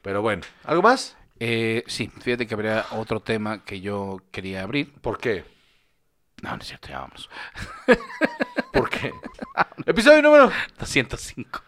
Pero 0.03 0.23
bueno, 0.23 0.43
¿algo 0.65 0.83
más? 0.83 1.17
Eh, 1.41 1.85
sí, 1.87 2.11
fíjate 2.21 2.47
que 2.47 2.55
habría 2.55 2.87
otro 2.93 3.21
tema 3.21 3.65
que 3.65 3.81
yo 3.81 4.19
quería 4.31 4.63
abrir. 4.63 4.93
¿Por 5.01 5.19
qué? 5.19 5.45
No, 6.43 6.57
no 6.57 6.63
es 6.63 6.69
cierto, 6.69 6.89
ya 6.89 7.01
vamos. 7.01 7.31
¿Por 8.73 8.91
qué? 8.91 9.13
Episodio 9.87 10.23
número. 10.23 10.51
205. 10.79 11.63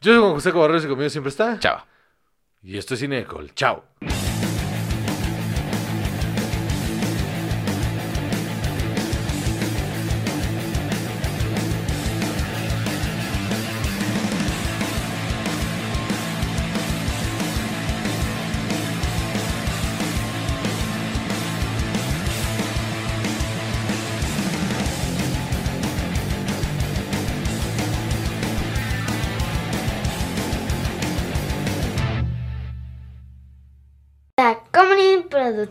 Yo 0.00 0.12
soy 0.12 0.20
Juan 0.20 0.32
José 0.34 0.52
Cabarrero 0.52 0.84
y 0.84 0.88
conmigo 0.88 1.10
siempre 1.10 1.30
está. 1.30 1.58
Chao. 1.58 1.84
Y 2.62 2.78
esto 2.78 2.94
es 2.94 3.00
Cinecol. 3.00 3.54
Chao. 3.54 3.84